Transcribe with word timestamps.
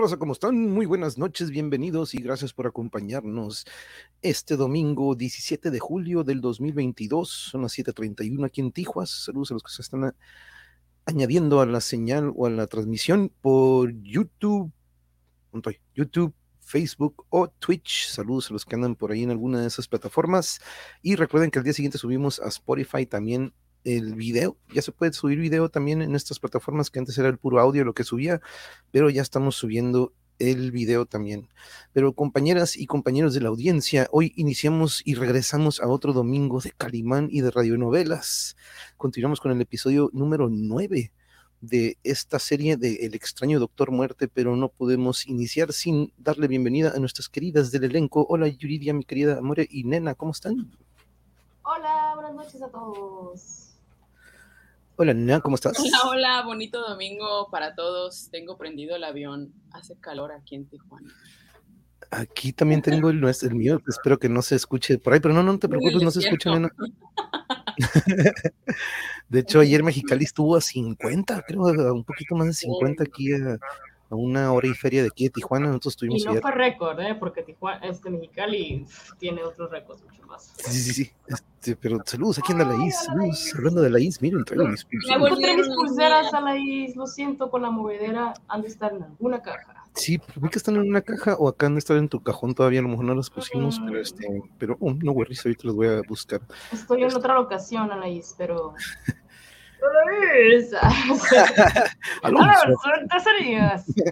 ¿Cómo 0.00 0.32
están? 0.32 0.70
Muy 0.70 0.86
buenas 0.86 1.18
noches, 1.18 1.50
bienvenidos 1.50 2.14
y 2.14 2.22
gracias 2.22 2.54
por 2.54 2.66
acompañarnos 2.66 3.66
este 4.22 4.56
domingo 4.56 5.14
17 5.14 5.70
de 5.70 5.78
julio 5.78 6.24
del 6.24 6.40
2022. 6.40 7.28
Son 7.28 7.60
las 7.60 7.74
7:31 7.74 8.46
aquí 8.46 8.62
en 8.62 8.72
Tijuas. 8.72 9.10
Saludos 9.10 9.50
a 9.50 9.54
los 9.54 9.62
que 9.62 9.70
se 9.70 9.82
están 9.82 10.14
añadiendo 11.04 11.60
a 11.60 11.66
la 11.66 11.82
señal 11.82 12.32
o 12.34 12.46
a 12.46 12.50
la 12.50 12.66
transmisión 12.66 13.30
por 13.42 13.92
YouTube, 14.00 14.72
YouTube, 15.94 16.32
Facebook 16.60 17.26
o 17.28 17.48
Twitch. 17.48 18.06
Saludos 18.08 18.48
a 18.48 18.54
los 18.54 18.64
que 18.64 18.76
andan 18.76 18.96
por 18.96 19.12
ahí 19.12 19.22
en 19.22 19.30
alguna 19.30 19.60
de 19.60 19.66
esas 19.66 19.86
plataformas. 19.86 20.62
Y 21.02 21.16
recuerden 21.16 21.50
que 21.50 21.58
el 21.58 21.64
día 21.64 21.74
siguiente 21.74 21.98
subimos 21.98 22.40
a 22.40 22.48
Spotify 22.48 23.04
también 23.04 23.52
el 23.84 24.14
video. 24.14 24.56
Ya 24.74 24.82
se 24.82 24.92
puede 24.92 25.12
subir 25.12 25.38
video 25.38 25.68
también 25.68 26.02
en 26.02 26.14
estas 26.14 26.38
plataformas 26.38 26.90
que 26.90 26.98
antes 26.98 27.16
era 27.18 27.28
el 27.28 27.38
puro 27.38 27.60
audio 27.60 27.84
lo 27.84 27.94
que 27.94 28.04
subía, 28.04 28.40
pero 28.90 29.10
ya 29.10 29.22
estamos 29.22 29.56
subiendo 29.56 30.12
el 30.38 30.72
video 30.72 31.06
también. 31.06 31.48
Pero 31.92 32.14
compañeras 32.14 32.76
y 32.76 32.86
compañeros 32.86 33.34
de 33.34 33.40
la 33.40 33.50
audiencia, 33.50 34.08
hoy 34.10 34.32
iniciamos 34.36 35.02
y 35.04 35.14
regresamos 35.14 35.80
a 35.80 35.88
otro 35.88 36.12
domingo 36.12 36.60
de 36.60 36.72
Calimán 36.72 37.28
y 37.30 37.42
de 37.42 37.50
radionovelas. 37.50 38.56
Continuamos 38.96 39.40
con 39.40 39.52
el 39.52 39.60
episodio 39.60 40.10
número 40.12 40.48
9 40.48 41.12
de 41.60 41.98
esta 42.02 42.38
serie 42.38 42.78
de 42.78 43.06
El 43.06 43.14
extraño 43.14 43.60
Doctor 43.60 43.90
Muerte, 43.90 44.28
pero 44.28 44.56
no 44.56 44.70
podemos 44.70 45.26
iniciar 45.26 45.74
sin 45.74 46.12
darle 46.16 46.48
bienvenida 46.48 46.92
a 46.94 46.98
nuestras 46.98 47.28
queridas 47.28 47.70
del 47.70 47.84
elenco. 47.84 48.26
Hola 48.28 48.48
Yuridia, 48.48 48.94
mi 48.94 49.04
querida 49.04 49.38
Amore 49.38 49.68
y 49.70 49.84
Nena, 49.84 50.14
¿cómo 50.14 50.32
están? 50.32 50.70
Hola, 51.62 52.12
buenas 52.14 52.34
noches 52.34 52.62
a 52.62 52.68
todos. 52.68 53.69
Hola, 55.02 55.14
Nina, 55.14 55.40
¿cómo 55.40 55.54
estás? 55.54 55.78
Hola, 55.78 56.10
hola, 56.10 56.42
bonito 56.44 56.86
domingo 56.86 57.48
para 57.50 57.74
todos. 57.74 58.28
Tengo 58.30 58.58
prendido 58.58 58.96
el 58.96 59.04
avión. 59.04 59.50
Hace 59.72 59.96
calor 59.96 60.30
aquí 60.30 60.56
en 60.56 60.66
Tijuana. 60.66 61.10
Aquí 62.10 62.52
también 62.52 62.82
tengo 62.82 63.08
el, 63.08 63.24
el 63.24 63.54
mío, 63.54 63.80
espero 63.88 64.18
que 64.18 64.28
no 64.28 64.42
se 64.42 64.56
escuche 64.56 64.98
por 64.98 65.14
ahí, 65.14 65.20
pero 65.20 65.32
no, 65.32 65.42
no 65.42 65.58
te 65.58 65.70
preocupes, 65.70 66.02
no 66.02 66.10
se 66.10 66.18
escucha 66.18 66.50
nada. 66.50 66.70
de 69.30 69.40
hecho, 69.40 69.60
ayer 69.60 69.82
Mexicali 69.82 70.24
estuvo 70.24 70.54
a 70.54 70.60
50, 70.60 71.44
creo, 71.48 71.94
un 71.94 72.04
poquito 72.04 72.34
más 72.34 72.48
de 72.48 72.52
50 72.52 73.02
aquí 73.02 73.32
a, 73.32 73.58
a 74.10 74.16
una 74.16 74.52
hora 74.52 74.68
y 74.68 74.74
feria 74.74 75.02
de 75.02 75.08
aquí 75.08 75.24
de 75.24 75.30
Tijuana. 75.30 75.68
Nosotros 75.68 75.96
tuvimos. 75.96 76.22
Y 76.22 76.24
no 76.24 76.34
fue 76.34 76.50
récord, 76.50 77.00
¿eh? 77.00 77.14
porque 77.14 77.42
Tijuana, 77.42 77.86
este 77.86 78.10
Mexicali 78.10 78.84
tiene 79.18 79.42
otros 79.42 79.70
récords 79.70 80.02
mucho 80.02 80.26
más. 80.26 80.52
Sí, 80.56 80.80
sí, 80.80 80.92
sí. 80.92 81.12
Este, 81.28 81.76
pero 81.76 81.98
saludos 82.04 82.38
aquí 82.38 82.52
anda 82.52 82.64
la 82.64 82.84
IS. 82.84 83.04
Saludos. 83.04 83.52
Hablando 83.56 83.82
de 83.82 83.90
la 83.90 84.00
IS, 84.00 84.20
miren, 84.20 84.44
traigo 84.44 84.66
mis 84.66 84.84
pulseras. 84.84 85.22
Encontré 85.22 85.56
mis 85.56 85.68
pulseras 85.68 86.34
a 86.34 86.40
la 86.40 86.56
IS, 86.56 86.96
lo 86.96 87.06
siento, 87.06 87.50
con 87.50 87.62
la 87.62 87.70
movedera 87.70 88.34
han 88.48 88.62
de 88.62 88.68
estar 88.68 88.92
en 88.92 89.04
alguna 89.04 89.40
caja. 89.40 89.80
Sí, 89.94 90.20
vi 90.36 90.48
que 90.48 90.58
están 90.58 90.76
en 90.76 90.88
una 90.88 91.02
caja 91.02 91.34
o 91.34 91.48
acá 91.48 91.66
han 91.66 91.74
de 91.74 91.80
estar 91.80 91.96
en 91.96 92.08
tu 92.08 92.22
cajón 92.22 92.54
todavía, 92.54 92.78
a 92.78 92.82
lo 92.82 92.88
mejor 92.88 93.04
no 93.04 93.14
las 93.14 93.28
pusimos, 93.28 93.80
pero 93.84 94.00
este, 94.00 94.42
pero 94.56 94.76
oh, 94.80 94.92
no 94.92 95.12
worries, 95.12 95.44
ahorita 95.44 95.66
las 95.66 95.74
voy 95.74 95.88
a 95.88 96.00
buscar. 96.08 96.40
Estoy 96.72 97.00
en 97.00 97.08
este 97.08 97.18
otra 97.18 97.34
locación, 97.34 97.90
Anaís, 97.90 98.34
pero 98.38 98.74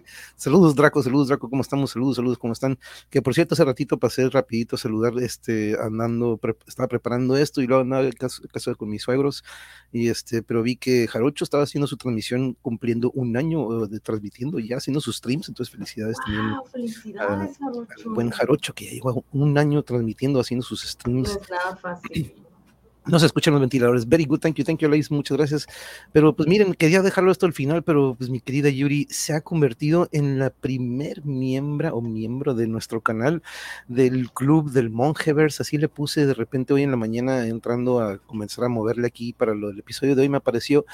saludos, 0.37 0.75
Draco, 0.75 1.03
saludos, 1.03 1.29
Draco, 1.29 1.49
¿cómo 1.49 1.62
estamos? 1.62 1.91
Saludos, 1.91 2.17
saludos, 2.17 2.39
¿cómo 2.39 2.53
están? 2.53 2.79
Que 3.11 3.23
por 3.23 3.34
cierto, 3.34 3.55
hace 3.55 3.65
ratito 3.65 3.99
pasé 3.99 4.29
rapidito 4.29 4.77
a 4.77 4.79
saludar, 4.79 5.15
este, 5.21 5.77
andando, 5.81 6.39
estaba 6.67 6.89
preparando 6.89 7.37
esto 7.37 7.61
y 7.61 7.67
luego 7.67 7.83
andaba 7.83 8.05
en 8.05 8.12
casa, 8.12 8.75
con 8.75 8.89
mis 8.89 9.03
suegros, 9.03 9.45
y 9.93 10.09
este, 10.09 10.43
pero 10.43 10.62
vi 10.62 10.77
que 10.77 11.06
Jarocho 11.09 11.45
estaba 11.45 11.65
haciendo 11.65 11.87
su 11.87 11.97
transmisión 11.97 12.56
cumpliendo 12.62 13.11
un 13.12 13.37
año 13.37 13.87
de 13.87 14.00
transmitiendo 14.00 14.59
ya 14.59 14.77
haciendo 14.77 15.00
sus 15.00 15.17
streams, 15.17 15.49
entonces 15.49 15.73
felicidades 15.73 16.17
también. 16.25 16.56
Felicidades, 16.73 17.59
buen 18.06 18.31
Jarocho 18.31 18.75
que 18.75 18.87
ya 18.87 18.93
lleva 18.93 19.15
un 19.33 19.59
año 19.59 19.83
transmitiendo, 19.83 20.41
haciendo 20.41 20.65
sus 20.65 20.83
streams. 20.83 21.35
No 21.35 21.41
es 21.41 21.50
nada 21.50 21.77
fácil. 21.77 22.47
No 23.08 23.19
se 23.19 23.26
escuchan 23.26 23.54
los 23.54 23.60
ventiladores. 23.60 24.06
Very 24.06 24.24
good, 24.24 24.41
thank 24.41 24.56
you, 24.56 24.64
thank 24.64 24.80
you, 24.80 24.88
Lais, 24.88 25.10
muchas 25.10 25.36
gracias. 25.36 25.66
Pero 26.12 26.36
pues 26.36 26.48
miren, 26.48 26.74
quería 26.74 27.00
dejarlo 27.02 27.32
esto 27.32 27.46
al 27.46 27.54
final, 27.54 27.82
pero 27.82 28.14
pues 28.16 28.28
mi 28.28 28.41
querida 28.41 28.69
Yuri 28.69 29.06
se 29.10 29.32
ha 29.32 29.41
convertido 29.41 30.08
en 30.12 30.38
la 30.38 30.50
primer 30.50 31.24
miembro 31.24 31.96
o 31.96 32.02
miembro 32.02 32.54
de 32.54 32.66
nuestro 32.66 33.00
canal 33.00 33.42
del 33.88 34.30
club 34.30 34.70
del 34.70 34.91
Mongeverse. 34.91 35.62
Así 35.62 35.78
le 35.78 35.88
puse 35.88 36.26
de 36.26 36.34
repente 36.34 36.74
hoy 36.74 36.82
en 36.82 36.91
la 36.91 36.96
mañana 36.96 37.46
entrando 37.46 38.00
a 38.00 38.19
comenzar 38.19 38.64
a 38.64 38.69
moverle 38.69 39.06
aquí 39.06 39.32
para 39.32 39.54
lo, 39.54 39.70
el 39.70 39.78
episodio 39.78 40.14
de 40.14 40.22
hoy. 40.22 40.28
Me 40.28 40.36
apareció 40.36 40.84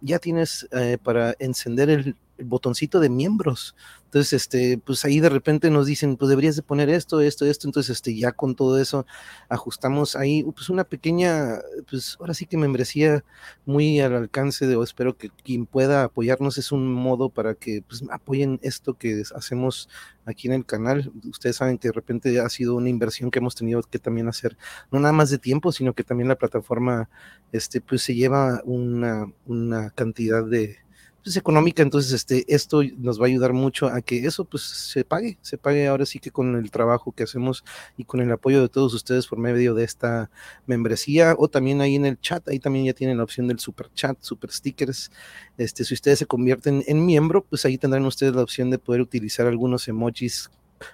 ya 0.00 0.18
tienes 0.18 0.68
eh, 0.72 0.98
para 1.02 1.34
encender 1.38 1.90
el, 1.90 2.16
botoncito 2.38 3.00
de 3.00 3.08
miembros. 3.08 3.74
Entonces, 4.06 4.32
este, 4.34 4.78
pues 4.78 5.04
ahí 5.04 5.20
de 5.20 5.28
repente 5.28 5.68
nos 5.68 5.86
dicen, 5.86 6.16
pues 6.16 6.28
deberías 6.28 6.56
de 6.56 6.62
poner 6.62 6.88
esto, 6.88 7.20
esto, 7.20 7.44
esto. 7.44 7.68
Entonces, 7.68 7.96
este, 7.96 8.16
ya 8.16 8.32
con 8.32 8.54
todo 8.54 8.78
eso 8.78 9.04
ajustamos 9.48 10.16
ahí, 10.16 10.42
pues 10.44 10.70
una 10.70 10.84
pequeña, 10.84 11.58
pues 11.90 12.16
ahora 12.20 12.32
sí 12.32 12.46
que 12.46 12.56
membresía 12.56 13.24
muy 13.64 14.00
al 14.00 14.14
alcance 14.14 14.66
de, 14.66 14.76
o 14.76 14.82
espero 14.82 15.16
que 15.16 15.30
quien 15.30 15.66
pueda 15.66 16.04
apoyarnos 16.04 16.56
es 16.56 16.72
un 16.72 16.92
modo 16.92 17.28
para 17.30 17.54
que 17.54 17.82
pues 17.86 18.04
apoyen 18.10 18.58
esto 18.62 18.94
que 18.94 19.22
hacemos 19.34 19.88
aquí 20.24 20.46
en 20.48 20.54
el 20.54 20.64
canal. 20.64 21.12
Ustedes 21.28 21.56
saben 21.56 21.78
que 21.78 21.88
de 21.88 21.92
repente 21.92 22.40
ha 22.40 22.48
sido 22.48 22.76
una 22.76 22.88
inversión 22.88 23.30
que 23.30 23.40
hemos 23.40 23.54
tenido 23.54 23.82
que 23.82 23.98
también 23.98 24.28
hacer, 24.28 24.56
no 24.90 25.00
nada 25.00 25.12
más 25.12 25.30
de 25.30 25.38
tiempo, 25.38 25.72
sino 25.72 25.94
que 25.94 26.04
también 26.04 26.28
la 26.28 26.36
plataforma, 26.36 27.08
este, 27.52 27.80
pues 27.80 28.02
se 28.02 28.14
lleva 28.14 28.62
una, 28.64 29.30
una 29.46 29.90
cantidad 29.90 30.44
de, 30.44 30.78
pues, 31.26 31.36
económica, 31.36 31.82
entonces 31.82 32.12
este, 32.12 32.44
esto 32.46 32.82
nos 32.98 33.20
va 33.20 33.24
a 33.24 33.26
ayudar 33.26 33.52
mucho 33.52 33.88
a 33.88 34.00
que 34.00 34.24
eso 34.26 34.44
pues 34.44 34.62
se 34.62 35.04
pague, 35.04 35.38
se 35.42 35.58
pague 35.58 35.88
ahora 35.88 36.06
sí 36.06 36.20
que 36.20 36.30
con 36.30 36.54
el 36.54 36.70
trabajo 36.70 37.10
que 37.10 37.24
hacemos 37.24 37.64
y 37.96 38.04
con 38.04 38.20
el 38.20 38.30
apoyo 38.30 38.62
de 38.62 38.68
todos 38.68 38.94
ustedes 38.94 39.26
por 39.26 39.36
medio 39.36 39.74
de 39.74 39.82
esta 39.82 40.30
membresía 40.66 41.34
o 41.36 41.48
también 41.48 41.80
ahí 41.80 41.96
en 41.96 42.06
el 42.06 42.20
chat, 42.20 42.48
ahí 42.48 42.60
también 42.60 42.84
ya 42.84 42.92
tienen 42.92 43.16
la 43.16 43.24
opción 43.24 43.48
del 43.48 43.58
super 43.58 43.90
chat, 43.92 44.16
super 44.20 44.52
stickers, 44.52 45.10
este, 45.58 45.84
si 45.84 45.94
ustedes 45.94 46.20
se 46.20 46.26
convierten 46.26 46.84
en 46.86 47.04
miembro, 47.04 47.42
pues 47.42 47.64
ahí 47.64 47.76
tendrán 47.76 48.06
ustedes 48.06 48.32
la 48.32 48.42
opción 48.42 48.70
de 48.70 48.78
poder 48.78 49.00
utilizar 49.00 49.48
algunos 49.48 49.88
emojis 49.88 50.48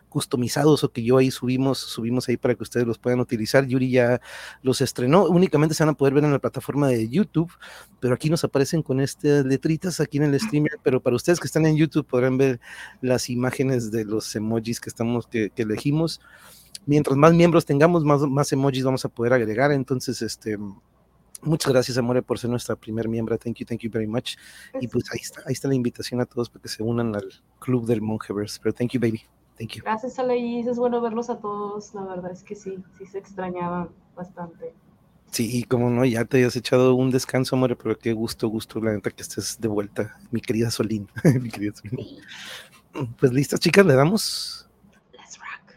customizados 0.09 0.85
o 0.85 0.93
que 0.93 1.03
yo 1.03 1.17
ahí 1.17 1.31
subimos, 1.31 1.79
subimos 1.79 2.29
ahí 2.29 2.37
para 2.37 2.55
que 2.55 2.63
ustedes 2.63 2.87
los 2.87 2.99
puedan 2.99 3.21
utilizar. 3.21 3.67
Yuri 3.67 3.91
ya 3.91 4.21
los 4.63 4.81
estrenó, 4.81 5.25
únicamente 5.27 5.75
se 5.75 5.83
van 5.83 5.95
a 5.95 5.97
poder 5.97 6.15
ver 6.15 6.25
en 6.25 6.33
la 6.33 6.39
plataforma 6.39 6.89
de 6.89 7.09
YouTube, 7.09 7.53
pero 8.01 8.15
aquí 8.15 8.31
nos 8.31 8.45
aparecen 8.45 8.83
con 8.83 9.01
estas 9.01 9.45
letritas 9.45 10.01
aquí 10.01 10.19
en 10.19 10.25
el 10.25 10.41
streamer, 10.41 10.79
pero 10.83 11.01
para 11.01 11.17
ustedes 11.17 11.41
que 11.41 11.47
están 11.47 11.67
en 11.67 11.77
YouTube 11.77 12.07
podrán 12.07 12.37
ver 12.39 12.61
las 13.01 13.31
imágenes 13.31 13.91
de 13.91 14.05
los 14.05 14.35
emojis 14.35 14.81
que 14.81 14.89
estamos, 14.89 15.27
que, 15.27 15.51
elegimos. 15.57 16.21
Mientras 16.85 17.17
más 17.17 17.33
miembros 17.33 17.65
tengamos, 17.65 18.05
más, 18.05 18.23
más 18.23 18.53
emojis 18.53 18.85
vamos 18.85 19.05
a 19.05 19.09
poder 19.09 19.33
agregar. 19.33 19.71
Entonces, 19.71 20.21
este, 20.23 20.59
Muchas 21.45 21.73
gracias, 21.73 21.99
Amore, 21.99 22.23
por 22.23 22.39
ser 22.39 22.51
nuestra 22.51 22.77
primer 22.77 23.09
miembro. 23.09 23.37
Thank 23.37 23.57
you, 23.57 23.67
thank 23.67 23.81
you 23.81 23.91
very 23.91 24.07
much. 24.07 24.37
Y 24.81 24.87
pues 24.87 25.11
ahí 25.13 25.19
está, 25.21 25.43
ahí 25.45 25.53
está 25.53 25.67
la 25.67 25.75
invitación 25.75 26.21
a 26.21 26.27
todos 26.27 26.49
para 26.49 26.63
que 26.63 26.69
se 26.69 26.85
unan 26.85 27.17
al 27.17 27.29
club 27.59 27.85
del 27.85 28.01
Mongeverse. 28.01 28.61
Pero 28.63 28.73
thank 28.73 28.93
you, 28.93 29.01
baby. 29.01 29.23
Thank 29.63 29.77
you. 29.77 29.83
Gracias, 29.85 30.19
Alaís. 30.19 30.67
Es 30.67 30.77
bueno 30.77 31.01
verlos 31.01 31.31
a 31.31 31.39
todos. 31.39 31.95
La 31.95 32.03
verdad 32.03 32.33
es 32.33 32.43
que 32.43 32.57
sí, 32.57 32.83
sí 32.99 33.07
se 33.07 33.19
extrañaban 33.19 33.91
bastante. 34.17 34.75
Sí, 35.31 35.59
y 35.59 35.63
como 35.63 35.89
no, 35.89 36.05
ya 36.05 36.25
te 36.25 36.39
hayas 36.39 36.57
echado 36.57 36.97
un 36.97 37.11
descanso, 37.11 37.55
amor, 37.55 37.79
pero 37.81 37.97
qué 37.97 38.13
gusto, 38.13 38.49
gusto, 38.49 38.81
la 38.81 38.93
neta, 38.93 39.11
que 39.11 39.23
estés 39.23 39.61
de 39.61 39.69
vuelta, 39.69 40.19
mi 40.33 40.41
querida 40.41 40.71
Solín. 40.71 41.09
mi 41.41 41.49
querida 41.49 41.75
Solín. 41.75 42.07
Pues 43.19 43.33
listas, 43.33 43.61
chicas, 43.61 43.87
le 43.87 43.95
damos. 43.95 44.69
Let's 45.13 45.39
rock. 45.39 45.77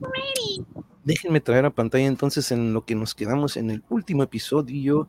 Ready. 0.00 0.84
Déjenme 1.04 1.40
traer 1.40 1.66
a 1.66 1.70
pantalla 1.70 2.06
entonces 2.06 2.50
en 2.50 2.72
lo 2.72 2.86
que 2.86 2.94
nos 2.94 3.14
quedamos 3.14 3.58
en 3.58 3.70
el 3.70 3.84
último 3.90 4.22
episodio, 4.22 5.06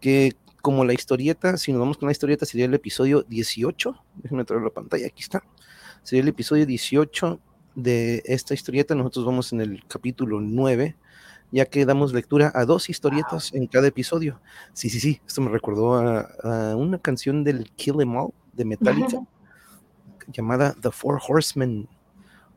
que 0.00 0.36
como 0.60 0.84
la 0.84 0.92
historieta, 0.92 1.56
si 1.56 1.72
nos 1.72 1.80
vamos 1.80 1.98
con 1.98 2.08
la 2.08 2.12
historieta, 2.12 2.46
sería 2.46 2.66
el 2.66 2.74
episodio 2.74 3.22
18. 3.22 3.94
Déjenme 4.16 4.44
traer 4.44 4.62
la 4.62 4.70
pantalla, 4.70 5.06
aquí 5.06 5.22
está. 5.22 5.44
Sería 6.02 6.22
el 6.22 6.28
episodio 6.28 6.66
18 6.66 7.40
de 7.74 8.22
esta 8.26 8.54
historieta. 8.54 8.94
Nosotros 8.94 9.24
vamos 9.24 9.52
en 9.52 9.60
el 9.60 9.84
capítulo 9.86 10.40
9, 10.40 10.96
ya 11.52 11.66
que 11.66 11.84
damos 11.84 12.12
lectura 12.12 12.52
a 12.54 12.64
dos 12.64 12.88
historietas 12.88 13.52
en 13.52 13.66
cada 13.66 13.88
episodio. 13.88 14.40
Sí, 14.72 14.90
sí, 14.90 15.00
sí, 15.00 15.20
esto 15.26 15.40
me 15.40 15.50
recordó 15.50 15.94
a, 15.94 16.76
una 16.76 16.98
canción 16.98 17.44
del 17.44 17.70
Kill 17.76 18.00
Em 18.00 18.16
All 18.16 18.32
de 18.52 18.64
Metallica, 18.64 19.20
llamada 20.28 20.74
The 20.80 20.90
Four 20.90 21.20
Horsemen. 21.26 21.88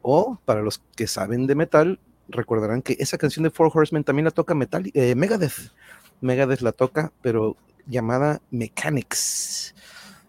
O, 0.02 0.38
para 0.44 0.62
los 0.62 0.82
que 0.98 1.08
saben 1.08 1.48
de 1.48 1.56
metal, 1.56 2.00
recordarán 2.28 2.82
que 2.82 2.98
esa 3.00 3.18
canción 3.18 3.44
de 3.44 3.50
Four 3.50 3.72
Horsemen 3.74 4.04
también 4.04 4.26
la 4.26 4.32
toca 4.32 4.54
Metal 4.54 4.90
eh, 4.94 5.16
Megadeth. 5.16 5.72
Megadeth 6.20 6.62
la 6.62 6.74
toca, 6.74 7.14
pero 7.22 7.56
llamada 7.88 8.42
Mechanics. 8.52 9.73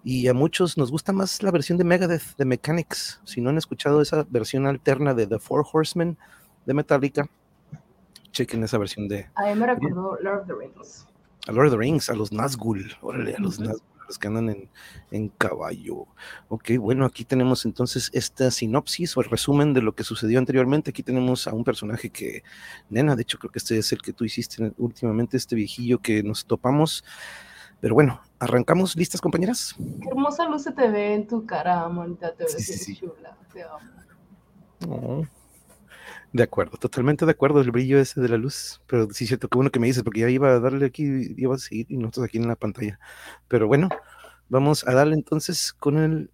Y 0.06 0.28
a 0.28 0.34
muchos 0.34 0.76
nos 0.76 0.90
gusta 0.90 1.12
más 1.12 1.42
la 1.42 1.50
versión 1.50 1.78
de 1.78 1.84
Megadeth, 1.84 2.36
de 2.36 2.44
Mechanics. 2.44 3.22
Si 3.24 3.40
no 3.40 3.48
han 3.48 3.56
escuchado 3.56 4.02
esa 4.02 4.26
versión 4.28 4.66
alterna 4.66 5.14
de 5.14 5.26
The 5.26 5.38
Four 5.38 5.64
Horsemen 5.72 6.18
de 6.66 6.74
Metallica, 6.74 7.30
chequen 8.30 8.62
esa 8.64 8.76
versión 8.76 9.08
de. 9.08 9.30
A 9.34 9.46
mí 9.46 9.54
me 9.54 9.66
recordó 9.66 10.18
Lord 10.20 10.42
of 10.42 10.46
the 10.46 10.54
Rings. 10.54 11.06
A 11.48 11.52
Lord 11.52 11.68
of 11.68 11.72
the 11.72 11.78
Rings, 11.78 12.10
a 12.10 12.14
los 12.14 12.32
Nazgûl. 12.32 12.94
Órale, 13.00 13.34
a 13.34 13.40
los 13.40 13.58
Nazgûl. 13.58 13.82
los 14.06 14.18
que 14.18 14.26
andan 14.26 14.50
en, 14.50 14.68
en, 15.10 15.28
caballo. 15.30 16.06
Ok, 16.48 16.72
bueno, 16.78 17.06
aquí 17.06 17.24
tenemos 17.24 17.64
entonces 17.64 18.10
esta 18.12 18.50
sinopsis 18.50 19.16
o 19.16 19.22
el 19.22 19.30
resumen 19.30 19.72
de 19.72 19.80
lo 19.80 19.94
que 19.94 20.04
sucedió 20.04 20.38
anteriormente. 20.38 20.90
Aquí 20.90 21.02
tenemos 21.02 21.46
a 21.46 21.54
un 21.54 21.64
personaje 21.64 22.10
que, 22.10 22.42
nena, 22.90 23.16
de 23.16 23.22
hecho 23.22 23.38
creo 23.38 23.50
que 23.50 23.58
este 23.58 23.78
es 23.78 23.90
el 23.92 24.02
que 24.02 24.12
tú 24.12 24.26
hiciste 24.26 24.74
últimamente, 24.76 25.38
este 25.38 25.56
viejillo 25.56 26.00
que 26.00 26.22
nos 26.22 26.44
topamos. 26.44 27.04
Pero 27.84 27.96
bueno, 27.96 28.18
arrancamos, 28.38 28.96
¿listas 28.96 29.20
compañeras? 29.20 29.76
Qué 30.00 30.08
hermosa 30.08 30.48
luz 30.48 30.62
se 30.62 30.72
te 30.72 30.88
ve 30.88 31.12
en 31.12 31.26
tu 31.26 31.44
cara, 31.44 31.86
manita, 31.86 32.34
te 32.34 32.44
ves 32.44 32.54
sí, 32.54 32.72
sí, 32.72 32.96
chula, 32.96 33.36
te 33.52 33.62
amo. 33.62 33.78
Oh. 34.88 35.26
De 36.32 36.42
acuerdo, 36.42 36.78
totalmente 36.78 37.26
de 37.26 37.32
acuerdo 37.32 37.60
el 37.60 37.70
brillo 37.70 37.98
ese 37.98 38.22
de 38.22 38.30
la 38.30 38.38
luz. 38.38 38.80
Pero 38.86 39.10
sí, 39.10 39.26
cierto, 39.26 39.50
qué 39.50 39.58
bueno 39.58 39.70
que 39.70 39.80
me 39.80 39.86
dices, 39.86 40.02
porque 40.02 40.20
ya 40.20 40.30
iba 40.30 40.48
a 40.48 40.60
darle 40.60 40.86
aquí, 40.86 41.34
iba 41.36 41.54
a 41.54 41.58
seguir 41.58 41.84
y 41.90 41.98
nosotros 41.98 42.24
aquí 42.24 42.38
en 42.38 42.48
la 42.48 42.56
pantalla. 42.56 42.98
Pero 43.48 43.66
bueno, 43.66 43.90
vamos 44.48 44.88
a 44.88 44.94
darle 44.94 45.12
entonces 45.12 45.74
con 45.74 45.98
el 45.98 46.30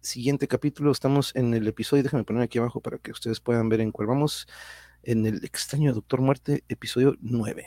siguiente 0.00 0.48
capítulo. 0.48 0.92
Estamos 0.92 1.36
en 1.36 1.52
el 1.52 1.68
episodio, 1.68 2.04
déjame 2.04 2.24
poner 2.24 2.42
aquí 2.42 2.56
abajo 2.56 2.80
para 2.80 2.96
que 2.96 3.10
ustedes 3.10 3.38
puedan 3.40 3.68
ver 3.68 3.82
en 3.82 3.92
cuál 3.92 4.08
vamos. 4.08 4.48
En 5.02 5.26
el 5.26 5.44
extraño 5.44 5.92
Doctor 5.92 6.22
Muerte, 6.22 6.64
episodio 6.70 7.16
9. 7.20 7.66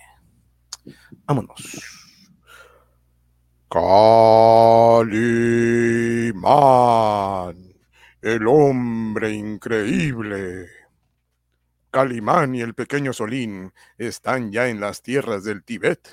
Vámonos. 1.28 2.08
Calimán, 3.70 5.14
el 8.20 8.48
hombre 8.48 9.32
increíble. 9.32 10.66
Calimán 11.92 12.56
y 12.56 12.62
el 12.62 12.74
pequeño 12.74 13.14
Solín 13.14 13.72
están 14.00 14.52
ya 14.52 14.70
en 14.70 14.80
las 14.80 15.04
tierras 15.04 15.44
del 15.44 15.64
Tíbet. 15.64 16.10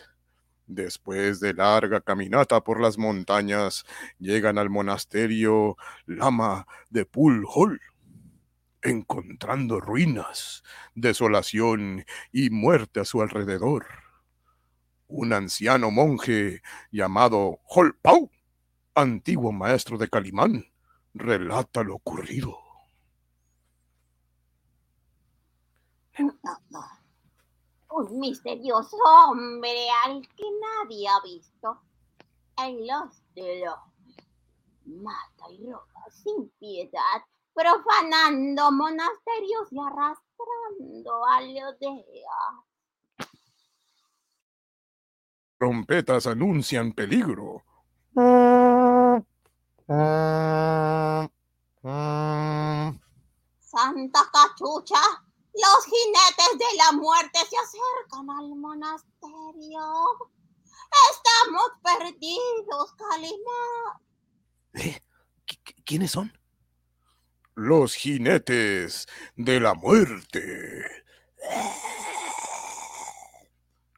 Después 0.66 1.40
de 1.40 1.54
larga 1.54 2.02
caminata 2.02 2.60
por 2.62 2.78
las 2.78 2.98
montañas, 2.98 3.86
llegan 4.18 4.58
al 4.58 4.68
monasterio 4.68 5.78
Lama 6.04 6.66
de 6.90 7.06
Pulhol, 7.06 7.80
encontrando 8.82 9.80
ruinas, 9.80 10.62
desolación 10.94 12.04
y 12.32 12.50
muerte 12.50 13.00
a 13.00 13.06
su 13.06 13.22
alrededor. 13.22 14.05
Un 15.08 15.32
anciano 15.32 15.90
monje 15.90 16.62
llamado 16.90 17.60
Holpau, 17.64 18.30
antiguo 18.94 19.52
maestro 19.52 19.98
de 19.98 20.08
Calimán, 20.08 20.64
relata 21.14 21.82
lo 21.82 21.96
ocurrido. 21.96 22.58
Un 27.90 28.18
misterioso 28.18 28.96
hombre 28.96 29.88
al 30.04 30.26
que 30.36 30.44
nadie 30.60 31.08
ha 31.08 31.20
visto 31.22 31.80
en 32.58 32.86
los 32.86 33.22
de 33.34 33.64
los 33.64 33.78
mata 34.86 35.50
y 35.50 35.64
roba 35.64 36.10
sin 36.10 36.48
piedad, 36.58 37.22
profanando 37.54 38.70
monasterios 38.72 39.72
y 39.72 39.78
arrastrando 39.78 41.24
aldeas. 41.26 41.76
Trompetas 45.58 46.26
anuncian 46.26 46.92
peligro. 46.92 47.64
Santa 53.60 54.30
cachucha, 54.32 55.00
los 55.54 55.84
jinetes 55.84 56.58
de 56.58 56.76
la 56.76 56.92
muerte 56.92 57.38
se 57.48 57.56
acercan 57.56 58.28
al 58.30 58.54
monasterio. 58.56 60.06
Estamos 61.12 61.70
perdidos, 61.82 62.92
Calimán. 62.94 64.00
¿Eh? 64.74 65.00
¿Quiénes 65.84 66.10
son? 66.10 66.32
Los 67.54 67.94
jinetes 67.94 69.06
de 69.36 69.60
la 69.60 69.74
muerte. 69.74 71.04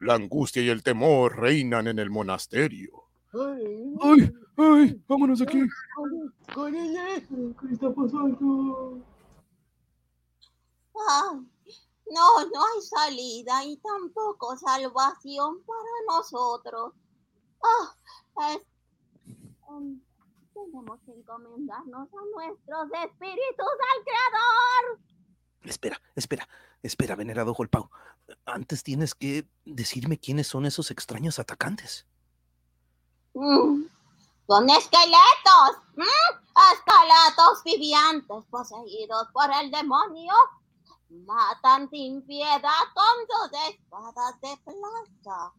La 0.01 0.15
angustia 0.15 0.63
y 0.63 0.69
el 0.69 0.83
temor 0.83 1.39
reinan 1.39 1.89
en 1.89 1.99
el 1.99 2.11
monasterio. 2.11 3.05
¡Ay! 3.33 4.33
¡Ay! 4.57 5.03
¡Vámonos 5.09 5.41
aquí! 5.43 5.61
¿Qué 6.55 7.73
está 7.73 7.93
pasando? 7.93 9.05
Ay, 10.95 11.47
no, 12.11 12.45
no 12.53 12.65
hay 12.65 12.83
salida 12.83 13.65
y 13.65 13.77
tampoco 13.77 14.57
salvación 14.57 15.63
para 15.65 16.17
nosotros. 16.17 16.95
Ah, 17.63 17.95
es, 18.51 18.63
um, 19.69 20.01
tenemos 20.55 21.01
que 21.05 21.13
encomendarnos 21.13 22.09
a 22.09 22.25
nuestros 22.35 22.89
espíritus 23.05 23.67
al 23.69 24.05
Creador. 24.05 25.01
Espera, 25.65 26.01
espera, 26.15 26.49
espera, 26.83 27.15
venerado 27.15 27.55
Holpau. 27.57 27.91
Antes 28.45 28.83
tienes 28.83 29.15
que 29.15 29.49
decirme 29.65 30.19
quiénes 30.19 30.47
son 30.47 30.67
esos 30.67 30.91
extraños 30.91 31.39
atacantes. 31.39 32.07
Mm, 33.35 33.85
son 34.47 34.71
esqueletos, 34.71 35.83
mm, 35.97 36.63
esqueletos 36.73 37.65
vivientes 37.65 38.45
poseídos 38.51 39.29
por 39.33 39.51
el 39.63 39.71
demonio 39.71 40.33
Matan 41.11 41.89
sin 41.89 42.21
piedad 42.27 42.85
con 42.95 43.51
sus 43.51 43.59
espadas 43.71 44.41
de 44.43 44.57
plata. 44.59 45.53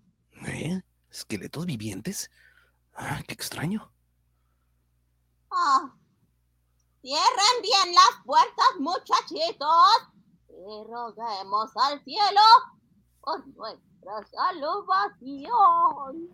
¿Eh? 0.46 0.82
¿Esqueletos 1.10 1.66
vivientes? 1.66 2.30
Ah, 2.94 3.22
qué 3.28 3.34
extraño. 3.34 3.92
Ah, 5.52 5.92
cierren 7.02 7.62
bien 7.64 7.96
las 7.96 8.24
puertas, 8.24 8.68
muchachitos, 8.80 10.09
y 10.70 10.84
roguemos 10.84 11.76
al 11.78 12.04
cielo 12.04 12.42
por 13.22 13.48
nuestra 13.48 14.24
salvación. 14.32 16.30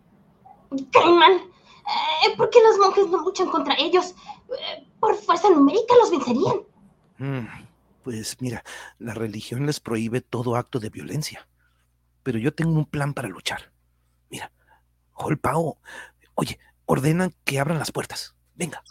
Cayman, 0.92 1.32
eh, 1.32 2.36
¿por 2.36 2.50
qué 2.50 2.58
los 2.62 2.78
monjes 2.78 3.08
no 3.08 3.18
luchan 3.18 3.50
contra 3.50 3.74
ellos? 3.78 4.14
Eh, 4.50 4.86
por 5.00 5.14
fuerza 5.16 5.48
numérica 5.48 5.94
los 6.00 6.10
vencerían. 6.10 6.56
Mm, 7.18 7.46
pues 8.02 8.36
mira, 8.40 8.62
la 8.98 9.14
religión 9.14 9.64
les 9.64 9.80
prohíbe 9.80 10.20
todo 10.20 10.56
acto 10.56 10.78
de 10.80 10.90
violencia. 10.90 11.48
Pero 12.22 12.38
yo 12.38 12.54
tengo 12.54 12.72
un 12.72 12.86
plan 12.86 13.14
para 13.14 13.28
luchar. 13.28 13.72
Mira, 14.28 14.52
Holpao, 15.14 15.78
oye, 16.34 16.58
ordenan 16.84 17.32
que 17.44 17.58
abran 17.58 17.78
las 17.78 17.92
puertas. 17.92 18.34
Venga. 18.54 18.82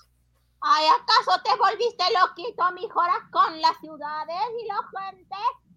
Ay, 0.67 0.86
¿acaso 0.88 1.39
te 1.43 1.51
volviste 1.60 2.03
loquito, 2.19 2.72
mijoras, 2.74 3.29
con 3.31 3.62
las 3.62 3.77
ciudades 3.79 4.41
y 4.60 4.65
la 4.65 5.12
gente? 5.12 5.36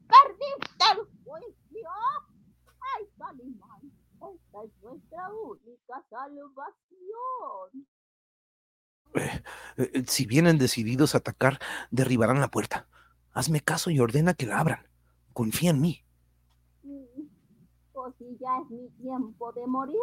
¿Perdiste 0.08 0.84
el 0.92 1.00
juicio? 1.24 1.90
Ay, 2.96 3.06
Calimán, 3.18 3.92
esta 4.14 4.64
es 4.64 4.82
nuestra 4.82 5.30
única 5.30 6.02
salvación. 6.08 7.86
Eh, 9.14 9.42
eh, 9.76 10.04
si 10.06 10.24
vienen 10.24 10.56
decididos 10.56 11.14
a 11.14 11.18
atacar, 11.18 11.58
derribarán 11.90 12.40
la 12.40 12.48
puerta. 12.48 12.88
Hazme 13.34 13.60
caso 13.60 13.90
y 13.90 14.00
ordena 14.00 14.32
que 14.32 14.46
la 14.46 14.58
abran. 14.58 14.88
Confía 15.34 15.68
en 15.68 15.82
mí. 15.82 16.02
Pues 17.92 18.14
si 18.16 18.38
ya 18.40 18.56
es 18.62 18.70
mi 18.70 18.88
tiempo 19.02 19.52
de 19.52 19.66
morir, 19.66 20.00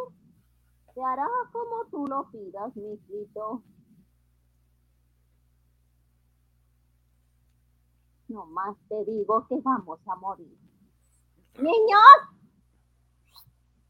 se 0.93 1.01
hará 1.01 1.25
como 1.51 1.85
tú 1.89 2.05
lo 2.05 2.29
pidas, 2.29 2.75
mijito. 2.75 3.63
No 3.63 3.63
más 8.29 8.75
te 8.89 9.05
digo 9.05 9.45
que 9.47 9.55
vamos 9.61 9.99
a 10.07 10.15
morir. 10.15 10.57
Niños, 11.57 12.01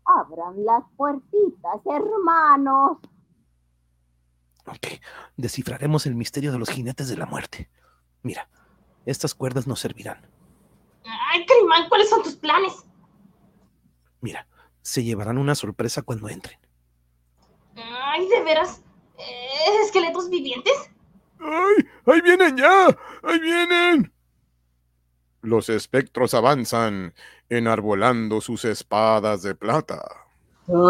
abran 0.06 0.64
las 0.64 0.84
puertitas, 0.96 1.82
hermanos. 1.86 2.98
Ok, 4.68 4.88
descifraremos 5.38 6.06
el 6.06 6.16
misterio 6.16 6.52
de 6.52 6.60
los 6.60 6.70
jinetes 6.70 7.08
de 7.08 7.18
la 7.18 7.26
muerte. 7.26 7.70
Mira, 8.24 8.50
estas 9.06 9.36
cuerdas 9.36 9.68
nos 9.68 9.80
servirán. 9.80 10.28
Ay, 11.06 11.46
Calimán, 11.46 11.88
¿cuáles 11.90 12.10
son 12.10 12.24
tus 12.24 12.36
planes? 12.36 12.86
Mira, 14.22 14.48
se 14.82 15.04
llevarán 15.04 15.38
una 15.38 15.54
sorpresa 15.54 16.02
cuando 16.02 16.30
entren. 16.30 16.60
Ay, 17.76 18.28
¿de 18.28 18.44
veras? 18.44 18.82
¿Eh, 19.18 19.82
¿Esqueletos 19.84 20.30
vivientes? 20.30 20.74
¡Ay! 21.40 21.88
¡Ahí 22.08 22.22
vienen 22.22 22.58
ya! 22.58 22.88
¡Ahí 23.24 23.40
vienen! 23.40 24.15
Los 25.46 25.70
espectros 25.70 26.34
avanzan, 26.34 27.14
enarbolando 27.50 28.42
sus 28.42 28.66
espadas 28.66 29.44
de 29.44 29.54
plata. 29.54 30.02
¡Santos 30.66 30.84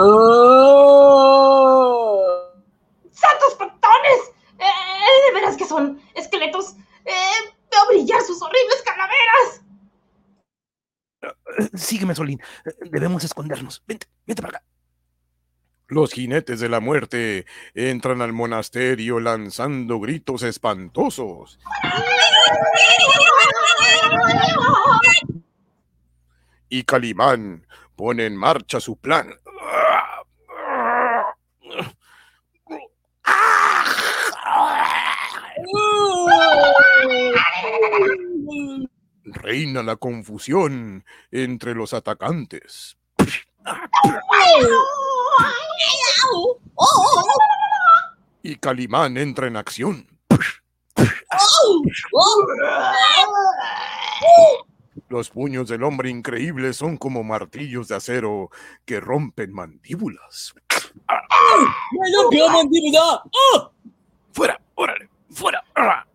pactones! 3.59 4.31
Eh, 4.57 5.27
¿De 5.27 5.33
veras 5.33 5.57
que 5.57 5.65
son 5.65 5.99
esqueletos 6.13 6.75
eh, 7.03 7.53
Veo 7.69 7.87
brillar 7.89 8.21
sus 8.21 8.41
horribles 8.41 8.81
calaveras. 8.85 9.61
Sígueme, 11.73 12.15
Solín. 12.15 12.41
Debemos 12.79 13.25
escondernos. 13.25 13.83
Vente, 13.85 14.07
vente 14.25 14.41
para 14.41 14.59
acá. 14.59 14.65
Los 15.87 16.13
jinetes 16.13 16.61
de 16.61 16.69
la 16.69 16.79
muerte 16.79 17.45
entran 17.73 18.21
al 18.21 18.31
monasterio 18.31 19.19
lanzando 19.19 19.99
gritos 19.99 20.43
espantosos. 20.43 21.59
Y 26.69 26.83
Calimán 26.83 27.65
pone 27.95 28.25
en 28.25 28.35
marcha 28.35 28.79
su 28.79 28.97
plan. 28.97 29.33
Reina 39.25 39.83
la 39.83 39.95
confusión 39.95 41.05
entre 41.31 41.75
los 41.75 41.93
atacantes. 41.93 42.97
Y 48.43 48.55
Calimán 48.57 49.17
entra 49.17 49.47
en 49.47 49.57
acción. 49.57 50.07
Los 55.09 55.29
puños 55.29 55.67
del 55.67 55.83
hombre 55.83 56.09
increíble 56.09 56.73
son 56.73 56.97
como 56.97 57.23
martillos 57.23 57.87
de 57.89 57.95
acero 57.95 58.49
que 58.85 58.99
rompen 58.99 59.53
mandíbulas. 59.53 60.53
¡Me 61.91 62.17
rompió 62.17 62.49
mandíbula! 62.49 63.23
¡Ah! 63.55 63.71
¡Fuera! 64.31 64.59
¡Órale! 64.75 65.09
¡Fuera! 65.29 65.63
Ah, 65.75 66.05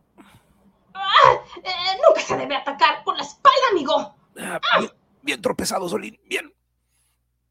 eh, 1.62 1.98
nunca 2.06 2.20
se 2.20 2.36
debe 2.36 2.56
atacar 2.56 3.04
por 3.04 3.16
la 3.16 3.22
espalda, 3.22 3.66
amigo. 3.70 4.14
Ah, 4.38 4.60
bien, 4.78 4.92
bien 5.22 5.42
tropezado, 5.42 5.88
Solín. 5.88 6.18
Bien. 6.24 6.52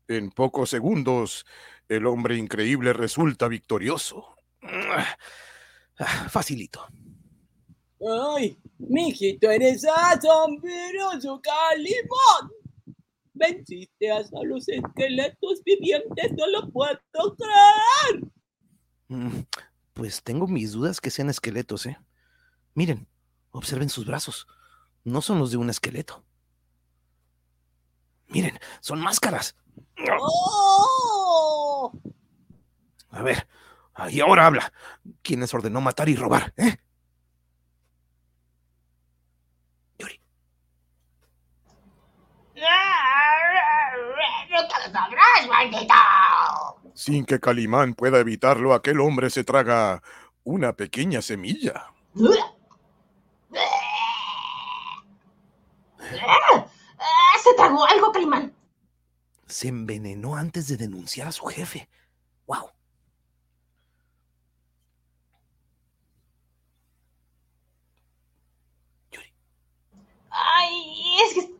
En 0.07 0.31
pocos 0.31 0.69
segundos, 0.69 1.45
el 1.87 2.07
hombre 2.07 2.35
increíble 2.37 2.93
resulta 2.93 3.47
victorioso. 3.47 4.35
Facilito. 6.29 6.87
¡Ay! 8.07 8.57
Mijito, 8.77 9.49
eres 9.51 9.83
asombroso, 9.85 11.41
Calimán. 11.41 12.51
Venciste 13.33 14.11
hasta 14.11 14.41
los 14.43 14.67
esqueletos 14.67 15.63
vivientes, 15.63 16.31
no 16.37 16.47
lo 16.47 16.69
puedo 16.71 16.99
creer. 17.13 18.23
Mm, 19.07 19.41
Pues 19.93 20.23
tengo 20.23 20.47
mis 20.47 20.71
dudas 20.71 21.01
que 21.01 21.09
sean 21.11 21.29
esqueletos, 21.29 21.85
¿eh? 21.85 21.97
Miren, 22.73 23.07
observen 23.51 23.89
sus 23.89 24.05
brazos. 24.05 24.47
No 25.03 25.21
son 25.21 25.39
los 25.39 25.51
de 25.51 25.57
un 25.57 25.69
esqueleto. 25.69 26.23
Miren, 28.27 28.57
son 28.81 28.99
máscaras. 29.01 29.55
¡Oh! 30.19 31.91
A 33.09 33.21
ver, 33.23 33.47
y 34.09 34.19
ahora 34.21 34.45
habla. 34.45 34.71
¿Quién 35.21 35.39
les 35.41 35.53
ordenó 35.53 35.81
matar 35.81 36.07
y 36.09 36.15
robar? 36.15 36.53
¿Eh? 36.57 36.77
Yuri, 39.99 40.19
No 44.59 44.67
te 44.67 44.87
lo 44.87 44.93
sabrás, 44.93 45.47
maldito. 45.47 45.93
Sin 46.93 47.25
que 47.25 47.39
Calimán 47.39 47.93
pueda 47.93 48.19
evitarlo, 48.19 48.73
aquel 48.73 48.99
hombre 48.99 49.29
se 49.29 49.45
traga 49.45 50.01
una 50.43 50.73
pequeña 50.73 51.21
semilla. 51.21 51.93
Se 57.41 57.53
tragó 57.55 57.85
algo, 57.85 58.11
Calimán. 58.11 58.53
se 59.47 59.69
envenenó 59.69 60.35
antes 60.35 60.67
de 60.67 60.75
denunciar 60.75 61.27
a 61.27 61.31
su 61.31 61.45
jefe. 61.45 61.87
¡Wow! 62.45 62.71
Ay, 70.31 71.17
es 71.25 71.33
que 71.33 71.55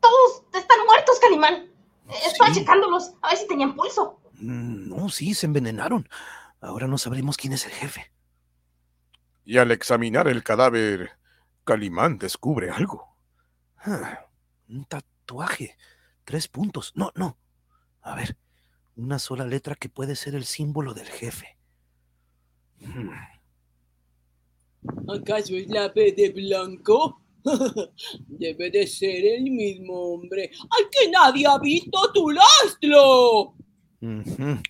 todos 0.00 0.42
están 0.52 0.84
muertos, 0.86 1.18
Calimán. 1.20 1.69
Sí. 2.10 2.60
checándolos 2.60 3.14
a 3.22 3.28
ver 3.28 3.38
si 3.38 3.46
tenían 3.48 3.74
pulso. 3.76 4.20
mm, 4.34 4.88
no, 4.88 5.08
sí, 5.08 5.34
se 5.34 5.46
envenenaron. 5.46 6.08
Ahora 6.60 6.86
no 6.86 6.98
sabremos 6.98 7.36
quién 7.36 7.52
es 7.52 7.64
el 7.66 7.72
jefe. 7.72 8.12
Y 9.44 9.58
al 9.58 9.70
examinar 9.70 10.28
el 10.28 10.42
cadáver, 10.42 11.10
Calimán 11.64 12.18
descubre 12.18 12.70
algo. 12.70 13.16
Ah, 13.78 14.26
un 14.68 14.84
tatuaje. 14.84 15.76
Tres 16.24 16.48
puntos. 16.48 16.92
No, 16.94 17.10
no. 17.14 17.38
A 18.02 18.14
ver, 18.14 18.36
una 18.96 19.18
sola 19.18 19.46
letra 19.46 19.74
que 19.74 19.88
puede 19.88 20.16
ser 20.16 20.34
el 20.34 20.44
símbolo 20.44 20.94
del 20.94 21.06
jefe. 21.08 21.56
Hmm, 22.78 23.10
¿Acaso 25.08 25.54
es 25.54 25.68
la 25.68 25.92
P 25.92 26.12
de 26.12 26.30
blanco? 26.30 27.20
Debe 28.26 28.70
de 28.70 28.86
ser 28.86 29.24
el 29.24 29.44
mismo 29.50 30.14
hombre 30.14 30.50
al 30.70 30.88
que 30.90 31.10
nadie 31.10 31.46
ha 31.46 31.58
visto 31.58 32.12
tu 32.12 32.30
rastro. 32.30 33.54
ujú. 34.00 34.62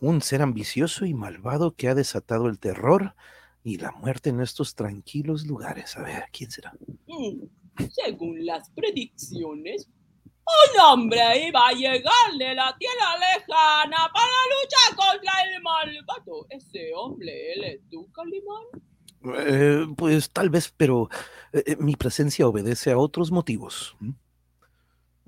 Un 0.00 0.20
ser 0.20 0.42
ambicioso 0.42 1.06
y 1.06 1.14
malvado 1.14 1.74
que 1.74 1.88
ha 1.88 1.94
desatado 1.94 2.48
el 2.48 2.58
terror 2.58 3.14
y 3.62 3.78
la 3.78 3.92
muerte 3.92 4.28
en 4.30 4.40
estos 4.40 4.74
tranquilos 4.74 5.46
lugares. 5.46 5.96
A 5.96 6.02
ver, 6.02 6.24
¿quién 6.30 6.50
será? 6.50 6.74
Mm, 7.06 7.46
Según 7.90 8.44
las 8.44 8.68
predicciones, 8.70 9.88
un 10.26 10.80
hombre 10.82 11.48
iba 11.48 11.68
a 11.68 11.72
llegar 11.72 12.32
de 12.38 12.54
la 12.54 12.76
tierra 12.78 13.16
lejana 13.18 14.10
para 14.12 14.36
luchar 14.52 14.94
contra 14.94 15.32
el 15.44 15.62
malvado. 15.62 16.46
Ese 16.50 16.92
hombre, 16.94 17.54
¿él 17.54 17.64
es 17.64 17.80
tú, 17.90 18.10
Calimán? 18.12 18.84
Eh, 19.24 19.86
pues 19.96 20.30
tal 20.30 20.50
vez, 20.50 20.72
pero 20.76 21.08
eh, 21.52 21.62
eh, 21.66 21.76
mi 21.78 21.96
presencia 21.96 22.46
obedece 22.46 22.90
a 22.90 22.98
otros 22.98 23.30
motivos. 23.30 23.96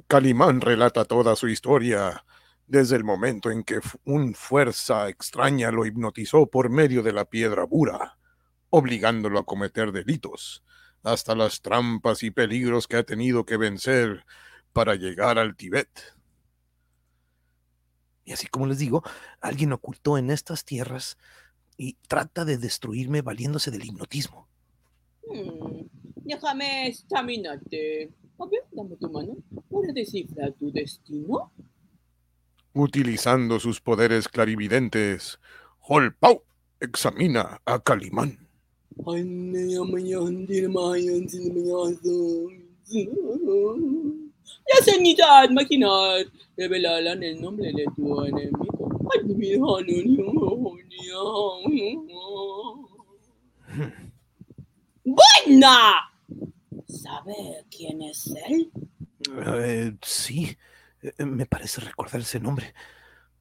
Calimán 0.07 0.61
relata 0.61 1.05
toda 1.05 1.35
su 1.35 1.49
historia 1.49 2.25
desde 2.67 2.97
el 2.97 3.05
momento 3.05 3.51
en 3.51 3.65
que 3.65 3.81
un 4.05 4.35
fuerza 4.35 5.09
extraña 5.09 5.71
lo 5.71 5.87
hipnotizó 5.87 6.47
por 6.47 6.69
medio 6.69 7.03
de 7.03 7.13
la 7.13 7.25
piedra 7.25 7.65
bura, 7.65 8.19
obligándolo 8.71 9.39
a 9.39 9.47
cometer 9.47 9.93
delitos, 9.93 10.63
hasta 11.03 11.35
las 11.35 11.63
trampas 11.63 12.23
y 12.23 12.31
peligros 12.31 12.87
que 12.89 12.97
ha 12.97 13.03
tenido 13.05 13.47
que 13.47 13.57
vencer 13.57 14.27
para 14.73 14.95
llegar 14.97 15.39
al 15.39 15.57
Tíbet. 15.57 15.89
Y 18.25 18.33
así 18.33 18.49
como 18.49 18.67
les 18.67 18.79
digo, 18.79 19.05
alguien 19.41 19.73
ocultó 19.73 20.19
en 20.19 20.31
estas 20.31 20.65
tierras 20.65 21.17
y 21.77 21.97
trata 22.09 22.45
de 22.45 22.59
destruirme 22.59 23.23
valiéndose 23.23 23.71
del 23.71 23.85
hipnotismo. 23.85 24.47
Hmm, 25.23 25.87
déjame 26.25 26.89
examinarte. 26.89 28.11
A 28.39 28.47
ver, 28.47 28.63
dame 28.73 28.97
tu 28.97 29.11
mano. 29.11 29.37
¿Puedes 29.69 29.95
descifrar 29.95 30.53
tu 30.53 30.71
destino? 30.71 31.51
Utilizando 32.75 33.59
sus 33.59 33.81
poderes 33.81 34.29
clarividentes, 34.29 35.39
Holpau 35.81 36.43
examina 36.81 37.61
a 37.65 37.79
Calimán. 37.79 38.47
La 44.69 45.41
al 45.41 45.55
maquinar 45.55 46.27
revelarán 46.57 47.23
el 47.23 47.41
nombre 47.41 47.73
de 47.73 47.85
tu 47.95 48.25
enemigo. 48.25 48.76
¡Buena! 55.05 56.13
¿Sabe 56.89 57.65
quién 57.71 58.03
es 58.03 58.33
él? 58.49 58.71
Eh, 59.55 59.97
sí, 60.03 60.57
eh, 61.03 61.25
me 61.25 61.47
parece 61.47 61.81
recordar 61.81 62.21
ese 62.21 62.41
nombre. 62.41 62.75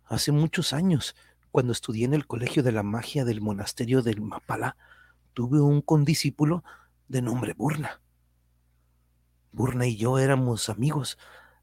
Hace 0.05 0.31
muchos 0.31 0.73
años, 0.73 1.15
cuando 1.51 1.71
estudié 1.71 2.05
en 2.05 2.13
el 2.13 2.27
Colegio 2.27 2.63
de 2.63 2.71
la 2.71 2.83
Magia 2.83 3.25
del 3.25 3.41
Monasterio 3.41 4.01
del 4.01 4.21
Mapala, 4.21 4.77
tuve 5.33 5.59
un 5.59 5.81
condiscípulo 5.81 6.63
de 7.07 7.21
nombre 7.21 7.53
Burna. 7.53 8.01
Burna 9.51 9.87
y 9.87 9.95
yo 9.95 10.19
éramos 10.19 10.69
amigos, 10.69 11.17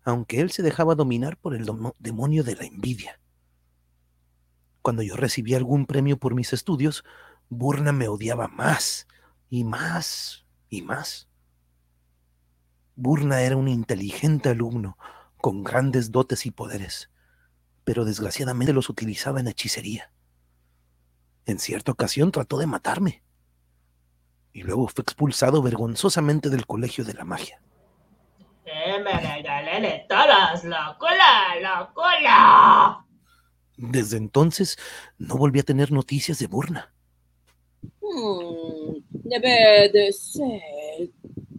aunque 0.04 0.40
él 0.40 0.50
se 0.50 0.62
dejaba 0.62 0.94
dominar 0.94 1.36
por 1.36 1.54
el 1.54 1.68
demonio 1.98 2.42
de 2.42 2.56
la 2.56 2.64
envidia. 2.64 3.20
Cuando 4.82 5.02
yo 5.02 5.16
recibí 5.16 5.54
algún 5.54 5.86
premio 5.86 6.18
por 6.18 6.34
mis 6.34 6.52
estudios, 6.52 7.04
Burna 7.48 7.92
me 7.92 8.08
odiaba 8.08 8.48
más 8.48 9.06
y 9.48 9.64
más 9.64 10.44
y 10.68 10.82
más. 10.82 11.28
Burna 12.96 13.42
era 13.42 13.56
un 13.56 13.68
inteligente 13.68 14.48
alumno 14.48 14.98
con 15.38 15.62
grandes 15.62 16.10
dotes 16.10 16.46
y 16.46 16.50
poderes, 16.50 17.10
pero 17.84 18.04
desgraciadamente 18.04 18.72
los 18.72 18.90
utilizaba 18.90 19.40
en 19.40 19.48
hechicería. 19.48 20.12
En 21.46 21.58
cierta 21.58 21.92
ocasión 21.92 22.30
trató 22.30 22.58
de 22.58 22.66
matarme 22.66 23.22
y 24.52 24.62
luego 24.62 24.88
fue 24.88 25.02
expulsado 25.02 25.62
vergonzosamente 25.62 26.50
del 26.50 26.66
colegio 26.66 27.04
de 27.04 27.14
la 27.14 27.24
magia. 27.24 27.60
Eh, 28.64 28.98
me 29.02 29.12
la 30.64 30.96
cola, 30.98 31.56
la 31.60 31.90
cola. 31.92 33.04
Desde 33.82 34.16
entonces 34.16 34.78
no 35.18 35.36
volví 35.36 35.58
a 35.58 35.64
tener 35.64 35.90
noticias 35.90 36.38
de 36.38 36.46
Burna. 36.46 36.94
Hmm, 38.00 39.02
debe 39.10 39.90
de 39.92 40.12
ser 40.12 41.10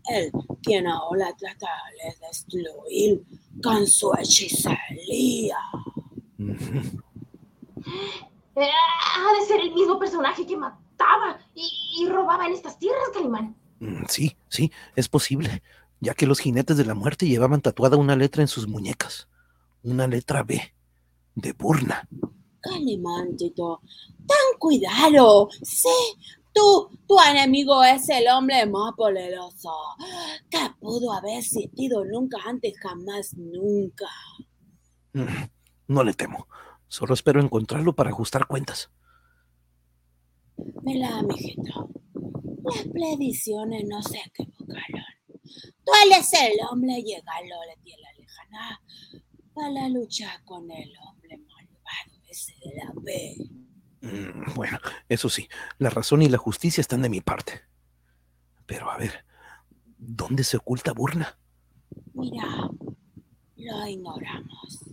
él 0.09 0.31
quien 0.61 0.87
ahora 0.87 1.35
trata 1.37 1.67
de 2.01 2.27
destruir 2.27 3.23
con 3.61 3.85
su 3.85 4.13
hechicería. 4.17 5.57
Eh, 8.55 8.69
ha 9.17 9.39
de 9.39 9.45
ser 9.45 9.59
el 9.59 9.73
mismo 9.73 9.99
personaje 9.99 10.45
que 10.45 10.55
mataba 10.55 11.39
y, 11.53 11.69
y 11.99 12.07
robaba 12.07 12.45
en 12.45 12.53
estas 12.53 12.79
tierras, 12.79 13.09
Calimán. 13.13 13.53
Mm, 13.79 14.05
Sí, 14.07 14.37
sí, 14.47 14.71
es 14.95 15.09
posible, 15.09 15.61
ya 15.99 16.13
que 16.13 16.25
los 16.25 16.39
jinetes 16.39 16.77
de 16.77 16.85
la 16.85 16.93
muerte 16.93 17.27
llevaban 17.27 17.59
tatuada 17.59 17.97
una 17.97 18.15
letra 18.15 18.41
en 18.41 18.47
sus 18.47 18.65
muñecas. 18.65 19.27
Una 19.81 20.07
letra 20.07 20.43
B, 20.43 20.73
de 21.35 21.53
Burna. 21.53 22.07
Calimantito, 22.61 23.81
ten 24.25 24.57
cuidado. 24.59 25.49
Sí, 25.63 25.89
tú, 26.53 26.89
tu 27.07 27.17
enemigo 27.29 27.83
es 27.83 28.07
el 28.09 28.27
hombre 28.29 28.65
más 28.65 28.93
poderoso 28.95 29.71
que 30.49 30.59
pudo 30.79 31.11
haber 31.11 31.39
existido 31.39 32.05
nunca 32.05 32.37
antes, 32.45 32.73
jamás, 32.79 33.33
nunca. 33.35 34.07
Mm, 35.13 35.49
No 35.87 36.03
le 36.03 36.13
temo, 36.13 36.47
solo 36.87 37.13
espero 37.13 37.41
encontrarlo 37.41 37.93
para 37.93 38.09
ajustar 38.11 38.47
cuentas. 38.47 38.89
Mira, 40.83 41.21
mijito, 41.23 41.89
las 42.63 42.87
predicciones 42.87 43.83
no 43.87 44.01
se 44.01 44.19
equivocaron. 44.19 45.03
Tú 45.85 45.91
eres 46.05 46.31
el 46.33 46.57
hombre 46.71 47.01
llegado 47.01 47.59
de 47.67 47.83
tierra 47.83 48.09
lejana 48.17 48.81
para 49.53 49.89
luchar 49.89 50.43
con 50.45 50.69
el 50.71 50.91
hombre 51.07 51.37
malvado 51.37 52.21
ese 52.29 52.53
de 52.63 52.75
la 52.75 52.91
B. 52.95 53.35
Mm, 54.01 54.53
Bueno, 54.55 54.79
eso 55.09 55.29
sí, 55.29 55.47
la 55.77 55.89
razón 55.89 56.21
y 56.21 56.29
la 56.29 56.37
justicia 56.37 56.81
están 56.81 57.01
de 57.01 57.09
mi 57.09 57.21
parte. 57.21 57.61
Pero 58.65 58.89
a 58.89 58.97
ver, 58.97 59.25
¿dónde 59.97 60.43
se 60.43 60.57
oculta 60.57 60.93
Burna? 60.93 61.37
Mira, 62.13 62.69
lo 63.57 63.87
ignoramos. 63.87 64.85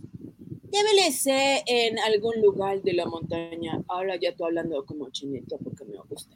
Debe 0.63 1.03
de 1.03 1.11
ser 1.11 1.63
en 1.67 1.99
algún 1.99 2.41
lugar 2.41 2.81
de 2.81 2.93
la 2.93 3.05
montaña. 3.05 3.81
Ahora 3.89 4.15
ya 4.15 4.29
estoy 4.29 4.47
hablando 4.47 4.85
como 4.85 5.09
chinito 5.09 5.57
porque 5.57 5.83
me 5.85 5.97
gusta. 6.07 6.35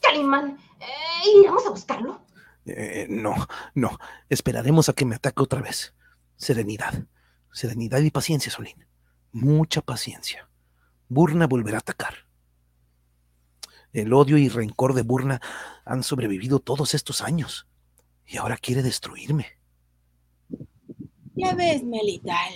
Calimán, 0.00 0.58
eh, 0.80 1.38
¿iremos 1.38 1.66
a 1.66 1.70
buscarlo? 1.70 2.20
Eh, 2.66 3.06
no, 3.08 3.34
no, 3.74 3.98
esperaremos 4.28 4.88
a 4.88 4.92
que 4.92 5.04
me 5.04 5.14
ataque 5.14 5.42
otra 5.42 5.62
vez. 5.62 5.94
Serenidad, 6.40 7.06
serenidad 7.52 8.00
y 8.00 8.10
paciencia, 8.10 8.50
Solín. 8.50 8.86
Mucha 9.30 9.82
paciencia. 9.82 10.48
Burna 11.06 11.46
volverá 11.46 11.76
a 11.76 11.80
atacar. 11.80 12.14
El 13.92 14.14
odio 14.14 14.38
y 14.38 14.48
rencor 14.48 14.94
de 14.94 15.02
Burna 15.02 15.38
han 15.84 16.02
sobrevivido 16.02 16.58
todos 16.58 16.94
estos 16.94 17.20
años. 17.20 17.68
Y 18.26 18.38
ahora 18.38 18.56
quiere 18.56 18.82
destruirme. 18.82 19.48
Ya 21.34 21.54
ves, 21.54 21.84
Melital, 21.84 22.54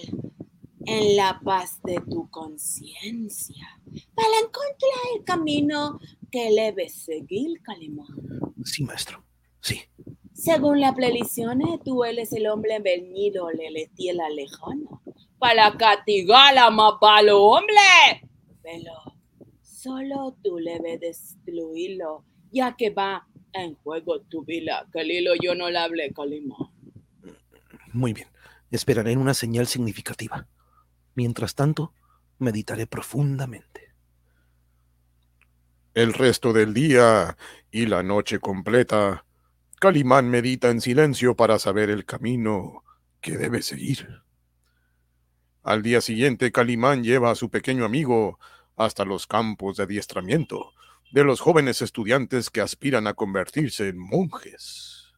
en 0.86 1.16
la 1.16 1.38
paz 1.44 1.78
de 1.84 2.00
tu 2.08 2.30
conciencia, 2.30 3.82
para 4.14 4.38
encontrar 4.38 5.18
el 5.18 5.24
camino 5.24 6.00
que 6.32 6.50
debes 6.54 6.94
seguir, 6.94 7.60
Calimán. 7.60 8.16
Sí, 8.64 8.82
maestro. 8.82 9.22
Sí. 9.60 9.82
Según 10.34 10.80
las 10.80 10.94
predicciones, 10.94 11.80
tú 11.84 12.04
eres 12.04 12.32
el 12.32 12.48
hombre 12.48 12.80
venido 12.80 13.46
de 13.46 13.88
la 14.12 14.28
lejana 14.28 15.00
para 15.38 15.72
castigar 15.76 16.58
a 16.58 16.70
más 16.70 16.94
hombre. 17.00 18.28
Pero 18.60 18.92
solo 19.62 20.36
tú 20.42 20.56
debes 20.56 21.00
destruirlo, 21.00 22.24
ya 22.50 22.74
que 22.76 22.90
va 22.90 23.28
en 23.52 23.76
juego 23.76 24.20
tu 24.22 24.44
vida. 24.44 24.86
Que 24.92 25.04
Lilo 25.04 25.34
yo 25.40 25.54
no 25.54 25.70
le 25.70 25.78
hablé, 25.78 26.12
Calimán. 26.12 26.68
Muy 27.92 28.12
bien. 28.12 28.28
Esperaré 28.72 29.12
en 29.12 29.20
una 29.20 29.34
señal 29.34 29.68
significativa. 29.68 30.48
Mientras 31.14 31.54
tanto, 31.54 31.92
meditaré 32.38 32.88
profundamente. 32.88 33.94
El 35.94 36.12
resto 36.12 36.52
del 36.52 36.74
día 36.74 37.36
y 37.70 37.86
la 37.86 38.02
noche 38.02 38.40
completa, 38.40 39.23
Calimán 39.84 40.30
medita 40.30 40.70
en 40.70 40.80
silencio 40.80 41.36
para 41.36 41.58
saber 41.58 41.90
el 41.90 42.06
camino 42.06 42.84
que 43.20 43.36
debe 43.36 43.60
seguir. 43.60 44.22
Al 45.62 45.82
día 45.82 46.00
siguiente, 46.00 46.50
Calimán 46.52 47.04
lleva 47.04 47.30
a 47.30 47.34
su 47.34 47.50
pequeño 47.50 47.84
amigo 47.84 48.38
hasta 48.76 49.04
los 49.04 49.26
campos 49.26 49.76
de 49.76 49.82
adiestramiento 49.82 50.72
de 51.12 51.24
los 51.24 51.40
jóvenes 51.42 51.82
estudiantes 51.82 52.48
que 52.48 52.62
aspiran 52.62 53.06
a 53.06 53.12
convertirse 53.12 53.88
en 53.88 53.98
monjes. 53.98 55.12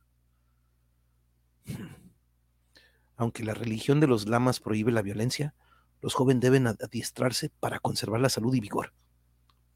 Aunque 3.16 3.44
la 3.44 3.54
religión 3.54 4.00
de 4.00 4.08
los 4.08 4.26
lamas 4.28 4.58
prohíbe 4.58 4.90
la 4.90 5.02
violencia, 5.02 5.54
los 6.02 6.14
jóvenes 6.14 6.40
deben 6.40 6.66
ad- 6.66 6.82
adiestrarse 6.82 7.52
para 7.60 7.78
conservar 7.78 8.20
la 8.20 8.30
salud 8.30 8.52
y 8.52 8.58
vigor. 8.58 8.92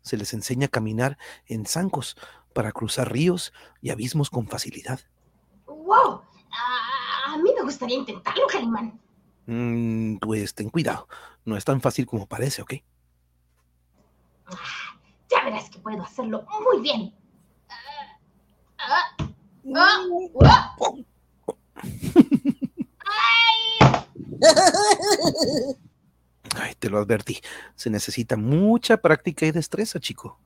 Se 0.02 0.16
les 0.16 0.32
enseña 0.34 0.66
a 0.66 0.70
caminar 0.70 1.18
en 1.46 1.66
zancos 1.66 2.16
para 2.52 2.72
cruzar 2.72 3.12
ríos 3.12 3.52
y 3.80 3.90
abismos 3.90 4.30
con 4.30 4.46
facilidad. 4.48 5.00
¡Wow! 5.66 6.22
A, 6.50 7.34
a 7.34 7.38
mí 7.38 7.50
me 7.56 7.62
gustaría 7.62 7.96
intentarlo, 7.96 8.46
Calimán. 8.46 9.00
Mm, 9.46 10.18
pues 10.18 10.54
ten 10.54 10.70
cuidado, 10.70 11.08
no 11.44 11.56
es 11.56 11.64
tan 11.64 11.80
fácil 11.80 12.06
como 12.06 12.26
parece, 12.26 12.62
¿ok? 12.62 12.74
Ya 15.30 15.44
verás 15.44 15.70
que 15.70 15.78
puedo 15.78 16.02
hacerlo 16.02 16.46
muy 16.64 16.80
bien. 16.82 17.14
Ah, 18.78 19.16
ah, 19.18 19.28
ah, 19.74 19.98
ah. 20.44 20.76
Ay, 26.56 26.74
te 26.78 26.90
lo 26.90 26.98
advertí, 26.98 27.40
se 27.76 27.90
necesita 27.90 28.36
mucha 28.36 28.96
práctica 28.96 29.46
y 29.46 29.52
destreza, 29.52 30.00
chico. 30.00 30.38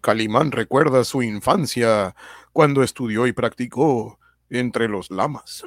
Calimán 0.00 0.50
recuerda 0.50 1.04
su 1.04 1.22
infancia 1.22 2.14
cuando 2.52 2.82
estudió 2.82 3.26
y 3.26 3.32
practicó 3.32 4.18
entre 4.50 4.88
los 4.88 5.10
lamas. 5.10 5.64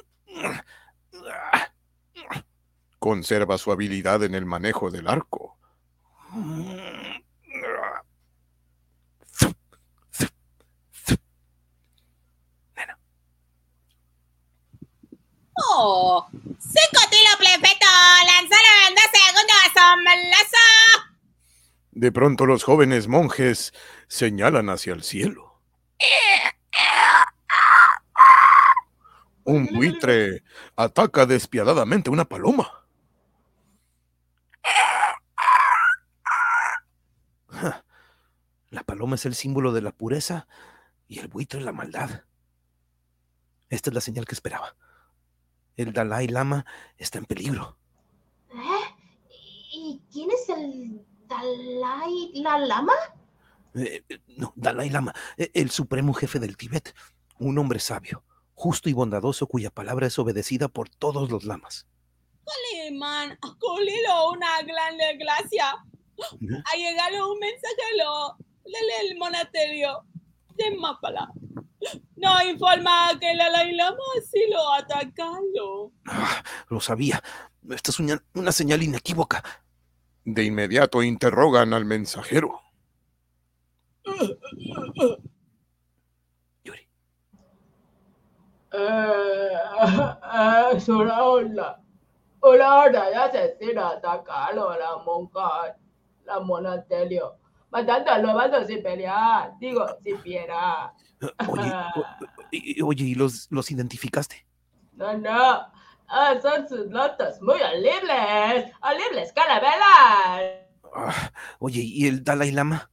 Conserva 3.00 3.58
su 3.58 3.72
habilidad 3.72 4.24
en 4.24 4.36
el 4.36 4.46
manejo 4.46 4.92
del 4.92 5.08
arco. 5.08 5.58
¡Oh! 15.58 16.28
¡Cinco 16.60 17.02
tiros 17.10 17.36
perfecto! 17.40 17.86
De 21.92 22.12
pronto 22.12 22.46
los 22.46 22.64
jóvenes 22.64 23.08
monjes 23.08 23.74
señalan 24.08 24.70
hacia 24.70 24.94
el 24.94 25.02
cielo. 25.02 25.62
Un 29.46 29.68
buitre 29.68 30.44
ataca 30.76 31.26
despiadadamente 31.26 32.10
una 32.10 32.26
paloma. 32.26 32.86
La 38.70 38.84
paloma 38.84 39.16
es 39.16 39.26
el 39.26 39.36
símbolo 39.36 39.72
de 39.72 39.82
la 39.82 39.92
pureza 39.92 40.48
y 41.08 41.20
el 41.20 41.30
buitre 41.30 41.62
la 41.62 41.72
maldad. 41.72 42.24
Esta 43.70 43.90
es 43.90 43.94
la 43.94 44.02
señal 44.02 44.26
que 44.26 44.36
esperaba. 44.36 44.76
El 45.78 45.94
Dalai 45.94 46.28
Lama 46.28 46.66
está 46.98 47.20
en 47.20 47.26
peligro. 47.26 47.78
¿Eh? 48.50 49.05
¿Y 49.96 50.02
quién 50.12 50.30
es 50.30 50.50
el 50.50 51.06
Dalai 51.26 52.32
la 52.34 52.58
Lama? 52.58 52.94
Eh, 53.76 54.04
eh, 54.10 54.20
no, 54.36 54.52
Dalai 54.58 54.90
Lama, 54.90 55.14
eh, 55.38 55.52
el 55.54 55.70
supremo 55.70 56.14
jefe 56.14 56.38
del 56.38 56.58
Tíbet, 56.58 56.94
un 57.40 57.58
hombre 57.58 57.80
sabio, 57.80 58.26
justo 58.56 58.90
y 58.90 58.94
bondadoso 58.94 59.48
cuya 59.48 59.70
palabra 59.70 60.08
es 60.08 60.20
obedecida 60.20 60.68
por 60.68 60.90
todos 60.90 61.32
los 61.32 61.46
lamas. 61.46 61.88
Calimán, 62.46 63.38
Colilo, 63.40 64.32
una 64.32 64.62
gran 64.64 64.98
desgracia. 64.98 65.76
¿Eh? 66.18 66.64
Ha 66.66 66.78
llegado 66.78 67.32
un 67.32 67.40
mensajero 67.40 68.38
del 68.66 69.18
monasterio 69.18 70.06
de 70.56 70.76
Mapala. 70.78 71.32
No 72.18 72.44
informa 72.44 73.18
que 73.18 73.34
la 73.34 73.46
Dalai 73.46 73.74
Lama 73.76 74.04
sí 74.30 74.44
lo 74.50 74.74
ha 74.74 74.80
atacado. 74.80 75.94
Ah, 76.06 76.44
lo 76.68 76.82
sabía. 76.82 77.24
Esta 77.70 77.92
es 77.92 78.00
una, 78.00 78.22
una 78.34 78.52
señal 78.52 78.84
inequívoca. 78.84 79.44
De 80.26 80.44
inmediato 80.44 81.04
interrogan 81.04 81.74
al 81.74 81.86
mensajero. 81.86 82.60
Yuri, 86.64 86.88
Eh, 88.74 89.50
es 90.74 90.90
una 90.90 91.24
ola. 91.24 91.80
Una 92.42 92.76
horda 92.76 93.10
de 93.10 93.16
asesinos 93.16 93.94
atacaron 93.96 94.74
a 94.74 94.78
la 94.78 94.98
monja, 95.04 95.76
la 96.26 96.40
monasterio, 96.42 97.38
matando 97.72 98.12
a 98.12 98.18
los 98.20 98.34
vasos 98.36 98.68
sin 98.68 98.84
pelear, 98.84 99.54
digo, 99.60 99.86
sin 100.04 100.18
piedad. 100.22 100.92
Oye, 101.48 101.72
o- 101.96 102.06
y- 102.52 102.82
oye, 102.84 103.04
¿y 103.06 103.16
los, 103.16 103.48
los 103.50 103.72
identificaste? 103.72 104.46
No, 104.94 105.18
no, 105.18 105.66
ah, 106.08 106.36
son 106.42 106.68
sus 106.68 106.88
notas 106.88 107.42
muy 107.42 107.60
horribles, 107.62 108.72
horribles 108.82 109.34
carabelas. 109.34 110.66
Ah, 110.96 111.32
oye, 111.60 111.82
¿y 111.82 112.08
el 112.08 112.24
Dalai 112.24 112.52
Lama? 112.52 112.90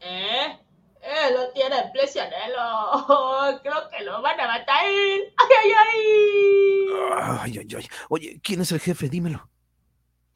¿Eh? 0.00 0.58
Eh, 1.00 1.30
lo 1.32 1.50
tiene 1.52 1.90
prisionero. 1.92 3.60
Creo 3.62 3.88
que 3.90 4.04
lo 4.04 4.22
van 4.22 4.40
a 4.40 4.46
matar. 4.46 4.76
¡Ay, 4.84 5.22
ay, 5.62 5.72
ay! 5.72 5.98
Ay, 7.42 7.58
ay, 7.58 7.76
ay. 7.76 7.88
Oye, 8.08 8.40
¿quién 8.42 8.62
es 8.62 8.72
el 8.72 8.80
jefe? 8.80 9.08
Dímelo. 9.08 9.48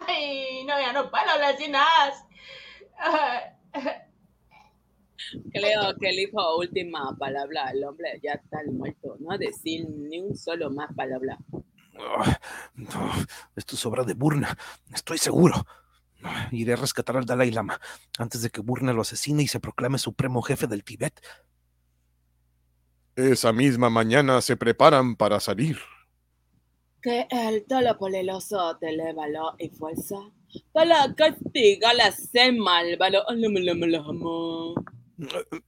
Ay, 0.00 0.64
no, 0.64 0.78
ya 0.78 0.92
no 0.92 1.11
sin 1.56 1.72
más. 1.72 2.24
Ah, 2.98 3.42
Creo 5.52 5.96
que 6.00 6.10
el 6.10 6.18
hijo 6.20 6.58
última 6.58 7.16
palabra, 7.18 7.70
el 7.70 7.84
hombre 7.84 8.20
ya 8.22 8.32
está 8.32 8.58
muerto, 8.70 9.16
no 9.20 9.36
decir 9.36 9.88
ni 9.88 10.20
un 10.20 10.36
solo 10.36 10.70
más 10.70 10.94
palabra. 10.94 11.38
Ah, 11.98 12.38
no, 12.74 13.12
esto 13.56 13.74
es 13.74 13.86
obra 13.86 14.04
de 14.04 14.14
Burna, 14.14 14.56
estoy 14.92 15.18
seguro. 15.18 15.66
Iré 16.50 16.72
a 16.72 16.76
rescatar 16.76 17.16
al 17.16 17.26
Dalai 17.26 17.50
Lama 17.50 17.80
antes 18.18 18.42
de 18.42 18.50
que 18.50 18.60
Burna 18.60 18.92
lo 18.92 19.02
asesine 19.02 19.42
y 19.42 19.48
se 19.48 19.60
proclame 19.60 19.98
supremo 19.98 20.42
jefe 20.42 20.66
del 20.66 20.84
Tíbet. 20.84 21.20
Esa 23.14 23.52
misma 23.52 23.90
mañana 23.90 24.40
se 24.40 24.56
preparan 24.56 25.16
para 25.16 25.40
salir. 25.40 25.78
Que 27.02 27.26
el 27.30 27.64
Todopoderoso 27.66 28.76
te 28.78 28.92
le 28.92 29.12
valor 29.12 29.54
y 29.58 29.68
fuerza 29.70 30.16
para 30.72 31.14
castigar 31.14 32.00
a 32.00 32.08
ese 32.08 32.52
malvado. 32.52 33.24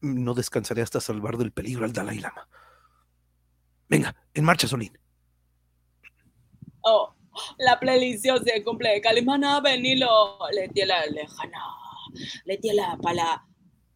No 0.01 0.35
descansaré 0.35 0.83
hasta 0.83 1.01
salvar 1.01 1.37
del 1.37 1.53
peligro 1.53 1.85
al 1.85 1.93
Dalai 1.93 2.19
Lama. 2.19 2.49
Venga, 3.89 4.15
en 4.33 4.45
marcha, 4.45 4.69
Solín. 4.69 4.97
Oh, 6.83 7.15
la 7.59 7.79
predicción 7.79 8.43
se 8.45 8.63
cumple. 8.63 9.01
Calimana, 9.01 9.61
venilo. 9.61 10.39
Le 10.53 10.69
tierra 10.69 11.05
lejana. 11.07 11.61
Le 12.45 12.57
tierra 12.59 12.97
para 13.03 13.45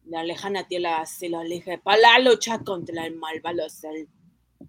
la 0.05 0.23
lejana 0.23 0.67
tierra 0.67 1.05
se 1.05 1.29
lo 1.29 1.41
elige 1.41 1.79
para 1.79 2.19
luchar 2.19 2.63
contra 2.63 3.05
el 3.05 3.15
malvado 3.15 3.67
ser. 3.69 4.07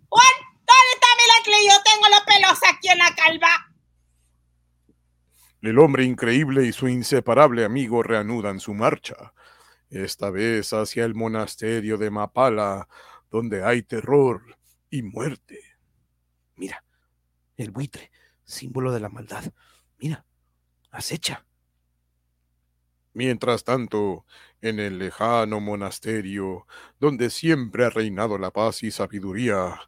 ¡Juan! 0.08 0.34
¿Dónde 0.52 0.92
está? 0.94 1.06
Yo 1.46 1.82
tengo 1.84 2.08
los 2.08 2.20
pelos 2.22 2.58
aquí 2.68 2.88
en 2.88 2.98
la 2.98 3.14
calva. 3.14 3.48
El 5.62 5.78
hombre 5.78 6.04
increíble 6.04 6.66
y 6.66 6.72
su 6.72 6.88
inseparable 6.88 7.64
amigo 7.64 8.02
reanudan 8.02 8.60
su 8.60 8.74
marcha, 8.74 9.32
esta 10.04 10.30
vez 10.30 10.72
hacia 10.72 11.04
el 11.04 11.14
monasterio 11.14 11.98
de 11.98 12.10
Mapala, 12.10 12.88
donde 13.30 13.64
hay 13.64 13.82
terror 13.82 14.56
y 14.90 15.02
muerte. 15.02 15.60
Mira, 16.56 16.84
el 17.56 17.70
buitre, 17.70 18.10
símbolo 18.44 18.92
de 18.92 19.00
la 19.00 19.08
maldad. 19.08 19.44
Mira, 19.98 20.24
acecha. 20.90 21.44
Mientras 23.12 23.64
tanto, 23.64 24.26
en 24.60 24.78
el 24.78 24.98
lejano 24.98 25.60
monasterio, 25.60 26.66
donde 27.00 27.30
siempre 27.30 27.86
ha 27.86 27.90
reinado 27.90 28.36
la 28.36 28.50
paz 28.50 28.82
y 28.82 28.90
sabiduría, 28.90 29.80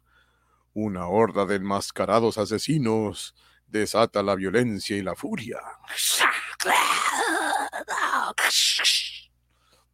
una 0.73 1.07
horda 1.07 1.45
de 1.45 1.55
enmascarados 1.55 2.37
asesinos 2.37 3.35
desata 3.67 4.23
la 4.23 4.35
violencia 4.35 4.97
y 4.97 5.03
la 5.03 5.15
furia. 5.15 5.59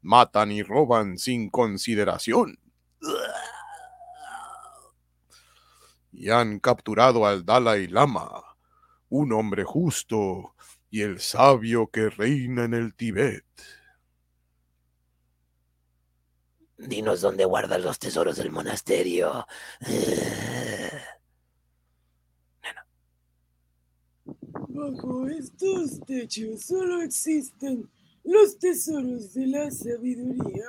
Matan 0.05 0.51
y 0.51 0.61
roban 0.61 1.17
sin 1.17 1.49
consideración. 1.49 2.59
Y 6.11 6.29
han 6.29 6.59
capturado 6.59 7.25
al 7.25 7.43
Dalai 7.43 7.87
Lama, 7.87 8.55
un 9.09 9.33
hombre 9.33 9.63
justo 9.63 10.55
y 10.91 11.01
el 11.01 11.19
sabio 11.19 11.87
que 11.87 12.09
reina 12.09 12.65
en 12.65 12.75
el 12.75 12.93
Tíbet. 12.93 13.45
Dinos 16.77 17.21
dónde 17.21 17.45
guardan 17.45 17.81
los 17.81 17.97
tesoros 17.97 18.37
del 18.37 18.51
monasterio. 18.51 19.47
Bajo 24.69 25.27
estos 25.29 25.99
techos 26.05 26.61
solo 26.61 27.01
existen 27.01 27.89
los 28.25 28.57
tesoros 28.57 29.33
de 29.33 29.47
la 29.47 29.71
sabiduría 29.71 30.65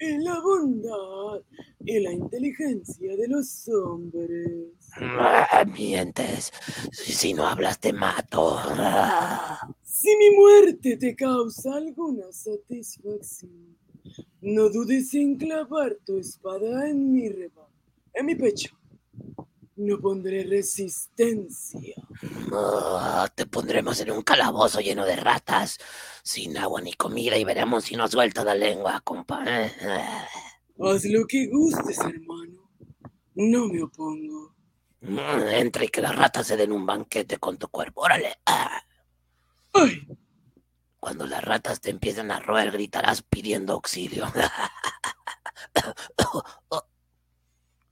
y 0.00 0.18
la 0.18 0.40
bondad 0.40 1.42
y 1.84 2.00
la 2.00 2.12
inteligencia 2.12 3.16
de 3.16 3.28
los 3.28 3.68
hombres. 3.68 4.72
Ah, 4.96 5.64
mientes. 5.72 6.52
Si 6.90 7.34
no 7.34 7.46
hablas, 7.46 7.78
te 7.78 7.92
mato. 7.92 8.58
Si 9.82 10.08
mi 10.16 10.30
muerte 10.36 10.96
te 10.96 11.14
causa 11.14 11.74
alguna 11.74 12.32
satisfacción, 12.32 13.76
no 14.40 14.68
dudes 14.68 15.12
en 15.14 15.36
clavar 15.36 15.96
tu 16.04 16.18
espada 16.18 16.88
en 16.88 17.12
mi 17.12 17.28
reba, 17.28 17.68
en 18.14 18.26
mi 18.26 18.34
pecho. 18.34 18.76
No 19.76 20.00
pondré 20.00 20.44
resistencia. 20.44 21.96
Ah, 22.50 23.28
te 23.34 23.44
pondremos 23.46 24.00
en 24.00 24.10
un 24.10 24.22
calabozo 24.22 24.80
lleno 24.80 25.04
de 25.04 25.16
ratas, 25.16 25.78
sin 26.22 26.56
agua 26.56 26.80
ni 26.80 26.94
comida, 26.94 27.36
y 27.36 27.44
veremos 27.44 27.84
si 27.84 27.94
no 27.94 28.08
suelta 28.08 28.42
la 28.42 28.54
lengua, 28.54 29.00
compa. 29.04 29.44
Ah. 29.46 30.26
Haz 30.80 31.04
lo 31.04 31.26
que 31.26 31.46
gustes, 31.48 31.98
hermano. 31.98 32.70
No 33.34 33.68
me 33.68 33.82
opongo. 33.82 34.54
Mm, 35.00 35.48
Entra 35.50 35.84
y 35.84 35.88
que 35.88 36.00
las 36.00 36.16
ratas 36.16 36.46
se 36.46 36.56
den 36.56 36.72
un 36.72 36.86
banquete 36.86 37.36
con 37.36 37.58
tu 37.58 37.68
cuerpo. 37.68 38.00
Órale. 38.00 38.36
Ah. 38.46 38.82
¡Ay! 39.74 40.08
Cuando 40.98 41.26
las 41.26 41.44
ratas 41.44 41.82
te 41.82 41.90
empiecen 41.90 42.30
a 42.30 42.40
roer, 42.40 42.72
gritarás 42.72 43.20
pidiendo 43.22 43.74
auxilio. 43.74 44.26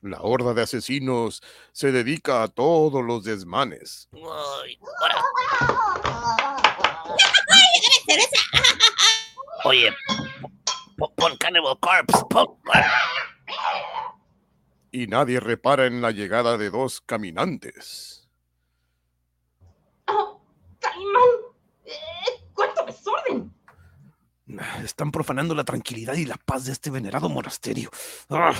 La 0.05 0.21
horda 0.21 0.53
de 0.53 0.61
asesinos 0.61 1.41
se 1.73 1.91
dedica 1.91 2.43
a 2.43 2.49
todos 2.49 3.03
los 3.03 3.25
desmanes. 3.25 4.07
Ay. 4.13 4.79
Oye, 9.65 9.91
po- 10.99 11.15
pon 11.15 11.35
Cannibal 11.39 11.79
Corpse. 11.81 12.23
pon- 12.29 12.59
Y 14.93 15.07
nadie 15.07 15.41
repara 15.41 15.87
en 15.87 16.03
la 16.03 16.11
llegada 16.11 16.59
de 16.59 16.69
dos 16.69 17.01
caminantes. 17.01 18.29
Caimán, 20.05 21.31
eh, 21.87 22.45
cuánto 22.53 22.85
desorden. 22.85 23.55
Están 24.85 25.11
profanando 25.11 25.55
la 25.55 25.65
tranquilidad 25.65 26.13
y 26.15 26.27
la 26.27 26.37
paz 26.37 26.67
de 26.67 26.73
este 26.73 26.91
venerado 26.91 27.31
monasterio. 27.31 27.91
Ah, 28.29 28.53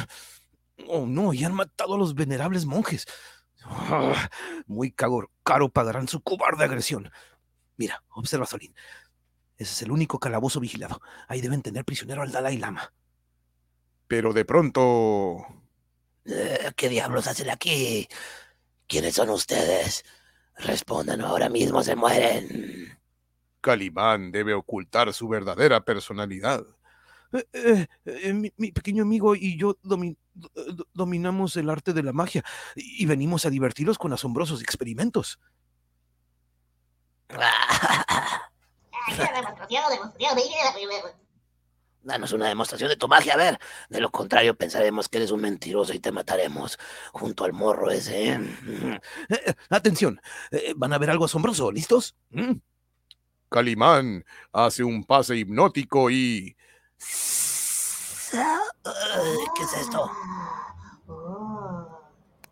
Oh, 0.89 1.07
no, 1.07 1.33
y 1.33 1.45
han 1.45 1.55
matado 1.55 1.95
a 1.95 1.99
los 1.99 2.15
venerables 2.15 2.67
monjes. 2.67 3.07
Ah, 3.65 4.29
muy 4.67 4.93
cago- 4.93 5.31
caro 5.43 5.69
pagarán 5.69 6.09
su 6.09 6.21
cobarde 6.21 6.65
agresión. 6.65 7.11
Mira, 7.77 8.03
observa, 8.11 8.47
Solín. 8.47 8.75
Ese 9.57 9.73
es 9.73 9.83
el 9.83 9.93
único 9.93 10.19
calabozo 10.19 10.61
vigilado. 10.61 11.01
Ahí 11.29 11.41
deben 11.41 11.63
tener 11.63 11.85
prisionero 11.85 12.23
al 12.23 12.33
Dalai 12.33 12.59
Lama. 12.59 12.93
Pero 14.09 14.33
de 14.33 14.45
pronto... 14.45 15.47
Eh, 16.25 16.73
¿Qué 16.77 16.89
diablos 16.89 17.27
hacen 17.27 17.51
aquí? 17.51 18.09
¿Quiénes 18.87 19.15
son 19.15 19.31
ustedes? 19.31 20.05
Respondan 20.57 21.21
ahora 21.21 21.49
mismo 21.49 21.83
se 21.83 21.97
mueren. 21.97 22.99
Calimán 23.61 24.31
debe 24.31 24.55
ocultar 24.55 25.13
su 25.15 25.29
verdadera 25.29 25.85
personalidad. 25.85 26.65
Eh, 27.33 27.47
eh, 27.53 27.87
eh, 28.05 28.33
mi, 28.33 28.53
mi 28.57 28.73
pequeño 28.73 29.03
amigo 29.05 29.35
y 29.35 29.57
yo 29.59 29.77
domi- 29.83 30.17
do- 30.17 30.17
do- 30.17 30.24
dominamos 30.93 31.57
el 31.57 31.71
arte 31.71 31.93
de 31.93 32.03
la 32.03 32.13
magia 32.13 32.45
y 32.75 33.07
venimos 33.07 33.47
a 33.47 33.51
divertirlos 33.51 33.99
con 33.99 34.13
asombrosos 34.13 34.63
experimentos. 34.63 35.39
Ah. 37.31 38.41
Danos 42.05 42.33
una 42.33 42.49
demostración 42.49 42.91
de 42.91 42.97
tu 42.97 43.09
magia, 43.09 43.33
a 43.33 43.39
ver. 43.39 43.59
De 43.89 43.99
lo 43.99 44.11
contrario, 44.11 44.55
pensaremos 44.55 45.09
que 45.09 45.17
eres 45.19 45.31
un 45.31 45.41
mentiroso 45.41 45.95
y 45.95 46.01
te 46.01 46.13
mataremos 46.13 46.79
junto 47.13 47.45
al 47.45 47.55
morro 47.55 47.91
ese. 47.91 48.29
¿eh? 48.29 48.41
Eh, 49.31 49.41
eh, 49.47 49.55
atención, 49.71 50.21
eh, 50.51 50.75
van 50.77 50.93
a 50.93 50.99
ver 50.99 51.11
algo 51.11 51.25
asombroso. 51.25 51.73
¿Listos? 51.73 52.15
¿Mm? 52.31 52.57
Calimán 53.49 54.25
hace 54.53 54.85
un 54.85 55.05
pase 55.05 55.37
hipnótico 55.37 56.11
y... 56.11 56.57
¿Qué 58.35 59.63
es 59.63 59.73
esto? 59.75 60.11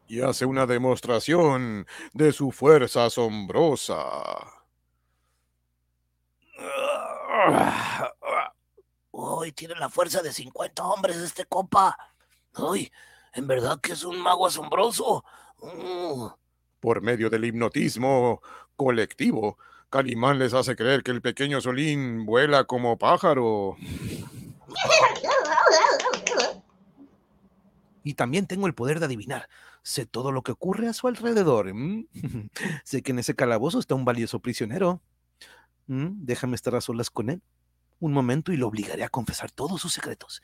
Y 0.07 0.21
hace 0.21 0.45
una 0.45 0.66
demostración 0.66 1.87
de 2.12 2.33
su 2.33 2.53
fuerza 2.53 3.07
asombrosa. 3.07 3.97
Uy, 9.11 9.53
tiene 9.53 9.75
la 9.75 9.88
fuerza 9.88 10.23
de 10.23 10.33
50 10.33 10.85
hombres 10.85 11.16
este 11.16 11.47
compa. 11.47 11.97
Uy, 12.59 12.92
en 13.35 13.47
verdad 13.47 13.81
que 13.81 13.92
es 13.92 14.05
un 14.05 14.21
mago 14.21 14.47
asombroso. 14.47 15.25
Mm. 15.62 16.27
Por 16.81 17.01
medio 17.01 17.31
del 17.31 17.45
hipnotismo 17.45 18.42
colectivo, 18.77 19.59
Calimán 19.90 20.38
les 20.38 20.55
hace 20.55 20.77
creer 20.77 21.03
que 21.03 21.11
el 21.11 21.23
pequeño 21.23 21.61
Solín 21.61 22.27
vuela 22.27 22.64
como 22.64 22.99
pájaro. 22.99 23.77
Y 28.05 28.15
también 28.15 28.47
tengo 28.47 28.67
el 28.67 28.75
poder 28.75 28.99
de 28.99 29.07
adivinar. 29.07 29.49
Sé 29.83 30.07
todo 30.07 30.33
lo 30.33 30.43
que 30.43 30.53
ocurre 30.53 30.89
a 30.89 30.93
su 30.93 31.09
alrededor. 31.09 31.73
sé 32.85 33.03
que 33.03 33.13
en 33.13 33.19
ese 33.19 33.35
calabozo 33.35 33.79
está 33.79 33.95
un 33.95 34.05
valioso 34.05 34.41
prisionero. 34.41 35.01
Déjame 35.87 36.57
estar 36.57 36.75
a 36.75 36.81
solas 36.81 37.11
con 37.11 37.31
él 37.31 37.43
un 38.03 38.13
momento 38.13 38.53
y 38.53 38.57
lo 38.57 38.67
obligaré 38.67 39.05
a 39.05 39.09
confesar 39.09 39.53
todos 39.53 39.81
sus 39.81 39.95
secretos. 39.95 40.43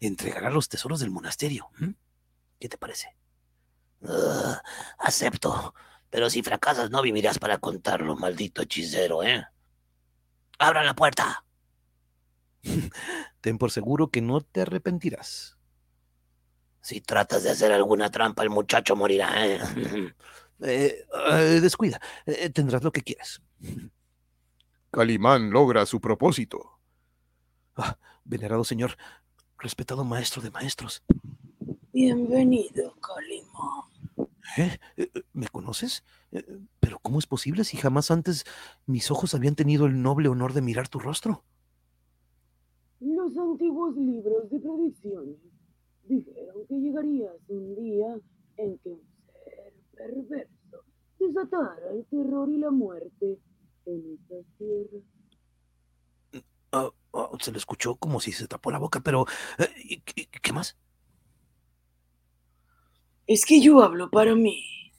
Entregará 0.00 0.50
los 0.50 0.70
tesoros 0.70 1.00
del 1.00 1.10
monasterio. 1.10 1.68
¿Qué 2.58 2.68
te 2.68 2.78
parece? 2.78 3.14
Acepto. 4.98 5.74
Pero 6.08 6.30
si 6.30 6.42
fracasas 6.42 6.90
no 6.90 7.02
vivirás 7.02 7.38
para 7.38 7.58
contarlo, 7.58 8.16
maldito 8.16 8.62
hechicero, 8.62 9.22
¿eh? 9.22 9.46
¡Abran 10.58 10.86
la 10.86 10.94
puerta! 10.94 11.44
Ten 13.40 13.58
por 13.58 13.70
seguro 13.70 14.10
que 14.10 14.20
no 14.20 14.40
te 14.40 14.62
arrepentirás. 14.62 15.58
Si 16.80 17.00
tratas 17.00 17.44
de 17.44 17.50
hacer 17.50 17.72
alguna 17.72 18.10
trampa, 18.10 18.42
el 18.42 18.50
muchacho 18.50 18.96
morirá, 18.96 19.46
¿eh? 19.46 19.60
Eh, 20.60 21.04
eh, 21.30 21.60
descuida, 21.60 22.00
eh, 22.26 22.48
tendrás 22.48 22.84
lo 22.84 22.92
que 22.92 23.02
quieras. 23.02 23.42
Calimán 24.92 25.50
logra 25.50 25.84
su 25.84 26.00
propósito. 26.00 26.78
Ah, 27.76 27.98
venerado 28.24 28.62
señor, 28.62 28.96
respetado 29.58 30.04
maestro 30.04 30.40
de 30.40 30.52
maestros. 30.52 31.02
Bienvenido, 31.92 32.94
Calimán. 33.00 33.82
¿Me 35.32 35.48
conoces? 35.48 36.04
Pero 36.78 37.00
¿cómo 37.00 37.18
es 37.18 37.26
posible 37.26 37.64
si 37.64 37.76
jamás 37.76 38.12
antes 38.12 38.44
mis 38.86 39.10
ojos 39.10 39.34
habían 39.34 39.56
tenido 39.56 39.86
el 39.86 40.00
noble 40.00 40.28
honor 40.28 40.52
de 40.52 40.62
mirar 40.62 40.88
tu 40.88 41.00
rostro? 41.00 41.44
Los 43.24 43.38
antiguos 43.38 43.96
libros 43.96 44.50
de 44.50 44.60
predicciones 44.60 45.38
dijeron 46.02 46.66
que 46.68 46.74
llegarías 46.74 47.36
un 47.48 47.74
día 47.74 48.20
en 48.58 48.78
que 48.80 48.90
un 48.90 49.00
ser 49.44 49.72
perverso 49.96 50.84
desatara 51.18 51.90
el 51.92 52.04
terror 52.04 52.50
y 52.50 52.58
la 52.58 52.70
muerte 52.70 53.38
en 53.86 54.12
estas 54.12 54.44
tierras. 54.58 55.02
Ah, 56.72 56.90
ah, 57.14 57.30
se 57.40 57.50
le 57.50 57.56
escuchó 57.56 57.96
como 57.96 58.20
si 58.20 58.30
se 58.32 58.46
tapó 58.46 58.70
la 58.70 58.78
boca, 58.78 59.00
pero 59.00 59.24
eh, 59.56 59.68
¿y 59.84 60.00
qué- 60.02 60.26
¿qué 60.26 60.52
más? 60.52 60.76
Es 63.26 63.46
que 63.46 63.58
yo 63.62 63.82
hablo 63.82 64.10
para 64.10 64.34
mí. 64.34 64.92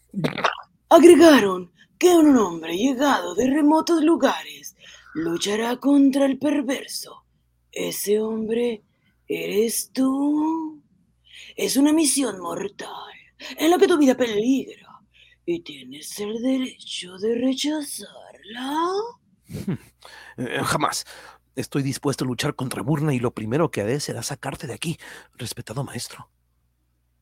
Agregaron 0.90 1.72
que 2.00 2.10
un 2.16 2.36
hombre 2.38 2.76
llegado 2.76 3.36
de 3.36 3.48
remotos 3.52 4.04
lugares 4.04 4.76
luchará 5.14 5.78
contra 5.78 6.26
el 6.26 6.40
perverso. 6.40 7.25
Ese 7.76 8.22
hombre 8.22 8.82
eres 9.28 9.92
tú. 9.92 10.82
Es 11.56 11.76
una 11.76 11.94
misión 11.94 12.40
mortal 12.40 13.14
en 13.58 13.70
la 13.70 13.78
que 13.78 13.88
tu 13.88 13.98
vida 13.98 14.16
peligra 14.16 15.02
y 15.46 15.60
tienes 15.60 16.20
el 16.20 16.42
derecho 16.42 17.18
de 17.18 17.36
rechazarla. 17.36 18.92
Eh, 20.38 20.60
jamás. 20.64 21.06
Estoy 21.56 21.84
dispuesto 21.84 22.26
a 22.26 22.28
luchar 22.28 22.56
contra 22.56 22.82
Burna 22.82 23.14
y 23.14 23.20
lo 23.20 23.34
primero 23.34 23.72
que 23.72 23.82
haré 23.82 24.00
será 24.02 24.24
sacarte 24.24 24.68
de 24.68 24.74
aquí, 24.74 24.98
respetado 25.36 25.86
maestro. 25.86 26.30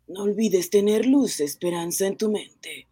No 0.07 0.23
olvides 0.23 0.69
tener 0.69 1.05
luz, 1.05 1.39
esperanza 1.39 2.07
en 2.07 2.17
tu 2.17 2.31
mente. 2.31 2.87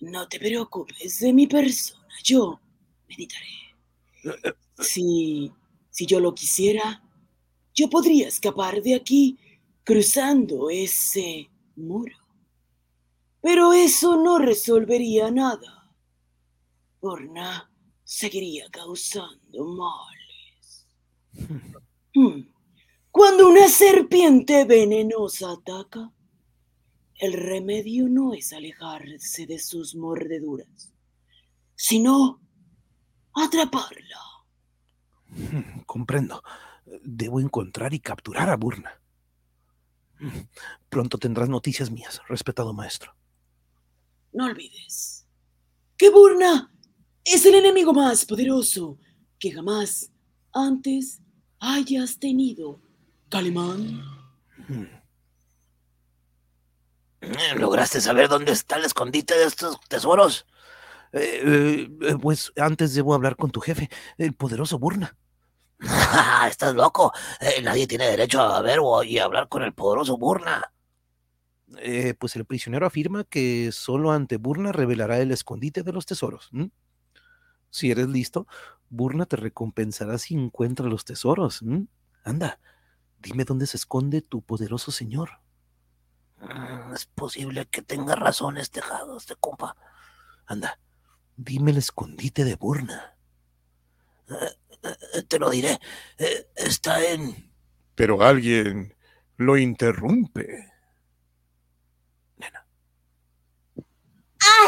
No 0.00 0.28
te 0.28 0.38
preocupes 0.38 1.20
de 1.20 1.32
mi 1.32 1.46
persona. 1.46 2.14
Yo 2.24 2.60
meditaré. 3.08 3.46
Si, 4.80 5.52
si 5.96 6.04
yo 6.04 6.20
lo 6.20 6.34
quisiera, 6.34 7.02
yo 7.74 7.88
podría 7.88 8.28
escapar 8.28 8.82
de 8.82 8.94
aquí 8.94 9.38
cruzando 9.82 10.68
ese 10.68 11.48
muro. 11.74 12.18
Pero 13.40 13.72
eso 13.72 14.22
no 14.22 14.36
resolvería 14.36 15.30
nada. 15.30 15.90
Porna 17.00 17.72
seguiría 18.04 18.68
causando 18.68 19.64
males. 19.64 20.86
Hmm. 22.18 22.48
Cuando 23.10 23.46
una 23.46 23.68
serpiente 23.68 24.64
venenosa 24.64 25.52
ataca, 25.52 26.10
el 27.16 27.34
remedio 27.34 28.08
no 28.08 28.32
es 28.32 28.54
alejarse 28.54 29.44
de 29.44 29.58
sus 29.58 29.94
mordeduras, 29.94 30.94
sino 31.74 32.40
atraparla. 33.34 34.25
Hmm, 35.36 35.80
Comprendo. 35.86 36.42
Debo 37.02 37.40
encontrar 37.40 37.92
y 37.94 38.00
capturar 38.00 38.48
a 38.48 38.56
Burna. 38.56 39.00
Hmm, 40.18 40.46
Pronto 40.88 41.18
tendrás 41.18 41.48
noticias 41.48 41.90
mías, 41.90 42.20
respetado 42.28 42.72
maestro. 42.72 43.14
No 44.32 44.46
olvides 44.46 45.26
que 45.96 46.10
Burna 46.10 46.70
es 47.24 47.44
el 47.46 47.54
enemigo 47.54 47.92
más 47.92 48.24
poderoso 48.24 48.98
que 49.38 49.50
jamás 49.52 50.10
antes 50.52 51.20
hayas 51.58 52.18
tenido, 52.18 52.80
Calimán. 53.28 54.02
Eh, 57.20 57.54
¿Lograste 57.56 58.00
saber 58.00 58.28
dónde 58.28 58.52
está 58.52 58.76
el 58.76 58.84
escondite 58.84 59.36
de 59.36 59.44
estos 59.44 59.78
tesoros? 59.88 60.46
eh, 61.12 61.40
eh, 61.44 61.88
eh, 62.02 62.16
pues 62.20 62.52
antes 62.56 62.94
debo 62.94 63.14
hablar 63.14 63.36
con 63.36 63.50
tu 63.50 63.60
jefe, 63.60 63.88
el 64.18 64.34
poderoso 64.34 64.78
Burna. 64.78 65.16
Estás 66.48 66.74
loco. 66.74 67.12
Eh, 67.40 67.60
nadie 67.62 67.86
tiene 67.86 68.06
derecho 68.06 68.40
a 68.40 68.60
ver 68.62 68.78
o 68.82 69.02
y 69.02 69.18
hablar 69.18 69.48
con 69.48 69.62
el 69.62 69.72
poderoso 69.74 70.16
Burna. 70.16 70.72
Eh, 71.78 72.14
pues 72.14 72.36
el 72.36 72.44
prisionero 72.44 72.86
afirma 72.86 73.24
que 73.24 73.70
solo 73.72 74.12
ante 74.12 74.36
Burna 74.36 74.72
revelará 74.72 75.18
el 75.18 75.32
escondite 75.32 75.82
de 75.82 75.92
los 75.92 76.06
tesoros. 76.06 76.50
Si 77.70 77.90
eres 77.90 78.08
listo, 78.08 78.46
Burna 78.88 79.26
te 79.26 79.36
recompensará 79.36 80.18
si 80.18 80.34
encuentra 80.34 80.86
los 80.86 81.04
tesoros. 81.04 81.60
Anda, 82.24 82.60
dime 83.18 83.44
dónde 83.44 83.66
se 83.66 83.76
esconde 83.76 84.22
tu 84.22 84.42
poderoso 84.42 84.90
señor. 84.92 85.30
Mm, 86.40 86.94
Es 86.94 87.06
posible 87.06 87.66
que 87.66 87.82
tenga 87.82 88.14
razón 88.14 88.56
este 88.56 88.80
jado, 88.80 89.16
este 89.16 89.34
compa. 89.36 89.76
Anda, 90.46 90.78
dime 91.36 91.72
el 91.72 91.78
escondite 91.78 92.44
de 92.44 92.54
Burna. 92.54 93.16
Te 95.28 95.38
lo 95.38 95.50
diré. 95.50 95.78
Eh, 96.18 96.48
Está 96.54 97.04
en... 97.04 97.50
Pero 97.94 98.22
alguien 98.22 98.94
lo 99.36 99.56
interrumpe. 99.56 100.72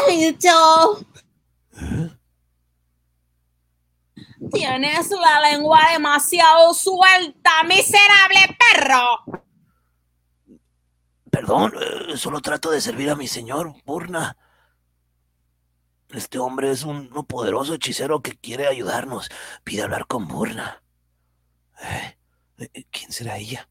¡Alto! 0.07 1.05
¿Eh? 1.73 2.09
Tienes 4.51 5.11
la 5.11 5.51
lengua 5.51 5.79
demasiado 5.91 6.73
suelta, 6.73 7.63
miserable 7.67 8.57
perro. 8.57 9.23
Perdón, 11.29 11.73
eh, 11.79 12.17
solo 12.17 12.41
trato 12.41 12.71
de 12.71 12.81
servir 12.81 13.09
a 13.09 13.15
mi 13.15 13.27
señor, 13.27 13.73
Burna. 13.85 14.35
Este 16.09 16.39
hombre 16.39 16.71
es 16.71 16.83
un, 16.83 17.11
un 17.13 17.25
poderoso 17.25 17.75
hechicero 17.75 18.21
que 18.21 18.37
quiere 18.37 18.67
ayudarnos. 18.67 19.29
Pide 19.63 19.83
hablar 19.83 20.07
con 20.07 20.27
Burna. 20.27 20.81
Eh, 21.81 22.17
eh, 22.73 22.85
¿Quién 22.91 23.11
será 23.11 23.37
ella? 23.37 23.69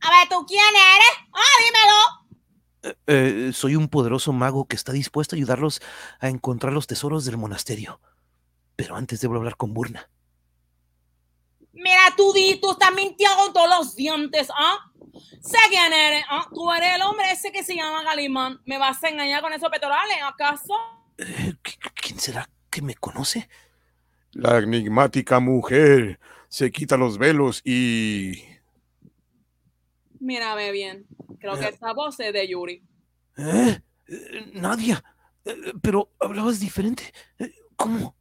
A 0.00 0.10
ver, 0.10 0.28
¿tú 0.28 0.46
quién 0.46 0.60
eres? 0.60 1.08
Ah, 1.32 1.56
dímelo. 1.64 2.26
Eh, 3.08 3.48
eh, 3.48 3.52
soy 3.52 3.74
un 3.74 3.88
poderoso 3.88 4.32
mago 4.32 4.66
que 4.66 4.76
está 4.76 4.92
dispuesto 4.92 5.34
a 5.34 5.38
ayudarlos 5.38 5.80
a 6.20 6.28
encontrar 6.28 6.72
los 6.72 6.86
tesoros 6.86 7.24
del 7.24 7.36
monasterio. 7.36 8.00
Pero 8.76 8.94
antes 8.94 9.20
debo 9.20 9.34
hablar 9.34 9.56
con 9.56 9.74
Burna. 9.74 10.08
Mira, 11.72 12.14
tú 12.16 12.32
tú 12.60 12.70
estás 12.70 12.92
mintiendo 12.94 13.36
con 13.36 13.52
todos 13.52 13.68
los 13.68 13.96
dientes, 13.96 14.48
¿ah? 14.56 14.78
Sé 15.40 15.58
quién 15.68 15.92
eres, 15.92 16.24
¿ah? 16.30 16.46
Tú 16.52 16.70
eres 16.72 16.94
el 16.94 17.02
hombre 17.02 17.32
ese 17.32 17.50
que 17.50 17.64
se 17.64 17.74
llama 17.74 18.02
Galimán. 18.02 18.60
¿Me 18.64 18.78
vas 18.78 19.02
a 19.02 19.08
engañar 19.08 19.42
con 19.42 19.52
esos 19.52 19.68
petorales, 19.70 20.16
acaso? 20.22 20.74
Eh, 21.18 21.54
¿qui- 21.62 21.78
¿Quién 21.94 22.18
será 22.18 22.48
que 22.70 22.82
me 22.82 22.94
conoce? 22.94 23.48
La 24.32 24.58
enigmática 24.58 25.40
mujer 25.40 26.20
se 26.48 26.70
quita 26.70 26.96
los 26.96 27.16
velos 27.18 27.62
y... 27.64 28.42
Mírame 30.20 30.70
bien. 30.72 31.06
Creo 31.38 31.58
que 31.58 31.68
esta 31.68 31.92
voz 31.92 32.18
es 32.20 32.32
de 32.32 32.48
Yuri. 32.48 32.82
¿Eh? 33.38 33.80
Eh, 34.08 34.50
Nadia, 34.54 35.02
eh, 35.44 35.72
pero 35.82 36.10
hablabas 36.20 36.60
diferente. 36.60 37.12
Eh, 37.38 37.52
¿Cómo? 37.76 38.14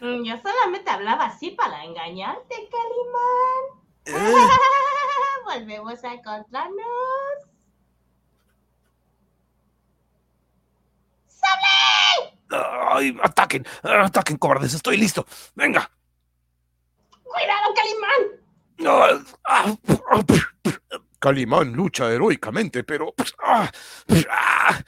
Mm, 0.00 0.24
Yo 0.24 0.36
solamente 0.40 0.90
hablaba 0.90 1.26
así 1.26 1.50
para 1.50 1.84
engañarte, 1.84 2.54
Calimán. 2.70 3.64
Eh, 4.06 4.34
Volvemos 5.44 6.02
a 6.04 6.14
encontrarnos. 6.14 7.50
¡Ay, 12.92 13.16
ataquen! 13.22 13.64
¡Ataquen, 13.82 14.36
cobardes! 14.36 14.74
¡Estoy 14.74 14.96
listo! 14.96 15.24
¡Venga! 15.54 15.90
¡Cuidado, 17.22 17.74
Calimán! 17.74 18.40
Ah, 18.86 19.20
ah, 19.44 19.76
Calimán 21.18 21.72
lucha 21.72 22.10
heroicamente, 22.10 22.82
pero 22.82 23.14
ah, 23.44 23.70
ah, 24.30 24.80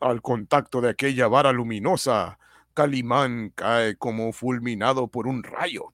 al 0.00 0.22
contacto 0.22 0.80
de 0.80 0.90
aquella 0.90 1.28
vara 1.28 1.52
luminosa, 1.52 2.38
Calimán 2.74 3.50
cae 3.54 3.96
como 3.96 4.32
fulminado 4.32 5.08
por 5.08 5.26
un 5.26 5.42
rayo. 5.42 5.92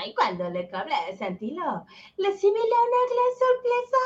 Ay, 0.02 0.16
cuando 0.16 0.50
le 0.50 0.68
cobré 0.68 0.96
el 1.10 1.18
sentilo, 1.18 1.86
le 2.18 2.36
similé 2.36 2.60
una 2.64 3.02
gran 3.12 3.32
sorpresa. 3.38 3.98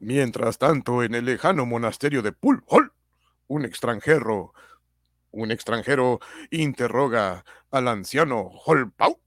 Mientras 0.00 0.58
tanto, 0.58 1.02
en 1.02 1.14
el 1.14 1.24
lejano 1.24 1.64
monasterio 1.64 2.20
de 2.20 2.32
Pulhol, 2.32 2.92
un 3.46 3.64
extranjero, 3.64 4.52
un 5.30 5.50
extranjero 5.50 6.20
interroga 6.50 7.46
al 7.70 7.88
anciano 7.88 8.50
Holpau. 8.66 9.18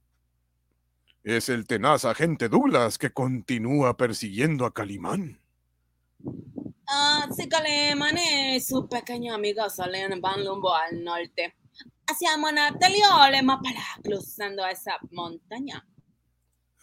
Es 1.23 1.49
el 1.49 1.65
tenaz 1.65 2.05
agente 2.05 2.49
Douglas 2.49 2.99
que 2.99 3.11
continúa 3.11 3.97
persiguiendo 3.97 4.67
a 4.67 4.73
Calimán. 4.75 5.41
Ah, 6.87 7.27
sí, 7.35 7.49
Calimán 7.49 8.15
y 8.19 8.59
su 8.61 8.87
pequeño 8.87 9.33
amigo 9.33 9.67
salen 9.71 10.21
van 10.21 10.45
rumbo 10.45 10.71
al 10.71 11.03
norte. 11.03 11.55
Hacia 12.11 12.35
Monatelio, 12.35 13.07
para 13.07 13.85
cruzando 14.03 14.65
esa 14.65 14.99
montaña. 15.11 15.87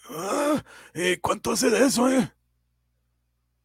Ah, 0.08 0.64
eh, 0.94 1.18
¿Cuánto 1.20 1.52
hace 1.52 1.68
de 1.68 1.84
eso, 1.84 2.08
eh? 2.08 2.32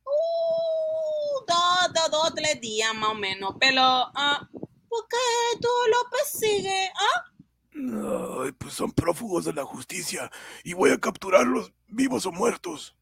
Uh, 0.03 1.45
dos, 1.47 1.93
dos, 1.93 2.11
dos, 2.11 2.33
tres 2.35 2.59
días 2.59 2.93
más 2.93 3.11
o 3.11 3.15
menos. 3.15 3.55
Pero, 3.61 3.81
ah, 3.81 4.45
¿por 4.89 5.07
qué 5.07 5.15
tú 5.61 5.69
lo 5.89 6.09
persigues? 6.09 6.89
¿Ah? 6.95 8.43
Ay, 8.43 8.51
pues 8.51 8.73
son 8.73 8.91
prófugos 8.91 9.45
de 9.45 9.53
la 9.53 9.63
justicia 9.63 10.29
y 10.65 10.73
voy 10.73 10.89
a 10.89 10.99
capturarlos 10.99 11.71
vivos 11.87 12.25
o 12.25 12.33
muertos. 12.33 12.93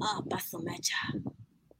Ah, 0.00 0.20
paso 0.28 0.58
mecha. 0.58 0.96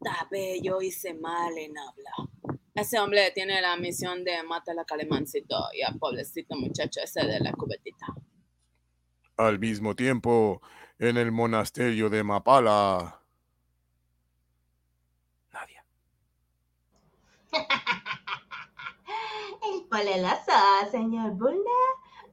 Tal 0.00 0.28
vez 0.30 0.60
yo 0.62 0.80
hice 0.80 1.12
mal 1.14 1.58
en 1.58 1.76
hablar. 1.76 2.60
Ese 2.74 2.98
hombre 2.98 3.30
tiene 3.32 3.60
la 3.60 3.76
misión 3.76 4.24
de 4.24 4.42
matar 4.42 4.78
a 4.78 4.84
Calemancito 4.84 5.68
y 5.74 5.82
al 5.82 5.98
pobrecito 5.98 6.56
muchacho 6.56 7.00
ese 7.02 7.26
de 7.26 7.38
la 7.40 7.52
cubetita. 7.52 8.06
Al 9.36 9.58
mismo 9.58 9.94
tiempo, 9.94 10.62
en 10.98 11.18
el 11.18 11.32
monasterio 11.32 12.08
de 12.08 12.24
Mapala. 12.24 13.20
Nadia. 15.52 15.84
El 19.74 19.84
poleloso, 19.88 20.52
señor 20.90 21.32
Bulna, 21.32 21.70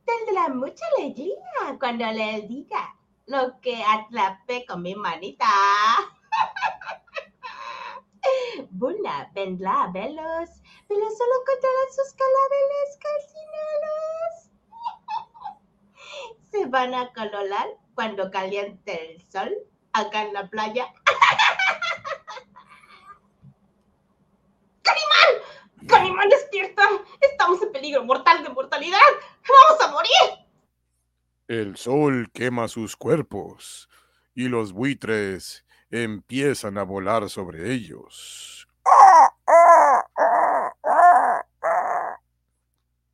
tendrá 0.05 0.47
mucha 0.49 0.85
alegría 0.97 1.77
cuando 1.79 2.05
le 2.11 2.41
diga 2.47 2.95
lo 3.25 3.59
que 3.59 3.83
atrapé 3.83 4.65
con 4.65 4.81
mi 4.81 4.95
manita. 4.95 5.45
Bulna 8.69 9.29
vendrá 9.33 9.83
a 9.83 9.91
verlos, 9.91 10.49
pero 10.87 11.09
solo 11.09 11.41
encontrarán 11.41 11.89
sus 11.95 12.13
cadáveres 12.13 12.99
calcinados. 13.01 14.51
Se 16.51 16.65
van 16.65 16.93
a 16.93 17.13
colorar 17.13 17.67
cuando 17.95 18.31
caliente 18.31 19.11
el 19.11 19.21
sol 19.29 19.53
acá 19.93 20.23
en 20.23 20.33
la 20.33 20.49
playa. 20.49 20.93
¡Calimán! 24.81 25.87
¡Calimán, 25.87 26.29
despierta! 26.29 26.83
Estamos 27.21 27.61
en 27.61 27.71
peligro 27.71 28.03
mortal 28.03 28.43
de 28.43 28.49
mortalidad. 28.49 28.99
¡Vamos 29.47 29.81
a 29.81 29.91
morir! 29.91 30.45
El 31.47 31.77
sol 31.77 32.29
quema 32.33 32.67
sus 32.67 32.95
cuerpos 32.95 33.89
y 34.35 34.47
los 34.47 34.71
buitres 34.71 35.65
empiezan 35.91 36.77
a 36.77 36.83
volar 36.83 37.29
sobre 37.29 37.71
ellos. 37.73 38.67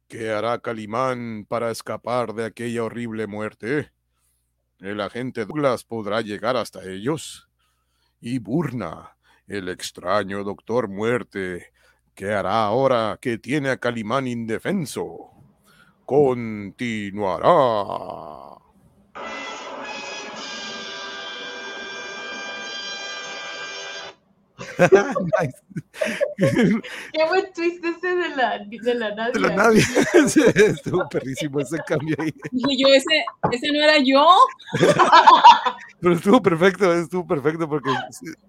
¿Qué 0.08 0.32
hará 0.32 0.60
Calimán 0.60 1.46
para 1.48 1.72
escapar 1.72 2.34
de 2.34 2.46
aquella 2.46 2.84
horrible 2.84 3.28
muerte? 3.28 3.92
¿El 4.80 5.02
agente 5.02 5.46
Douglas 5.46 5.84
podrá 5.84 6.22
llegar 6.22 6.58
hasta 6.58 6.84
ellos? 6.84 7.50
¿Y 8.22 8.40
Burna, 8.40 9.18
el 9.48 9.70
extraño 9.70 10.44
doctor 10.44 10.88
muerte, 10.90 11.74
qué 12.14 12.34
hará 12.34 12.66
ahora 12.66 13.18
que 13.22 13.38
tiene 13.38 13.70
a 13.70 13.78
Calimán 13.78 14.28
indefenso? 14.28 15.32
Continuará. 16.06 17.46
Qué 26.38 27.26
buen 27.28 27.54
twist 27.54 27.84
ese 27.86 28.16
de 28.16 28.30
la, 28.36 28.60
de 28.60 28.96
la 28.96 29.16
Nadia. 29.16 29.32
De 29.34 29.40
la 29.40 29.56
Nadia. 29.56 29.84
Estuvo 30.56 31.08
perrísimo 31.10 31.60
ese 31.60 31.78
cambio 31.88 32.16
ahí. 32.20 32.34
Dije 32.52 32.78
yo, 32.78 32.88
ese, 32.90 33.26
ese 33.52 33.72
no 33.72 33.82
era 33.82 33.98
yo. 34.00 34.26
Pero 36.02 36.16
estuvo 36.16 36.42
perfecto, 36.42 36.94
estuvo 36.94 37.26
perfecto 37.26 37.68
porque, 37.70 37.92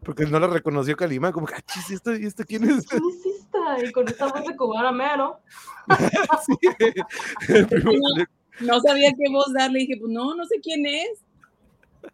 porque 0.04 0.26
no 0.26 0.38
la 0.38 0.48
reconoció 0.48 0.96
Calima. 0.96 1.32
Como 1.32 1.46
que, 1.46 1.54
ah, 1.54 1.62
chis, 1.66 1.90
¿esto, 1.90 2.14
¿y 2.14 2.26
esto 2.26 2.44
quién 2.44 2.64
es? 2.64 2.86
¿Quién 2.86 3.02
es 3.08 3.26
esta? 3.40 3.86
Y 3.86 3.92
con 3.92 4.08
esta 4.08 4.26
voz 4.26 4.44
de 4.44 4.56
cubana 4.56 4.92
mero. 4.92 5.40
Sí. 6.44 6.54
No 8.60 8.80
sabía 8.80 9.10
qué 9.10 9.30
voz 9.30 9.52
darle. 9.52 9.80
Dije, 9.80 9.96
pues 9.98 10.12
no, 10.12 10.34
no 10.34 10.44
sé 10.44 10.60
quién 10.60 10.86
es. 10.86 11.25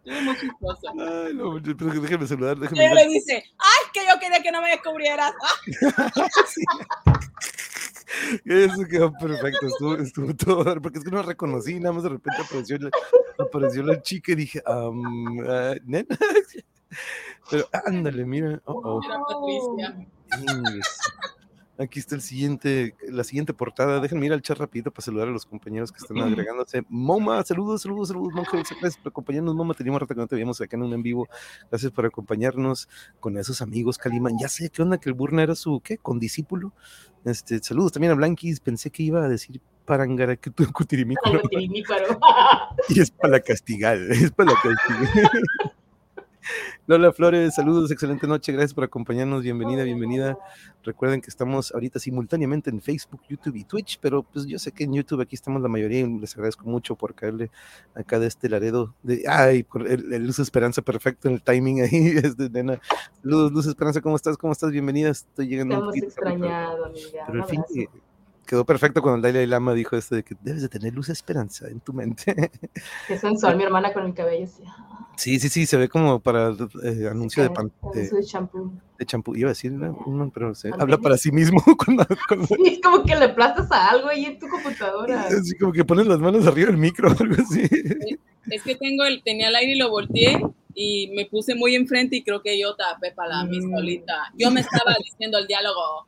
Muy 0.05 0.37
chistoso. 0.39 0.89
Ay, 0.99 1.35
no, 1.35 1.61
pero 1.63 2.01
déjeme 2.01 2.27
saludar, 2.27 2.59
déjeme 2.59 2.95
le 2.95 3.07
dice, 3.07 3.45
ay, 3.59 3.91
que 3.93 4.01
yo 4.01 4.19
quería 4.21 4.43
que 4.43 4.53
no 4.53 4.61
me 4.61 4.71
descubrieras. 4.71 5.33
Ah, 5.43 6.11
Eso 8.45 8.85
quedó 8.89 9.13
perfecto, 9.13 9.67
estuvo, 9.67 9.95
estuvo 9.97 10.37
todo, 10.37 10.81
porque 10.83 10.99
es 10.99 11.05
que 11.05 11.11
no 11.11 11.19
la 11.19 11.23
reconocí, 11.23 11.81
nada 11.81 11.93
más 11.95 12.03
de 12.03 12.11
repente 12.11 12.43
apareció 12.43 12.79
la, 12.79 12.91
apareció 13.39 13.83
la 13.83 14.03
chica 14.03 14.33
y 14.33 14.37
dije, 14.37 14.63
um, 14.67 15.41
ah, 15.49 15.75
¿nena? 15.85 16.07
Pero 17.51 17.69
ándale, 17.87 18.25
mira, 18.25 18.61
oh, 18.67 18.81
oh. 18.85 19.01
Patricia. 19.01 20.07
Aquí 21.83 21.99
está 21.99 22.15
el 22.15 22.23
siguiente, 22.23 22.95
la 23.09 23.25
siguiente 23.25 23.53
portada. 23.53 24.01
Déjenme 24.01 24.27
ir 24.27 24.33
al 24.33 24.41
chat 24.41 24.57
rapidito 24.57 24.91
para 24.91 25.05
saludar 25.05 25.29
a 25.29 25.33
los 25.33 25.47
compañeros 25.47 25.91
que 25.91 25.99
están 25.99 26.19
agregándose. 26.19 26.85
Moma, 26.89 27.43
saludos, 27.43 27.83
saludos, 27.83 28.09
saludos, 28.09 28.33
Monje. 28.33 28.59
Gracias 28.59 28.99
por 28.99 29.11
acompañarnos, 29.11 29.55
Moma. 29.55 29.75
Teníamos 29.75 30.01
rato 30.01 30.15
que 30.15 30.21
no 30.21 30.27
te 30.27 30.37
veíamos 30.37 30.61
acá 30.61 30.77
en 30.77 30.85
un 30.85 30.93
en 30.93 31.03
vivo. 31.03 31.29
Gracias 31.71 31.91
por 31.91 32.07
acompañarnos 32.07 32.89
con 33.19 33.37
esos 33.37 33.63
amigos, 33.63 33.99
Caliman. 33.99 34.39
Ya 34.39 34.49
sé 34.49 34.71
qué 34.71 34.83
onda 34.83 34.99
que 34.99 35.09
el 35.09 35.15
Burna 35.15 35.43
era 35.43 35.55
su, 35.55 35.81
¿qué? 35.81 35.99
Condiscípulo. 35.99 36.73
Este, 37.25 37.63
saludos 37.63 37.93
también 37.93 38.13
a 38.13 38.15
Blanquis. 38.15 38.61
Pensé 38.61 38.91
que 38.91 39.03
iba 39.03 39.25
a 39.25 39.29
decir 39.29 39.61
Parangara 39.85 40.37
que 40.37 40.51
tú. 40.51 40.65
Y 42.89 43.01
es 43.01 43.11
para 43.11 43.33
la 43.33 43.41
castigar, 43.41 43.99
es 43.99 44.31
para 44.31 44.53
la 44.53 44.59
castigar. 44.63 45.31
Lola 46.87 47.13
Flores, 47.13 47.55
saludos, 47.55 47.91
excelente 47.91 48.27
noche, 48.27 48.53
gracias 48.53 48.75
por 48.75 48.85
acompañarnos, 48.85 49.43
bienvenida, 49.43 49.85
bienvenida. 49.85 50.37
Recuerden 50.83 51.21
que 51.21 51.31
estamos 51.31 51.73
ahorita 51.73 51.99
simultáneamente 51.99 52.71
en 52.71 52.81
Facebook, 52.81 53.21
YouTube 53.29 53.57
y 53.57 53.65
Twitch, 53.65 53.99
pero 54.01 54.23
pues 54.25 54.47
yo 54.47 54.59
sé 54.59 54.73
que 54.73 54.85
en 54.85 54.95
YouTube 54.95 55.21
aquí 55.21 55.37
estamos 55.37 55.63
la 55.63 55.69
mayoría 55.69 56.01
y 56.01 56.19
les 56.19 56.35
agradezco 56.35 56.65
mucho 56.65 56.97
por 56.97 57.15
caerle 57.15 57.51
acá 57.95 58.19
de 58.19 58.27
este 58.27 58.49
Laredo. 58.49 58.95
De, 59.03 59.25
ay, 59.29 59.63
por 59.63 59.87
el, 59.87 60.13
el 60.13 60.27
Luz 60.27 60.39
Esperanza, 60.41 60.83
perfecto 60.83 61.29
en 61.29 61.35
el 61.35 61.43
timing 61.43 61.83
ahí, 61.83 61.89
es 62.25 62.37
de 62.37 62.51
nena. 62.51 62.81
Saludos, 63.23 63.53
Luz 63.53 63.67
Esperanza, 63.67 64.01
¿cómo 64.01 64.17
estás? 64.17 64.37
¿Cómo 64.37 64.53
estás? 64.53 64.71
Bienvenida, 64.73 65.11
estoy 65.11 65.47
llegando 65.47 65.91
pero- 65.93 66.07
extrañado, 66.07 66.87
amiga. 66.87 67.25
pero 67.29 67.43
al 67.45 67.49
fin 67.49 67.63
eh, 67.77 67.87
quedó 68.47 68.65
perfecto 68.67 69.01
cuando 69.01 69.17
el 69.29 69.33
Dalai 69.33 69.47
Lama 69.47 69.73
dijo 69.75 69.97
esto 69.97 70.17
de 70.17 70.25
que 70.25 70.37
debes 70.43 70.63
de 70.63 70.69
tener 70.69 70.93
luz 70.93 71.09
esperanza 71.09 71.69
en 71.69 71.79
tu 71.81 71.93
mente. 71.93 72.51
Qué 73.07 73.17
sensual, 73.17 73.57
mi 73.57 73.63
hermana 73.63 73.93
con 73.93 74.05
el 74.05 74.15
cabello 74.15 74.45
así. 74.45 74.65
Sí, 75.23 75.39
sí, 75.39 75.49
sí, 75.49 75.67
se 75.67 75.77
ve 75.77 75.89
como 75.89 76.21
para 76.21 76.51
eh, 76.83 77.09
anuncio 77.11 77.43
de, 77.45 77.49
Que- 77.49 77.55
pan- 77.55 77.73
que 77.93 78.01
de, 78.01 78.09
de 78.11 78.23
shampoo. 78.23 78.73
de 78.99 79.07
champú. 79.07 79.37
Iba 79.37 79.49
a 79.49 79.53
decir 79.53 79.71
¿no? 79.73 80.31
pero 80.35 80.55
se 80.55 80.71
Pantene. 80.71 80.83
habla 80.83 80.99
para 80.99 81.17
sí 81.17 81.31
mismo 81.31 81.63
cuando, 81.85 82.05
cuando- 82.27 82.47
Sí, 82.47 82.57
es 82.67 82.81
como 82.81 83.05
que 83.05 83.15
le 83.15 83.27
aplastas 83.27 83.71
a 83.71 83.91
algo 83.91 84.09
ahí 84.09 84.25
en 84.25 84.39
tu 84.39 84.49
computadora. 84.49 85.23
así 85.41 85.57
como 85.57 85.73
que 85.73 85.85
pones 85.85 86.07
las 86.07 86.19
manos 86.19 86.47
arriba 86.47 86.69
del 86.69 86.77
micro 86.79 87.09
o 87.09 87.13
algo 87.23 87.37
así. 87.41 87.63
Es 88.51 88.63
que 88.63 88.75
tengo 88.75 89.05
el, 89.05 89.23
tenía 89.23 89.49
el 89.49 89.55
aire 89.55 89.73
y 89.75 89.79
lo 89.79 89.91
volteé 89.91 90.41
y 90.75 91.13
me 91.15 91.27
puse 91.27 91.55
muy 91.55 91.75
enfrente 91.77 92.17
y 92.17 92.25
creo 92.25 92.43
que 92.43 92.59
yo 92.59 92.75
tapé 92.75 93.13
para 93.13 93.45
mí 93.45 93.61
Mm. 93.61 93.71
solita. 93.77 94.15
Yo 94.37 94.51
me 94.51 94.61
estaba 94.61 94.97
diciendo 95.05 95.39
el 95.39 95.47
diálogo. 95.47 96.07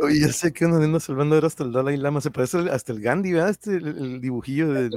Oye, 0.00 0.20
ya 0.20 0.32
sé 0.32 0.52
que 0.52 0.66
uno 0.66 0.76
anda 0.76 1.00
salvando 1.00 1.34
ahora 1.34 1.46
hasta 1.46 1.64
el 1.64 1.72
Dalai 1.72 1.96
Lama, 1.96 2.20
se 2.20 2.30
parece 2.30 2.58
hasta 2.70 2.92
el 2.92 3.00
Gandhi, 3.00 3.32
¿verdad? 3.32 3.50
Este, 3.50 3.76
el, 3.76 3.86
el 3.86 4.20
dibujillo 4.20 4.72
de... 4.72 4.90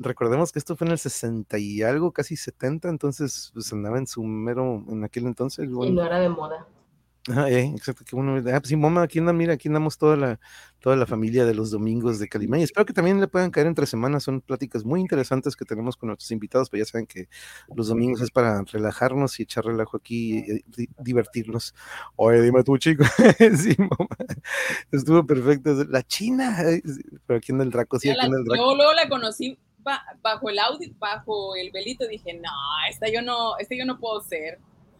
Recordemos 0.00 0.52
que 0.52 0.60
esto 0.60 0.76
fue 0.76 0.86
en 0.86 0.92
el 0.92 0.98
60 0.98 1.58
y 1.58 1.82
algo, 1.82 2.12
casi 2.12 2.36
70, 2.36 2.88
entonces 2.88 3.50
pues 3.52 3.72
andaba 3.72 3.98
en 3.98 4.06
su 4.06 4.22
mero, 4.22 4.84
en 4.88 5.02
aquel 5.02 5.26
entonces. 5.26 5.68
Y 5.68 5.90
no 5.90 6.04
era 6.04 6.20
de 6.20 6.28
moda. 6.28 6.66
Ajá, 7.28 7.50
eh, 7.50 7.72
exacto, 7.76 8.04
que 8.04 8.16
uno, 8.16 8.36
ah, 8.38 8.60
pues 8.60 8.68
sí, 8.68 8.76
mamá, 8.76 9.02
aquí 9.02 9.18
anda, 9.18 9.32
mira, 9.32 9.54
aquí 9.54 9.68
andamos 9.68 9.98
toda 9.98 10.16
la, 10.16 10.40
toda 10.80 10.96
la 10.96 11.04
familia 11.06 11.44
de 11.44 11.54
los 11.54 11.70
domingos 11.70 12.18
de 12.18 12.28
Calimán. 12.28 12.60
Y 12.60 12.62
espero 12.62 12.86
que 12.86 12.92
también 12.92 13.20
le 13.20 13.28
puedan 13.28 13.50
caer 13.50 13.66
entre 13.66 13.86
semanas, 13.86 14.22
son 14.22 14.40
pláticas 14.40 14.84
muy 14.84 15.00
interesantes 15.00 15.54
que 15.56 15.64
tenemos 15.64 15.96
con 15.96 16.06
nuestros 16.08 16.30
invitados, 16.30 16.70
pero 16.70 16.82
ya 16.84 16.90
saben 16.90 17.06
que 17.06 17.28
los 17.74 17.88
domingos 17.88 18.20
es 18.22 18.30
para 18.30 18.62
relajarnos 18.62 19.38
y 19.40 19.42
echar 19.42 19.64
relajo 19.64 19.96
aquí 19.96 20.38
y, 20.38 20.62
di- 20.66 20.88
divertirnos. 20.98 21.74
Oye, 22.16 22.40
dime 22.42 22.62
tú, 22.64 22.78
chico. 22.78 23.04
sí, 23.56 23.74
mamá, 23.78 24.08
estuvo 24.90 25.26
perfecto. 25.26 25.84
La 25.84 26.02
China, 26.02 26.56
pero 27.26 27.38
aquí 27.38 27.52
anda 27.52 27.64
el 27.64 27.70
Draco, 27.70 27.98
sí, 27.98 28.08
aquí 28.10 28.20
anda 28.24 28.38
el 28.38 28.44
Draco. 28.44 28.70
yo 28.70 28.76
luego 28.76 28.92
la 28.94 29.08
conocí 29.08 29.58
ba- 29.78 30.02
bajo 30.22 30.48
el 30.50 30.58
audio, 30.58 30.88
bajo 30.98 31.56
el 31.56 31.70
velito. 31.72 32.06
Dije, 32.08 32.34
no, 32.34 32.50
esta 32.90 33.10
yo 33.10 33.20
no, 33.22 33.56
este 33.58 33.76
yo 33.76 33.84
no 33.84 33.98
puedo 33.98 34.20
ser. 34.22 34.58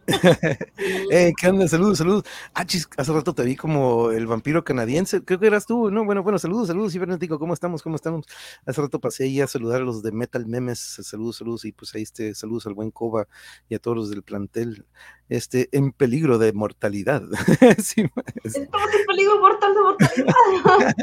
Eh, 1.11 1.33
¿qué 1.39 1.47
onda? 1.49 1.67
Saludos, 1.67 1.97
saludos. 1.97 2.23
Ah, 2.53 2.65
chis, 2.65 2.87
hace 2.97 3.11
rato 3.11 3.33
te 3.33 3.43
vi 3.43 3.55
como 3.55 4.11
el 4.11 4.27
vampiro 4.27 4.63
canadiense. 4.63 5.23
Creo 5.23 5.39
que 5.39 5.47
eras 5.47 5.65
tú, 5.65 5.89
¿no? 5.91 6.05
Bueno, 6.05 6.23
bueno, 6.23 6.37
saludos, 6.39 6.67
saludos, 6.67 6.93
cibernético. 6.93 7.39
¿Cómo 7.39 7.53
estamos? 7.53 7.81
¿Cómo 7.83 7.95
estamos? 7.95 8.25
Hace 8.65 8.81
rato 8.81 8.99
pasé 8.99 9.23
ahí 9.25 9.41
a 9.41 9.47
saludar 9.47 9.81
a 9.81 9.85
los 9.85 10.03
de 10.03 10.11
Metal 10.11 10.45
Memes. 10.45 10.79
Saludos, 10.79 11.37
saludos. 11.37 11.65
Y 11.65 11.71
pues 11.71 11.93
ahí 11.95 12.03
este, 12.03 12.33
saludos 12.35 12.65
al 12.67 12.73
buen 12.75 12.91
Coba 12.91 13.27
y 13.67 13.75
a 13.75 13.79
todos 13.79 13.97
los 13.97 14.09
del 14.09 14.23
plantel. 14.23 14.85
Este, 15.29 15.69
en 15.71 15.91
peligro 15.91 16.37
de 16.37 16.53
mortalidad. 16.53 17.23
Sí, 17.83 18.03
es- 18.43 18.55
Estamos 18.55 18.89
en 18.99 19.05
peligro 19.05 19.39
mortal 19.39 19.73
de 19.73 19.81
mortalidad. 19.81 20.95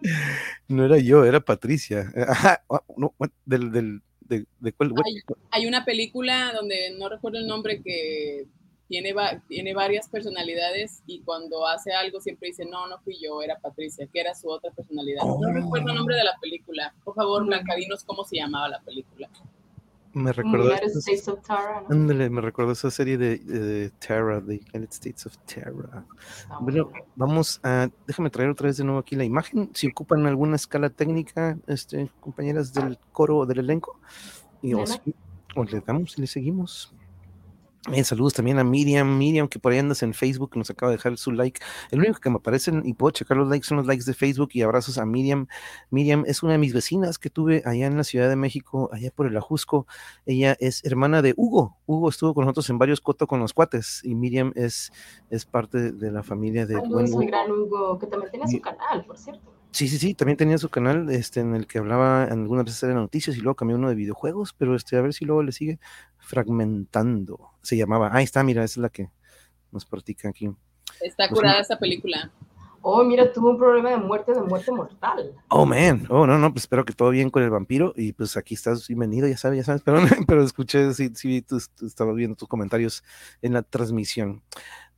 no 0.68 0.84
era 0.84 0.98
yo, 0.98 1.24
era 1.24 1.40
Patricia. 1.40 2.12
Ajá, 2.28 2.62
ah, 2.70 2.82
no, 2.96 3.14
del, 3.44 3.70
del, 3.72 4.02
de, 4.30 4.46
de 4.60 4.72
cuál, 4.72 4.92
what? 4.92 5.02
Ay. 5.04 5.14
Hay 5.50 5.66
una 5.66 5.84
película 5.84 6.52
donde 6.54 6.94
no 6.98 7.08
recuerdo 7.08 7.38
el 7.38 7.46
nombre 7.46 7.82
que 7.82 8.46
tiene, 8.88 9.12
va- 9.12 9.40
tiene 9.46 9.72
varias 9.72 10.08
personalidades 10.08 11.02
y 11.06 11.20
cuando 11.20 11.64
hace 11.66 11.92
algo 11.92 12.20
siempre 12.20 12.48
dice, 12.48 12.64
no, 12.64 12.88
no 12.88 12.98
fui 13.00 13.16
yo, 13.22 13.40
era 13.40 13.56
Patricia, 13.58 14.08
que 14.12 14.18
era 14.20 14.34
su 14.34 14.48
otra 14.50 14.72
personalidad. 14.72 15.22
No 15.22 15.34
Oh. 15.48 15.52
recuerdo 15.52 15.90
el 15.90 15.94
nombre 15.94 16.16
de 16.16 16.24
la 16.24 16.34
película. 16.40 16.92
Por 17.04 17.14
favor, 17.14 17.46
Blanca, 17.46 17.76
dinos 17.76 18.02
cómo 18.02 18.24
se 18.24 18.36
llamaba 18.36 18.68
la 18.68 18.80
película. 18.80 19.29
Me 20.12 20.32
recordó. 20.32 20.64
Ándale, 21.88 22.30
me 22.30 22.40
recordó 22.40 22.72
esa 22.72 22.90
serie 22.90 23.16
de, 23.16 23.38
de 23.38 23.90
Terra, 23.90 24.40
de 24.40 24.54
United 24.74 24.90
States 24.90 25.26
of 25.26 25.36
Terra. 25.46 26.04
Bueno, 26.60 26.90
vamos 27.16 27.60
a, 27.62 27.88
déjame 28.06 28.30
traer 28.30 28.50
otra 28.50 28.66
vez 28.66 28.76
de 28.76 28.84
nuevo 28.84 28.98
aquí 28.98 29.14
la 29.16 29.24
imagen. 29.24 29.70
Si 29.74 29.86
ocupan 29.86 30.26
alguna 30.26 30.56
escala 30.56 30.90
técnica, 30.90 31.56
este, 31.66 32.10
compañeras 32.20 32.72
del 32.72 32.98
coro 33.12 33.38
o 33.38 33.46
del 33.46 33.60
elenco, 33.60 34.00
y 34.62 34.74
o, 34.74 34.78
Nena. 34.78 34.86
si- 35.04 35.14
o 35.54 35.64
le 35.64 35.80
damos 35.80 36.18
y 36.18 36.20
le 36.22 36.26
seguimos. 36.26 36.94
Bien, 37.88 38.04
saludos 38.04 38.34
también 38.34 38.58
a 38.58 38.64
Miriam, 38.64 39.16
Miriam, 39.16 39.48
que 39.48 39.58
por 39.58 39.72
ahí 39.72 39.78
andas 39.78 40.02
en 40.02 40.12
Facebook, 40.12 40.54
nos 40.54 40.68
acaba 40.68 40.90
de 40.90 40.98
dejar 40.98 41.16
su 41.16 41.32
like. 41.32 41.60
El 41.90 42.00
único 42.00 42.20
que 42.20 42.28
me 42.28 42.36
aparecen 42.36 42.82
y 42.84 42.92
puedo 42.92 43.10
checar 43.10 43.38
los 43.38 43.48
likes 43.48 43.66
son 43.66 43.78
los 43.78 43.86
likes 43.86 44.04
de 44.04 44.12
Facebook 44.12 44.50
y 44.52 44.60
abrazos 44.60 44.98
a 44.98 45.06
Miriam. 45.06 45.46
Miriam 45.90 46.24
es 46.26 46.42
una 46.42 46.52
de 46.52 46.58
mis 46.58 46.74
vecinas 46.74 47.18
que 47.18 47.30
tuve 47.30 47.62
allá 47.64 47.86
en 47.86 47.96
la 47.96 48.04
Ciudad 48.04 48.28
de 48.28 48.36
México, 48.36 48.90
allá 48.92 49.10
por 49.10 49.26
el 49.26 49.36
Ajusco. 49.36 49.86
Ella 50.26 50.56
es 50.60 50.84
hermana 50.84 51.22
de 51.22 51.32
Hugo. 51.38 51.78
Hugo 51.86 52.10
estuvo 52.10 52.34
con 52.34 52.44
nosotros 52.44 52.68
en 52.68 52.76
varios 52.78 53.00
coto 53.00 53.26
con 53.26 53.40
los 53.40 53.54
cuates 53.54 54.02
y 54.04 54.14
Miriam 54.14 54.52
es, 54.56 54.92
es 55.30 55.46
parte 55.46 55.90
de 55.92 56.10
la 56.12 56.22
familia 56.22 56.66
de 56.66 56.74
Saludos 56.74 57.04
al 57.04 57.10
Hugo. 57.14 57.26
gran 57.26 57.50
Hugo, 57.50 57.98
que 57.98 58.06
también 58.08 58.30
tiene 58.30 58.46
Y- 58.46 58.56
su 58.56 58.60
canal, 58.60 59.06
por 59.06 59.16
cierto. 59.16 59.54
Sí, 59.72 59.88
sí, 59.88 59.98
sí, 59.98 60.14
también 60.14 60.36
tenía 60.36 60.58
su 60.58 60.68
canal 60.68 61.08
este, 61.10 61.40
en 61.40 61.54
el 61.54 61.66
que 61.66 61.78
hablaba 61.78 62.24
en 62.24 62.40
algunas 62.40 62.64
veces 62.64 62.88
de 62.88 62.94
noticias 62.94 63.36
y 63.36 63.40
luego 63.40 63.54
cambió 63.54 63.76
uno 63.76 63.88
de 63.88 63.94
videojuegos, 63.94 64.52
pero 64.52 64.74
este, 64.74 64.96
a 64.96 65.00
ver 65.00 65.14
si 65.14 65.24
luego 65.24 65.42
le 65.42 65.52
sigue 65.52 65.78
fragmentando. 66.18 67.50
Se 67.62 67.76
llamaba, 67.76 68.10
ahí 68.12 68.24
está, 68.24 68.42
mira, 68.42 68.64
esa 68.64 68.72
es 68.80 68.82
la 68.82 68.88
que 68.88 69.10
nos 69.70 69.84
practica 69.84 70.28
aquí. 70.28 70.50
Está 71.00 71.28
Pues 71.28 71.38
curada 71.38 71.56
sí. 71.56 71.62
esta 71.62 71.78
película. 71.78 72.30
Oh, 72.82 73.04
mira, 73.04 73.30
tuvo 73.30 73.50
un 73.50 73.58
problema 73.58 73.90
de 73.90 73.98
muerte, 73.98 74.32
de 74.32 74.40
muerte 74.40 74.72
mortal. 74.72 75.34
Oh, 75.48 75.66
man, 75.66 76.06
oh, 76.08 76.26
no, 76.26 76.38
no, 76.38 76.50
pues 76.50 76.64
espero 76.64 76.84
que 76.86 76.94
todo 76.94 77.10
bien 77.10 77.28
con 77.28 77.42
el 77.42 77.50
vampiro 77.50 77.92
y 77.94 78.14
pues 78.14 78.38
aquí 78.38 78.54
estás 78.54 78.88
bienvenido, 78.88 79.28
ya 79.28 79.36
sabes, 79.36 79.58
ya 79.58 79.64
sabes, 79.64 79.82
pero, 79.84 80.00
pero 80.26 80.42
escuché, 80.42 80.92
sí, 80.94 81.10
sí, 81.14 81.42
tú, 81.42 81.60
tú 81.76 81.86
estabas 81.86 82.16
viendo 82.16 82.36
tus 82.36 82.48
comentarios 82.48 83.04
en 83.42 83.52
la 83.52 83.62
transmisión 83.62 84.42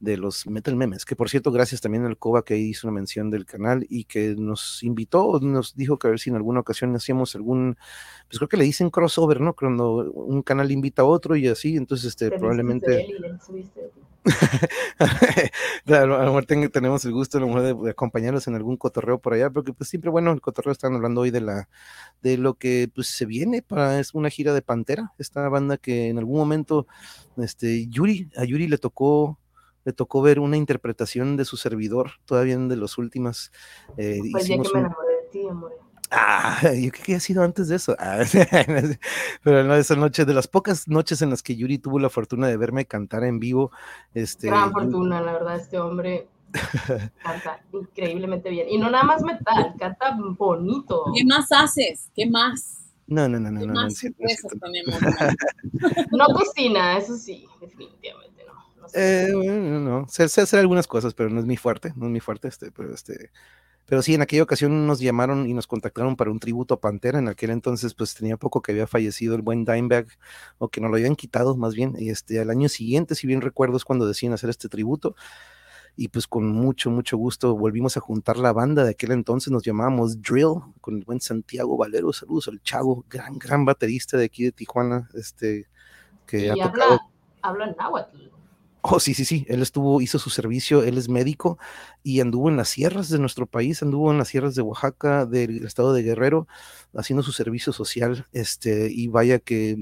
de 0.03 0.17
los 0.17 0.49
Metal 0.49 0.75
Memes, 0.75 1.05
que 1.05 1.15
por 1.15 1.31
cierto, 1.31 1.53
gracias 1.53 1.81
también 1.81 2.05
al 2.05 2.19
Coba 2.19 2.45
que 2.45 2.59
hizo 2.59 2.89
una 2.89 2.95
mención 2.97 3.31
del 3.31 3.47
canal 3.47 3.87
y 3.89 4.03
que 4.05 4.35
nos 4.37 4.83
invitó, 4.83 5.39
nos 5.41 5.77
dijo 5.77 5.97
que 5.97 6.09
a 6.09 6.11
ver 6.11 6.19
si 6.19 6.29
en 6.29 6.35
alguna 6.37 6.59
ocasión 6.59 6.95
hacíamos 6.97 7.37
algún, 7.37 7.77
pues 8.29 8.39
creo 8.39 8.49
que 8.49 8.57
le 8.57 8.65
dicen 8.65 8.91
crossover, 8.91 9.41
¿no? 9.41 9.55
Cuando 9.55 10.11
un 10.13 10.43
canal 10.43 10.73
invita 10.73 11.03
a 11.03 11.05
otro 11.05 11.37
y 11.37 11.47
así, 11.47 11.77
entonces 11.77 12.09
este, 12.09 12.31
probablemente... 12.33 13.07
a 15.87 16.07
lo 16.07 16.19
mejor 16.25 16.47
ten- 16.47 16.71
tenemos 16.71 17.05
el 17.05 17.13
gusto 17.13 17.39
a 17.39 17.41
lo 17.41 17.47
mejor 17.49 17.63
de, 17.63 17.75
de 17.75 17.91
acompañarlos 17.91 18.47
en 18.47 18.55
algún 18.55 18.77
cotorreo 18.77 19.19
por 19.21 19.35
allá, 19.35 19.51
porque 19.51 19.73
pues 19.73 19.89
siempre, 19.89 20.11
bueno, 20.11 20.33
el 20.33 20.41
cotorreo 20.41 20.73
están 20.73 20.95
hablando 20.95 21.21
hoy 21.23 21.31
de 21.31 21.41
la 21.41 21.69
de 22.23 22.39
lo 22.39 22.55
que 22.55 22.89
pues 22.95 23.09
se 23.09 23.27
viene 23.27 23.63
para 23.63 23.99
es 23.99 24.15
una 24.15 24.31
gira 24.31 24.53
de 24.53 24.63
Pantera, 24.63 25.13
esta 25.19 25.49
banda 25.49 25.77
que 25.77 26.09
en 26.09 26.19
algún 26.19 26.39
momento 26.39 26.87
este 27.37 27.87
Yuri, 27.89 28.31
a 28.37 28.45
Yuri 28.45 28.69
le 28.69 28.79
tocó 28.79 29.39
le 29.85 29.93
tocó 29.93 30.23
ver 30.23 30.41
una 30.41 30.57
interpretación 30.57 31.37
de 31.37 31.45
su 31.45 31.57
servidor, 31.57 32.13
todavía 32.25 32.55
en 32.55 32.69
de 32.69 32.77
las 32.77 32.99
últimas 32.99 33.53
eh, 33.97 34.19
Fue 34.19 34.19
el 34.19 34.23
día 34.23 34.33
que 34.33 34.43
hicimos 34.43 34.75
me 34.75 34.81
enamoré 34.81 35.15
de 35.15 35.29
ti, 35.31 35.49
amor. 35.49 35.73
Ah, 36.15 36.59
yo 36.79 36.91
creo 36.91 37.05
que 37.05 37.15
ha 37.15 37.21
sido 37.21 37.43
antes 37.43 37.69
de 37.69 37.77
eso. 37.77 37.97
Ah, 37.99 38.23
pero 39.43 39.65
no, 39.65 39.75
esa 39.75 39.97
noche, 39.97 40.25
de 40.25 40.35
las 40.35 40.47
pocas 40.47 40.87
noches 40.87 41.23
en 41.23 41.31
las 41.31 41.43
que 41.43 41.57
Yuri 41.57 41.79
tuvo 41.79 41.99
la 41.99 42.11
fortuna 42.11 42.47
de 42.47 42.57
verme 42.57 42.85
cantar 42.85 43.25
en 43.25 43.41
vivo, 43.41 43.73
este, 44.15 44.49
Gran 44.49 44.73
fortuna, 44.73 45.23
la 45.23 45.33
verdad, 45.33 45.57
este 45.57 45.79
hombre 45.79 46.29
canta 47.23 47.63
increíblemente 47.73 48.51
bien. 48.51 48.69
Y 48.69 48.79
no 48.79 48.91
nada 48.91 49.05
más 49.05 49.23
metal, 49.23 49.75
canta 49.79 50.17
bonito. 50.37 51.05
¿Qué 51.15 51.25
más 51.25 51.51
haces? 51.51 52.11
¿Qué 52.15 52.27
más? 52.29 52.79
No, 53.07 53.29
no, 53.29 53.41
no, 53.41 53.51
no, 53.51 53.61
¿Qué 53.61 53.67
no, 53.67 53.75
no, 53.75 53.83
no 53.83 54.61
tenemos? 54.61 55.01
No 56.13 56.27
cocina, 56.35 56.97
eso 56.97 57.17
sí, 57.17 57.47
definitivamente 57.61 58.13
no. 58.13 58.19
no. 58.19 58.22
Eh, 58.95 59.31
bueno, 59.35 59.81
no, 59.81 60.09
sé, 60.09 60.29
sé 60.29 60.43
hacer 60.43 60.61
algunas 60.61 60.87
cosas, 60.87 61.15
pero 61.15 61.31
no 61.31 61.41
es 61.41 61.47
mi 61.47 61.57
fuerte, 61.57 61.93
no 61.97 62.07
es 62.07 62.13
mi 62.13 62.21
fuerte, 62.21 62.49
este, 62.49 62.71
pero 62.71 62.95
este, 62.95 63.31
pero 63.87 64.03
sí, 64.03 64.15
en 64.15 64.23
aquella 64.23 64.43
ocasión 64.43 64.87
nos 64.87 65.01
llamaron 65.01 65.49
y 65.49 65.55
nos 65.55 65.67
contactaron 65.67 66.17
para 66.17 66.31
un 66.31 66.39
tributo 66.39 66.75
a 66.75 66.81
Pantera, 66.81 67.19
en 67.19 67.29
aquel 67.29 67.51
entonces 67.51 67.95
pues 67.95 68.15
tenía 68.15 68.37
poco 68.37 68.63
que 68.63 68.73
había 68.73 68.87
fallecido 68.87 69.35
el 69.35 69.43
buen 69.43 69.65
Dimebag, 69.65 70.07
o 70.59 70.69
que 70.69 70.81
nos 70.81 70.91
lo 70.91 70.97
habían 70.97 71.17
quitado 71.17 71.57
más 71.57 71.75
bien, 71.75 71.95
y 71.99 72.11
este, 72.11 72.41
al 72.41 72.51
año 72.51 72.69
siguiente, 72.69 73.15
si 73.15 73.27
bien 73.27 73.41
recuerdo, 73.41 73.77
es 73.77 73.85
cuando 73.85 74.07
deciden 74.07 74.35
hacer 74.35 74.51
este 74.51 74.69
tributo, 74.69 75.17
y 75.95 76.09
pues 76.09 76.27
con 76.27 76.47
mucho, 76.47 76.91
mucho 76.91 77.19
gusto 77.19 77.55
volvimos 77.55 77.97
a 77.97 78.01
juntar 78.01 78.39
la 78.39 78.53
banda 78.53 78.85
de 78.85 78.91
aquel 78.91 79.13
entonces, 79.13 79.53
nos 79.53 79.63
llamábamos 79.63 80.23
Drill, 80.23 80.61
con 80.81 80.97
el 80.97 81.05
buen 81.05 81.21
Santiago 81.21 81.77
Valero, 81.77 82.13
saludos 82.13 82.49
al 82.49 82.63
chavo, 82.63 83.05
gran, 83.11 83.39
gran 83.39 83.65
baterista 83.65 84.17
de 84.17 84.25
aquí 84.27 84.45
de 84.45 84.53
Tijuana, 84.53 85.11
este, 85.15 85.67
que 86.27 86.47
y 86.47 86.49
ha 86.49 86.53
habla, 86.53 86.73
tocado 86.73 87.01
habla 87.43 87.75
náhuatl. 87.79 88.33
Oh, 88.85 88.99
sí, 88.99 89.15
sí, 89.15 89.25
sí. 89.25 89.47
Él 89.49 89.63
estuvo, 89.63 90.01
hizo 90.01 90.19
su 90.19 90.29
servicio, 90.29 90.83
él 90.83 90.99
es 90.99 91.09
médico 91.09 91.57
y 92.03 92.21
anduvo 92.21 92.49
en 92.49 92.57
las 92.57 92.69
sierras 92.69 93.09
de 93.09 93.21
nuestro 93.21 93.47
país, 93.47 93.81
anduvo 93.83 94.11
en 94.11 94.19
las 94.19 94.29
sierras 94.29 94.57
de 94.57 94.63
Oaxaca, 94.63 95.25
del 95.25 95.65
estado 95.65 95.93
de 95.93 96.03
Guerrero, 96.03 96.49
haciendo 96.97 97.23
su 97.23 97.31
servicio 97.33 97.73
social. 97.73 98.27
Este, 98.33 98.91
y 98.91 99.07
vaya 99.07 99.39
que 99.39 99.77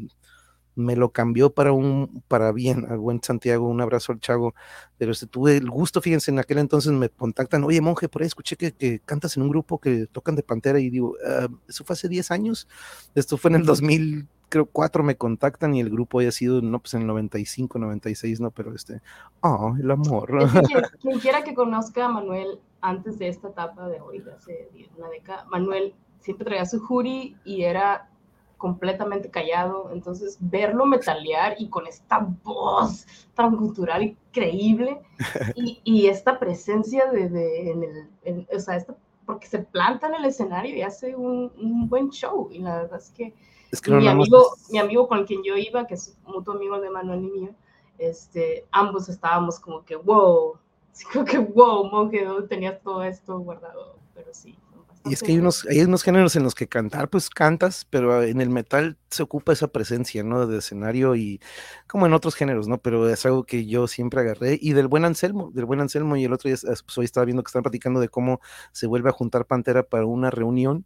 me 0.76 0.96
lo 0.96 1.12
cambió 1.12 1.51
para 1.55 1.72
un, 1.72 2.22
para 2.28 2.53
bien, 2.53 2.86
al 2.90 2.98
buen 2.98 3.22
Santiago, 3.22 3.68
un 3.68 3.80
abrazo 3.82 4.12
al 4.12 4.20
Chago. 4.20 4.55
Pero 4.98 5.12
este, 5.12 5.26
tuve 5.26 5.57
el 5.59 5.70
gusto, 5.70 6.03
fíjense, 6.03 6.30
en 6.30 6.38
aquel 6.40 6.59
entonces 6.59 6.92
me 6.92 7.09
contactan, 7.11 7.64
oye 7.64 7.80
monje, 7.80 8.09
por 8.09 8.22
ahí 8.22 8.28
escuché 8.28 8.57
que, 8.57 8.72
que 8.72 9.01
cantas 9.01 9.36
en 9.36 9.44
un 9.44 9.51
grupo 9.51 9.78
que 9.80 10.07
tocan 10.09 10.36
de 10.36 10.42
Pantera 10.44 10.80
y 10.80 10.90
digo, 10.90 11.16
"Ah, 11.26 11.48
eso 11.68 11.84
fue 11.84 11.94
hace 11.94 12.09
10 12.09 12.30
años. 12.30 12.68
Esto 13.14 13.36
fue 13.38 13.51
en 13.51 13.57
el 13.57 13.64
2000 13.66 14.28
creo 14.51 14.66
cuatro 14.66 15.03
me 15.03 15.16
contactan 15.16 15.74
y 15.74 15.80
el 15.80 15.88
grupo 15.88 16.18
haya 16.20 16.30
sido, 16.32 16.61
no, 16.61 16.78
pues 16.80 16.92
en 16.92 17.01
el 17.03 17.07
95, 17.07 17.78
96, 17.78 18.40
no, 18.40 18.51
pero 18.51 18.74
este, 18.74 19.01
oh, 19.40 19.74
el 19.80 19.90
amor. 19.90 20.42
Es 20.42 20.53
que 20.53 20.61
quien, 20.61 20.82
quien 21.01 21.18
quiera 21.20 21.42
que 21.42 21.55
conozca 21.55 22.05
a 22.05 22.09
Manuel 22.11 22.61
antes 22.82 23.18
de 23.18 23.28
esta 23.28 23.48
etapa 23.48 23.88
de 23.88 24.01
hoy, 24.01 24.18
de 24.18 24.32
hace 24.32 24.68
una 24.98 25.09
década, 25.09 25.46
Manuel 25.51 25.94
siempre 26.18 26.44
traía 26.44 26.66
su 26.66 26.84
hoodie 26.86 27.34
y 27.44 27.62
era 27.62 28.11
completamente 28.59 29.30
callado. 29.30 29.90
Entonces, 29.92 30.36
verlo 30.40 30.84
metalear 30.84 31.55
y 31.59 31.68
con 31.70 31.86
esta 31.86 32.18
voz 32.44 33.07
tan 33.34 33.57
cultural 33.57 34.03
increíble 34.03 35.01
y, 35.57 35.80
y 35.84 36.09
esta 36.09 36.38
presencia 36.38 37.11
de, 37.11 37.28
de 37.30 37.70
en 37.70 37.82
el, 37.84 38.09
en- 38.24 38.46
o 38.55 38.59
sea, 38.61 38.76
esta- 38.76 38.96
porque 39.24 39.46
se 39.46 39.61
planta 39.61 40.09
en 40.09 40.16
el 40.16 40.24
escenario 40.24 40.74
y 40.76 40.82
hace 40.82 41.14
un, 41.16 41.53
un 41.57 41.88
buen 41.88 42.11
show. 42.11 42.48
Y 42.51 42.59
la 42.59 42.82
verdad 42.82 42.98
es 42.98 43.11
que 43.11 43.32
Es 43.71 43.81
que 43.81 43.91
no 43.91 43.99
mi 43.99 44.05
más 44.05 44.14
amigo, 44.14 44.57
mi 44.71 44.79
amigo 44.79 45.09
con 45.09 45.25
quien 45.25 45.43
yo 45.43 45.57
iba, 45.57 45.87
que 45.87 45.95
es 45.95 46.16
mutuo 46.25 46.55
amigo 46.55 46.81
de 46.81 46.91
Manuel 46.91 47.25
y 47.25 47.41
mío, 47.41 47.55
este, 47.99 48.66
ambos 48.73 49.09
estábamos 49.09 49.61
como 49.61 49.85
que, 49.85 49.97
wow, 49.97 50.57
sí, 50.93 51.05
como 51.12 51.25
que, 51.25 51.39
wow, 51.39 51.89
monje, 51.91 52.25
¿dónde 52.25 52.49
tenías 52.49 52.81
todo 52.83 53.05
esto 53.05 53.39
guardado? 53.39 53.99
Pero 54.14 54.31
sí. 54.33 54.59
Y 55.07 55.14
es 55.14 55.23
que 55.23 55.33
hay 55.33 55.39
unos, 55.39 55.66
hay 55.66 55.81
unos 55.81 56.03
géneros 56.03 56.37
en 56.37 56.43
los 56.43 56.55
que 56.55 56.68
cantar, 56.68 57.09
pues 57.09 57.31
cantas, 57.31 57.87
pero 57.89 58.23
en 58.23 58.41
el 58.43 58.51
metal 58.51 58.99
se 59.09 59.23
ocupa 59.23 59.53
esa 59.53 59.68
presencia, 59.68 60.23
¿no? 60.23 60.47
De 60.47 60.59
escenario 60.59 61.16
y 61.16 61.41
como 61.87 62.05
en 62.05 62.12
otros 62.12 62.35
géneros, 62.35 62.68
¿no? 62.68 62.77
Pero 62.79 63.09
es 63.09 63.25
algo 63.25 63.45
que 63.45 63.64
yo 63.64 63.87
siempre 63.87 64.21
agarré. 64.21 64.59
Y 64.61 64.75
del 64.75 64.89
buen 64.89 65.07
Anselmo, 65.07 65.51
del 65.55 65.64
buen 65.64 65.81
Anselmo, 65.81 66.16
y 66.16 66.25
el 66.25 66.33
otro 66.35 66.49
día, 66.51 66.59
pues 66.62 66.99
hoy 66.99 67.07
estaba 67.07 67.25
viendo 67.25 67.43
que 67.43 67.49
están 67.49 67.62
platicando 67.62 67.99
de 67.99 68.11
cómo 68.11 68.41
se 68.73 68.87
vuelve 68.87 69.09
a 69.09 69.12
juntar 69.12 69.47
Pantera 69.47 69.85
para 69.85 70.05
una 70.05 70.31
reunión, 70.31 70.85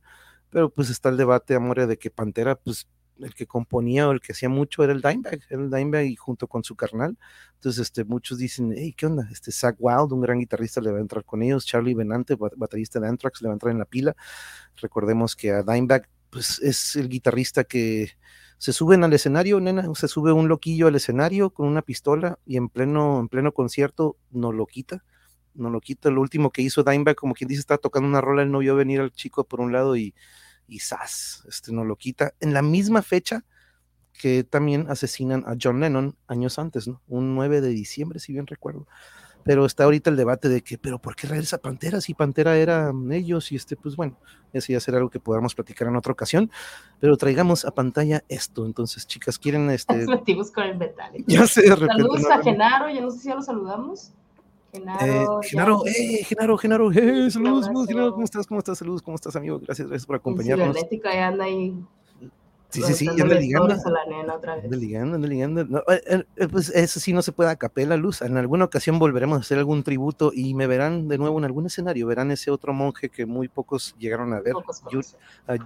pero 0.55 0.71
pues 0.71 0.89
está 0.89 1.09
el 1.09 1.17
debate, 1.17 1.57
Amore, 1.57 1.89
de 1.89 1.99
que 1.99 2.13
Pantera, 2.13 2.55
pues 2.55 2.89
el 3.19 3.35
que 3.35 3.45
componía 3.45 4.09
o 4.09 4.13
el 4.13 4.21
que 4.21 4.31
hacía 4.31 4.49
mucho 4.49 4.85
era 4.85 4.93
el 4.93 5.03
Dimebag, 5.03 5.41
el 5.51 5.69
Dimebag 5.69 6.07
y 6.07 6.15
junto 6.15 6.47
con 6.47 6.63
su 6.63 6.77
carnal. 6.77 7.19
Entonces, 7.55 7.83
este, 7.83 8.05
muchos 8.05 8.39
dicen, 8.39 8.73
hey, 8.77 8.95
¿qué 8.97 9.07
onda? 9.07 9.29
Este 9.33 9.51
Zach 9.51 9.75
Wild, 9.81 10.13
un 10.13 10.21
gran 10.21 10.39
guitarrista, 10.39 10.81
le 10.81 10.93
va 10.93 10.99
a 10.99 11.01
entrar 11.01 11.25
con 11.25 11.43
ellos. 11.43 11.67
Charlie 11.67 11.95
Benante, 11.95 12.37
ba- 12.37 12.53
baterista 12.57 13.01
de 13.01 13.09
Anthrax, 13.09 13.43
le 13.43 13.49
va 13.49 13.55
a 13.55 13.57
entrar 13.57 13.73
en 13.73 13.81
la 13.81 13.85
pila. 13.85 14.15
Recordemos 14.77 15.35
que 15.35 15.51
a 15.51 15.65
Dimebag, 15.65 16.09
pues 16.31 16.61
es 16.61 16.95
el 16.95 17.09
guitarrista 17.09 17.65
que 17.65 18.11
se 18.59 18.73
suben 18.73 19.03
al 19.03 19.13
escenario, 19.13 19.59
nena, 19.59 19.93
se 19.97 20.07
sube 20.07 20.31
un 20.31 20.47
loquillo 20.47 20.87
al 20.87 20.95
escenario 20.95 21.51
con 21.51 21.67
una 21.67 21.83
pistola 21.83 22.39
y 22.47 22.59
en 22.59 22.69
pleno, 22.69 23.19
en 23.19 23.29
pleno 23.29 23.51
concierto 23.51 24.19
no 24.31 24.53
lo 24.53 24.67
quita. 24.67 25.03
No 25.55 25.69
lo 25.71 25.81
quita. 25.81 26.11
Lo 26.11 26.21
último 26.21 26.53
que 26.53 26.63
hizo 26.63 26.85
Dimebag, 26.85 27.17
como 27.17 27.35
quien 27.35 27.49
dice, 27.49 27.61
estaba 27.61 27.79
tocando 27.79 28.09
una 28.09 28.21
rola, 28.21 28.43
él 28.43 28.53
no 28.53 28.61
vio 28.61 28.77
venir 28.77 29.01
al 29.01 29.11
chico 29.11 29.43
por 29.45 29.61
un 29.61 29.73
lado 29.73 29.97
y, 29.97 30.15
y 30.67 30.81
¡zas! 30.81 31.45
Este 31.49 31.73
no 31.73 31.85
lo 31.85 31.97
quita. 31.97 32.35
En 32.41 32.55
la 32.55 32.63
misma 32.63 33.03
fecha 33.03 33.45
que 34.13 34.45
también 34.45 34.87
asesinan 34.89 35.45
a 35.47 35.57
John 35.61 35.81
Lennon 35.81 36.17
años 36.29 36.59
antes, 36.59 36.87
¿no? 36.87 37.03
Un 37.09 37.35
9 37.35 37.61
de 37.61 37.71
diciembre, 37.71 38.21
si 38.21 38.33
bien 38.33 38.47
recuerdo. 38.47 38.87
Pero 39.45 39.67
está 39.67 39.85
ahorita 39.85 40.09
el 40.09 40.17
debate 40.17 40.49
de 40.49 40.63
que, 40.63 40.79
pero 40.79 40.99
¿por 40.99 41.17
qué 41.17 41.27
regresa 41.27 41.59
Pantera 41.59 42.01
si 42.01 42.15
Pantera 42.15 42.57
eran 42.57 43.13
ellos? 43.13 43.53
Y 43.53 43.57
este, 43.57 43.77
pues 43.77 43.95
bueno, 43.95 44.19
eso 44.55 44.73
ya 44.73 44.81
será 44.81 44.97
algo 44.97 45.11
que 45.11 45.21
podamos 45.21 45.55
platicar 45.55 45.87
en 45.89 45.97
otra 45.97 46.13
ocasión. 46.13 46.51
Pero 46.99 47.19
traigamos 47.19 47.67
a 47.67 47.71
pantalla 47.73 48.25
esto. 48.29 48.65
Entonces, 48.65 49.07
chicas, 49.07 49.39
¿quieren 49.39 49.69
este? 49.71 50.07
Metimos 50.07 50.51
con 50.51 50.65
el 50.65 50.79
metal. 50.79 51.13
Ya 51.27 51.41
repente. 51.41 52.03
Saludos 52.03 52.23
no 52.23 52.33
a. 52.33 52.43
Genaro, 52.43 52.89
ya 52.89 53.03
no 53.03 53.11
sé 53.11 53.19
si 53.19 53.29
ya 53.29 53.35
lo 53.35 53.43
saludamos. 53.43 54.13
Eh, 54.75 54.81
Genaro. 54.81 55.41
Genaro, 55.43 55.83
eh, 55.87 56.25
Genaro, 56.25 56.59
Genaro, 56.59 56.91
eh, 56.93 57.31
saludos, 57.31 57.67
saludos. 57.67 57.87
Genaro, 57.87 58.13
¿cómo 58.13 58.25
estás? 58.25 58.47
¿Cómo 58.47 58.59
estás? 58.59 58.79
Saludos, 58.79 59.03
¿cómo 59.03 59.15
estás, 59.15 59.37
amigo? 59.37 59.61
Gracias, 59.61 59.87
gracias 59.89 60.07
por 60.07 60.17
acompañarnos. 60.17 60.77
anda 61.05 61.45
ahí. 61.45 61.75
Sí, 62.71 62.83
sí, 62.83 62.93
sí, 62.95 63.09
anda 63.09 63.37
ligando. 63.37 63.73
Anda 63.73 64.77
ligando, 64.77 65.15
anda 65.15 65.29
ligando. 65.29 65.65
No, 65.65 65.79
eh, 65.89 66.25
eh, 66.37 66.49
pues 66.49 66.71
eso 66.71 66.99
sí 66.99 67.13
no 67.13 67.23
se 67.23 67.31
puede 67.31 67.51
a 67.51 67.57
capela, 67.57 67.97
Luz. 67.97 68.21
En 68.23 68.37
alguna 68.37 68.65
ocasión 68.65 68.99
volveremos 68.99 69.39
a 69.39 69.41
hacer 69.43 69.59
algún 69.59 69.85
tributo 69.85 70.33
y 70.35 70.55
me 70.55 70.67
verán 70.67 71.07
de 71.07 71.19
nuevo 71.19 71.39
en 71.39 71.45
algún 71.45 71.67
escenario. 71.67 72.09
Verán 72.09 72.33
ese 72.33 72.51
otro 72.51 72.73
monje 72.73 73.11
que 73.11 73.27
muy 73.27 73.47
pocos 73.47 73.95
llegaron 73.97 74.33
a 74.33 74.41
ver. 74.41 74.55
Pocos 74.55 74.83
a- 75.47 75.57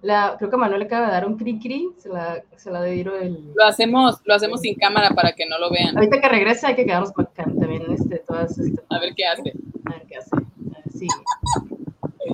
La, 0.00 0.36
creo 0.38 0.48
que 0.48 0.56
Manuel 0.56 0.80
le 0.80 0.86
acaba 0.86 1.06
de 1.06 1.12
dar 1.12 1.26
un 1.26 1.36
cri 1.36 1.58
cri, 1.58 1.88
se 1.98 2.08
la, 2.08 2.40
se 2.56 2.70
la 2.70 2.80
de 2.82 3.00
el... 3.00 3.52
Lo 3.54 3.64
hacemos, 3.64 4.20
lo 4.24 4.34
hacemos 4.34 4.60
sin 4.60 4.76
cámara 4.76 5.10
para 5.10 5.32
que 5.32 5.44
no 5.46 5.58
lo 5.58 5.70
vean. 5.70 5.96
Ahorita 5.96 6.20
que 6.20 6.28
regrese 6.28 6.68
hay 6.68 6.76
que 6.76 6.86
quedarnos 6.86 7.12
para 7.12 7.28
acá 7.28 7.44
también 7.44 7.82
este, 7.90 8.18
todas 8.18 8.56
este, 8.58 8.80
A 8.90 9.00
ver 9.00 9.12
qué 9.16 9.26
hace. 9.26 9.52
a 9.86 9.90
ver 9.90 10.02
qué 10.06 10.16
hace. 10.16 10.30
Ver, 10.36 10.82
sí. 10.92 11.08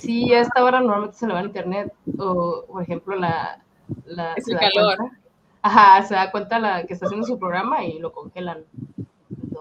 Sí, 0.00 0.34
a 0.34 0.40
esta 0.40 0.62
hora 0.62 0.80
normalmente 0.80 1.16
se 1.16 1.26
le 1.26 1.32
va 1.32 1.40
en 1.40 1.46
internet, 1.46 1.92
o 2.18 2.64
por 2.70 2.82
ejemplo 2.82 3.16
la... 3.16 3.58
la 4.04 4.34
Es 4.34 4.46
el 4.48 4.58
calor. 4.58 4.96
cuenta- 4.98 5.18
ajá, 5.62 6.02
se 6.02 6.14
da 6.14 6.30
cuenta 6.30 6.58
la 6.58 6.84
que 6.84 6.92
está 6.92 7.06
haciendo 7.06 7.26
su 7.26 7.38
programa 7.38 7.82
y 7.84 7.98
lo 7.98 8.12
congelan. 8.12 8.64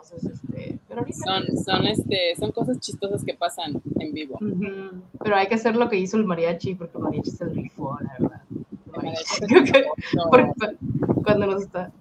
Entonces, 0.03 0.31
este, 0.43 0.79
pero 0.87 0.99
ahorita... 1.01 1.17
Son, 1.25 1.43
son, 1.63 1.87
este, 1.87 2.35
son 2.37 2.51
cosas 2.51 2.79
chistosas 2.79 3.23
que 3.23 3.33
pasan 3.33 3.81
en 3.99 4.13
vivo. 4.13 4.37
Ujú. 4.41 5.01
Pero 5.23 5.35
hay 5.35 5.47
que 5.47 5.55
hacer 5.55 5.75
lo 5.75 5.89
que 5.89 5.97
hizo 5.97 6.17
el 6.17 6.25
mariachi, 6.25 6.75
porque 6.75 6.97
el 6.97 7.03
mariachi 7.03 7.31
se 7.31 7.45
rifó, 7.45 7.97
la 8.01 8.13
verdad. 8.19 8.41
El 8.51 8.65
El 8.85 8.91
mariachi, 8.91 9.41
creo 9.47 9.63
que 9.63 9.85
No. 10.15 10.29
por- 10.29 11.23
cuando 11.23 11.47
nos 11.47 11.63
está... 11.63 11.91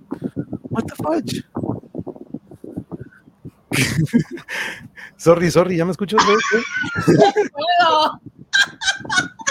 What 0.71 0.85
the 0.85 0.95
fudge? 0.97 1.45
sorry, 5.17 5.51
sorry, 5.51 5.77
¿ya 5.77 5.85
me 5.85 5.93
vez, 6.27 6.39
eh? 6.55 6.63
puedo. 7.53 8.21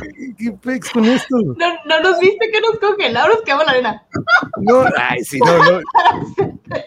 ¿Qué- 0.00 0.34
¿Qué 0.38 0.52
pex 0.52 0.90
con 0.90 1.04
esto? 1.04 1.36
No, 1.38 1.54
no 1.86 2.00
nos 2.02 2.18
viste 2.20 2.50
que 2.52 2.60
nos 2.60 2.78
congelaron, 2.78 3.34
nos 3.36 3.42
quedamos 3.42 3.66
la 3.66 3.72
arena. 3.72 4.02
No, 4.60 4.84
ay, 4.96 5.22
sí, 5.24 5.38
no, 5.38 5.58
no. 5.58 5.80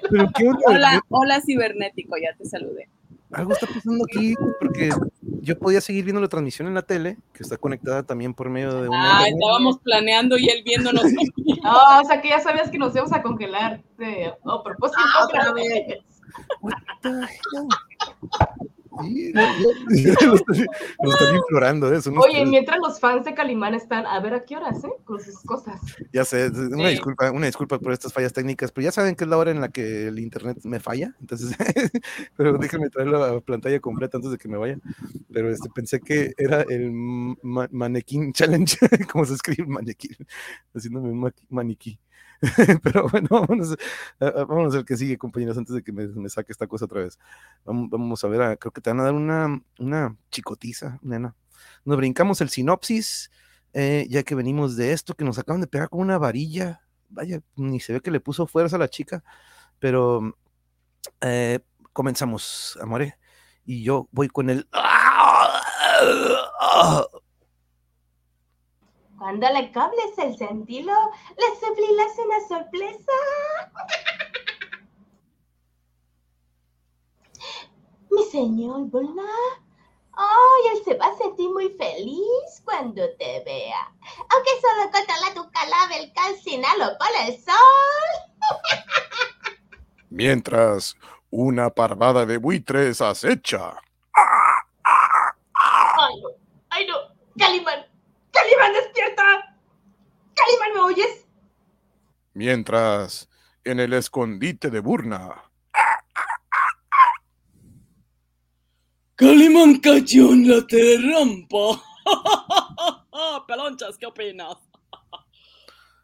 Pero 0.10 0.30
qué 0.36 0.48
onda? 0.48 0.60
Hola, 0.68 1.02
hola 1.10 1.42
cibernético, 1.42 2.16
ya 2.18 2.36
te 2.38 2.46
saludé. 2.46 2.90
algo 3.32 3.54
está 3.54 3.68
pasando 3.68 4.04
aquí 4.06 4.34
porque 4.60 4.90
yo 5.42 5.58
podía 5.60 5.82
seguir 5.82 6.04
viendo 6.06 6.22
la 6.22 6.28
transmisión 6.28 6.68
en 6.68 6.74
la 6.74 6.82
tele, 6.82 7.18
que 7.34 7.44
está 7.44 7.58
conectada 7.58 8.04
también 8.04 8.34
por 8.34 8.50
medio 8.50 8.82
de 8.82 8.90
una. 8.90 9.20
Ah, 9.20 9.28
estábamos 9.28 9.80
planeando 9.80 10.38
y 10.38 10.50
él 10.50 10.64
viéndonos. 10.64 11.04
No, 11.64 12.02
o 12.02 12.06
sea 12.06 12.22
que 12.22 12.30
ya 12.30 12.40
sabías 12.40 12.70
que 12.70 12.78
nos 12.78 12.94
íbamos 12.94 13.12
a 13.12 13.22
congelar. 13.22 13.82
De, 13.98 14.32
oh, 14.44 14.64
propósito. 14.64 15.02
Ah, 15.04 15.26
otra 15.26 15.52
vez. 15.54 15.98
Sí, 19.90 20.04
lo 20.26 20.36
están, 20.36 20.66
lo 21.02 21.10
están 21.12 21.36
implorando 21.36 21.94
eso. 21.94 22.12
¿no? 22.12 22.22
Oye, 22.22 22.46
mientras 22.46 22.78
los 22.80 23.00
fans 23.00 23.26
de 23.26 23.34
Calimán 23.34 23.74
están, 23.74 24.06
a 24.06 24.20
ver 24.20 24.34
a 24.34 24.44
qué 24.44 24.58
horas, 24.58 24.84
¿eh? 24.84 24.92
Con 25.06 25.20
sus 25.22 25.40
cosas. 25.44 25.80
Ya 26.12 26.26
sé, 26.26 26.48
una 26.50 26.86
Sí. 26.90 26.96
disculpa, 26.96 27.32
una 27.32 27.46
disculpa 27.46 27.80
por 27.80 27.94
estas 27.94 28.12
fallas 28.14 28.34
técnicas, 28.34 28.72
pero 28.72 28.86
ya 28.86 28.92
saben 28.92 29.16
que 29.16 29.24
es 29.24 29.30
la 29.30 29.38
hora 29.38 29.52
en 29.52 29.62
la 29.62 29.70
que 29.70 30.08
el 30.08 30.20
internet 30.20 30.58
me 30.64 30.80
falla, 30.80 31.16
entonces, 31.20 31.56
pero 32.38 32.58
déjenme 32.58 32.90
traer 32.90 33.10
la 33.10 33.40
pantalla 33.42 33.80
completa 33.80 34.18
antes 34.18 34.32
de 34.32 34.38
que 34.38 34.48
me 34.48 34.58
vaya. 34.58 34.78
Pero 35.32 35.50
este, 35.52 35.70
pensé 35.74 36.00
que 36.00 36.34
era 36.38 36.62
el 36.62 36.92
ma- 36.92 37.70
Mannequin 37.72 38.34
Challenge, 38.34 38.78
como 39.12 39.26
se 39.26 39.34
escribe 39.36 39.68
manequín, 39.68 40.16
haciéndome 40.74 41.10
un 41.10 41.20
ma- 41.20 41.34
maniquí. 41.50 42.00
Pero 42.84 43.08
bueno, 43.10 43.28
vámonos, 43.32 43.76
vámonos 44.20 44.76
al 44.76 44.86
que 44.86 44.98
sigue, 44.98 45.18
compañeros, 45.18 45.58
antes 45.58 45.76
de 45.76 45.84
que 45.84 45.92
me, 45.92 46.30
saque 46.30 46.52
esta 46.52 46.68
cosa 46.68 46.86
otra 46.86 47.02
vez. 47.02 47.18
Vamos, 47.66 47.90
vamos 47.90 48.24
a 48.24 48.28
ver, 48.28 48.42
a- 48.42 48.56
creo 48.58 48.72
que 48.72 48.82
te 48.82 48.90
van 48.90 49.00
a 49.00 49.04
dar 49.04 49.14
una, 49.14 49.62
una 49.80 50.16
chicotiza, 50.32 51.00
nena. 51.02 51.36
Nos 51.86 51.98
brincamos 51.98 52.42
el 52.42 52.50
sinopsis, 52.50 53.32
eh, 53.74 54.06
ya 54.10 54.24
que 54.24 54.36
venimos 54.36 54.76
de 54.76 54.94
esto, 54.94 55.16
que 55.16 55.26
nos 55.26 55.40
acaban 55.40 55.62
de 55.62 55.68
pegar 55.68 55.90
con 55.90 56.02
una 56.02 56.18
varilla. 56.18 56.82
Vaya, 57.10 57.42
ni 57.56 57.80
se 57.80 57.94
ve 57.94 58.02
que 58.02 58.12
le 58.12 58.20
puso 58.20 58.48
fuerza 58.48 58.76
a 58.76 58.80
la 58.80 58.90
chica, 58.90 59.24
pero 59.80 60.38
eh, 61.22 61.60
comenzamos, 61.94 62.78
amore. 62.82 63.18
Y 63.66 63.84
yo 63.84 64.08
voy 64.12 64.28
con 64.28 64.50
el. 64.50 64.68
Cuando 69.18 69.50
le 69.50 69.72
cables 69.72 70.18
el 70.18 70.38
sentido, 70.38 70.94
le 71.38 71.60
sublilas 71.60 72.18
una 72.24 72.48
sorpresa. 72.48 73.12
Mi 78.12 78.24
señor 78.26 78.82
Bulna. 78.86 79.24
Ay, 80.14 80.78
él 80.78 80.84
se 80.84 80.96
va 80.96 81.08
a 81.08 81.18
sentir 81.18 81.50
muy 81.50 81.70
feliz 81.78 82.62
cuando 82.64 83.04
te 83.18 83.44
vea. 83.44 83.92
Aunque 84.18 84.52
solo 84.62 84.92
controla 84.92 85.34
tu 85.36 85.52
calabel 85.52 86.12
calcinalo 86.14 86.98
por 86.98 87.08
el 87.28 87.38
sol. 87.44 87.54
Mientras 90.10 90.96
una 91.30 91.70
parvada 91.70 92.26
de 92.26 92.38
buitres 92.38 93.02
acecha. 93.02 93.80
Ay, 95.54 96.22
no. 96.22 96.30
Ay, 96.70 96.88
no. 96.88 96.96
Calimán. 97.38 97.87
Calimán, 98.38 98.74
despierta. 98.74 99.24
Calimán, 100.36 100.74
¿me 100.76 100.80
oyes? 100.82 101.26
Mientras 102.34 103.28
en 103.64 103.80
el 103.80 103.94
escondite 103.94 104.70
de 104.70 104.80
Burna. 104.80 105.44
Calimán 109.16 109.80
cayó 109.80 110.34
en 110.34 110.48
la 110.48 110.68
trampa. 110.68 111.84
Pelonchas, 113.48 113.98
¿qué 113.98 114.06
opinas? 114.06 114.56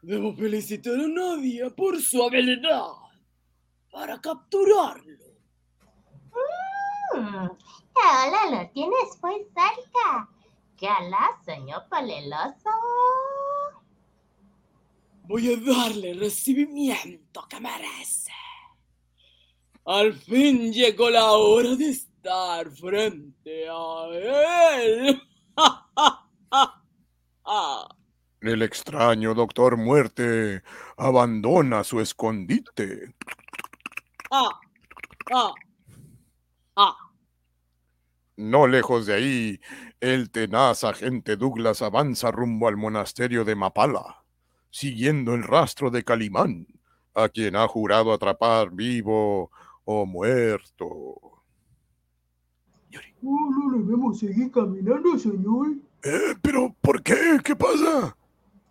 Debo 0.02 0.34
felicitar 0.34 0.94
a 0.94 1.06
Nadia 1.06 1.70
por 1.70 2.02
su 2.02 2.20
habilidad 2.24 2.88
para 3.92 4.20
capturarlo. 4.20 5.18
Mm, 7.14 7.48
ahora 7.94 8.50
lo 8.50 8.70
tienes 8.70 9.22
muy 9.22 9.44
cerca. 9.54 10.33
¿Qué 10.76 10.88
hará, 10.88 11.38
señor 11.44 11.84
Paleloso? 11.88 12.70
Voy 15.22 15.52
a 15.52 15.56
darle 15.56 16.10
el 16.10 16.20
recibimiento 16.20 17.46
que 17.48 17.60
merece. 17.60 18.32
Al 19.86 20.12
fin 20.12 20.72
llegó 20.72 21.10
la 21.10 21.32
hora 21.32 21.76
de 21.76 21.90
estar 21.90 22.70
frente 22.70 23.66
a 23.70 24.06
él. 24.12 25.22
El 28.40 28.62
extraño 28.62 29.34
Doctor 29.34 29.76
Muerte 29.78 30.62
abandona 30.98 31.82
su 31.82 32.00
escondite. 32.00 33.14
Ah, 34.30 34.60
ah, 35.32 35.54
ah. 35.54 35.54
No 38.36 38.66
lejos 38.66 39.06
de 39.06 39.14
ahí, 39.14 39.60
el 40.00 40.30
tenaz 40.30 40.82
agente 40.82 41.36
Douglas 41.36 41.82
avanza 41.82 42.32
rumbo 42.32 42.66
al 42.66 42.76
monasterio 42.76 43.44
de 43.44 43.54
Mapala, 43.54 44.24
siguiendo 44.70 45.34
el 45.34 45.44
rastro 45.44 45.90
de 45.90 46.02
Calimán, 46.02 46.66
a 47.14 47.28
quien 47.28 47.54
ha 47.54 47.68
jurado 47.68 48.12
atrapar 48.12 48.72
vivo 48.72 49.52
o 49.84 50.04
muerto. 50.04 51.34
No, 53.22 53.50
no 53.50 53.78
debemos 53.78 54.18
seguir 54.18 54.50
caminando, 54.50 55.16
señor. 55.16 55.76
Eh, 56.02 56.34
¿Pero 56.42 56.74
por 56.80 57.02
qué? 57.02 57.38
¿Qué 57.42 57.54
pasa? 57.54 58.16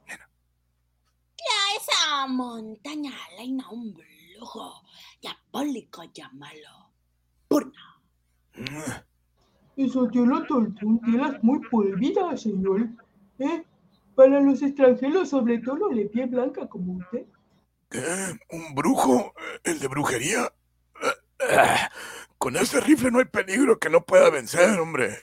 Ya 0.07 1.79
esa 1.79 2.27
montaña 2.27 3.13
reina 3.37 3.69
un 3.71 3.93
brujo 3.93 4.83
diabólico, 5.21 6.03
llámalo. 6.13 6.91
Purna. 7.47 7.97
Esa 9.75 10.07
tierra 10.09 10.45
son 10.47 10.75
tierras 11.03 11.43
muy 11.43 11.59
prohibidas, 11.59 12.41
señor. 12.41 12.87
¿Eh? 13.39 13.63
Para 14.15 14.39
los 14.39 14.61
extranjeros, 14.61 15.29
sobre 15.29 15.57
todo 15.59 15.89
de 15.89 16.05
piel 16.05 16.29
blanca 16.29 16.67
como 16.67 16.93
usted. 16.93 17.25
¿Qué? 17.89 18.01
¿Un 18.49 18.75
brujo? 18.75 19.33
¿El 19.63 19.79
de 19.79 19.87
brujería? 19.87 20.53
Con 22.37 22.55
ese 22.55 22.79
rifle 22.81 23.11
no 23.11 23.19
hay 23.19 23.25
peligro 23.25 23.79
que 23.79 23.89
no 23.89 24.05
pueda 24.05 24.29
vencer, 24.29 24.79
hombre. 24.79 25.17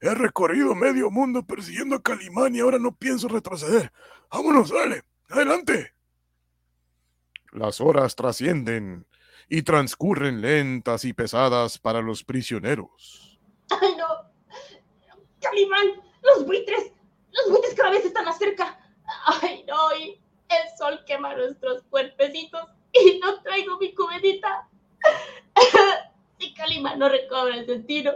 He 0.00 0.14
recorrido 0.14 0.74
medio 0.74 1.10
mundo 1.10 1.46
persiguiendo 1.46 1.96
a 1.96 2.02
Calimán 2.02 2.54
y 2.54 2.60
ahora 2.60 2.78
no 2.78 2.94
pienso 2.94 3.28
retroceder. 3.28 3.90
Vámonos, 4.30 4.70
dale. 4.70 5.04
Adelante. 5.30 5.94
Las 7.52 7.80
horas 7.80 8.14
trascienden 8.14 9.06
y 9.48 9.62
transcurren 9.62 10.40
lentas 10.40 11.04
y 11.04 11.12
pesadas 11.12 11.78
para 11.78 12.02
los 12.02 12.24
prisioneros. 12.24 13.33
¡Ay, 13.70 13.96
no! 13.96 14.06
¡Calimán! 15.40 16.02
¡Los 16.22 16.46
buitres! 16.46 16.92
¡Los 17.32 17.50
buitres 17.50 17.74
cada 17.74 17.90
vez 17.90 18.04
están 18.04 18.24
más 18.24 18.38
cerca! 18.38 18.78
¡Ay, 19.42 19.64
no! 19.66 19.96
Y 19.96 20.20
el 20.48 20.78
sol 20.78 21.04
quema 21.06 21.34
nuestros 21.34 21.82
cuerpecitos 21.84 22.68
y 22.92 23.18
no 23.18 23.42
traigo 23.42 23.78
mi 23.78 23.94
cubetita. 23.94 24.68
Si 26.36 26.52
Calimán 26.52 26.98
no 26.98 27.08
recobra 27.08 27.56
el 27.56 27.64
sentido, 27.64 28.12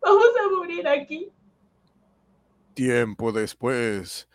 vamos 0.00 0.28
a 0.40 0.48
morir 0.56 0.86
aquí. 0.86 1.32
Tiempo 2.72 3.32
después. 3.32 4.28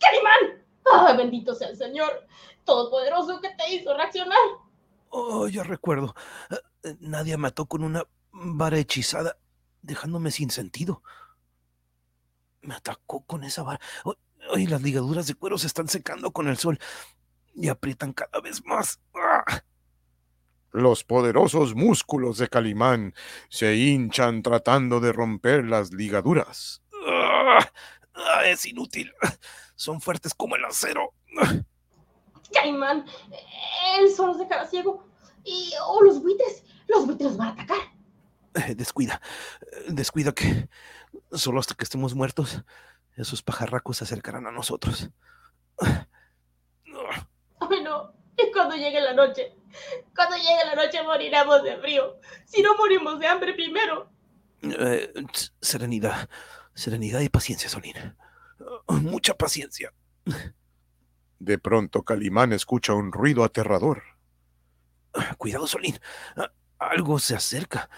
¡Calimán! 0.00 0.64
¡Ah, 0.92 1.14
bendito 1.16 1.54
sea 1.54 1.68
el 1.68 1.76
Señor! 1.76 2.26
Todopoderoso 2.64 3.40
que 3.40 3.50
te 3.50 3.74
hizo 3.74 3.96
reaccionar. 3.96 4.38
Oh, 5.10 5.48
ya 5.48 5.64
recuerdo. 5.64 6.14
Eh, 6.50 6.96
Nadia 7.00 7.36
mató 7.36 7.66
con 7.66 7.84
una 7.84 8.04
vara 8.30 8.78
hechizada, 8.78 9.36
dejándome 9.82 10.30
sin 10.30 10.50
sentido. 10.50 11.02
Me 12.62 12.74
atacó 12.74 13.24
con 13.26 13.44
esa 13.44 13.62
vara. 13.62 13.80
Ay, 14.54 14.66
las 14.66 14.82
ligaduras 14.82 15.26
de 15.26 15.34
cuero 15.34 15.58
se 15.58 15.66
están 15.66 15.88
secando 15.88 16.30
con 16.32 16.48
el 16.48 16.56
sol 16.56 16.78
y 17.54 17.68
aprietan 17.68 18.12
cada 18.12 18.40
vez 18.40 18.64
más. 18.64 19.00
Ah. 19.14 19.62
los 20.72 21.02
poderosos 21.02 21.74
músculos 21.74 22.38
de 22.38 22.48
Calimán 22.48 23.12
se 23.48 23.74
hinchan 23.74 24.42
tratando 24.42 25.00
de 25.00 25.12
romper 25.12 25.64
las 25.64 25.92
ligaduras. 25.92 26.82
Ah, 27.06 27.68
ah, 28.14 28.46
es 28.46 28.64
inútil. 28.66 29.12
Son 29.74 30.00
fuertes 30.00 30.34
como 30.34 30.54
el 30.54 30.64
acero. 30.64 31.14
Calimán, 32.52 33.06
el 33.98 34.10
sol 34.10 34.28
nos 34.28 34.38
dejará 34.38 34.66
ciego. 34.66 35.06
Y, 35.44 35.72
oh, 35.86 36.02
los 36.02 36.22
buitres, 36.22 36.64
los 36.86 37.06
buitres 37.06 37.30
nos 37.30 37.38
van 37.38 37.48
a 37.48 37.52
atacar. 37.52 37.78
Eh, 38.54 38.74
Descuida, 38.74 39.20
eh, 39.62 39.84
descuida 39.88 40.32
que 40.32 40.68
solo 41.32 41.60
hasta 41.60 41.74
que 41.74 41.84
estemos 41.84 42.14
muertos, 42.14 42.62
esos 43.16 43.42
pajarracos 43.42 43.98
se 43.98 44.04
acercarán 44.04 44.46
a 44.46 44.50
nosotros. 44.50 45.10
Ay, 45.78 47.82
no. 47.82 48.12
Y 48.36 48.52
cuando 48.52 48.76
llegue 48.76 49.00
la 49.00 49.14
noche, 49.14 49.54
cuando 50.14 50.36
llegue 50.36 50.64
la 50.64 50.74
noche 50.74 51.02
moriremos 51.02 51.62
de 51.62 51.76
frío. 51.78 52.18
Si 52.44 52.62
no 52.62 52.76
morimos 52.76 53.18
de 53.18 53.26
hambre 53.26 53.54
primero. 53.54 54.10
Eh, 54.62 55.12
serenidad, 55.60 56.28
serenidad 56.74 57.20
y 57.20 57.28
paciencia, 57.28 57.68
Solín. 57.68 57.96
Ah, 57.98 58.92
Mucha 58.92 59.34
paciencia. 59.34 59.92
De 61.40 61.58
pronto 61.58 62.02
Calimán 62.02 62.52
escucha 62.52 62.92
un 62.92 63.12
ruido 63.12 63.44
aterrador. 63.44 64.02
Cuidado, 65.38 65.66
Solín. 65.66 65.98
Algo 66.78 67.18
se 67.18 67.34
acerca. 67.34 67.88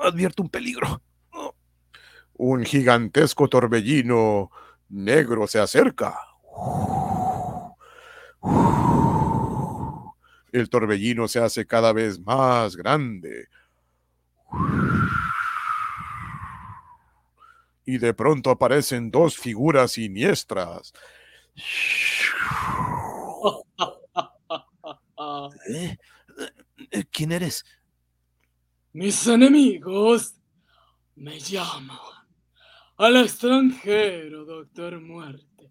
Advierto 0.00 0.42
un 0.42 0.48
peligro. 0.48 1.02
Un 2.32 2.64
gigantesco 2.64 3.48
torbellino 3.48 4.50
negro 4.88 5.46
se 5.46 5.60
acerca. 5.60 6.18
El 10.50 10.70
torbellino 10.70 11.28
se 11.28 11.40
hace 11.40 11.66
cada 11.66 11.92
vez 11.92 12.18
más 12.20 12.74
grande. 12.74 13.48
Y 17.84 17.98
de 17.98 18.14
pronto 18.14 18.50
aparecen 18.50 19.10
dos 19.10 19.36
figuras 19.36 19.92
siniestras. 19.92 20.94
¿Eh? 25.68 25.96
¿Quién 27.10 27.32
eres? 27.32 27.64
Mis 28.92 29.26
enemigos 29.26 30.34
me 31.16 31.38
llaman 31.38 31.98
al 32.96 33.16
extranjero, 33.16 34.44
Doctor 34.44 35.00
Muerte. 35.00 35.70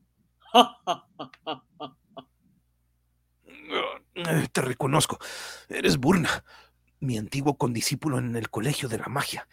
Eh, 4.15 4.47
Te 4.51 4.61
reconozco. 4.61 5.17
Eres 5.67 5.97
Burna, 5.97 6.43
mi 6.99 7.17
antiguo 7.17 7.57
condiscípulo 7.57 8.19
en 8.19 8.35
el 8.35 8.49
colegio 8.49 8.87
de 8.87 8.99
la 8.99 9.07
magia. 9.07 9.47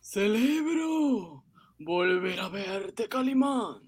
Celebro 0.00 1.44
volver 1.84 2.40
a 2.40 2.48
verte, 2.48 3.08
Calimán. 3.08 3.80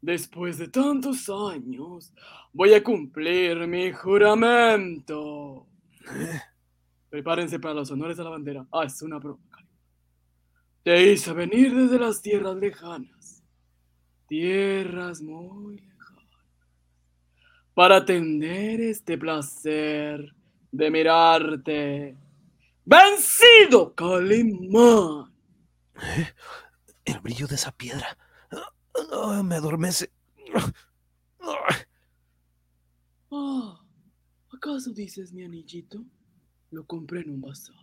Después 0.00 0.58
de 0.58 0.68
tantos 0.68 1.28
años, 1.28 2.12
voy 2.52 2.74
a 2.74 2.82
cumplir 2.82 3.66
mi 3.66 3.92
juramento. 3.92 5.66
Prepárense 7.10 7.60
para 7.60 7.74
los 7.74 7.90
honores 7.90 8.16
de 8.16 8.24
la 8.24 8.30
bandera. 8.30 8.66
Ah, 8.72 8.84
es 8.84 9.00
una 9.02 9.18
broma, 9.18 9.44
Calimán. 9.50 9.78
Te 10.82 11.12
hice 11.12 11.32
venir 11.32 11.74
desde 11.74 11.98
las 11.98 12.20
tierras 12.20 12.56
lejanas. 12.56 13.44
Tierras 14.26 15.22
muy 15.22 15.76
lejanas. 15.76 15.92
Para 17.74 17.96
atender 17.96 18.80
este 18.80 19.16
placer 19.16 20.34
de 20.72 20.90
mirarte. 20.90 22.16
¡Vencido, 22.84 23.94
Calimán! 23.94 25.32
El 27.12 27.20
brillo 27.20 27.46
de 27.46 27.56
esa 27.56 27.72
piedra 27.72 28.16
ah, 28.52 28.72
ah, 29.12 29.42
me 29.42 29.56
adormece. 29.56 30.10
Ah, 33.30 33.80
¿acaso 34.52 34.92
dices 34.92 35.32
mi 35.32 35.42
anillito? 35.42 36.04
Lo 36.70 36.86
compré 36.86 37.20
en 37.20 37.30
un 37.30 37.40
bazar. 37.40 37.76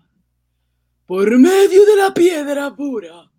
Por 1.06 1.38
medio 1.38 1.86
de 1.86 1.96
la 1.96 2.14
piedra 2.14 2.76
pura, 2.76 3.32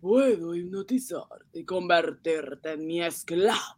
puedo 0.00 0.54
hipnotizarte 0.54 1.60
y 1.60 1.64
convertirte 1.64 2.72
en 2.72 2.86
mi 2.86 3.02
esclavo. 3.02 3.76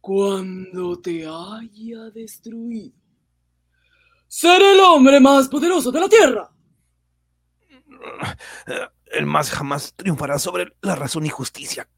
Cuando 0.00 1.00
te 1.00 1.26
haya 1.26 2.10
destruido, 2.12 2.94
seré 4.26 4.72
el 4.72 4.80
hombre 4.80 5.20
más 5.20 5.48
poderoso 5.48 5.92
de 5.92 6.00
la 6.00 6.08
tierra. 6.08 6.50
El 9.16 9.24
más 9.24 9.50
jamás 9.50 9.94
triunfará 9.96 10.38
sobre 10.38 10.76
la 10.82 10.94
razón 10.94 11.24
y 11.24 11.30
justicia. 11.30 11.88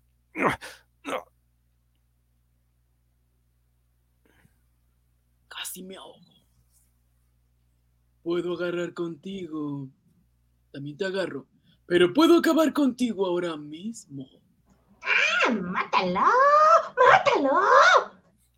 Casi 5.49 5.83
me 5.83 5.97
ahogo. 5.97 6.21
Puedo 8.23 8.55
agarrar 8.55 8.95
contigo. 8.95 9.89
También 10.71 10.97
te 10.97 11.07
agarro. 11.07 11.49
Pero 11.87 12.15
puedo 12.15 12.39
acabar 12.39 12.73
contigo 12.73 13.27
ahora 13.27 13.57
mismo. 13.57 14.25
¡Ah, 15.03 15.51
¡Mátalo! 15.51 16.21
¡Mátalo! 17.11 17.51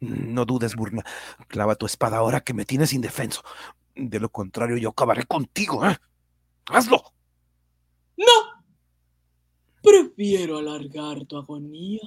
No 0.01 0.45
dudes, 0.45 0.77
Burna. 0.77 1.03
Clava 1.49 1.77
tu 1.77 1.87
espada 1.87 2.19
ahora 2.19 2.43
que 2.43 2.53
me 2.53 2.67
tienes 2.67 2.93
indefenso. 2.93 3.43
De 3.95 4.21
lo 4.21 4.29
contrario, 4.29 4.77
yo 4.77 4.91
acabaré 4.91 5.25
contigo, 5.25 5.87
¿eh? 5.89 5.97
¡Hazlo! 6.67 7.03
¡No! 8.19 8.50
Prefiero 10.21 10.59
alargar 10.59 11.25
tu 11.25 11.39
agonía. 11.39 12.03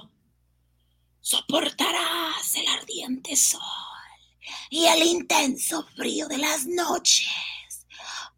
Soportarás 1.20 2.54
el 2.54 2.68
ardiente 2.68 3.34
sol 3.34 3.60
y 4.70 4.86
el 4.86 5.02
intenso 5.02 5.84
frío 5.96 6.28
de 6.28 6.38
las 6.38 6.64
noches. 6.64 7.26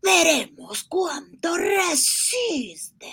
Veremos 0.01 0.83
cuánto 0.85 1.59
resistes. 1.59 3.13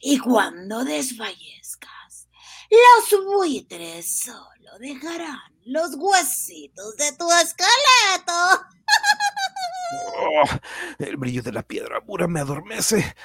Y 0.00 0.20
cuando 0.20 0.84
desfallezcas, 0.84 2.28
los 2.70 3.24
buitres 3.24 4.20
solo 4.20 4.78
dejarán 4.78 5.52
los 5.64 5.96
huesitos 5.96 6.96
de 6.96 7.10
tu 7.16 7.28
esqueleto. 7.28 8.32
Oh, 10.22 10.44
el 11.00 11.16
brillo 11.16 11.42
de 11.42 11.50
la 11.50 11.64
piedra 11.64 12.00
pura 12.00 12.28
me 12.28 12.38
adormece. 12.38 13.16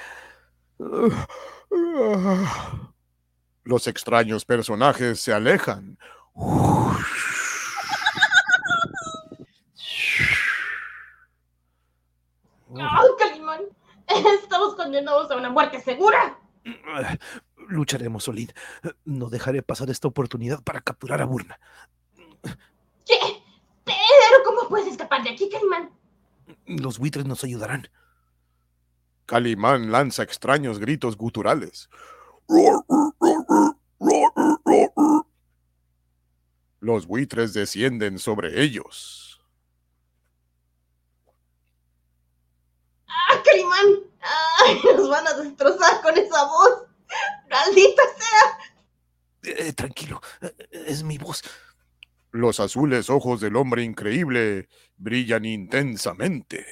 Los 3.63 3.87
extraños 3.87 4.45
personajes 4.45 5.19
se 5.19 5.33
alejan. 5.33 5.97
¡Ay, 12.77 13.07
Calimán! 13.17 13.61
Estamos 14.07 14.75
condenados 14.75 15.31
a 15.31 15.37
una 15.37 15.49
muerte 15.49 15.81
segura. 15.81 16.37
Lucharemos, 17.67 18.23
Solid. 18.23 18.51
No 19.05 19.29
dejaré 19.29 19.61
pasar 19.63 19.89
esta 19.89 20.07
oportunidad 20.07 20.63
para 20.63 20.81
capturar 20.81 21.21
a 21.21 21.25
Burna. 21.25 21.59
¿Qué? 23.05 23.43
¿Pero 23.83 24.43
cómo 24.45 24.67
puedes 24.69 24.87
escapar 24.87 25.23
de 25.23 25.31
aquí, 25.31 25.49
Calimán? 25.49 25.91
Los 26.65 26.99
buitres 26.99 27.25
nos 27.25 27.43
ayudarán. 27.43 27.89
Calimán 29.25 29.91
lanza 29.91 30.23
extraños 30.23 30.79
gritos 30.79 31.17
guturales. 31.17 31.89
Los 36.79 37.07
buitres 37.07 37.53
descienden 37.53 38.19
sobre 38.19 38.61
ellos. 38.61 39.41
¡Ah, 43.07 43.41
Calimán! 43.43 44.03
¡Ay, 44.65 44.79
nos 44.95 45.09
van 45.09 45.27
a 45.27 45.33
destrozar 45.33 46.01
con 46.03 46.17
esa 46.17 46.45
voz! 46.45 46.85
¡Maldita 47.49 48.03
sea! 48.17 49.55
Eh, 49.57 49.73
tranquilo, 49.73 50.21
eh, 50.41 50.53
es 50.71 51.03
mi 51.03 51.17
voz. 51.17 51.43
Los 52.31 52.59
azules 52.59 53.09
ojos 53.09 53.39
del 53.39 53.55
hombre 53.55 53.83
increíble 53.83 54.67
brillan 54.97 55.45
intensamente. 55.45 56.65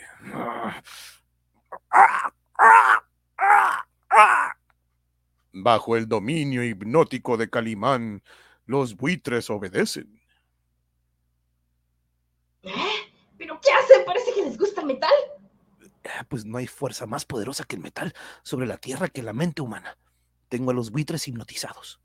Bajo 5.52 5.96
el 5.96 6.08
dominio 6.08 6.64
hipnótico 6.64 7.38
de 7.38 7.50
Calimán, 7.50 8.24
los 8.66 8.96
buitres 8.96 9.50
obedecen. 9.50 10.20
¿Eh? 12.64 12.72
¿Pero 13.38 13.60
qué 13.62 13.72
hacen? 13.72 14.06
Parece 14.06 14.34
que 14.34 14.44
les 14.44 14.58
gusta 14.58 14.82
el 14.82 14.88
metal. 14.88 15.12
Ah, 16.06 16.26
Pues 16.30 16.46
no 16.46 16.58
hay 16.58 16.68
fuerza 16.68 17.06
más 17.06 17.26
poderosa 17.26 17.64
que 17.66 17.76
el 17.76 17.82
metal 17.82 18.14
sobre 18.42 18.66
la 18.68 18.78
tierra 18.78 19.08
que 19.10 19.22
la 19.22 19.34
mente 19.34 19.62
humana. 19.62 19.98
Tengo 20.50 20.72
a 20.72 20.74
los 20.74 20.92
buitres 20.92 21.28
hipnotizados. 21.28 22.00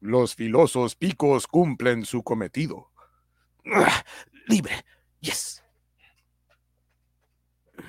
Los 0.00 0.34
filosos 0.34 0.94
picos 0.94 1.46
cumplen 1.46 2.04
su 2.04 2.22
cometido. 2.22 2.92
¡Ah! 3.72 4.04
¡Libre! 4.46 4.84
¡Yes! 5.20 5.62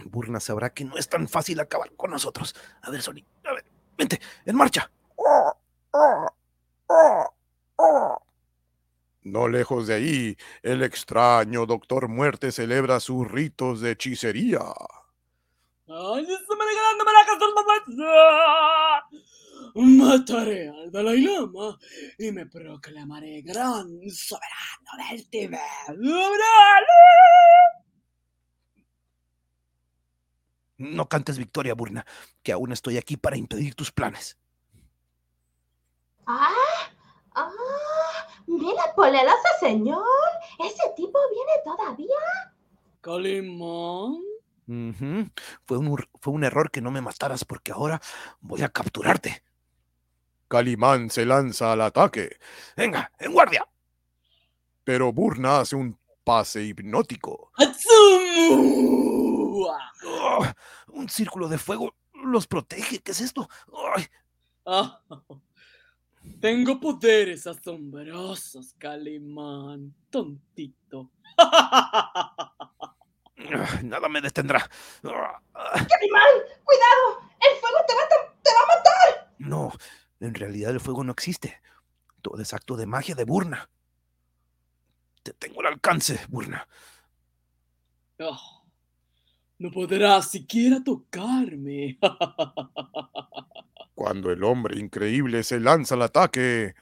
Burna 0.06 0.40
sabrá 0.40 0.74
que 0.74 0.86
no 0.86 0.98
es 0.98 1.10
tan 1.10 1.28
fácil 1.28 1.60
acabar 1.60 1.92
con 1.96 2.12
nosotros. 2.12 2.56
A 2.82 2.92
ver, 2.92 3.02
Sony, 3.02 3.24
a 3.44 3.54
ver, 3.54 3.66
vente, 3.98 4.20
en 4.46 4.56
marcha. 4.56 4.90
No 9.22 9.48
lejos 9.48 9.88
de 9.88 9.94
ahí, 9.94 10.38
el 10.64 10.82
extraño 10.82 11.66
Doctor 11.66 12.08
Muerte 12.08 12.52
celebra 12.52 13.00
sus 13.00 13.30
ritos 13.30 13.82
de 13.82 13.92
hechicería. 13.92 14.60
¡Ay, 15.88 16.26
se 16.26 16.56
me 16.56 16.66
regalando 16.66 17.06
me 17.06 17.14
la 17.14 17.26
casa 17.26 17.46
Mataré 19.76 20.70
al 20.70 20.92
Dalai 20.92 21.22
Lama 21.22 21.78
y 22.18 22.32
me 22.32 22.46
proclamaré 22.46 23.42
gran 23.42 23.88
soberano 24.10 25.10
del 25.10 25.30
Tíbet. 25.30 25.60
No 30.80 31.08
cantes 31.08 31.38
victoria, 31.38 31.76
Burna, 31.76 32.06
que 32.42 32.52
aún 32.54 32.72
estoy 32.72 32.98
aquí 32.98 33.18
para 33.18 33.38
impedir 33.38 33.76
tus 33.76 33.92
planes. 33.92 34.38
¡Ah! 36.26 36.50
¡Ah! 37.36 37.52
¡Mira, 38.48 38.94
poderoso 38.96 39.38
señor! 39.60 40.04
¿Ese 40.60 40.84
tipo 40.96 41.20
viene 41.30 41.52
todavía? 41.64 42.18
Calimán. 43.02 44.24
Fue, 45.66 45.78
un, 45.78 45.98
fue 46.22 46.34
un 46.34 46.44
error 46.44 46.72
que 46.72 46.82
no 46.82 46.92
me 46.92 47.02
mataras 47.02 47.44
porque 47.44 47.72
ahora 47.72 48.00
voy 48.40 48.62
a 48.62 48.70
capturarte. 48.70 49.44
Calimán 50.48 51.10
se 51.10 51.26
lanza 51.26 51.72
al 51.74 51.82
ataque, 51.82 52.38
Venga, 52.78 53.12
en 53.20 53.34
guardia. 53.34 53.68
pero 54.84 55.12
Burna 55.12 55.60
hace 55.60 55.76
un 55.76 55.98
pase 56.24 56.64
hipnótico. 56.64 57.52
¡Atsumu! 57.58 59.19
Oh, 60.06 60.46
un 60.88 61.10
círculo 61.10 61.48
de 61.48 61.58
fuego 61.58 61.96
los 62.14 62.48
protege. 62.48 63.00
¿Qué 63.00 63.12
es 63.12 63.22
esto? 63.22 63.48
Ay, 63.96 64.06
Ah, 64.66 65.02
tengo 66.42 66.80
poderes 66.80 67.48
asombrosos, 67.48 68.74
Calimán. 68.78 69.94
Tontito. 70.10 71.10
ah, 71.38 72.54
nada 73.84 74.10
me 74.10 74.22
detendrá. 74.22 74.70
Ah, 75.04 75.42
¡Calimán! 75.54 76.30
¡Cuidado! 76.64 77.30
¡El 77.40 77.60
fuego 77.60 77.78
te 77.88 77.96
va, 77.96 78.02
a 78.02 78.08
te- 78.10 78.54
va 78.54 78.62
a 78.62 78.78
matar! 78.78 79.34
No, 79.40 79.72
en 80.20 80.34
realidad 80.36 80.72
el 80.72 80.80
fuego 80.80 81.04
no 81.04 81.12
existe. 81.14 81.62
Todo 82.22 82.40
es 82.42 82.54
acto 82.54 82.76
de 82.76 82.86
magia 82.86 83.16
de 83.16 83.24
Burna. 83.24 83.70
Te 85.24 85.34
tengo 85.34 85.62
al 85.62 85.68
alcance, 85.68 86.20
Burna. 86.30 86.68
Ah, 88.20 88.38
no 89.60 89.70
podrás 89.72 90.32
siquiera 90.32 90.84
tocarme. 90.84 92.00
Cuando 93.94 94.32
el 94.32 94.44
hombre 94.44 94.80
increíble 94.80 95.44
se 95.44 95.60
lanza 95.60 95.94
al 95.96 96.04
ataque, 96.04 96.74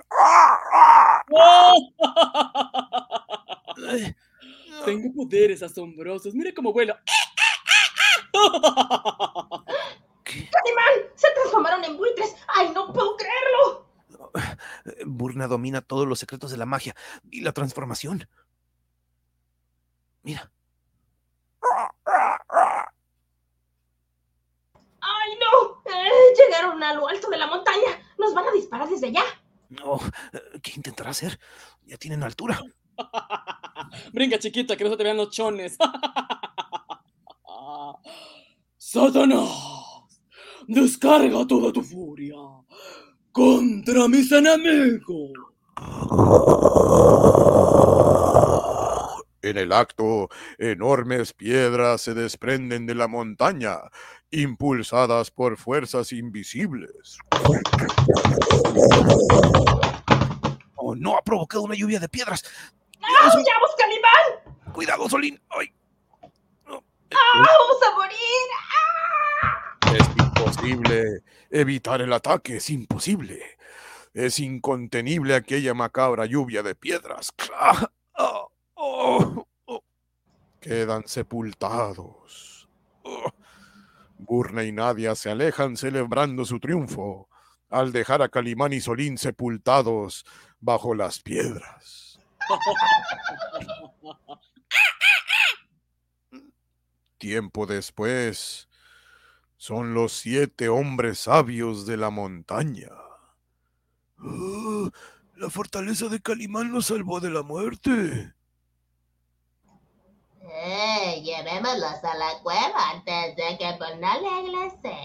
Tengo 4.86 5.12
poderes 5.14 5.64
asombrosos. 5.64 6.36
Mira 6.36 6.52
cómo 6.56 6.72
vuelo. 6.72 6.96
¿qué? 10.24 10.48
¡Calimán! 10.50 10.94
¡Se 11.16 11.28
transformaron 11.34 11.84
en 11.84 11.98
buitres! 11.98 12.34
¡Ay, 12.48 12.70
no 12.74 12.94
puedo 12.94 13.18
creerlo! 13.18 13.90
Burna 15.08 15.48
domina 15.48 15.82
todos 15.82 16.08
los 16.08 16.20
secretos 16.20 16.52
de 16.52 16.58
la 16.58 16.68
magia 16.68 16.96
y 17.32 17.42
la 17.42 17.52
transformación. 17.52 18.30
Mira, 20.24 20.52
¡Ay, 25.00 25.38
no! 25.40 25.84
Eh, 25.86 26.27
llegaron 26.38 26.82
a 26.84 26.94
lo 26.94 27.08
alto 27.08 27.30
de 27.30 27.38
la 27.38 27.48
montaña. 27.48 28.02
Nos 28.18 28.34
van 28.34 28.48
a 28.48 28.52
disparar 28.52 28.88
desde 28.88 29.08
allá. 29.08 29.24
no, 29.70 30.00
¿qué 30.62 30.74
intentará 30.76 31.10
hacer? 31.12 31.40
Ya 31.86 31.98
tienen 31.98 32.24
altura. 32.24 32.62
Brinca, 34.14 34.40
chiquita, 34.40 34.76
que 34.76 34.84
no 34.84 34.90
se 34.92 34.98
te 34.98 35.04
vean 35.04 35.18
los 35.18 35.30
chones. 35.30 35.78
¡Satanás! 38.78 39.50
Descarga 40.68 41.46
toda 41.48 41.72
tu 41.72 41.82
furia 41.82 42.36
contra 43.32 44.08
mis 44.08 44.32
enemigos. 44.32 45.32
en 49.42 49.58
el 49.58 49.72
acto, 49.72 50.30
enormes 50.58 51.34
piedras 51.34 52.02
se 52.02 52.14
desprenden 52.14 52.86
de 52.86 52.96
la 52.96 53.08
montaña 53.08 53.78
impulsadas 54.32 55.32
por 55.32 55.58
fuerzas 55.58 56.12
invisibles. 56.12 57.18
Oh, 60.76 60.96
no, 60.96 61.18
ha 61.18 61.22
provocado 61.22 61.64
una 61.64 61.76
lluvia 61.76 62.00
de 62.00 62.10
piedras. 62.10 62.44
¡Ah, 63.02 63.28
huyamos, 63.28 63.72
Calimán! 63.78 64.74
Cuidado, 64.74 65.10
Solín. 65.10 65.42
Ay, 65.50 65.74
¡Ah, 66.66 67.46
vamos 67.46 67.78
a 67.84 67.92
morir! 67.96 68.18
Es 70.00 70.08
imposible 70.18 71.24
evitar 71.50 72.02
el 72.02 72.12
ataque, 72.14 72.58
es 72.58 72.70
imposible. 72.70 73.58
Es 74.14 74.40
incontenible 74.40 75.36
aquella 75.36 75.74
macabra 75.74 76.26
lluvia 76.26 76.64
de 76.64 76.76
piedras. 76.76 77.32
¡Ah! 77.56 77.90
¡Oh! 78.18 78.52
¡Oh! 78.76 79.48
¡Oh! 79.66 79.84
Quedan 80.60 81.08
sepultados. 81.08 82.68
Burna 84.28 84.64
y 84.64 84.72
Nadia 84.72 85.16
se 85.16 85.32
alejan 85.32 85.78
celebrando 85.78 86.46
su 86.46 86.60
triunfo 86.60 87.28
al 87.70 87.92
dejar 87.92 88.22
a 88.22 88.30
Calimán 88.30 88.74
y 88.74 88.82
Solín 88.82 89.18
sepultados 89.18 90.26
bajo 90.60 90.94
las 90.94 91.20
piedras. 91.20 92.20
Tiempo 97.18 97.66
después, 97.66 98.70
son 99.58 99.94
los 99.94 100.14
siete 100.14 100.70
hombres 100.70 101.20
sabios 101.20 101.86
de 101.86 101.98
la 101.98 102.10
montaña. 102.10 102.88
¡Ah! 104.20 104.90
la 105.38 105.50
fortaleza 105.50 106.10
de 106.10 106.20
Calimán 106.20 106.72
nos 106.72 106.88
salvó 106.88 107.20
de 107.20 107.30
la 107.30 107.44
muerte. 107.44 108.34
Eh, 110.50 111.22
llevémoslos 111.24 112.04
a 112.04 112.16
la 112.16 112.40
cueva 112.42 112.92
antes 112.92 113.36
de 113.36 113.58
que 113.58 113.78
Volna 113.78 114.16
regrese. 114.16 114.98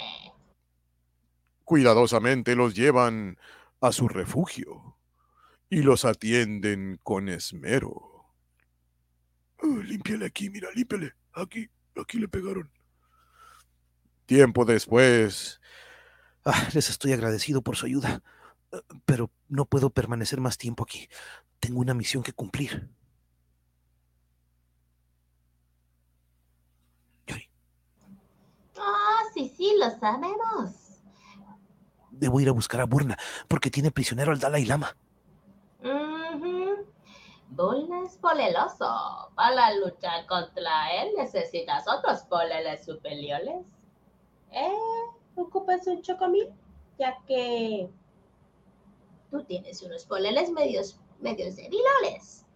Cuidadosamente 1.65 2.55
los 2.55 2.75
llevan 2.75 3.39
a 3.81 3.93
su 3.93 4.09
refugio 4.09 4.97
y 5.71 5.83
los 5.83 6.05
atienden 6.05 7.01
con 7.03 7.29
esmero. 7.29 8.27
Ah, 9.63 9.81
límpiale 9.85 10.27
aquí, 10.27 10.51
mira, 10.51 10.69
límpiale. 10.75 11.15
Aquí, 11.33 11.69
aquí 12.01 12.19
le 12.19 12.29
pegaron. 12.29 12.71
Tiempo 14.27 14.65
después, 14.65 15.61
Ah, 16.45 16.69
les 16.75 16.91
estoy 16.91 17.13
agradecido 17.13 17.63
por 17.63 17.77
su 17.77 17.87
ayuda, 17.87 18.23
eh, 18.73 18.81
pero 19.05 19.31
no 19.49 19.65
puedo 19.65 19.91
permanecer 19.91 20.41
más 20.41 20.59
tiempo 20.59 20.83
aquí. 20.83 21.09
Tengo 21.61 21.81
una 21.81 21.95
misión 21.95 22.23
que 22.23 22.33
cumplir. 22.33 22.91
Ah, 28.77 29.22
sí, 29.33 29.53
sí, 29.57 29.75
lo 29.79 29.91
sabemos. 29.99 31.01
Debo 32.11 32.41
ir 32.41 32.49
a 32.49 32.53
buscar 32.53 32.81
a 32.81 32.87
Burna, 32.87 33.17
porque 33.49 33.71
tiene 33.71 33.91
prisionero 33.91 34.33
al 34.33 34.39
Dalai 34.39 34.65
Lama. 34.65 34.97
Volna 37.55 38.03
es 38.07 38.17
poleloso. 38.17 39.31
Para 39.35 39.75
luchar 39.75 40.27
contra 40.27 41.03
él 41.03 41.13
necesitas 41.17 41.85
otros 41.87 42.23
poleles 42.23 42.85
superiores. 42.85 43.67
Eh, 44.53 45.05
ocupas 45.37 45.87
un 45.87 46.01
chocomil, 46.01 46.51
ya 46.99 47.19
que 47.27 47.91
tú 49.31 49.45
tienes 49.45 49.83
unos 49.83 50.07
poleles 50.07 50.51
medios, 50.51 50.99
medios 51.21 51.57
débiles. 51.57 52.47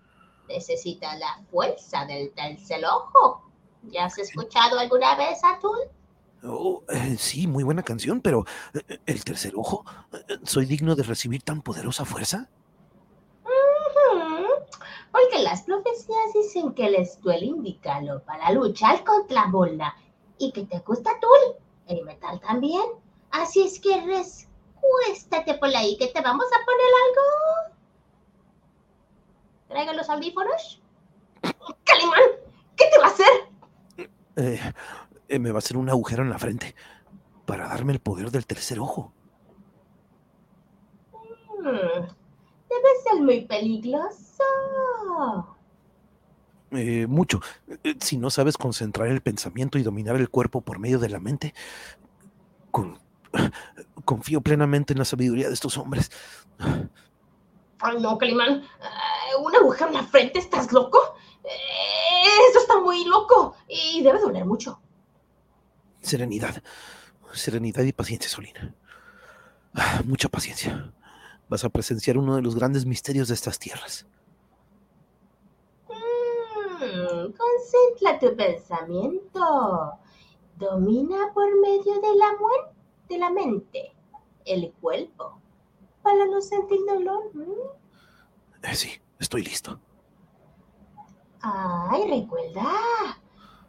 Necesitas 0.49 1.18
la 1.18 1.45
fuerza 1.51 2.07
del 2.07 2.33
tercer 2.33 2.83
ojo. 2.87 3.43
¿Ya 3.83 4.07
has 4.07 4.18
escuchado 4.18 4.79
alguna 4.79 5.14
vez, 5.16 5.45
Atul? 5.45 5.91
Oh, 6.43 6.82
eh, 6.89 7.16
sí, 7.18 7.47
muy 7.47 7.64
buena 7.64 7.82
canción, 7.82 8.20
pero 8.20 8.45
eh, 8.74 8.99
el 9.07 9.24
tercer 9.24 9.55
ojo, 9.57 9.84
eh, 10.12 10.39
¿soy 10.45 10.66
digno 10.66 10.95
de 10.95 11.03
recibir 11.03 11.43
tan 11.43 11.62
poderosa 11.62 12.05
fuerza? 12.05 12.49
Porque 15.12 15.43
las 15.43 15.62
profecías 15.62 16.32
dicen 16.34 16.74
que 16.74 16.87
el 16.87 16.97
estuel 16.97 17.43
indicado 17.43 18.22
para 18.24 18.51
luchar 18.53 19.03
contra 19.03 19.47
Volna 19.47 19.97
y 20.39 20.53
que 20.53 20.64
te 20.66 20.78
gusta 20.80 21.11
Tul, 21.20 21.57
el 21.87 22.05
metal 22.05 22.39
también. 22.41 22.82
Así 23.30 23.62
es 23.62 23.80
que 23.80 23.99
rescuéstate 24.03 25.55
por 25.55 25.74
ahí 25.74 25.97
que 25.97 26.09
te 26.09 26.20
vamos 26.20 26.47
a 26.47 26.64
poner 26.64 26.87
algo. 27.07 27.76
Traiga 29.68 29.95
los 29.95 30.11
audífonos. 30.11 30.82
Calimán, 31.84 32.20
¿qué 32.76 32.84
te 32.93 32.99
va 32.99 33.07
a 33.07 33.11
hacer? 33.11 33.26
Eh, 34.37 34.61
eh, 35.29 35.39
me 35.39 35.51
va 35.51 35.57
a 35.57 35.59
hacer 35.59 35.77
un 35.77 35.89
agujero 35.91 36.22
en 36.22 36.31
la 36.31 36.39
frente 36.39 36.74
para 37.47 37.68
darme 37.68 37.93
el 37.93 38.01
poder 38.01 38.31
del 38.31 38.47
tercer 38.47 38.79
ojo. 38.81 39.12
Hmm, 41.59 42.03
Debe 42.68 42.91
ser 43.05 43.22
muy 43.22 43.45
peligroso. 43.47 44.45
Eh, 46.72 47.07
mucho. 47.09 47.41
Eh, 47.85 47.95
Si 48.01 48.18
no 48.18 48.31
sabes 48.31 48.57
concentrar 48.59 49.09
el 49.09 49.20
pensamiento 49.22 49.79
y 49.79 49.83
dominar 49.83 50.16
el 50.16 50.29
cuerpo 50.31 50.61
por 50.61 50.79
medio 50.79 50.99
de 50.99 51.09
la 51.09 51.20
mente, 51.20 51.55
con- 52.70 52.99
confío 54.05 54.41
plenamente 54.41 54.93
en 54.93 54.99
la 54.99 55.05
sabiduría 55.05 55.49
de 55.49 55.55
estos 55.55 55.79
hombres. 55.79 56.11
Ay, 57.81 58.01
no, 58.01 58.18
Calimán. 58.18 58.62
Eh, 58.62 59.37
¿Un 59.45 59.55
agujero 59.55 59.89
en 59.91 59.95
la 59.97 60.03
frente? 60.05 60.39
¿Estás 60.39 60.72
loco? 60.72 60.99
Eso 62.51 62.59
está 62.59 62.81
muy 62.81 63.05
loco 63.05 63.55
y 63.68 64.03
debe 64.03 64.18
doler 64.18 64.45
mucho. 64.45 64.81
Serenidad. 66.07 66.62
Serenidad 67.32 67.82
y 67.82 67.92
paciencia, 67.92 68.30
Solina. 68.30 68.74
Ah, 69.74 70.02
Mucha 70.04 70.28
paciencia. 70.28 70.92
Vas 71.48 71.64
a 71.64 71.68
presenciar 71.68 72.16
uno 72.16 72.36
de 72.36 72.42
los 72.42 72.54
grandes 72.54 72.86
misterios 72.86 73.28
de 73.28 73.34
estas 73.34 73.59
tierras. 73.59 74.07
Mm, 75.88 77.32
concentra 77.32 78.18
tu 78.20 78.36
pensamiento. 78.36 79.92
Domina 80.57 81.32
por 81.34 81.61
medio 81.61 81.94
de 82.00 82.14
la, 82.16 82.32
muen- 82.38 82.72
de 83.09 83.18
la 83.18 83.30
mente 83.30 83.92
el 84.44 84.72
cuerpo 84.80 85.40
para 86.02 86.24
no 86.26 86.40
sentir 86.40 86.78
dolor. 86.86 87.30
¿mm? 87.34 87.42
Eh, 88.62 88.74
sí, 88.74 88.90
estoy 89.18 89.42
listo. 89.42 89.78
Ay, 91.42 92.09
recuerda, 92.09 92.64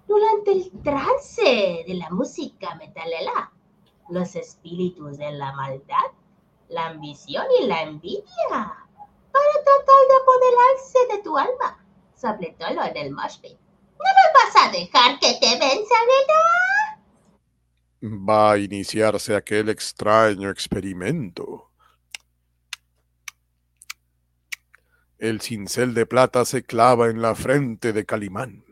durante 0.08 0.52
el 0.52 0.72
trance 0.84 1.84
de 1.88 1.94
la 1.96 2.10
música 2.10 2.76
metalela, 2.76 3.52
los 4.10 4.36
espíritus 4.36 5.18
de 5.18 5.32
la 5.32 5.52
maldad, 5.54 6.12
la 6.70 6.88
ambición 6.88 7.46
y 7.62 7.68
la 7.68 7.84
envidia, 7.84 8.24
para 8.50 9.54
tratar 9.64 10.02
de 10.08 10.16
apoderarse 10.22 11.00
de 11.12 11.24
tu 11.24 11.38
alma, 11.38 11.86
sobre 12.16 12.56
todo 12.58 12.84
en 12.84 12.98
el 12.98 13.12
mosh 13.12 13.40
pit. 13.40 13.58
¿No 13.98 14.06
me 14.06 14.34
vas 14.34 14.68
a 14.68 14.72
dejar 14.72 15.20
que 15.20 15.34
te 15.40 15.50
venzan, 15.60 16.06
¿verdad? 16.08 16.68
va 18.02 18.52
a 18.52 18.58
iniciarse 18.58 19.36
aquel 19.36 19.70
extraño 19.70 20.50
experimento. 20.50 21.72
El 25.18 25.42
cincel 25.42 25.94
de 25.96 26.06
plata 26.06 26.46
se 26.46 26.64
clava 26.64 27.10
en 27.10 27.22
la 27.22 27.34
frente 27.34 27.92
de 27.92 28.06
Calimán. 28.06 28.67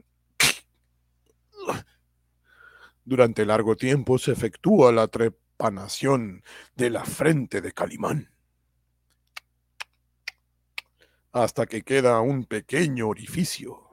Durante 3.06 3.45
largo 3.45 3.76
tiempo 3.76 4.18
se 4.18 4.32
efectúa 4.32 4.91
la 4.91 5.08
trepanación 5.08 6.43
de 6.76 6.89
la 6.89 7.06
frente 7.06 7.62
de 7.62 7.72
Calimán. 7.72 8.32
Hasta 11.32 11.68
que 11.68 11.84
queda 11.84 12.20
un 12.22 12.45
pequeño 12.45 13.08
orificio. 13.08 13.86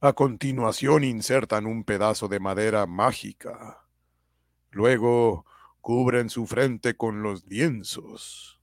A 0.00 0.12
continuación 0.12 1.04
insertan 1.04 1.66
un 1.66 1.84
pedazo 1.84 2.26
de 2.26 2.40
madera 2.40 2.86
mágica. 2.86 3.84
Luego 4.70 5.46
cubren 5.80 6.30
su 6.30 6.46
frente 6.46 6.96
con 6.96 7.22
los 7.22 7.46
lienzos. 7.46 8.60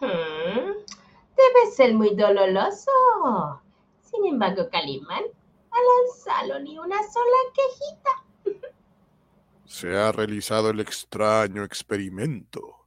Debe 0.00 1.70
ser 1.74 1.94
muy 1.94 2.14
doloroso. 2.14 2.90
Sin 4.10 4.26
embargo, 4.26 4.68
Calimán 4.70 5.24
ha 5.70 5.78
lanzado 6.00 6.60
ni 6.60 6.78
una 6.78 6.96
sola 6.96 7.36
quejita. 7.54 8.60
Se 9.66 9.96
ha 9.96 10.12
realizado 10.12 10.70
el 10.70 10.80
extraño 10.80 11.62
experimento. 11.62 12.86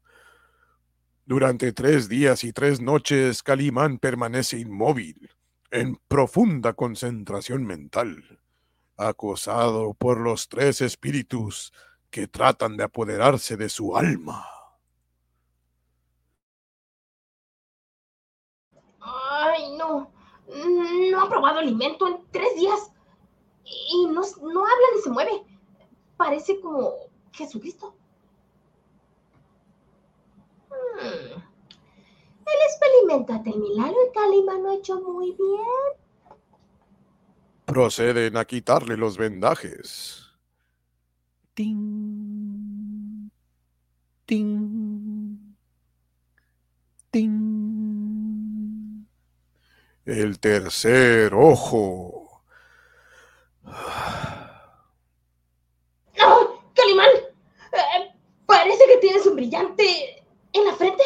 Durante 1.26 1.72
tres 1.72 2.10
días 2.10 2.44
y 2.44 2.52
tres 2.52 2.82
noches, 2.82 3.44
Calimán 3.44 4.00
permanece 4.00 4.58
inmóvil, 4.58 5.30
en 5.70 5.96
profunda 6.08 6.74
concentración 6.74 7.66
mental, 7.66 8.42
acosado 8.98 9.94
por 9.94 10.20
los 10.20 10.50
tres 10.50 10.82
espíritus 10.82 11.72
que 12.10 12.28
tratan 12.28 12.76
de 12.76 12.84
apoderarse 12.84 13.56
de 13.56 13.70
su 13.70 13.96
alma. 13.96 14.46
Ay, 19.00 19.78
no. 20.52 21.22
Ha 21.22 21.30
probado 21.30 21.60
alimento 21.60 22.08
en 22.08 22.18
tres 22.32 22.56
días. 22.56 22.92
y 23.64 24.06
no, 24.08 24.22
no 24.22 24.66
habla 24.66 24.88
ni 24.96 25.02
se 25.02 25.10
mueve. 25.10 25.32
Parece 26.18 26.60
como 26.60 26.94
Jesucristo. 27.32 27.96
Hmm. 30.70 31.42
El 32.46 32.60
experimento 32.68 33.34
de 33.34 33.58
Milagro 33.58 33.98
y 34.10 34.14
Calimán 34.14 34.64
lo 34.64 34.72
ha 34.72 34.76
hecho 34.76 35.00
muy 35.02 35.32
bien. 35.32 36.02
Proceden 37.66 38.36
a 38.36 38.46
quitarle 38.46 38.98
los 38.98 39.18
vendajes. 39.18 40.26
Ting. 41.54 43.30
Ting. 44.26 45.56
Ting. 47.12 47.51
El 50.06 50.40
tercer 50.40 51.34
ojo. 51.36 52.44
¡No! 56.18 56.64
¡Calimán! 56.74 57.10
Eh, 57.72 58.16
parece 58.48 58.84
que 58.88 58.98
tienes 58.98 59.26
un 59.28 59.36
brillante 59.36 60.26
en 60.54 60.66
la 60.66 60.74
frente. 60.74 61.04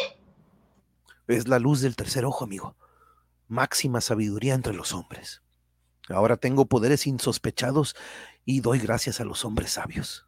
Es 1.26 1.46
la 1.46 1.58
luz 1.58 1.82
del 1.82 1.94
tercer 1.94 2.24
ojo, 2.24 2.44
amigo. 2.44 2.74
Máxima 3.48 4.00
sabiduría 4.00 4.54
entre 4.54 4.72
los 4.72 4.94
hombres. 4.94 5.42
Ahora 6.08 6.38
tengo 6.38 6.66
poderes 6.66 7.06
insospechados 7.06 7.96
y 8.44 8.60
doy 8.60 8.78
gracias 8.78 9.20
a 9.20 9.24
los 9.24 9.44
hombres 9.44 9.72
sabios. 9.72 10.26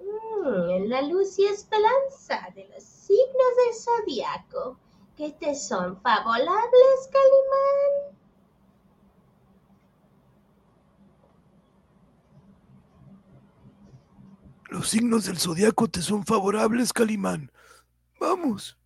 Mm, 0.00 0.88
la 0.88 1.00
luz 1.02 1.38
y 1.38 1.46
esperanza 1.46 2.46
de 2.54 2.68
los 2.68 2.82
signos 2.82 3.52
del 3.56 3.74
zodiaco 3.74 4.78
que 5.16 5.32
te 5.32 5.54
son 5.54 6.00
favorables, 6.02 7.10
Calimán. 7.10 8.16
Los 14.68 14.90
signos 14.90 15.24
del 15.24 15.38
zodiaco 15.38 15.88
te 15.88 16.02
son 16.02 16.26
favorables, 16.26 16.92
Calimán. 16.92 17.50
Vamos. 18.20 18.78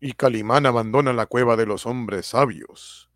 Y 0.00 0.12
Calimán 0.12 0.66
abandona 0.66 1.12
la 1.12 1.26
cueva 1.26 1.56
de 1.56 1.66
los 1.66 1.84
hombres 1.86 2.26
sabios. 2.26 3.10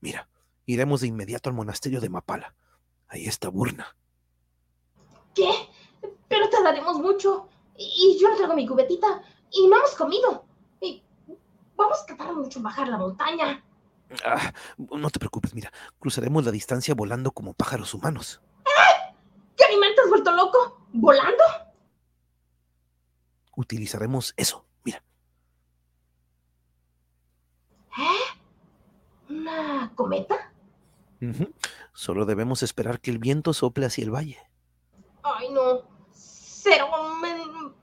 Mira, 0.00 0.28
iremos 0.66 1.00
de 1.00 1.06
inmediato 1.06 1.48
al 1.48 1.56
monasterio 1.56 2.00
de 2.00 2.10
Mapala. 2.10 2.54
Ahí 3.08 3.24
está 3.24 3.48
Burna. 3.48 3.96
¿Qué? 5.34 5.50
Pero 6.28 6.50
tardaremos 6.50 6.98
mucho. 6.98 7.48
Y 7.76 8.18
yo 8.20 8.28
no 8.28 8.36
traigo 8.36 8.54
mi 8.54 8.66
cubetita. 8.66 9.22
Y 9.50 9.66
no 9.68 9.78
hemos 9.78 9.94
comido. 9.94 10.49
Vamos 11.80 12.02
a 12.02 12.06
tardar 12.06 12.34
mucho 12.34 12.58
en 12.58 12.62
bajar 12.62 12.88
la 12.88 12.98
montaña. 12.98 13.64
Ah, 14.22 14.52
no 14.76 15.08
te 15.08 15.18
preocupes, 15.18 15.54
mira, 15.54 15.72
cruzaremos 15.98 16.44
la 16.44 16.50
distancia 16.50 16.94
volando 16.94 17.32
como 17.32 17.54
pájaros 17.54 17.94
humanos. 17.94 18.42
¿Calimán 19.56 19.94
te 19.94 20.02
has 20.02 20.10
vuelto 20.10 20.30
loco? 20.32 20.84
¿Volando? 20.92 21.42
Utilizaremos 23.56 24.34
eso, 24.36 24.66
mira. 24.84 25.02
¿Eh? 27.96 28.38
¿Una 29.30 29.90
cometa? 29.94 30.52
Solo 31.94 32.26
debemos 32.26 32.62
esperar 32.62 33.00
que 33.00 33.10
el 33.10 33.18
viento 33.18 33.54
sople 33.54 33.86
hacia 33.86 34.04
el 34.04 34.14
valle. 34.14 34.38
Ay, 35.22 35.50
no. 35.50 35.82
Será 36.12 36.84
un... 36.84 37.74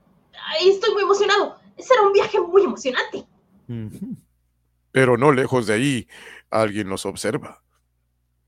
Ay, 0.46 0.70
estoy 0.70 0.92
muy 0.92 1.02
emocionado. 1.02 1.58
Será 1.78 2.02
un 2.02 2.12
viaje 2.12 2.40
muy 2.40 2.62
emocionante. 2.62 3.26
Pero 4.92 5.16
no 5.16 5.32
lejos 5.32 5.66
de 5.66 5.74
ahí, 5.74 6.08
alguien 6.50 6.88
los 6.88 7.06
observa. 7.06 7.62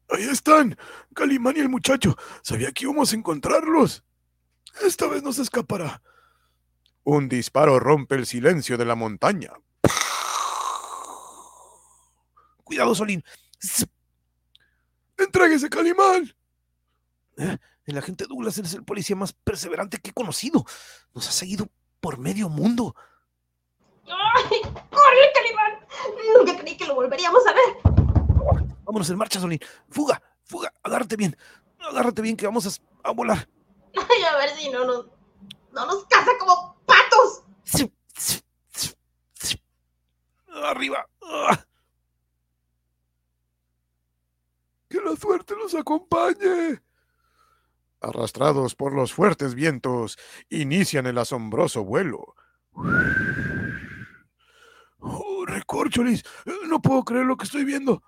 Ahí 0.08 0.24
están, 0.24 0.76
Calimán 1.14 1.56
y 1.56 1.60
el 1.60 1.68
muchacho. 1.68 2.16
Sabía 2.42 2.72
que 2.72 2.84
íbamos 2.84 3.12
a 3.12 3.16
encontrarlos. 3.16 4.04
Esta 4.82 5.06
vez 5.06 5.22
no 5.22 5.32
se 5.32 5.42
escapará. 5.42 6.02
Un 7.04 7.28
disparo 7.28 7.78
rompe 7.78 8.14
el 8.14 8.26
silencio 8.26 8.76
de 8.76 8.84
la 8.84 8.94
montaña. 8.94 9.52
Cuidado, 12.64 12.94
Solín. 12.94 13.24
¡Entréguese, 15.16 15.68
Calimán! 15.68 16.34
Eh, 17.36 17.58
El 17.86 17.98
agente 17.98 18.26
Douglas 18.26 18.58
es 18.58 18.74
el 18.74 18.84
policía 18.84 19.16
más 19.16 19.32
perseverante 19.32 19.98
que 19.98 20.10
he 20.10 20.14
conocido. 20.14 20.64
Nos 21.14 21.28
ha 21.28 21.32
seguido 21.32 21.68
por 22.00 22.18
medio 22.18 22.48
mundo. 22.48 22.94
¡Ay! 24.10 24.60
¡Corre, 24.62 25.32
Calimán! 25.34 25.86
Nunca 26.36 26.56
creí 26.60 26.76
que 26.76 26.86
lo 26.86 26.94
volveríamos 26.94 27.46
a 27.46 27.52
ver. 27.52 27.76
Vámonos 28.84 29.10
en 29.10 29.18
marcha, 29.18 29.40
Solín. 29.40 29.60
Fuga, 29.88 30.20
fuga. 30.44 30.72
Agárrate 30.82 31.16
bien. 31.16 31.36
Agárrate 31.78 32.22
bien 32.22 32.36
que 32.36 32.46
vamos 32.46 32.66
a, 32.66 33.08
a 33.08 33.12
volar. 33.12 33.48
Ay, 33.94 34.22
a 34.24 34.36
ver 34.36 34.50
si 34.50 34.68
no 34.70 34.84
nos, 34.84 35.06
no 35.72 35.86
nos 35.86 36.04
caza 36.06 36.32
como 36.38 36.76
patos. 36.86 37.42
Arriba. 40.64 41.08
Ah. 41.22 41.64
¡Que 44.88 45.00
la 45.00 45.14
suerte 45.16 45.54
los 45.56 45.74
acompañe! 45.74 46.82
Arrastrados 48.00 48.74
por 48.74 48.92
los 48.92 49.12
fuertes 49.12 49.54
vientos, 49.54 50.18
inician 50.48 51.06
el 51.06 51.18
asombroso 51.18 51.84
vuelo. 51.84 52.34
¡Oh, 55.50 55.54
recorcholis! 55.54 56.22
No 56.68 56.80
puedo 56.80 57.04
creer 57.04 57.26
lo 57.26 57.36
que 57.36 57.44
estoy 57.44 57.64
viendo. 57.64 58.02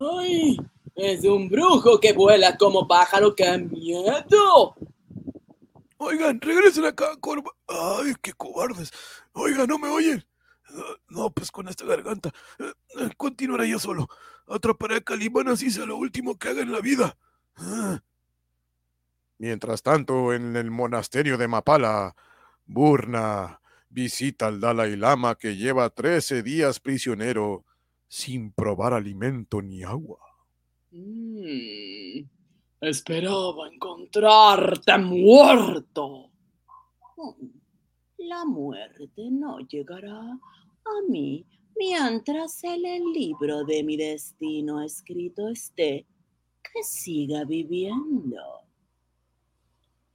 ¡Ay! 0.00 0.56
Es 0.94 1.24
un 1.24 1.48
brujo 1.48 1.98
que 2.00 2.12
vuela 2.12 2.56
como 2.56 2.86
pájaro. 2.86 3.34
¡Qué 3.34 3.56
miedo! 3.58 4.74
Oigan, 5.98 6.40
regresen 6.40 6.84
acá, 6.84 7.16
Corva. 7.20 7.50
¡Ay, 7.68 8.14
qué 8.20 8.32
cobardes! 8.32 8.90
Oigan, 9.32 9.68
¿no 9.68 9.78
me 9.78 9.88
oyen? 9.88 10.24
Ah, 10.70 10.96
No, 11.08 11.30
pues 11.30 11.50
con 11.52 11.68
esta 11.68 11.84
garganta. 11.84 12.30
eh, 12.58 12.72
eh, 12.98 13.10
Continuaré 13.16 13.68
yo 13.68 13.78
solo. 13.78 14.08
Atraparé 14.48 14.96
a 14.96 15.00
Calimán 15.00 15.48
así 15.48 15.70
sea 15.70 15.86
lo 15.86 15.96
último 15.96 16.36
que 16.36 16.48
haga 16.48 16.62
en 16.62 16.72
la 16.72 16.80
vida. 16.80 17.16
Ah. 17.56 18.00
Mientras 19.38 19.82
tanto, 19.82 20.32
en 20.32 20.56
el 20.56 20.70
monasterio 20.70 21.38
de 21.38 21.48
Mapala, 21.48 22.14
Burna 22.66 23.60
visita 23.92 24.46
al 24.46 24.58
Dalai 24.58 24.96
Lama 24.96 25.34
que 25.34 25.54
lleva 25.54 25.90
13 25.90 26.42
días 26.42 26.80
prisionero 26.80 27.64
sin 28.08 28.52
probar 28.52 28.94
alimento 28.94 29.60
ni 29.60 29.82
agua. 29.82 30.18
Mm, 30.90 32.24
esperaba 32.80 33.68
encontrarte 33.68 34.98
muerto. 34.98 36.30
Mm, 37.16 37.46
La 38.28 38.44
muerte 38.44 39.28
no 39.30 39.58
llegará 39.60 40.20
a 40.20 41.08
mí 41.08 41.44
mientras 41.76 42.62
en 42.64 42.86
el 42.86 43.12
libro 43.12 43.64
de 43.64 43.82
mi 43.82 43.96
destino 43.96 44.82
escrito 44.82 45.48
esté 45.48 46.06
que 46.62 46.82
siga 46.82 47.44
viviendo. 47.44 48.40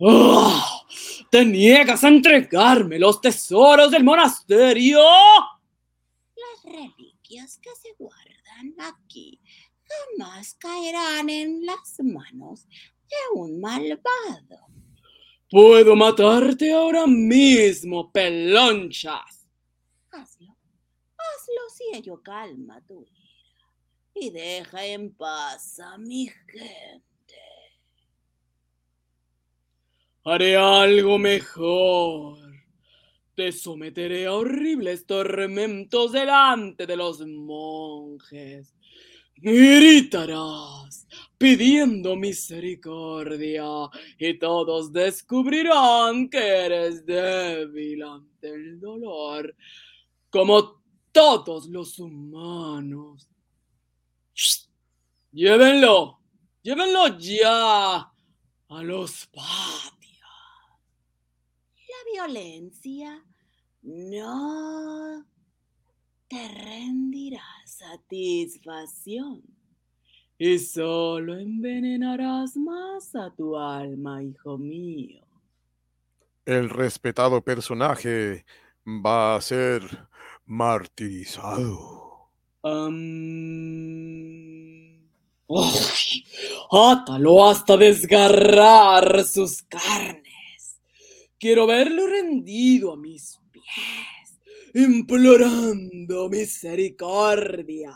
¡Ah! 0.02 0.84
¿Te 1.30 1.44
niegas 1.44 2.04
a 2.04 2.08
entregarme 2.08 3.00
los 3.00 3.20
tesoros 3.20 3.92
del 3.92 4.04
monasterio? 4.04 5.00
Las 6.36 6.64
reliquias 6.64 7.58
que 7.58 7.70
se 7.76 7.94
guardan 7.98 8.76
aquí 8.80 9.40
jamás 10.18 10.54
caerán 10.56 11.30
en 11.30 11.66
las 11.66 12.00
manos 12.02 12.68
de 12.68 13.40
un 13.40 13.60
malvado. 13.60 14.68
Puedo 15.50 15.96
matarte 15.96 16.74
ahora 16.74 17.08
mismo, 17.08 18.12
pelonchas. 18.12 19.48
Hazlo, 20.12 20.58
hazlo 21.18 21.62
si 21.74 21.98
ello 21.98 22.22
calma 22.22 22.82
tu 22.86 23.04
ira 23.04 23.18
y 24.14 24.30
deja 24.30 24.86
en 24.86 25.14
paz 25.14 25.80
a 25.80 25.98
mi 25.98 26.28
gente. 26.28 27.07
Haré 30.30 30.58
algo 30.58 31.18
mejor. 31.18 32.38
Te 33.34 33.54
someteré 33.54 34.26
a 34.26 34.34
horribles 34.34 35.06
tormentos 35.06 36.12
delante 36.12 36.86
de 36.86 36.98
los 36.98 37.26
monjes. 37.26 38.76
Gritarás 39.38 41.08
pidiendo 41.38 42.18
misericordia 42.18 43.64
y 44.20 44.38
todos 44.38 44.92
descubrirán 44.92 46.30
que 46.30 46.40
eres 46.40 47.06
débil 47.06 48.04
ante 48.04 48.50
el 48.50 48.82
dolor, 48.82 49.56
como 50.30 50.82
todos 51.14 51.68
los 51.68 52.00
humanos. 52.00 53.30
Llévenlo, 55.32 56.20
llévenlo 56.62 57.18
ya 57.18 58.12
a 58.68 58.84
los 58.84 59.26
patios. 59.28 59.97
Violencia 62.14 63.24
no 63.82 65.26
te 66.28 66.48
rendirás 66.48 67.44
satisfacción 67.66 69.42
y 70.38 70.60
solo 70.60 71.38
envenenarás 71.38 72.56
más 72.58 73.16
a 73.16 73.32
tu 73.32 73.58
alma, 73.58 74.24
hijo 74.24 74.58
mío. 74.58 75.26
El 76.46 76.70
respetado 76.70 77.42
personaje 77.42 78.46
va 78.86 79.36
a 79.36 79.42
ser 79.42 79.82
martirizado. 80.46 82.30
Am, 82.64 82.94
¡Uy! 85.48 86.26
átalo 86.72 87.48
hasta 87.50 87.78
desgarrar 87.78 89.24
sus 89.24 89.64
carnes. 89.64 90.27
Quiero 91.40 91.68
verlo 91.68 92.08
rendido 92.08 92.94
a 92.94 92.98
mis 92.98 93.40
pies, 93.52 94.40
implorando 94.74 96.30
misericordia. 96.30 97.96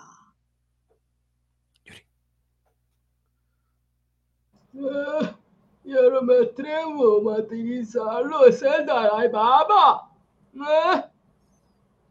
Ah, 4.73 5.37
yo 5.83 6.09
no 6.11 6.21
me 6.21 6.37
atrevo 6.37 7.17
a 7.17 7.23
martirizarlo, 7.23 8.45
es 8.45 8.61
el 8.61 8.85
Dalai 8.85 9.27
Baba. 9.29 10.11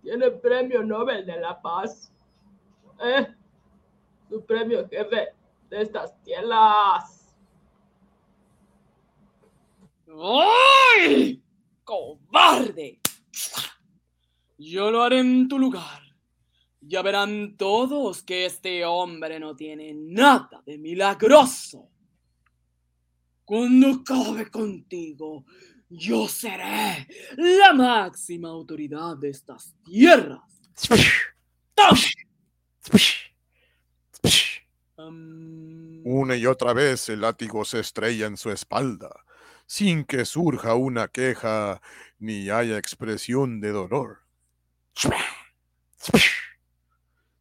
Tiene 0.02 0.30
premio 0.32 0.82
Nobel 0.82 1.24
de 1.24 1.40
la 1.40 1.60
Paz. 1.60 2.12
Eh, 3.02 3.26
Su 4.28 4.44
premio 4.44 4.88
jefe 4.88 5.28
de 5.68 5.82
estas 5.82 6.20
tierras. 6.22 7.19
¡Ay! 10.18 11.42
¡Cobarde! 11.84 13.00
Yo 14.58 14.90
lo 14.90 15.02
haré 15.02 15.20
en 15.20 15.48
tu 15.48 15.58
lugar. 15.58 16.02
Ya 16.80 17.02
verán 17.02 17.56
todos 17.56 18.22
que 18.22 18.46
este 18.46 18.84
hombre 18.84 19.38
no 19.38 19.54
tiene 19.54 19.92
nada 19.94 20.62
de 20.64 20.78
milagroso. 20.78 21.88
Cuando 23.44 23.88
acabe 23.88 24.50
contigo, 24.50 25.44
yo 25.88 26.28
seré 26.28 27.06
la 27.36 27.72
máxima 27.72 28.48
autoridad 28.48 29.16
de 29.16 29.30
estas 29.30 29.74
tierras. 29.84 30.40
Una 36.04 36.36
y 36.36 36.46
otra 36.46 36.72
vez 36.72 37.08
el 37.08 37.22
látigo 37.22 37.64
se 37.64 37.80
estrella 37.80 38.26
en 38.26 38.36
su 38.36 38.50
espalda, 38.50 39.10
sin 39.70 40.04
que 40.04 40.24
surja 40.24 40.74
una 40.74 41.06
queja 41.06 41.80
ni 42.18 42.50
haya 42.50 42.76
expresión 42.76 43.60
de 43.60 43.70
dolor. 43.70 44.24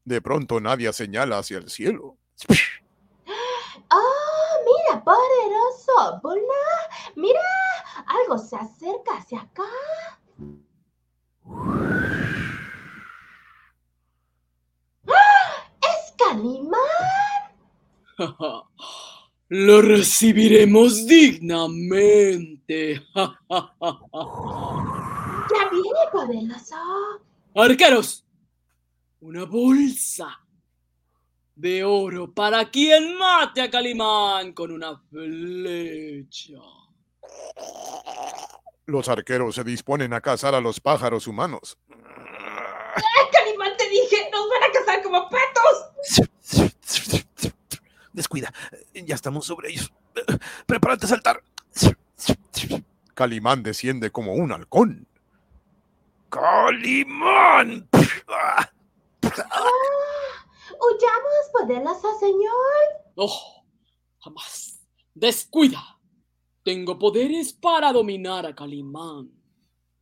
De 0.05 0.21
pronto 0.21 0.59
Nadia 0.59 0.93
señala 0.93 1.39
hacia 1.39 1.57
el 1.57 1.71
cielo. 1.71 2.17
¡Oh, 3.89 4.55
mira, 4.63 5.03
poderoso! 5.03 6.21
¡Mira! 7.15 7.41
Algo 8.05 8.37
se 8.37 8.57
acerca 8.57 9.17
hacia 9.17 9.41
acá. 9.41 9.63
¡Ah! 15.07 15.67
¡Es 15.81 16.13
Calimán! 16.15 16.79
Lo 19.49 19.81
recibiremos 19.81 21.07
dignamente. 21.07 23.01
¡Ya 23.15 23.29
viene, 25.71 25.99
poderoso! 26.11 26.75
Arqueros, 27.55 28.23
una 29.21 29.45
bolsa 29.45 30.39
de 31.55 31.83
oro 31.83 32.31
para 32.31 32.69
quien 32.69 33.17
mate 33.17 33.61
a 33.61 33.71
Calimán 33.71 34.53
con 34.53 34.71
una 34.71 34.95
flecha. 35.09 36.59
Los 38.85 39.09
arqueros 39.09 39.55
se 39.55 39.63
disponen 39.63 40.13
a 40.13 40.21
cazar 40.21 40.53
a 40.53 40.61
los 40.61 40.79
pájaros 40.79 41.25
humanos. 41.25 41.75
¡Ah, 41.89 43.01
Calimán, 43.31 43.75
te 43.77 43.89
dije! 43.89 44.29
¡Nos 44.31 44.47
van 44.47 44.63
a 44.63 44.71
cazar 44.71 45.01
como 45.01 45.27
patos! 45.27 45.89
Descuida, 48.19 48.53
ya 48.93 49.15
estamos 49.15 49.45
sobre 49.45 49.69
ellos. 49.69 49.93
Prepárate 50.65 51.05
a 51.05 51.07
saltar. 51.07 51.41
Calimán 53.13 53.63
desciende 53.63 54.11
como 54.11 54.33
un 54.33 54.51
halcón. 54.51 55.07
¡Calimán! 56.27 57.87
¡Ah! 58.27 58.69
¡Huyamos, 60.81 61.45
poderoso 61.53 62.19
señor! 62.19 62.83
¡Oh! 63.15 63.63
Jamás. 64.19 64.81
Descuida. 65.15 65.97
Tengo 66.65 66.99
poderes 66.99 67.53
para 67.53 67.93
dominar 67.93 68.45
a 68.45 68.53
Calimán. 68.53 69.31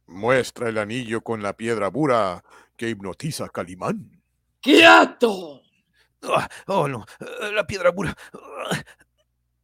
Muestra 0.07 0.69
el 0.69 0.79
anillo 0.79 1.21
con 1.21 1.43
la 1.43 1.55
piedra 1.55 1.89
bura 1.89 2.43
que 2.75 2.89
hipnotiza 2.89 3.45
a 3.45 3.49
Calimán. 3.49 4.19
¡Quieto! 4.59 5.66
Ah, 6.23 6.49
oh, 6.67 6.87
no, 6.87 7.05
eh, 7.19 7.51
la 7.53 7.65
piedra 7.67 7.93
pura. 7.93 8.15
Ah, 8.33 8.81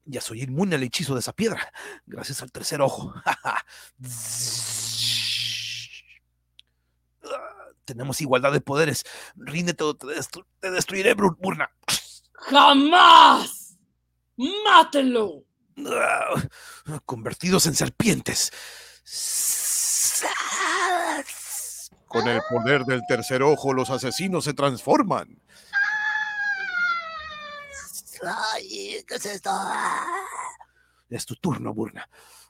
Ya 0.05 0.21
soy 0.21 0.41
inmune 0.43 0.75
al 0.75 0.83
hechizo 0.83 1.13
de 1.13 1.19
esa 1.21 1.33
piedra, 1.33 1.71
gracias 2.05 2.41
al 2.41 2.51
tercer 2.51 2.81
ojo. 2.81 3.13
Tenemos 7.85 8.21
igualdad 8.21 8.51
de 8.53 8.61
poderes. 8.61 9.03
Ríndete 9.35 9.83
o 9.83 9.93
te, 9.95 10.07
destru- 10.07 10.45
te 10.59 10.71
destruiré, 10.71 11.13
Burna. 11.15 11.69
¡Jamás! 12.33 13.77
¡Mátenlo! 14.37 15.43
Convertidos 17.05 17.65
en 17.65 17.75
serpientes. 17.75 18.51
Con 22.07 22.27
el 22.27 22.41
poder 22.49 22.83
del 22.85 23.01
tercer 23.07 23.43
ojo, 23.43 23.73
los 23.73 23.89
asesinos 23.89 24.45
se 24.45 24.53
transforman. 24.53 25.41
Ay, 28.25 29.03
¿qué 29.07 29.15
es 29.15 29.25
esto? 29.25 29.51
Es 31.09 31.25
tu 31.25 31.35
turno, 31.35 31.73
Burna. 31.73 32.07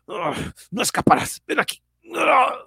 Ah, 0.07 0.33
No 0.71 0.81
escaparás. 0.81 1.41
Ven 1.47 1.59
aquí. 1.59 1.81
Ah. 2.17 2.65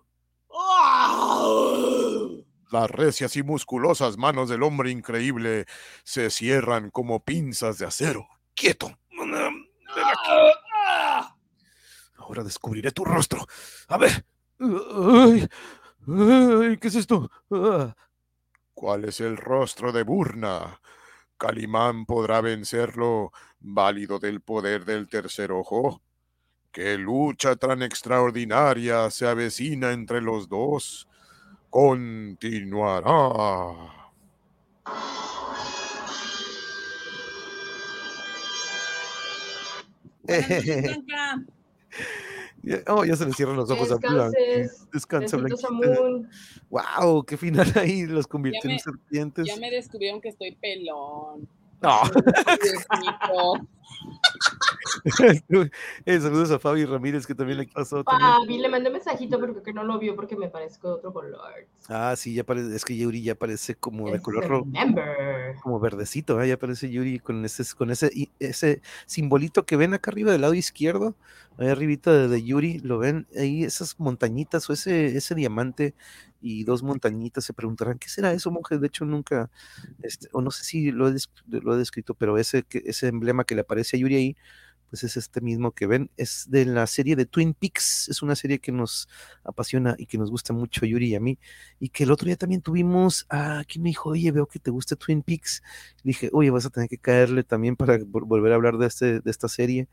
Las 2.72 2.90
recias 2.90 3.36
y 3.36 3.42
musculosas 3.42 4.16
manos 4.16 4.48
del 4.48 4.62
hombre 4.62 4.90
increíble 4.90 5.66
se 6.04 6.30
cierran 6.30 6.90
como 6.90 7.22
pinzas 7.24 7.78
de 7.78 7.86
acero. 7.86 8.26
Quieto. 8.54 8.88
Ah, 8.88 9.50
ven 9.94 10.04
aquí. 10.04 10.30
Ahora 12.18 12.42
descubriré 12.42 12.90
tu 12.90 13.04
rostro. 13.04 13.46
A 13.88 13.98
ver. 13.98 14.24
Ay, 14.58 15.48
ay, 16.08 16.76
¿Qué 16.78 16.88
es 16.88 16.94
esto? 16.96 17.30
Ah, 17.50 17.94
¿Cuál 18.74 19.04
es 19.04 19.20
el 19.20 19.36
rostro 19.36 19.92
de 19.92 20.02
Burna? 20.02 20.80
¿Calimán 21.38 22.06
podrá 22.06 22.40
vencerlo, 22.40 23.32
válido 23.60 24.18
del 24.18 24.40
poder 24.40 24.84
del 24.84 25.08
tercer 25.08 25.52
ojo? 25.52 26.02
¿Qué 26.72 26.98
lucha 26.98 27.56
tan 27.56 27.82
extraordinaria 27.82 29.10
se 29.10 29.26
avecina 29.26 29.92
entre 29.92 30.20
los 30.20 30.48
dos? 30.48 31.08
Continuará. 31.70 33.12
Oh, 42.88 43.04
ya 43.04 43.14
se 43.16 43.24
le 43.24 43.32
cierran 43.32 43.56
los 43.56 43.70
ojos. 43.70 43.88
Descanses. 43.88 44.88
Descansa, 44.92 45.36
a 45.36 45.40
Blanquita. 45.40 45.70
Moon. 45.70 46.28
Wow, 46.70 47.24
qué 47.24 47.36
final 47.36 47.72
ahí. 47.76 48.06
Los 48.06 48.26
convirtió 48.26 48.70
en 48.70 48.78
serpientes. 48.78 49.46
Ya 49.46 49.56
me 49.56 49.70
descubrieron 49.70 50.20
que 50.20 50.30
estoy 50.30 50.56
pelón. 50.56 51.48
No. 51.80 52.00
Eh, 56.04 56.20
saludos 56.20 56.50
a 56.50 56.58
Fabi 56.58 56.84
Ramírez, 56.84 57.26
que 57.26 57.34
también 57.34 57.58
le 57.58 57.66
pasó. 57.66 58.04
Fabi, 58.04 58.58
le 58.58 58.68
mandé 58.68 58.90
mensajito, 58.90 59.38
pero 59.38 59.52
creo 59.52 59.62
que 59.62 59.72
no 59.72 59.84
lo 59.84 59.98
vio 59.98 60.14
porque 60.14 60.36
me 60.36 60.48
parezco 60.48 60.88
de 60.88 60.94
otro 60.94 61.12
color. 61.12 61.40
Ah, 61.88 62.14
sí, 62.16 62.34
ya 62.34 62.44
parece, 62.44 62.74
es 62.74 62.84
que 62.84 62.96
Yuri 62.96 63.22
ya 63.22 63.34
parece 63.34 63.74
como 63.74 64.10
de 64.10 64.16
Es 64.16 64.22
color 64.22 64.46
rojo. 64.46 64.66
Como 65.62 65.80
verdecito, 65.80 66.40
¿eh? 66.40 66.48
ya 66.48 66.54
aparece 66.54 66.90
Yuri 66.90 67.18
con 67.18 67.44
ese, 67.44 67.64
con 67.76 67.90
ese, 67.90 68.10
ese 68.38 68.82
simbolito 69.06 69.64
que 69.64 69.76
ven 69.76 69.94
acá 69.94 70.10
arriba 70.10 70.32
del 70.32 70.42
lado 70.42 70.54
izquierdo, 70.54 71.14
ahí 71.58 71.68
arribita 71.68 72.12
de, 72.12 72.28
de 72.28 72.42
Yuri, 72.42 72.78
lo 72.80 72.98
ven 72.98 73.26
ahí, 73.36 73.64
esas 73.64 73.98
montañitas 73.98 74.68
o 74.68 74.72
ese, 74.72 75.16
ese 75.16 75.34
diamante 75.34 75.94
y 76.40 76.64
dos 76.64 76.82
montañitas, 76.82 77.44
se 77.44 77.52
preguntarán, 77.52 77.98
¿qué 77.98 78.08
será 78.08 78.32
eso, 78.32 78.50
monje? 78.50 78.78
De 78.78 78.86
hecho, 78.86 79.04
nunca, 79.04 79.50
este, 80.02 80.28
o 80.32 80.40
no 80.40 80.50
sé 80.50 80.64
si 80.64 80.90
lo 80.92 81.08
he, 81.08 81.14
lo 81.48 81.74
he 81.74 81.78
descrito, 81.78 82.14
pero 82.14 82.38
ese, 82.38 82.62
que, 82.62 82.82
ese 82.84 83.08
emblema 83.08 83.44
que 83.44 83.54
le 83.54 83.62
aparece 83.62 83.96
a 83.96 84.00
Yuri 84.00 84.16
ahí, 84.16 84.36
pues 84.96 85.04
es 85.04 85.18
este 85.18 85.42
mismo 85.42 85.72
que 85.72 85.86
ven. 85.86 86.10
Es 86.16 86.46
de 86.48 86.64
la 86.64 86.86
serie 86.86 87.16
de 87.16 87.26
Twin 87.26 87.52
Peaks. 87.52 88.08
Es 88.08 88.22
una 88.22 88.34
serie 88.34 88.60
que 88.60 88.72
nos 88.72 89.08
apasiona 89.44 89.94
y 89.98 90.06
que 90.06 90.16
nos 90.16 90.30
gusta 90.30 90.54
mucho 90.54 90.86
Yuri 90.86 91.10
y 91.10 91.14
a 91.14 91.20
mí. 91.20 91.38
Y 91.78 91.90
que 91.90 92.04
el 92.04 92.10
otro 92.10 92.24
día 92.24 92.36
también 92.36 92.62
tuvimos 92.62 93.26
a 93.28 93.62
quien 93.68 93.82
me 93.82 93.90
dijo, 93.90 94.08
oye, 94.08 94.30
veo 94.32 94.46
que 94.46 94.58
te 94.58 94.70
gusta 94.70 94.96
Twin 94.96 95.20
Peaks. 95.20 95.62
Dije, 96.02 96.30
oye, 96.32 96.48
vas 96.48 96.64
a 96.64 96.70
tener 96.70 96.88
que 96.88 96.96
caerle 96.96 97.44
también 97.44 97.76
para 97.76 97.98
vol- 97.98 98.26
volver 98.26 98.52
a 98.52 98.54
hablar 98.54 98.78
de, 98.78 98.86
este, 98.86 99.20
de 99.20 99.30
esta 99.30 99.48
serie 99.48 99.86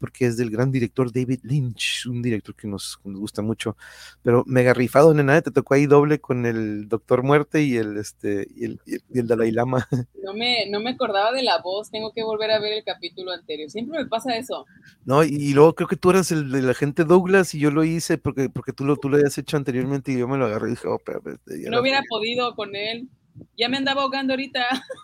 porque 0.00 0.26
es 0.26 0.36
del 0.36 0.50
gran 0.50 0.72
director 0.72 1.12
David 1.12 1.40
Lynch, 1.44 2.06
un 2.06 2.22
director 2.22 2.54
que 2.56 2.66
nos, 2.66 2.96
que 2.96 3.08
nos 3.10 3.20
gusta 3.20 3.42
mucho, 3.42 3.76
pero 4.22 4.42
mega 4.46 4.74
rifado, 4.74 5.14
nena, 5.14 5.40
te 5.42 5.50
tocó 5.50 5.74
ahí 5.74 5.86
doble 5.86 6.20
con 6.20 6.46
el 6.46 6.88
Doctor 6.88 7.22
Muerte 7.22 7.62
y 7.62 7.76
el, 7.76 7.96
este, 7.98 8.48
y 8.56 8.64
el, 8.64 8.80
y 8.86 9.22
Dalai 9.22 9.52
Lama. 9.52 9.86
No 10.22 10.34
me, 10.34 10.70
no 10.70 10.78
me 10.78 10.90
acordaba 10.90 11.32
de 11.32 11.42
la 11.42 11.60
voz, 11.60 11.90
tengo 11.90 12.12
que 12.12 12.22
volver 12.22 12.52
a 12.52 12.60
ver 12.60 12.72
el 12.74 12.84
capítulo 12.84 13.32
anterior. 13.32 13.68
Siempre 13.68 13.98
me 13.98 14.06
pasa 14.06 14.36
eso. 14.36 14.64
No, 15.04 15.24
y, 15.24 15.28
y 15.30 15.54
luego 15.54 15.74
creo 15.74 15.88
que 15.88 15.96
tú 15.96 16.10
eras 16.10 16.30
el 16.30 16.52
de 16.52 16.62
la 16.62 16.74
gente 16.74 17.04
Douglas 17.04 17.52
y 17.54 17.58
yo 17.58 17.72
lo 17.72 17.82
hice 17.82 18.16
porque, 18.16 18.48
porque 18.48 18.72
tú, 18.72 18.84
lo, 18.84 18.96
tú 18.96 19.08
lo 19.08 19.16
habías 19.16 19.36
hecho 19.38 19.56
anteriormente 19.56 20.12
y 20.12 20.18
yo 20.18 20.28
me 20.28 20.38
lo 20.38 20.44
agarré 20.46 20.68
y 20.68 20.70
dije, 20.72 20.86
oh, 20.86 21.00
ya 21.04 21.70
No 21.70 21.80
hubiera 21.80 21.98
regué". 21.98 22.08
podido 22.08 22.54
con 22.54 22.76
él. 22.76 23.08
Ya 23.56 23.68
me 23.68 23.76
andaba 23.76 24.02
ahogando 24.02 24.32
ahorita 24.32 24.60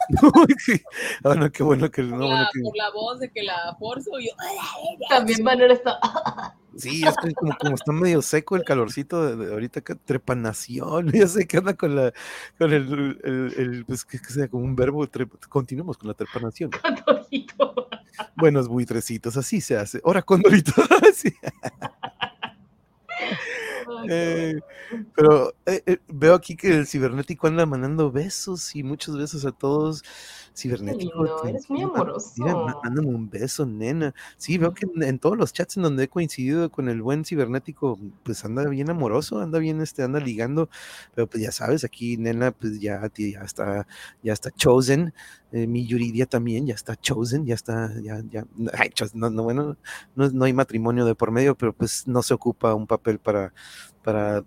Sí. 0.59 0.81
Ah, 1.25 1.35
no, 1.35 1.51
qué 1.51 1.63
bueno 1.63 1.91
que 1.91 2.03
no, 2.03 2.11
por, 2.11 2.19
bueno 2.19 2.41
la, 2.43 2.51
que- 2.53 2.61
por 2.61 2.77
la 2.77 2.91
voz 2.91 3.21
de 3.21 3.31
que 3.31 3.43
la 3.43 3.77
forzo. 3.79 4.11
Yo, 4.19 4.31
También 5.09 5.43
Manuel 5.43 5.71
está. 5.73 5.99
Sí, 6.79 7.03
es 7.07 7.15
que 7.17 7.33
como, 7.33 7.57
como 7.57 7.75
está 7.75 7.91
medio 7.91 8.21
seco 8.21 8.55
el 8.55 8.63
calorcito 8.63 9.25
de, 9.25 9.47
de 9.47 9.51
ahorita 9.55 9.81
que 9.81 9.95
trepanación, 9.95 11.09
ya 11.13 11.27
sé 11.27 11.47
que 11.47 11.57
anda 11.57 11.73
con 11.73 11.97
la 11.97 12.13
con 12.59 12.71
el, 12.71 13.19
el, 13.25 13.55
el, 13.57 13.85
pues 13.87 14.05
que, 14.05 14.19
que 14.19 14.27
sea 14.27 14.49
como 14.49 14.63
un 14.65 14.77
verbo, 14.77 15.07
tre- 15.09 15.27
continuamos 15.49 15.97
con 15.97 16.09
la 16.09 16.13
trepanación. 16.15 16.71
Buenos 18.37 18.69
buitrecitos, 18.69 19.39
así 19.39 19.63
se 19.63 19.79
hace. 19.79 20.03
Ahora 20.05 20.21
condorito. 20.21 20.73
Eh, 24.09 24.55
pero 25.15 25.55
eh, 25.67 25.83
eh, 25.87 25.99
veo 26.09 26.35
aquí 26.35 26.57
que 26.57 26.69
el 26.77 26.87
cibernético 26.87 27.47
anda 27.47 27.67
mandando 27.67 28.11
besos 28.13 28.75
y 28.77 28.83
muchos 28.83 29.17
besos 29.19 29.45
a 29.45 29.53
todos. 29.53 30.03
Cibernético, 30.57 31.24
lindo, 31.24 31.45
eres 31.45 31.69
muy 31.69 31.83
amoroso. 31.83 32.33
Mira, 32.37 32.57
mándame 32.57 33.01
un 33.07 33.28
beso, 33.28 33.66
nena. 33.66 34.15
Sí, 34.39 34.59
veo 34.59 34.73
que 34.74 34.87
en, 34.95 35.03
en 35.03 35.19
todos 35.19 35.37
los 35.37 35.53
chats 35.53 35.77
en 35.77 35.83
donde 35.83 36.05
he 36.05 36.09
coincidido 36.09 36.70
con 36.70 36.89
el 36.89 37.03
buen 37.03 37.24
cibernético, 37.24 37.99
pues 38.23 38.45
anda 38.45 38.66
bien 38.69 38.91
amoroso, 38.91 39.41
anda 39.41 39.59
bien, 39.59 39.81
este, 39.83 40.03
anda 40.03 40.20
ligando. 40.20 40.69
Pero 41.15 41.27
pues 41.28 41.43
ya 41.43 41.53
sabes, 41.53 41.85
aquí, 41.85 42.16
nena, 42.16 42.53
pues 42.53 42.81
ya, 42.81 43.11
ya 43.16 43.41
está, 43.43 43.87
ya 44.23 44.33
está 44.33 44.51
chosen. 44.51 45.12
eh, 45.53 45.66
mi 45.66 45.87
Yuridia 45.87 46.27
también 46.27 46.66
ya 46.66 46.74
está 46.74 46.97
chosen, 46.97 47.47
ya 47.47 47.55
está, 47.55 47.93
ya, 48.03 48.23
ya. 48.31 48.47
ay, 48.78 48.91
no, 49.15 49.31
no, 49.31 49.43
bueno, 49.43 49.77
no, 50.15 50.28
no 50.31 50.45
hay 50.45 50.53
matrimonio 50.53 51.05
de 51.05 51.15
por 51.15 51.31
medio, 51.31 51.57
pero 51.57 51.73
pues 51.74 52.07
no 52.07 52.23
se 52.23 52.35
ocupa 52.35 52.74
un 52.74 52.87
papel 52.87 53.19
para, 53.19 53.53
para 54.03 54.45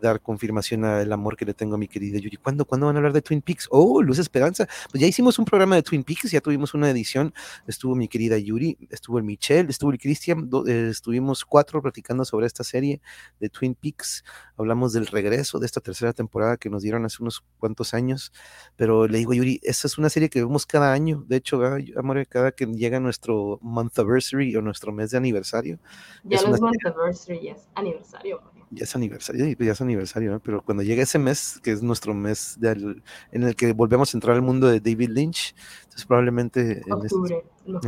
dar 0.00 0.20
confirmación 0.20 0.84
al 0.84 1.12
amor 1.12 1.36
que 1.36 1.44
le 1.44 1.54
tengo 1.54 1.74
a 1.74 1.78
mi 1.78 1.88
querida 1.88 2.18
Yuri. 2.18 2.36
¿Cuándo, 2.36 2.64
¿Cuándo 2.64 2.86
van 2.86 2.96
a 2.96 2.98
hablar 2.98 3.12
de 3.12 3.22
Twin 3.22 3.42
Peaks? 3.42 3.66
Oh, 3.70 4.00
Luz 4.02 4.18
Esperanza. 4.18 4.68
Pues 4.90 5.00
ya 5.00 5.06
hicimos 5.06 5.38
un 5.38 5.44
programa 5.44 5.76
de 5.76 5.82
Twin 5.82 6.04
Peaks, 6.04 6.30
ya 6.30 6.40
tuvimos 6.40 6.74
una 6.74 6.88
edición. 6.90 7.34
Estuvo 7.66 7.94
mi 7.94 8.08
querida 8.08 8.38
Yuri, 8.38 8.76
estuvo 8.90 9.18
el 9.18 9.24
Michelle, 9.24 9.68
estuvo 9.68 9.90
el 9.90 9.98
Cristian. 9.98 10.48
eh, 10.66 10.88
estuvimos 10.90 11.44
cuatro 11.44 11.82
platicando 11.82 12.24
sobre 12.24 12.46
esta 12.46 12.64
serie 12.64 13.00
de 13.40 13.48
Twin 13.48 13.74
Peaks. 13.74 14.24
Hablamos 14.56 14.92
del 14.92 15.06
regreso 15.06 15.58
de 15.58 15.66
esta 15.66 15.80
tercera 15.80 16.12
temporada 16.12 16.56
que 16.56 16.70
nos 16.70 16.82
dieron 16.82 17.04
hace 17.04 17.22
unos 17.22 17.42
cuantos 17.58 17.94
años. 17.94 18.32
Pero 18.76 19.08
le 19.08 19.18
digo, 19.18 19.34
Yuri, 19.34 19.60
esta 19.62 19.86
es 19.88 19.98
una 19.98 20.08
serie 20.08 20.30
que 20.30 20.40
vemos 20.40 20.66
cada 20.66 20.92
año. 20.92 21.24
De 21.26 21.36
hecho, 21.36 21.60
amor, 21.96 22.26
cada 22.28 22.52
que 22.52 22.66
llega 22.66 23.00
nuestro 23.00 23.58
month 23.62 23.98
anniversary 23.98 24.54
o 24.56 24.62
nuestro 24.62 24.92
mes 24.92 25.10
de 25.10 25.16
aniversario. 25.18 25.78
Ya 26.24 26.36
es 26.36 26.46
no 26.46 26.54
es 26.54 26.60
month 26.60 26.84
anniversary, 26.84 27.42
ya 27.42 27.52
es 27.52 27.68
aniversario. 27.74 28.42
Ya 28.70 28.84
es 28.84 28.96
aniversario, 28.96 29.46
y 29.46 29.54
ya 29.72 29.74
es 29.74 29.80
aniversario, 29.80 30.30
¿no? 30.32 30.40
pero 30.40 30.62
cuando 30.62 30.82
llega 30.82 31.02
ese 31.02 31.18
mes, 31.18 31.60
que 31.62 31.72
es 31.72 31.82
nuestro 31.82 32.14
mes 32.14 32.56
del- 32.60 33.02
en 33.30 33.42
el 33.44 33.56
que 33.56 33.72
volvemos 33.72 34.14
a 34.14 34.16
entrar 34.16 34.36
al 34.36 34.42
mundo 34.42 34.66
de 34.68 34.80
David 34.80 35.10
Lynch, 35.10 35.54
entonces 35.84 36.06
probablemente 36.06 36.82
en, 36.86 37.04
este- 37.04 37.14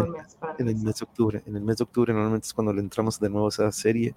en- 0.05 0.13
mes 0.13 0.35
para 0.41 0.55
en 0.59 0.69
el 0.69 0.77
mes 0.77 0.95
de 0.97 1.05
octubre, 1.05 1.43
en 1.47 1.57
el 1.57 1.63
mes 1.63 1.77
de 1.79 1.85
octubre 1.85 2.13
normalmente 2.13 2.47
es 2.47 2.55
cuando 2.55 2.73
le 2.73 2.81
entramos 2.81 3.19
de 3.21 3.29
nuevo 3.31 3.47
a 3.47 3.51
esa 3.51 3.73
serie 3.73 4.15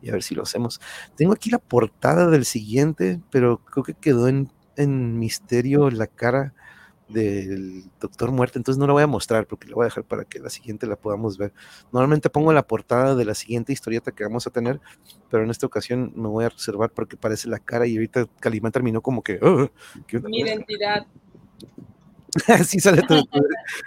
y 0.00 0.08
a 0.08 0.12
ver 0.12 0.22
si 0.22 0.34
lo 0.34 0.42
hacemos. 0.42 0.80
Tengo 1.16 1.32
aquí 1.32 1.50
la 1.50 1.58
portada 1.58 2.28
del 2.28 2.44
siguiente, 2.44 3.20
pero 3.30 3.58
creo 3.64 3.84
que 3.84 3.94
quedó 3.94 4.28
en, 4.28 4.50
en 4.76 5.18
misterio 5.18 5.90
la 5.90 6.06
cara 6.06 6.54
del 7.12 7.84
Doctor 8.00 8.30
Muerte, 8.32 8.58
entonces 8.58 8.78
no 8.78 8.86
la 8.86 8.92
voy 8.92 9.02
a 9.02 9.06
mostrar 9.06 9.46
porque 9.46 9.68
la 9.68 9.74
voy 9.74 9.84
a 9.84 9.86
dejar 9.86 10.04
para 10.04 10.24
que 10.24 10.38
la 10.38 10.50
siguiente 10.50 10.86
la 10.86 10.96
podamos 10.96 11.38
ver. 11.38 11.52
Normalmente 11.92 12.30
pongo 12.30 12.52
la 12.52 12.66
portada 12.66 13.14
de 13.14 13.24
la 13.24 13.34
siguiente 13.34 13.72
historieta 13.72 14.12
que 14.12 14.24
vamos 14.24 14.46
a 14.46 14.50
tener, 14.50 14.80
pero 15.30 15.44
en 15.44 15.50
esta 15.50 15.66
ocasión 15.66 16.12
me 16.14 16.28
voy 16.28 16.44
a 16.44 16.48
reservar 16.48 16.90
porque 16.90 17.16
parece 17.16 17.48
la 17.48 17.58
cara 17.58 17.86
y 17.86 17.96
ahorita 17.96 18.26
Calimán 18.40 18.72
terminó 18.72 19.00
como 19.02 19.22
que... 19.22 19.38
"Ah, 19.42 19.68
¿qué 20.06 20.16
onda 20.18 20.28
mi 20.28 20.40
con 20.40 20.48
esto?". 20.48 20.60
identidad. 20.72 21.06
sí 22.66 22.80
sale 22.80 23.02
tu, 23.02 23.14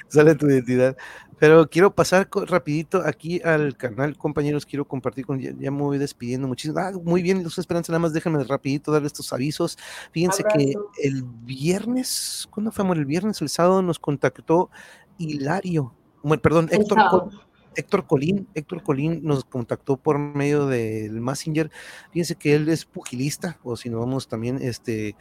sale 0.08 0.36
tu 0.36 0.48
identidad. 0.48 0.96
Pero 1.40 1.70
quiero 1.70 1.94
pasar 1.94 2.30
rapidito 2.48 3.02
aquí 3.06 3.42
al 3.44 3.76
canal, 3.76 4.18
compañeros, 4.18 4.66
quiero 4.66 4.86
compartir 4.86 5.26
con, 5.26 5.40
ya, 5.40 5.52
ya 5.58 5.72
me 5.72 5.82
voy 5.82 5.98
despidiendo 5.98 6.48
muchísimo. 6.48 6.80
Ah, 6.80 6.92
muy 7.04 7.22
bien, 7.22 7.44
Luz 7.44 7.58
Esperanza, 7.58 7.92
nada 7.92 8.00
más 8.00 8.14
déjenme 8.14 8.44
rapidito 8.46 8.92
darle 8.92 9.08
estos 9.08 9.34
avisos. 9.34 9.78
Fíjense 10.12 10.44
que 10.54 10.74
el 11.04 11.24
viernes, 11.24 12.48
¿cuándo 12.50 12.72
fue 12.72 12.86
amor? 12.86 12.98
El 12.98 13.06
viernes, 13.06 13.42
el 13.42 13.50
sábado 13.50 13.82
nos 13.82 14.00
contactó 14.00 14.70
Hilario, 15.18 15.94
bueno, 16.22 16.42
perdón, 16.42 16.70
El 16.72 16.82
Héctor, 16.82 16.98
sábado. 16.98 17.32
Héctor 17.76 18.08
Colín, 18.08 18.48
Héctor 18.54 18.84
Colín 18.84 19.22
nos 19.24 19.46
contactó 19.46 19.98
por 19.98 20.20
medio 20.20 20.68
del 20.68 21.20
Messenger. 21.22 21.72
Fíjense 22.12 22.36
que 22.36 22.56
él 22.56 22.70
es 22.70 22.86
pugilista, 22.86 23.60
o 23.64 23.76
si 23.76 23.90
no 23.90 24.00
vamos 24.00 24.28
también, 24.28 24.60
este, 24.62 25.16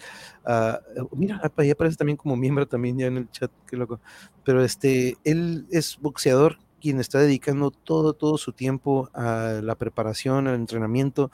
ah, 0.45 0.81
mira, 1.13 1.41
ahí 1.57 1.71
aparece 1.71 1.97
también 1.97 2.17
como 2.17 2.37
miembro 2.37 2.67
también 2.67 2.99
ya 2.99 3.07
en 3.07 3.19
el 3.19 3.31
chat, 3.31 3.51
qué 3.67 3.77
loco. 3.77 4.01
Pero 4.45 4.65
este, 4.65 5.17
él 5.25 5.67
es 5.71 5.99
boxeador 6.01 6.59
quien 6.83 6.99
está 6.99 7.21
dedicando 7.21 7.71
todo, 7.71 8.13
todo 8.13 8.37
su 8.39 8.53
tiempo 8.53 9.09
a 9.15 9.61
la 9.63 9.77
preparación, 9.77 10.49
al 10.49 10.57
entrenamiento, 10.57 11.31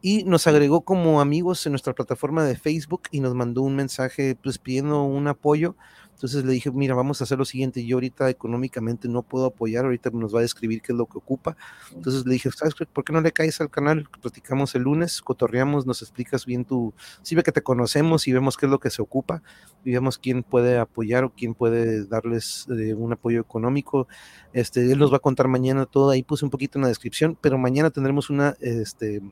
y 0.00 0.22
nos 0.24 0.46
agregó 0.46 0.82
como 0.82 1.20
amigos 1.20 1.66
en 1.66 1.72
nuestra 1.72 1.92
plataforma 1.92 2.44
de 2.44 2.56
Facebook 2.56 3.02
y 3.10 3.20
nos 3.20 3.34
mandó 3.34 3.62
un 3.62 3.74
mensaje 3.74 4.36
pues 4.40 4.58
pidiendo 4.58 5.02
un 5.02 5.26
apoyo. 5.26 5.76
Entonces 6.22 6.44
le 6.44 6.52
dije, 6.52 6.70
mira, 6.70 6.94
vamos 6.94 7.20
a 7.20 7.24
hacer 7.24 7.36
lo 7.36 7.44
siguiente, 7.44 7.84
yo 7.84 7.96
ahorita 7.96 8.30
económicamente 8.30 9.08
no 9.08 9.24
puedo 9.24 9.46
apoyar, 9.46 9.86
ahorita 9.86 10.10
nos 10.10 10.32
va 10.32 10.38
a 10.38 10.42
describir 10.42 10.80
qué 10.80 10.92
es 10.92 10.96
lo 10.96 11.06
que 11.06 11.18
ocupa. 11.18 11.56
Entonces 11.92 12.24
le 12.24 12.34
dije, 12.34 12.48
por 12.92 13.02
qué 13.02 13.12
no 13.12 13.20
le 13.20 13.32
caes 13.32 13.60
al 13.60 13.70
canal? 13.70 14.08
Platicamos 14.20 14.72
el 14.76 14.82
lunes, 14.82 15.20
cotorreamos, 15.20 15.84
nos 15.84 16.00
explicas 16.00 16.46
bien 16.46 16.64
tu, 16.64 16.94
sí 17.22 17.34
ve 17.34 17.42
que 17.42 17.50
te 17.50 17.62
conocemos 17.62 18.28
y 18.28 18.32
vemos 18.32 18.56
qué 18.56 18.66
es 18.66 18.70
lo 18.70 18.78
que 18.78 18.90
se 18.90 19.02
ocupa, 19.02 19.42
y 19.84 19.90
vemos 19.90 20.16
quién 20.16 20.44
puede 20.44 20.78
apoyar 20.78 21.24
o 21.24 21.30
quién 21.30 21.54
puede 21.54 22.06
darles 22.06 22.68
eh, 22.70 22.94
un 22.94 23.12
apoyo 23.12 23.40
económico. 23.40 24.06
Este, 24.52 24.92
él 24.92 25.00
nos 25.00 25.12
va 25.12 25.16
a 25.16 25.20
contar 25.20 25.48
mañana 25.48 25.86
todo, 25.86 26.10
ahí 26.10 26.22
puse 26.22 26.44
un 26.44 26.52
poquito 26.52 26.78
en 26.78 26.82
la 26.82 26.88
descripción, 26.88 27.36
pero 27.40 27.58
mañana 27.58 27.90
tendremos 27.90 28.30
una, 28.30 28.54
este, 28.60 29.22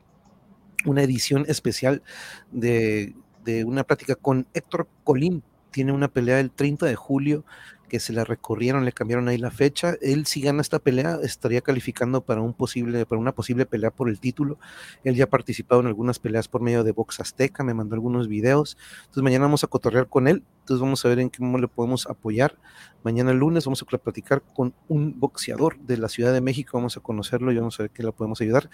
una 0.85 1.03
edición 1.03 1.45
especial 1.47 2.03
de, 2.51 3.15
de 3.45 3.63
una 3.63 3.85
plática 3.85 4.15
con 4.15 4.45
Héctor 4.53 4.89
Colín. 5.05 5.41
Tiene 5.71 5.91
una 5.91 6.07
pelea 6.07 6.39
el 6.39 6.51
30 6.51 6.85
de 6.85 6.95
julio 6.95 7.43
que 7.91 7.99
se 7.99 8.13
la 8.13 8.23
recorrieron, 8.23 8.85
le 8.85 8.93
cambiaron 8.93 9.27
ahí 9.27 9.37
la 9.37 9.51
fecha. 9.51 9.95
Él 10.01 10.25
si 10.25 10.39
gana 10.39 10.61
esta 10.61 10.79
pelea 10.79 11.19
estaría 11.23 11.59
calificando 11.59 12.21
para 12.21 12.39
un 12.39 12.53
posible, 12.53 13.05
para 13.05 13.19
una 13.19 13.33
posible 13.33 13.65
pelea 13.65 13.91
por 13.91 14.07
el 14.07 14.21
título. 14.21 14.59
Él 15.03 15.15
ya 15.15 15.25
ha 15.25 15.29
participado 15.29 15.81
en 15.81 15.87
algunas 15.87 16.17
peleas 16.17 16.47
por 16.47 16.61
medio 16.61 16.85
de 16.85 16.93
Box 16.93 17.19
Azteca, 17.19 17.65
me 17.65 17.73
mandó 17.73 17.95
algunos 17.95 18.29
videos. 18.29 18.77
Entonces 19.01 19.23
mañana 19.23 19.43
vamos 19.43 19.65
a 19.65 19.67
cotorrear 19.67 20.07
con 20.07 20.29
él. 20.29 20.41
Entonces 20.61 20.79
vamos 20.79 21.03
a 21.03 21.09
ver 21.09 21.19
en 21.19 21.29
qué 21.29 21.43
modo 21.43 21.57
le 21.59 21.67
podemos 21.67 22.07
apoyar. 22.07 22.57
Mañana 23.03 23.33
lunes 23.33 23.65
vamos 23.65 23.81
a 23.83 23.97
platicar 23.97 24.41
con 24.41 24.73
un 24.87 25.19
boxeador 25.19 25.77
de 25.79 25.97
la 25.97 26.07
Ciudad 26.07 26.31
de 26.31 26.39
México. 26.39 26.77
Vamos 26.77 26.95
a 26.95 27.01
conocerlo 27.01 27.51
y 27.51 27.57
vamos 27.57 27.77
a 27.77 27.83
ver 27.83 27.89
qué 27.91 28.03
le 28.03 28.13
podemos 28.13 28.39
ayudar. 28.39 28.69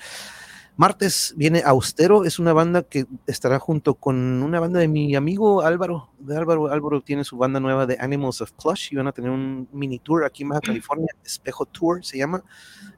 Martes 0.77 1.33
viene 1.35 1.63
Austero, 1.65 2.23
es 2.23 2.37
una 2.37 2.53
banda 2.53 2.83
que 2.83 3.07
estará 3.25 3.57
junto 3.57 3.95
con 3.95 4.43
una 4.43 4.59
banda 4.59 4.79
de 4.79 4.87
mi 4.87 5.15
amigo 5.15 5.63
Álvaro. 5.63 6.11
De 6.19 6.35
Álvaro, 6.35 6.71
Álvaro 6.71 7.01
tiene 7.01 7.23
su 7.23 7.37
banda 7.37 7.59
nueva 7.59 7.85
de 7.85 7.97
Animals 7.99 8.41
of 8.41 8.51
Plush 8.53 8.89
y 8.91 8.95
van 8.95 9.07
a 9.07 9.11
tener 9.11 9.29
un 9.29 9.67
mini 9.71 9.99
tour 9.99 10.25
aquí 10.25 10.43
en 10.43 10.49
Baja 10.49 10.61
California, 10.61 11.07
Espejo 11.23 11.65
Tour 11.65 12.03
se 12.03 12.17
llama. 12.17 12.43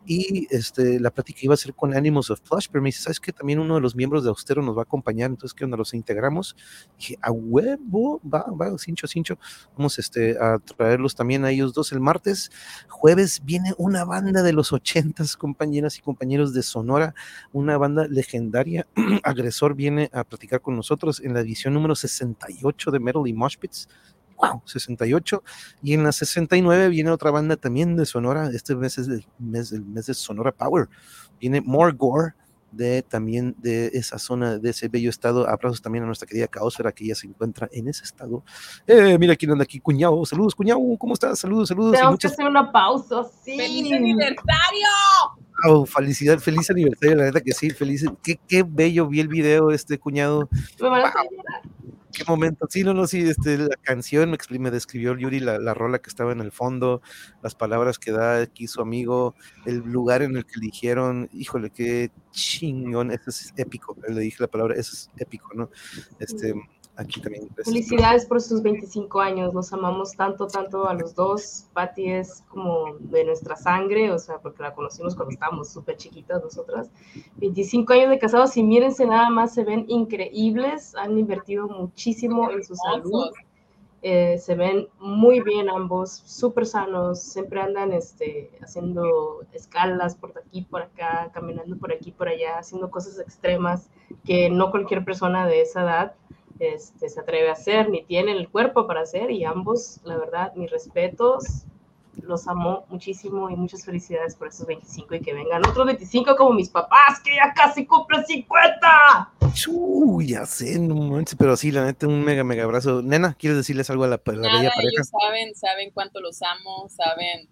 Y 0.06 0.48
este, 0.50 1.00
la 1.00 1.12
plática 1.12 1.40
iba 1.44 1.54
a 1.54 1.58
ser 1.58 1.74
con 1.76 1.94
Animals 1.94 2.32
of 2.32 2.41
Plush, 2.41 2.68
pero 2.72 2.82
me 2.82 2.88
dice, 2.88 3.04
¿sabes 3.04 3.20
qué? 3.20 3.32
También 3.32 3.60
uno 3.60 3.76
de 3.76 3.82
los 3.82 3.96
miembros 3.96 4.24
de 4.24 4.30
Austero 4.30 4.62
nos 4.62 4.76
va 4.76 4.82
a 4.82 4.84
acompañar, 4.84 5.30
entonces 5.30 5.54
que 5.54 5.66
onda 5.66 5.78
los 5.78 5.94
integramos. 5.94 6.56
dije, 6.98 7.18
a 7.22 7.32
huevo, 7.32 8.22
va, 8.22 8.46
va, 8.50 8.76
cincho, 8.78 9.06
cincho. 9.06 9.38
Vamos 9.78 10.00
este, 10.00 10.38
a 10.40 10.58
traerlos 10.58 11.14
también 11.14 11.46
a 11.46 11.52
ellos 11.52 11.74
dos 11.74 11.91
el 11.91 12.00
martes. 12.00 12.52
Jueves 12.88 13.41
viene 13.44 13.74
una 13.78 14.06
banda 14.06 14.41
de 14.41 14.54
los 14.54 14.74
ochentas, 14.74 15.38
compañeras 15.38 15.98
y 15.98 16.02
compañeros 16.02 16.54
de 16.54 16.64
Sonora, 16.64 17.14
una 17.52 17.78
banda 17.78 18.08
legendaria. 18.08 18.88
Agresor 19.24 19.76
viene 19.76 20.10
a 20.14 20.24
platicar 20.24 20.62
con 20.62 20.76
nosotros 20.76 21.20
en 21.20 21.34
la 21.34 21.41
edición 21.41 21.74
número 21.74 21.96
68 21.96 22.91
de 22.91 23.00
Metal 23.10 23.27
y 23.27 23.34
Mosh 23.34 23.57
Pits. 23.57 23.88
wow, 24.38 24.61
68. 24.65 25.44
Y 25.84 25.94
en 25.94 26.03
la 26.03 26.11
69 26.14 26.88
viene 26.90 27.10
otra 27.11 27.30
banda 27.31 27.57
también 27.57 27.95
de 27.98 28.06
Sonora. 28.06 28.49
Este 28.53 28.73
mes 28.76 28.98
es 28.98 29.07
el 29.10 29.26
mes, 29.38 29.72
el 29.73 29.84
mes 29.84 30.06
de 30.06 30.14
Sonora 30.14 30.52
Power. 30.53 30.88
Viene 31.41 31.60
More 31.61 31.94
Gore 31.94 32.34
de 32.72 33.02
también 33.02 33.56
de 33.57 33.88
esa 33.94 34.18
zona, 34.19 34.57
de 34.60 34.69
ese 34.69 34.88
bello 34.88 35.10
estado. 35.10 35.49
Aplausos 35.49 35.81
también 35.81 36.03
a 36.03 36.07
nuestra 36.07 36.27
querida 36.27 36.48
Caosfera 36.48 36.91
que 36.94 37.07
ya 37.07 37.15
se 37.15 37.27
encuentra 37.27 37.68
en 37.72 37.88
ese 37.90 38.03
estado. 38.06 38.44
Eh, 38.88 39.18
mira 39.19 39.36
quién 39.36 39.52
anda 39.52 39.64
aquí, 39.64 39.80
cuñado. 39.80 40.23
Saludos, 40.26 40.53
cuñado. 40.56 40.80
¿Cómo 40.98 41.15
estás? 41.15 41.40
Saludos, 41.40 41.68
saludos. 41.68 41.91
Tenemos 41.94 42.11
muchas- 42.14 42.31
que 42.31 42.36
hacer 42.36 42.48
una 42.48 42.72
pausa, 42.72 43.23
sí. 43.44 43.57
¡Feliz 43.57 43.91
aniversario! 43.91 44.88
Wow, 45.65 45.86
felicidad, 45.86 46.40
feliz 46.40 46.69
aniversario, 46.69 47.15
la 47.15 47.26
neta 47.26 47.41
que 47.41 47.53
sí, 47.53 47.69
feliz. 47.69 48.06
Qué, 48.23 48.40
qué 48.48 48.64
bello 48.68 49.07
vi 49.07 49.19
el 49.19 49.27
video, 49.27 49.72
este 49.72 49.98
cuñado. 49.98 50.49
Me 50.80 50.90
Wow, 50.90 51.11
qué 52.14 52.23
momento. 52.27 52.68
Sí, 52.69 52.84
no, 52.84 52.94
no, 52.94 53.07
sí, 53.07 53.22
este, 53.22 53.57
la 53.57 53.76
canción 53.81 54.31
me, 54.31 54.38
me 54.60 54.72
describió 54.72 55.18
Yuri, 55.18 55.40
la, 55.40 55.60
la 55.60 55.73
rola 55.73 55.99
que 55.99 56.10
estaba 56.10 56.31
en 56.31 56.41
el 56.41 56.52
fondo, 56.52 57.02
las 57.44 57.56
palabras 57.56 57.99
que 57.99 58.11
da 58.11 58.41
aquí 58.41 58.68
su 58.68 58.81
amigo, 58.81 59.36
el 59.65 59.77
lugar 59.80 60.22
en 60.22 60.38
el 60.38 60.45
que 60.45 60.60
eligieron. 60.60 61.30
Híjole, 61.34 61.69
qué 61.72 62.11
chingón, 62.31 63.11
eso 63.11 63.30
es 63.30 63.53
épico. 63.57 63.95
Le 64.07 64.19
dije 64.22 64.38
la 64.40 64.48
palabra, 64.48 64.76
eso 64.76 64.94
es 64.94 65.10
épico, 65.18 65.49
¿no? 65.53 65.69
Este, 66.19 66.53
aquí 67.00 67.22
también. 67.22 67.50
Felicidades 67.64 68.26
por 68.26 68.42
sus 68.42 68.62
25 68.62 69.20
años, 69.20 69.54
los 69.54 69.72
amamos 69.74 70.16
tanto, 70.16 70.48
tanto 70.48 70.88
a 70.88 70.94
los 70.94 71.16
dos. 71.16 71.68
Patty 71.74 72.12
es 72.12 72.44
como 72.50 72.96
de 73.00 73.24
nuestra 73.24 73.56
sangre, 73.56 74.12
o 74.12 74.20
sea, 74.20 74.40
porque 74.40 74.64
la 74.64 74.74
conocimos 74.74 75.16
cuando 75.16 75.34
estábamos 75.34 75.70
súper 75.70 75.98
chiquitas 75.98 76.44
nosotras. 76.44 76.90
25 77.38 77.94
años 77.94 78.10
de 78.10 78.20
casados 78.20 78.56
y 78.58 78.64
mírense 78.64 79.06
nada 79.06 79.30
más, 79.30 79.54
se 79.54 79.64
ven 79.64 79.86
increíbles, 79.88 80.96
han 80.96 81.18
invertido 81.18 81.68
muchísimo 81.68 82.52
en 82.52 82.64
su 82.64 82.76
salud. 82.76 83.32
Eh, 84.02 84.38
se 84.38 84.56
ven 84.56 84.88
muy 84.98 85.42
bien 85.42 85.70
ambos, 85.70 86.24
súper 86.26 86.66
sanos, 86.66 87.22
siempre 87.22 87.60
andan 87.60 87.92
este, 87.92 88.50
haciendo 88.62 89.42
escalas 89.52 90.16
por 90.16 90.34
aquí, 90.38 90.62
por 90.62 90.84
acá, 90.84 91.30
caminando 91.34 91.78
por 91.78 91.92
aquí, 91.92 92.14
por 92.14 92.30
allá, 92.30 92.60
haciendo 92.60 92.90
cosas 92.90 93.20
extremas 93.20 93.90
que 94.24 94.50
no 94.50 94.72
cualquier 94.72 95.04
persona 95.04 95.48
de 95.48 95.62
esa 95.62 95.82
edad 95.82 96.16
este, 96.60 97.10
se 97.10 97.19
atreve 97.19 97.49
a 97.49 97.53
hacer, 97.53 97.90
ni 97.90 98.03
tiene 98.03 98.31
el 98.34 98.49
cuerpo 98.49 98.88
para 98.88 99.02
hacer, 99.02 99.31
y 99.31 99.44
ambos, 99.44 99.99
la 100.03 100.18
verdad, 100.18 100.53
mis 100.56 100.69
respetos, 100.69 101.65
los 102.22 102.48
amo 102.48 102.86
muchísimo 102.90 103.49
y 103.49 103.56
muchas 103.56 103.86
felicidades 103.86 104.36
por 104.36 104.49
esos 104.49 104.68
25 104.68 105.15
y 105.15 105.22
que 105.22 105.34
vengan 105.34 105.65
otros 105.65 105.86
25 105.86 106.36
como 106.36 106.53
mis 106.53 106.69
papás, 106.69 107.19
que 107.23 107.36
ya 107.36 107.53
casi 107.53 107.86
cumplen 107.86 108.26
50. 108.26 109.31
Uy, 109.68 110.27
ya 110.27 110.45
sé, 110.45 110.80
no 110.80 110.95
manches, 110.95 111.36
pero 111.38 111.56
sí, 111.56 111.72
la 111.72 111.86
neta, 111.86 112.07
un 112.07 112.23
mega, 112.23 112.44
mega 112.44 112.64
abrazo. 112.64 113.02
Nena, 113.02 113.34
¿quieres 113.34 113.57
decirles 113.57 113.90
algo 113.90 114.03
a 114.03 114.07
la, 114.07 114.15
a 114.15 114.31
la 114.31 114.41
Nada, 114.41 114.60
bella 114.60 114.72
pareja? 114.72 114.91
ellos 114.94 115.10
saben, 115.10 115.56
saben 115.56 115.91
cuánto 115.91 116.19
los 116.19 116.41
amo, 116.41 116.88
saben 116.90 117.49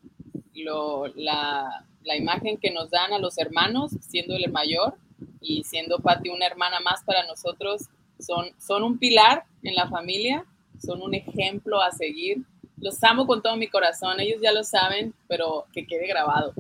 lo, 0.54 1.08
la, 1.16 1.86
la 2.04 2.16
imagen 2.16 2.58
que 2.58 2.72
nos 2.72 2.90
dan 2.90 3.14
a 3.14 3.20
los 3.20 3.38
hermanos, 3.38 3.96
siendo 4.02 4.36
el 4.36 4.52
mayor 4.52 4.96
y 5.42 5.64
siendo 5.64 6.00
Patti 6.00 6.30
una 6.30 6.46
hermana 6.46 6.80
más 6.80 7.04
para 7.04 7.26
nosotros, 7.26 7.90
son, 8.20 8.48
son 8.60 8.84
un 8.84 8.98
pilar 8.98 9.44
en 9.64 9.76
la 9.76 9.90
familia, 9.90 10.46
son 10.84 11.02
un 11.02 11.14
ejemplo 11.14 11.82
a 11.82 11.92
seguir. 11.92 12.44
Los 12.80 13.04
amo 13.04 13.26
con 13.26 13.42
todo 13.42 13.58
mi 13.58 13.68
corazón, 13.68 14.20
ellos 14.20 14.40
ya 14.42 14.52
lo 14.52 14.64
saben, 14.64 15.14
pero 15.28 15.66
que 15.74 15.88
quede 15.88 16.08
grabado. 16.08 16.54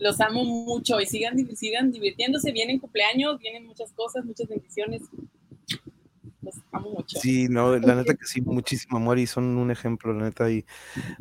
Los 0.00 0.20
amo 0.20 0.44
mucho 0.44 1.00
y 1.00 1.06
sigan, 1.06 1.36
sigan 1.56 1.92
divirtiéndose, 1.92 2.50
vienen 2.52 2.80
cumpleaños, 2.80 3.38
vienen 3.38 3.66
muchas 3.66 3.92
cosas, 3.92 4.24
muchas 4.24 4.48
bendiciones. 4.48 5.02
Los 6.42 6.54
amo 6.72 6.90
mucho. 6.90 7.20
Sí, 7.20 7.48
no, 7.48 7.76
la 7.78 7.94
neta 7.94 8.14
que 8.14 8.24
sí, 8.24 8.40
muchísimo 8.40 8.96
amor 8.96 9.18
y 9.18 9.26
son 9.26 9.44
un 9.58 9.70
ejemplo, 9.70 10.12
la 10.12 10.24
neta. 10.24 10.50
Y 10.50 10.64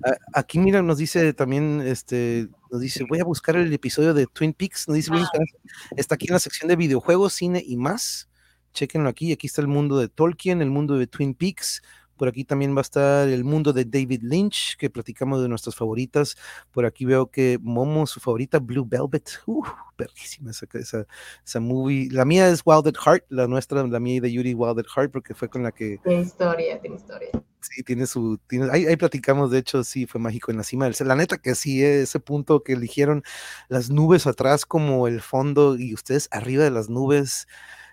a- 0.04 0.40
aquí, 0.40 0.58
mira, 0.60 0.82
nos 0.82 0.98
dice 0.98 1.34
también, 1.34 1.82
este, 1.82 2.48
nos 2.72 2.80
dice, 2.82 3.04
voy 3.08 3.20
a 3.20 3.26
buscar 3.26 3.58
el 3.58 3.72
episodio 3.72 4.14
de 4.14 4.28
Twin 4.28 4.54
Peaks, 4.54 4.88
nos 4.88 4.96
dice, 4.96 5.12
Esperanza, 5.14 5.54
está 5.98 6.16
aquí 6.16 6.28
en 6.28 6.34
la 6.34 6.40
sección 6.40 6.70
de 6.70 6.76
videojuegos, 6.78 7.34
cine 7.34 7.62
y 7.66 7.76
más. 7.76 8.29
Chequenlo 8.74 9.10
aquí, 9.10 9.32
aquí 9.32 9.48
está 9.48 9.62
el 9.62 9.68
mundo 9.68 9.98
de 9.98 10.10
Tolkien, 10.10 10.62
el 10.62 10.70
mundo 10.70 10.98
de 10.98 11.08
Twin 11.08 11.34
Peaks. 11.34 11.82
Por 12.20 12.28
aquí 12.28 12.44
también 12.44 12.76
va 12.76 12.80
a 12.80 12.82
estar 12.82 13.30
el 13.30 13.46
mundo 13.46 13.72
de 13.72 13.86
David 13.86 14.24
Lynch, 14.24 14.76
que 14.78 14.90
platicamos 14.90 15.42
de 15.42 15.48
nuestras 15.48 15.74
favoritas. 15.74 16.36
Por 16.70 16.86
aquí 16.86 17.06
veo 17.06 17.32
que 17.32 17.58
Momo, 17.62 18.06
su 18.06 18.20
favorita, 18.20 18.60
Blue 18.60 18.86
Velvet. 18.86 19.40
Uh, 19.46 19.64
perrísima 19.96 20.52
esa, 20.52 20.66
esa, 20.74 21.08
esa 21.46 21.60
movie. 21.62 22.10
La 22.12 22.26
mía 22.26 22.50
es 22.50 22.62
Wild 22.66 22.90
at 22.90 22.96
Heart, 23.06 23.26
la 23.30 23.48
nuestra, 23.48 23.88
la 23.88 24.00
mía 24.02 24.16
y 24.16 24.20
de 24.20 24.34
Yuri 24.34 24.54
Wild 24.54 24.80
at 24.80 24.86
Heart, 24.94 25.12
porque 25.14 25.34
fue 25.34 25.50
con 25.50 25.64
la 25.64 25.72
que 25.72 25.98
Tiene 26.04 26.24
historia, 26.24 26.82
tiene 26.82 26.98
historia. 26.98 27.30
Sí, 27.62 27.84
tiene 27.84 28.06
su. 28.06 28.38
Tiene, 28.48 28.70
ahí, 28.70 28.86
ahí 28.86 28.98
platicamos, 28.98 29.50
de 29.52 29.60
hecho, 29.60 29.86
sí, 29.86 30.06
fue 30.06 30.20
mágico 30.20 30.52
en 30.52 30.58
la 30.58 30.64
cima 30.64 30.90
del. 30.90 31.08
La 31.08 31.16
neta 31.16 31.38
que 31.38 31.56
sí, 31.56 31.84
eh, 31.84 32.02
ese 32.02 32.20
punto 32.20 32.64
que 32.64 32.74
eligieron 32.74 33.24
las 33.70 33.90
nubes 33.90 34.28
atrás 34.28 34.66
como 34.66 35.08
el 35.08 35.22
fondo 35.22 35.78
y 35.78 35.94
ustedes 35.94 36.28
arriba 36.32 36.66
de 36.66 36.72
las 36.72 36.90
nubes, 36.90 37.48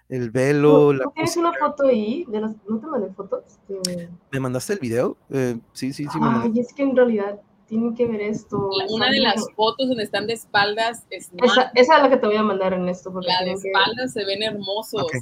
el 0.08 0.30
velo. 0.30 0.88
¿Tú, 0.88 0.92
la 0.94 1.04
tú 1.04 1.10
tienes 1.14 1.36
una 1.36 1.52
foto 1.52 1.84
ahí? 1.86 2.24
De 2.28 2.40
las, 2.40 2.54
¿No 2.68 2.78
te 2.78 2.86
mandé 2.86 3.10
fotos? 3.12 3.42
De- 3.68 4.08
¿Me 4.32 4.40
mandaste 4.40 4.74
el 4.74 4.78
video? 4.78 5.16
Eh, 5.30 5.58
sí, 5.72 5.92
sí, 5.92 6.04
sí, 6.04 6.18
me 6.18 6.26
mandaste. 6.26 6.50
Ay, 6.54 6.60
es 6.60 6.72
que 6.72 6.82
en 6.82 6.96
realidad 6.96 7.40
tienen 7.66 7.94
que 7.94 8.06
ver 8.06 8.20
esto. 8.20 8.70
La- 8.78 8.84
es 8.84 8.92
Una 8.92 9.10
de 9.10 9.20
las 9.20 9.44
fotos 9.56 9.88
donde 9.88 10.04
están 10.04 10.26
de 10.26 10.34
espaldas 10.34 11.04
es 11.10 11.30
Esa, 11.42 11.72
esa 11.74 11.96
es 11.96 12.02
la 12.02 12.08
que 12.08 12.16
te 12.16 12.26
voy 12.26 12.36
a 12.36 12.42
mandar 12.42 12.72
en 12.72 12.88
esto. 12.88 13.12
Porque 13.12 13.26
la 13.28 13.38
de 13.40 13.44
tienen 13.46 13.62
que- 13.62 13.68
espaldas 13.68 14.12
se 14.12 14.24
ven 14.24 14.42
hermosos. 14.42 15.02
Ok. 15.02 15.14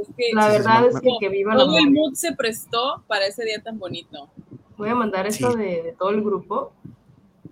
Es 0.00 0.08
que 0.16 0.30
La 0.34 0.42
Sí, 0.44 0.48
sí, 0.50 0.56
sí, 0.56 0.58
verdad 0.62 0.80
me- 0.80 0.86
es 0.88 1.00
que, 1.00 1.08
que 1.20 1.28
viva 1.28 1.52
el 1.52 1.58
todo 1.58 1.76
el 1.76 1.84
amor. 1.88 1.92
mood 1.92 2.14
se 2.14 2.32
prestó 2.34 3.02
para 3.06 3.26
ese 3.26 3.44
día 3.44 3.62
tan 3.62 3.78
bonito. 3.78 4.28
Voy 4.78 4.88
a 4.88 4.94
mandar 4.94 5.26
esta 5.26 5.50
Sí. 5.52 5.58
de, 5.58 5.82
de 5.82 5.92
todo 5.98 6.08
el 6.10 6.22
grupo 6.22 6.72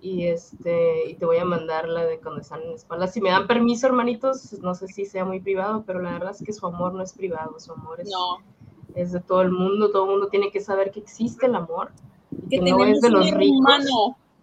y 0.01 0.27
este 0.27 1.09
y 1.09 1.15
te 1.15 1.25
voy 1.25 1.37
a 1.37 1.45
mandar 1.45 1.87
la 1.87 2.05
de 2.05 2.19
cuando 2.19 2.41
están 2.41 2.61
en 2.63 2.71
espaldas. 2.71 3.13
Si 3.13 3.21
me 3.21 3.29
dan 3.29 3.47
permiso, 3.47 3.87
hermanitos, 3.87 4.53
no 4.61 4.73
sé 4.75 4.87
si 4.87 5.05
sea 5.05 5.25
muy 5.25 5.39
privado, 5.39 5.83
pero 5.85 5.99
la 6.01 6.11
verdad 6.13 6.31
es 6.31 6.43
que 6.43 6.53
su 6.53 6.65
amor 6.65 6.93
no 6.93 7.03
es 7.03 7.13
privado, 7.13 7.59
su 7.59 7.71
amor 7.73 7.99
es, 8.01 8.09
No, 8.09 8.37
es 8.95 9.11
de 9.11 9.19
todo 9.19 9.41
el 9.41 9.51
mundo. 9.51 9.91
Todo 9.91 10.05
el 10.05 10.11
mundo 10.11 10.27
tiene 10.29 10.51
que 10.51 10.59
saber 10.61 10.91
que 10.91 10.99
existe 10.99 11.45
el 11.47 11.55
amor 11.55 11.91
y 12.31 12.49
que 12.49 12.59
que 12.65 12.71
no 12.71 12.77
es 12.85 13.01
de 13.01 13.09
los 13.09 13.25
ricos. 13.31 13.57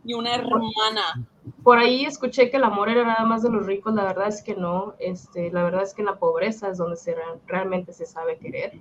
y 0.05 0.15
una 0.15 0.35
hermana. 0.35 1.27
Por 1.63 1.79
ahí 1.79 2.05
escuché 2.05 2.49
que 2.51 2.57
el 2.59 2.65
amor 2.65 2.89
era 2.89 3.05
nada 3.05 3.25
más 3.25 3.43
de 3.43 3.51
los 3.51 3.67
ricos, 3.67 3.93
la 3.95 4.05
verdad 4.05 4.29
es 4.29 4.43
que 4.43 4.55
no, 4.55 4.95
este, 4.99 5.51
la 5.51 5.65
verdad 5.65 5.83
es 5.83 5.95
que 5.95 6.03
en 6.03 6.07
la 6.07 6.19
pobreza 6.19 6.69
es 6.69 6.79
donde 6.79 6.97
se 6.97 7.15
re- 7.15 7.23
realmente 7.47 7.93
se 7.93 8.07
sabe 8.07 8.39
querer. 8.39 8.79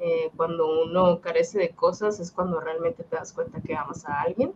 Eh, 0.00 0.30
cuando 0.36 0.66
uno 0.82 1.20
carece 1.20 1.58
de 1.58 1.70
cosas 1.70 2.20
es 2.20 2.30
cuando 2.32 2.58
realmente 2.58 3.04
te 3.04 3.16
das 3.16 3.32
cuenta 3.34 3.60
que 3.60 3.74
amas 3.74 4.06
a 4.06 4.20
alguien 4.22 4.54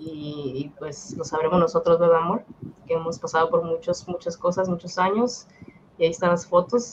y, 0.00 0.72
pues 0.78 1.14
lo 1.16 1.24
sabremos 1.24 1.60
nosotros, 1.60 1.98
¿verdad, 1.98 2.20
amor? 2.22 2.44
Que 2.86 2.94
hemos 2.94 3.18
pasado 3.18 3.50
por 3.50 3.62
muchos, 3.62 4.08
muchas 4.08 4.36
cosas, 4.36 4.68
muchos 4.68 4.98
años 4.98 5.46
y 5.98 6.04
ahí 6.04 6.10
están 6.10 6.30
las 6.30 6.46
fotos. 6.46 6.92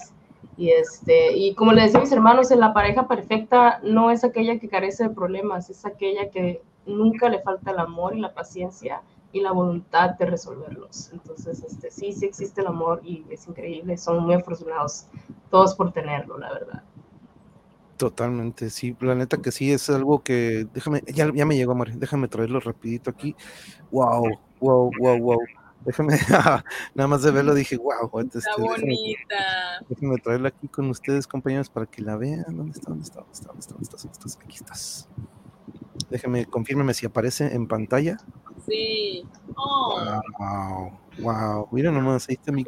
Y, 0.58 0.72
este, 0.72 1.38
y 1.38 1.54
como 1.56 1.72
le 1.72 1.84
decía 1.84 2.00
a 2.00 2.02
mis 2.02 2.12
hermanos, 2.12 2.52
la 2.52 2.74
pareja 2.74 3.08
perfecta 3.08 3.80
no 3.84 4.12
es 4.12 4.24
aquella 4.24 4.60
que 4.60 4.68
carece 4.68 5.04
de 5.04 5.10
problemas, 5.12 5.70
es 5.70 5.86
aquella 5.86 6.30
que 6.30 6.62
nunca 6.86 7.30
le 7.30 7.40
falta 7.40 7.72
el 7.72 7.80
amor 7.80 8.16
y 8.16 8.20
la 8.20 8.34
paciencia 8.34 9.02
y 9.32 9.42
la 9.42 9.52
voluntad 9.52 10.12
de 10.12 10.26
resolverlos. 10.26 11.12
Entonces, 11.14 11.64
este, 11.64 11.92
sí, 11.92 12.12
sí 12.12 12.26
existe 12.26 12.62
el 12.62 12.68
amor 12.68 13.02
y 13.04 13.26
es 13.30 13.48
increíble. 13.48 13.98
Son 13.98 14.24
muy 14.24 14.36
afortunados 14.36 15.06
todos 15.50 15.76
por 15.76 15.92
tenerlo, 15.92 16.38
la 16.38 16.52
verdad. 16.52 16.84
Totalmente, 17.98 18.70
sí, 18.70 18.96
la 19.00 19.16
neta 19.16 19.42
que 19.42 19.52
sí, 19.52 19.72
es 19.72 19.90
algo 19.90 20.24
que, 20.24 20.68
déjame, 20.74 21.02
ya, 21.08 21.32
ya 21.34 21.46
me 21.48 21.56
llegó, 21.58 21.72
amor, 21.72 21.92
déjame 21.94 22.28
traerlo 22.28 22.60
rapidito 22.60 23.10
aquí. 23.10 23.36
Wow, 23.92 24.38
wow, 24.60 24.92
wow, 25.00 25.18
wow. 25.20 25.40
Déjame, 25.84 26.14
nada 26.94 27.08
más 27.08 27.24
de 27.24 27.32
verlo 27.32 27.56
dije, 27.56 27.78
wow, 27.78 28.20
este, 28.20 28.38
Está 28.40 28.52
déjame, 28.58 28.68
bonita. 28.68 29.36
déjame 29.90 30.18
traerla 30.18 30.50
aquí 30.50 30.68
con 30.68 30.90
ustedes, 30.92 31.26
compañeros, 31.26 31.70
para 31.70 31.88
que 31.88 32.04
la 32.04 32.18
vean. 32.18 32.46
¿Dónde 32.50 32.74
está? 32.74 32.90
¿Dónde 32.90 33.04
está? 33.04 33.22
¿Dónde 33.22 33.34
está? 33.34 33.48
¿Dónde 33.48 33.84
está? 33.84 33.98
¿Dónde 33.98 34.12
estás? 34.12 34.38
Aquí 34.44 34.56
estás. 34.58 35.10
Déjame, 36.10 36.46
confírmeme 36.46 36.94
si 36.94 37.06
aparece 37.06 37.54
en 37.54 37.68
pantalla. 37.68 38.18
Sí. 38.66 39.24
Oh, 39.56 40.00
Wow, 40.40 40.92
wow. 41.20 41.68
Mira 41.72 41.92
nomás, 41.92 42.30
ahí 42.30 42.36
está 42.36 42.52
mi. 42.52 42.64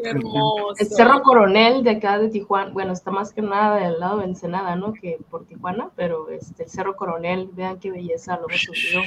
El 0.79 0.87
Cerro 0.87 1.21
Coronel 1.21 1.83
de 1.83 1.91
acá 1.91 2.17
de 2.19 2.29
Tijuana, 2.29 2.71
bueno, 2.71 2.93
está 2.93 3.11
más 3.11 3.31
que 3.31 3.41
nada 3.41 3.77
del 3.77 3.99
lado 3.99 4.19
de 4.19 4.25
Ensenada, 4.25 4.75
¿no? 4.75 4.93
Que 4.93 5.17
por 5.29 5.45
Tijuana, 5.45 5.89
pero 5.95 6.29
este, 6.29 6.63
el 6.63 6.69
Cerro 6.69 6.95
Coronel, 6.95 7.49
vean 7.53 7.79
qué 7.79 7.91
belleza, 7.91 8.37
lo 8.37 8.49
hemos 8.49 8.61
subido. 8.61 9.01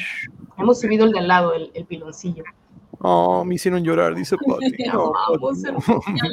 Hemos 0.58 0.80
subido 0.80 1.04
el 1.06 1.12
de 1.12 1.18
al 1.18 1.28
lado, 1.28 1.54
el, 1.54 1.70
el 1.74 1.84
piloncillo. 1.86 2.44
Oh, 3.00 3.44
me 3.44 3.56
hicieron 3.56 3.82
llorar, 3.82 4.14
dice 4.14 4.36
Pati. 4.36 4.70
Te 4.76 4.86
No, 4.92 5.12
no, 5.12 5.50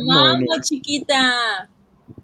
no, 0.05 0.19
amamos, 0.19 0.61
chiquita. 0.61 1.69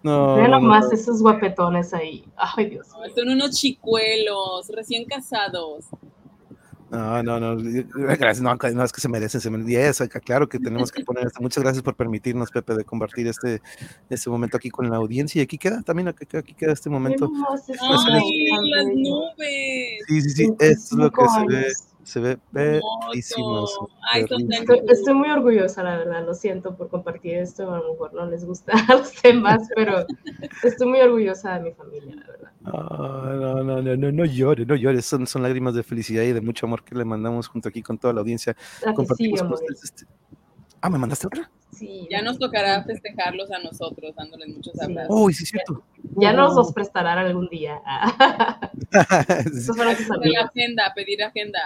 No, 0.05 0.35
Vean 0.35 0.51
no, 0.51 0.59
no, 0.59 0.63
nomás 0.67 0.85
no. 0.85 0.91
esos 0.91 1.19
guapetones 1.19 1.91
ahí. 1.91 2.23
Ay, 2.37 2.69
Dios 2.69 2.87
mío. 2.93 3.11
Son 3.15 3.27
unos 3.27 3.51
chicuelos, 3.51 4.69
recién 4.69 5.05
casados. 5.05 5.85
No, 6.91 7.23
no, 7.23 7.39
no, 7.39 7.57
gracias, 7.57 8.41
no, 8.41 8.55
no, 8.55 8.83
es 8.83 8.91
que 8.93 9.01
se 9.01 9.09
merecen, 9.09 9.41
se 9.41 9.49
merecen, 9.49 9.71
yes, 9.71 10.07
claro 10.23 10.47
que 10.47 10.59
tenemos 10.59 10.91
que 10.91 11.03
poner 11.03 11.25
esto. 11.25 11.41
Muchas 11.41 11.63
gracias 11.63 11.83
por 11.83 11.95
permitirnos, 11.95 12.51
Pepe, 12.51 12.75
de 12.75 12.85
compartir 12.85 13.25
este, 13.27 13.63
este 14.07 14.29
momento 14.29 14.57
aquí 14.57 14.69
con 14.69 14.91
la 14.91 14.97
audiencia. 14.97 15.39
Y 15.39 15.43
aquí 15.43 15.57
queda 15.57 15.81
también, 15.81 16.09
aquí, 16.09 16.37
aquí 16.37 16.53
queda 16.53 16.73
este 16.73 16.91
momento. 16.91 17.31
¡Ay, 17.81 18.47
las 18.69 18.85
nubes! 18.85 20.05
Sí, 20.07 20.21
sí, 20.21 20.29
sí, 20.29 20.43
esto 20.59 20.63
es 20.63 20.91
lo 20.91 21.09
que 21.09 21.27
se 21.27 21.45
ve 21.47 21.73
se 22.05 22.19
ve 22.19 22.37
bellísimo. 22.51 23.65
Estoy, 24.15 24.47
estoy, 24.87 25.13
muy 25.15 25.29
orgullosa, 25.29 25.81
la 25.83 25.97
verdad. 25.97 26.23
Lo 26.23 26.35
siento 26.35 26.77
por 26.77 26.87
compartir 26.87 27.35
esto. 27.35 27.73
A 27.73 27.79
lo 27.79 27.93
mejor 27.93 28.13
no 28.13 28.27
les 28.27 28.45
gusta 28.45 28.73
a 28.87 28.95
los 28.95 29.11
demás, 29.23 29.67
pero 29.75 30.05
estoy 30.63 30.87
muy 30.87 30.99
orgullosa 30.99 31.55
de 31.55 31.63
mi 31.63 31.71
familia, 31.71 32.15
la 32.15 32.27
verdad. 32.27 32.51
no, 32.61 33.63
no, 33.63 33.81
no, 33.81 33.97
no, 33.97 34.11
no 34.11 34.25
llores, 34.25 34.67
no 34.67 34.75
llores. 34.75 35.05
Son, 35.05 35.25
son 35.25 35.41
lágrimas 35.41 35.73
de 35.73 35.81
felicidad 35.81 36.21
y 36.23 36.31
de 36.31 36.41
mucho 36.41 36.67
amor 36.67 36.83
que 36.83 36.93
le 36.93 37.05
mandamos 37.05 37.47
junto 37.47 37.69
aquí 37.69 37.81
con 37.81 37.97
toda 37.97 38.13
la 38.13 38.21
audiencia. 38.21 38.55
Compartimos 38.95 39.61
este... 39.83 40.05
Ah, 40.81 40.89
¿me 40.89 40.99
mandaste 40.99 41.25
otra? 41.25 41.49
Sí. 41.71 42.07
Ya 42.11 42.21
nos 42.21 42.37
tocará 42.37 42.83
festejarlos 42.83 43.51
a 43.51 43.59
nosotros, 43.59 44.15
dándoles 44.15 44.47
muchos 44.49 44.79
abrazos. 44.79 45.09
Uy, 45.09 45.33
sí, 45.33 45.45
cierto. 45.45 45.83
Ya 46.17 46.31
nos 46.31 46.55
los 46.55 46.71
prestarán 46.71 47.17
algún 47.17 47.49
día. 47.49 47.81
pedir 50.21 50.37
agenda, 50.37 50.93
pedir 50.95 51.23
agenda. 51.23 51.59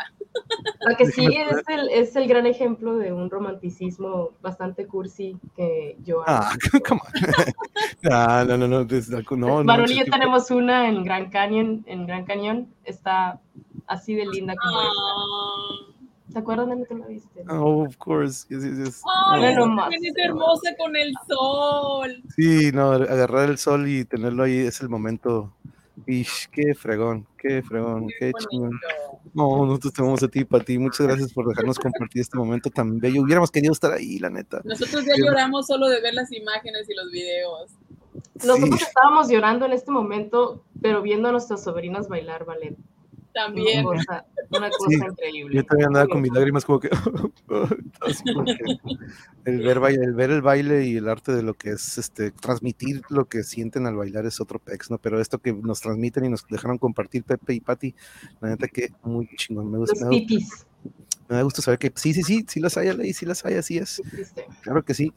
Lo 0.88 0.96
que 0.96 1.08
sí 1.08 1.26
es 1.26 1.64
el, 1.68 1.90
es 1.90 2.16
el 2.16 2.28
gran 2.28 2.46
ejemplo 2.46 2.98
de 2.98 3.12
un 3.12 3.30
romanticismo 3.30 4.32
bastante 4.42 4.88
cursi 4.88 5.38
que 5.56 5.98
yo 6.04 6.24
Ah, 6.28 6.52
come 6.88 7.02
on. 7.02 8.48
no, 8.48 8.58
no, 8.58 8.58
no, 8.58 8.68
no, 8.68 9.64
no, 9.64 9.86
y 9.86 9.96
yo 9.98 10.06
tenemos 10.06 10.52
una 10.52 10.88
en 10.88 11.04
Gran 11.04 11.30
Canyon, 11.30 11.84
en 11.88 12.06
Gran 12.06 12.26
Cañón, 12.26 12.68
está 12.86 13.40
así 13.88 14.16
de 14.16 14.26
linda 14.28 14.56
como 14.56 14.82
esta. 14.82 16.00
¿Se 16.32 16.38
acuerdan 16.38 16.70
de 16.70 16.76
lo 16.78 16.86
que 16.86 16.94
la 16.94 17.08
viste? 17.08 17.44
Oh, 17.50 17.86
of 17.86 17.98
course. 17.98 18.46
Yes, 18.50 18.64
yes, 18.64 18.78
yes. 18.78 19.02
Ay, 19.32 19.56
oh, 19.58 19.90
es 19.90 20.18
hermosa 20.18 20.76
con 20.78 20.96
el 20.96 21.12
sol. 21.28 22.24
Sí, 22.36 22.72
no, 22.72 22.92
agarrar 22.92 23.50
el 23.50 23.58
sol 23.58 23.88
y 23.88 24.06
tenerlo 24.06 24.44
ahí 24.44 24.60
es 24.60 24.80
el 24.82 24.90
momento. 24.90 25.52
Qué 26.52 26.74
fregón, 26.74 27.28
qué 27.38 27.62
fregón, 27.62 28.08
qué, 28.20 28.32
chingón. 28.50 28.80
No, 29.36 29.64
nosotros 29.66 29.94
tenemos 29.94 30.24
a 30.24 30.28
ti, 30.28 30.44
para 30.44 30.64
ti. 30.64 30.80
Muchas 30.80 31.06
gracias 31.06 31.32
por 31.32 31.48
dejarnos 31.48 31.78
compartir 31.80 32.22
este 32.22 32.36
momento 32.36 32.72
tan 32.72 32.98
bello. 32.98 33.22
Hubiéramos 33.22 33.52
querido 33.52 33.74
estar 33.74 33.92
ahí, 33.94 34.18
la 34.18 34.32
neta. 34.32 34.62
Nosotros 34.64 35.06
ya 35.06 35.14
lloramos 35.16 35.68
solo 35.68 35.88
de 35.88 36.02
ver 36.02 36.16
las 36.16 36.32
imágenes 36.32 36.90
y 36.90 36.96
los 36.96 37.12
videos. 37.12 37.72
Nosotros 38.44 38.82
estábamos 38.82 39.30
llorando 39.30 39.68
en 39.68 39.74
este 39.74 39.92
momento, 39.92 40.64
pero 40.82 41.04
viendo 41.04 41.30
a 41.30 41.32
nuestras 41.32 41.64
sobrinas 41.64 42.08
bailar 42.08 42.44
ballet. 42.44 42.76
También. 43.34 43.86
Una 43.86 43.98
cosa, 43.98 44.26
una 44.50 44.70
cosa 44.70 45.08
increíble. 45.08 45.56
Yo 45.56 45.64
también 45.64 45.88
andaba 45.88 46.08
con 46.08 46.22
mis 46.22 46.32
lágrimas 46.32 46.66
como 46.66 46.80
que... 46.80 46.90
el, 49.46 49.62
ver, 49.62 49.80
el 50.02 50.14
ver 50.14 50.32
el 50.32 50.42
baile 50.42 50.86
y 50.86 50.98
el 50.98 51.08
arte 51.08 51.34
de 51.34 51.44
lo 51.44 51.54
que 51.54 51.72
es 51.72 51.98
este 51.98 52.32
transmitir 52.32 53.02
lo 53.10 53.26
que 53.26 53.44
sienten 53.44 53.86
al 53.86 53.96
bailar 53.96 54.26
es 54.26 54.42
otro 54.42 54.60
pex, 54.60 54.92
¿no? 54.92 54.98
Pero 54.98 55.22
esto 55.22 55.40
que 55.40 55.54
nos 55.54 55.82
transmiten 55.82 56.26
y 56.26 56.30
nos 56.30 56.46
dejaron 56.48 56.78
compartir 56.78 57.24
Pepe 57.24 57.54
y 57.54 57.60
Patti, 57.60 57.96
la 58.42 58.50
neta 58.50 58.68
que 58.68 58.92
muy 59.04 59.30
chingón. 59.36 59.72
Me 59.72 59.78
gusta, 59.78 60.06
Los 60.06 60.66
me 61.30 61.36
da 61.36 61.44
gusto 61.44 61.62
saber 61.62 61.78
que 61.78 61.92
sí, 61.96 62.12
sí, 62.16 62.24
sí, 62.24 62.44
sí 62.48 62.60
las 62.60 62.76
hay, 62.76 62.92
ley, 62.92 63.14
sí 63.14 63.24
las 63.24 63.46
hay, 63.46 63.54
así 63.54 63.78
es. 63.78 64.02
Claro 64.62 64.84
que 64.84 64.96
sí. 64.96 65.14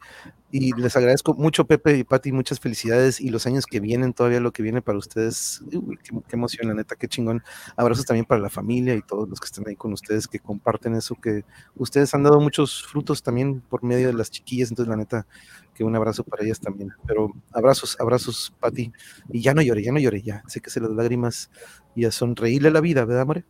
Y 0.50 0.78
les 0.78 0.94
agradezco 0.94 1.32
mucho, 1.32 1.66
Pepe 1.66 1.96
y 1.96 2.04
Pati, 2.04 2.32
muchas 2.32 2.60
felicidades 2.60 3.18
y 3.18 3.30
los 3.30 3.46
años 3.46 3.64
que 3.64 3.80
vienen, 3.80 4.12
todavía 4.12 4.38
lo 4.38 4.52
que 4.52 4.62
viene 4.62 4.82
para 4.82 4.98
ustedes. 4.98 5.62
qué, 5.70 6.36
emoción, 6.36 6.68
la 6.68 6.74
neta, 6.74 6.96
qué 6.96 7.08
chingón. 7.08 7.42
Abrazos 7.76 8.04
también 8.04 8.26
para 8.26 8.42
la 8.42 8.50
familia 8.50 8.94
y 8.94 9.00
todos 9.00 9.26
los 9.26 9.40
que 9.40 9.46
están 9.46 9.66
ahí 9.66 9.74
con 9.74 9.94
ustedes, 9.94 10.28
que 10.28 10.38
comparten 10.38 10.94
eso, 10.94 11.14
que 11.14 11.46
ustedes 11.76 12.14
han 12.14 12.24
dado 12.24 12.38
muchos 12.40 12.86
frutos 12.86 13.22
también 13.22 13.62
por 13.62 13.82
medio 13.82 14.08
de 14.08 14.12
las 14.12 14.30
chiquillas, 14.30 14.68
entonces 14.68 14.90
la 14.90 14.96
neta, 14.96 15.26
que 15.74 15.82
un 15.82 15.96
abrazo 15.96 16.24
para 16.24 16.44
ellas 16.44 16.60
también. 16.60 16.92
Pero 17.06 17.32
abrazos, 17.52 17.96
abrazos, 17.98 18.52
Pati. 18.60 18.92
Y 19.30 19.40
ya 19.40 19.54
no 19.54 19.62
llore, 19.62 19.82
ya 19.82 19.92
no 19.92 19.98
llore, 19.98 20.20
ya. 20.20 20.42
Sé 20.46 20.60
que 20.60 20.68
se 20.68 20.80
las 20.80 20.90
lágrimas 20.90 21.50
y 21.94 22.04
a 22.04 22.10
sonreírle 22.10 22.70
la 22.70 22.82
vida, 22.82 23.06
¿verdad, 23.06 23.24
More? 23.24 23.44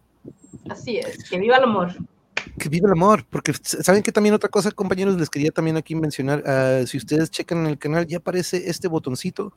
Así 0.71 0.99
es, 0.99 1.29
que 1.29 1.41
viva 1.41 1.57
el 1.57 1.65
amor 1.65 1.97
que 2.59 2.69
viva 2.69 2.89
el 2.89 2.93
amor, 2.93 3.25
porque 3.29 3.53
saben 3.63 4.03
que 4.03 4.13
también 4.13 4.35
otra 4.35 4.49
cosa, 4.49 4.71
compañeros, 4.71 5.17
les 5.17 5.31
quería 5.31 5.51
también 5.51 5.77
aquí 5.77 5.95
mencionar, 5.95 6.43
uh, 6.47 6.87
si 6.87 6.97
ustedes 6.97 7.31
checan 7.31 7.67
el 7.67 7.79
canal, 7.79 8.07
ya 8.07 8.19
aparece 8.19 8.69
este 8.69 8.89
botoncito 8.89 9.53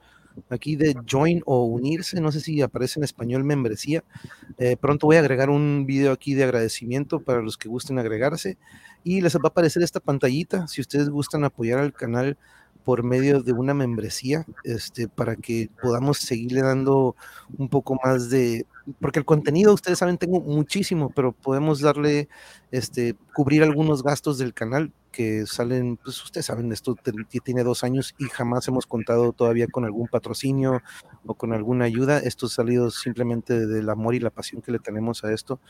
aquí 0.50 0.76
de 0.76 0.96
join 1.10 1.42
o 1.46 1.64
unirse, 1.66 2.20
no 2.20 2.32
sé 2.32 2.42
si 2.42 2.62
aparece 2.62 3.00
en 3.00 3.04
español 3.04 3.44
membresía, 3.44 4.04
eh, 4.58 4.76
pronto 4.78 5.08
voy 5.08 5.16
a 5.16 5.20
agregar 5.20 5.50
un 5.50 5.86
video 5.86 6.12
aquí 6.12 6.34
de 6.34 6.44
agradecimiento 6.44 7.22
para 7.22 7.42
los 7.42 7.58
que 7.58 7.70
gusten 7.70 8.00
agregarse 8.00 8.58
y 9.04 9.22
les 9.22 9.36
va 9.36 9.42
a 9.46 9.48
aparecer 9.48 9.84
esta 9.84 10.00
pantallita, 10.00 10.68
si 10.68 10.82
ustedes 10.82 11.10
gustan 11.10 11.44
apoyar 11.46 11.80
al 11.80 11.94
canal 11.94 12.38
por 12.84 13.04
medio 13.04 13.42
de 13.42 13.52
una 13.52 13.74
membresía, 13.74 14.46
este, 14.64 15.08
para 15.08 15.36
que 15.36 15.70
podamos 15.82 16.20
seguirle 16.20 16.62
dando 16.62 17.16
un 17.58 17.68
poco 17.68 17.98
más 18.04 18.30
de, 18.30 18.66
porque 19.00 19.20
el 19.20 19.26
contenido, 19.26 19.74
ustedes 19.74 20.00
saben, 20.00 20.18
tengo 20.18 20.40
muchísimo, 20.42 21.12
pero 21.16 21.32
podemos 21.32 21.82
darle, 21.82 22.30
este, 22.72 23.16
cubrir 23.34 23.64
algunos 23.64 24.04
gastos 24.04 24.38
del 24.38 24.54
canal 24.54 24.92
que 25.16 25.46
salen, 25.46 25.96
pues 25.96 26.22
ustedes 26.22 26.48
saben, 26.48 26.74
esto 26.74 26.94
tiene 27.42 27.64
dos 27.64 27.86
años 27.86 28.14
y 28.18 28.26
jamás 28.26 28.68
hemos 28.68 28.86
contado 28.86 29.32
todavía 29.32 29.66
con 29.68 29.86
algún 29.86 30.10
patrocinio 30.10 30.82
o 31.26 31.36
con 31.36 31.54
alguna 31.54 31.86
ayuda. 31.86 32.20
Esto 32.20 32.48
ha 32.48 32.50
salido 32.50 32.92
simplemente 32.92 33.66
del 33.66 33.90
amor 33.90 34.14
y 34.16 34.20
la 34.20 34.30
pasión 34.30 34.62
que 34.62 34.74
le 34.74 34.80
tenemos 34.80 35.24
a 35.24 35.32
esto. 35.32 35.62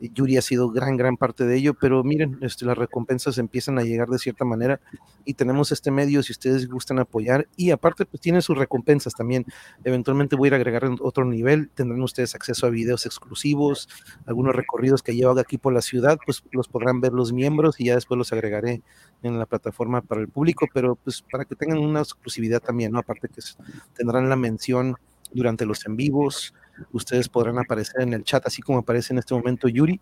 Yuri 0.00 0.36
ha 0.36 0.42
sido 0.42 0.70
gran, 0.70 0.96
gran 0.96 1.16
parte 1.16 1.44
de 1.44 1.56
ello, 1.56 1.74
pero 1.74 2.04
miren, 2.04 2.38
este, 2.42 2.64
las 2.64 2.78
recompensas 2.78 3.38
empiezan 3.38 3.76
a 3.80 3.82
llegar 3.82 4.08
de 4.08 4.20
cierta 4.20 4.44
manera 4.44 4.80
y 5.24 5.34
tenemos 5.34 5.72
este 5.72 5.90
medio 5.90 6.22
si 6.22 6.30
ustedes 6.30 6.68
gustan 6.68 7.00
apoyar 7.00 7.48
y 7.56 7.72
aparte 7.72 8.06
pues 8.06 8.20
tiene 8.20 8.40
sus 8.40 8.56
recompensas 8.56 9.14
también. 9.14 9.44
Eventualmente 9.82 10.36
voy 10.36 10.46
a 10.46 10.48
ir 10.50 10.54
a 10.54 10.56
agregar 10.58 10.88
otro 11.00 11.24
nivel, 11.24 11.70
tendrán 11.74 12.02
ustedes 12.02 12.36
acceso 12.36 12.61
a 12.66 12.70
videos 12.70 13.06
exclusivos, 13.06 13.88
algunos 14.26 14.54
recorridos 14.54 15.02
que 15.02 15.14
llevo 15.14 15.38
aquí 15.38 15.58
por 15.58 15.72
la 15.72 15.82
ciudad, 15.82 16.18
pues 16.24 16.42
los 16.52 16.68
podrán 16.68 17.00
ver 17.00 17.12
los 17.12 17.32
miembros 17.32 17.80
y 17.80 17.86
ya 17.86 17.94
después 17.94 18.18
los 18.18 18.32
agregaré 18.32 18.82
en 19.22 19.38
la 19.38 19.46
plataforma 19.46 20.00
para 20.00 20.20
el 20.20 20.28
público, 20.28 20.66
pero 20.72 20.96
pues 20.96 21.22
para 21.22 21.44
que 21.44 21.54
tengan 21.54 21.78
una 21.78 22.00
exclusividad 22.00 22.60
también, 22.60 22.92
¿no? 22.92 22.98
Aparte 22.98 23.28
que 23.28 23.40
tendrán 23.94 24.28
la 24.28 24.36
mención 24.36 24.96
durante 25.32 25.64
los 25.64 25.86
en 25.86 25.96
vivos, 25.96 26.54
ustedes 26.92 27.28
podrán 27.28 27.58
aparecer 27.58 28.02
en 28.02 28.12
el 28.12 28.24
chat, 28.24 28.46
así 28.46 28.62
como 28.62 28.78
aparece 28.78 29.12
en 29.12 29.18
este 29.18 29.34
momento 29.34 29.68
Yuri, 29.68 30.00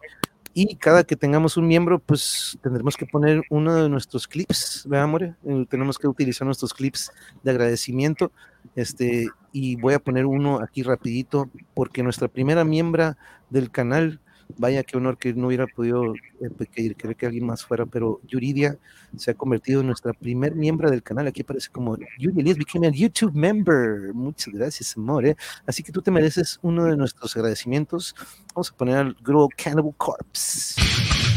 y 0.52 0.77
cada 0.77 1.05
que 1.05 1.16
tengamos 1.16 1.56
un 1.56 1.66
miembro, 1.66 1.98
pues 1.98 2.59
tendremos 2.62 2.97
que 2.97 3.06
poner 3.06 3.43
uno 3.51 3.74
de 3.74 3.89
nuestros 3.89 4.27
clips, 4.27 4.85
¿verdad, 4.89 5.06
More? 5.06 5.35
Eh, 5.44 5.66
tenemos 5.68 5.98
que 5.98 6.09
utilizar 6.09 6.44
nuestros 6.44 6.74
clips 6.74 7.12
de 7.43 7.51
agradecimiento, 7.52 8.32
este, 8.74 9.28
y 9.52 9.77
voy 9.77 9.94
a 9.94 10.01
poner 10.01 10.27
uno 10.27 10.60
aquí 10.60 10.82
rapidito, 10.82 11.48
porque 11.74 12.02
nuestra 12.02 12.28
primera 12.28 12.64
miembro 12.64 13.16
del 13.48 13.70
canal 13.70 14.20
Vaya 14.59 14.82
qué 14.82 14.97
honor 14.97 15.18
que 15.18 15.32
no 15.35 15.48
hubiera 15.48 15.66
podido 15.66 16.14
eh, 16.14 16.94
querer 16.97 17.16
que 17.16 17.27
alguien 17.27 17.47
más 17.47 17.64
fuera, 17.64 17.86
pero 17.86 18.20
Yuridia 18.27 18.78
se 19.16 19.31
ha 19.31 19.35
convertido 19.35 19.81
en 19.81 19.89
nuestra 19.89 20.12
primer 20.12 20.55
miembro 20.55 20.90
del 20.90 21.02
canal. 21.02 21.27
Aquí 21.27 21.43
aparece 21.43 21.70
como 21.70 21.97
Yuri 22.18 22.55
became 22.55 22.86
a 22.86 22.90
YouTube 22.90 23.35
member. 23.35 24.12
Muchas 24.14 24.52
gracias, 24.52 24.97
amor. 24.97 25.27
¿eh? 25.27 25.36
Así 25.66 25.82
que 25.82 25.93
tú 25.93 26.02
te 26.02 26.10
mereces 26.10 26.59
uno 26.62 26.85
de 26.85 26.97
nuestros 26.97 27.36
agradecimientos. 27.36 28.14
Vamos 28.55 28.70
a 28.70 28.77
poner 28.77 28.97
al 28.97 29.16
Grow 29.22 29.48
Cannibal 29.56 29.94
Corpse. 29.97 31.30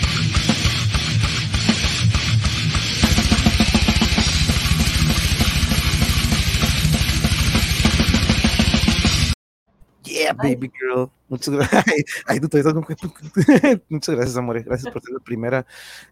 Yeah, 10.13 10.33
baby 10.33 10.71
girl. 10.79 11.09
Muchas 11.27 11.55
gracias. 11.55 11.85
muchas 13.89 14.15
gracias, 14.15 14.37
amore. 14.37 14.61
Gracias 14.61 14.93
por 14.93 15.01
ser 15.01 15.13
la 15.13 15.19
primera 15.19 15.65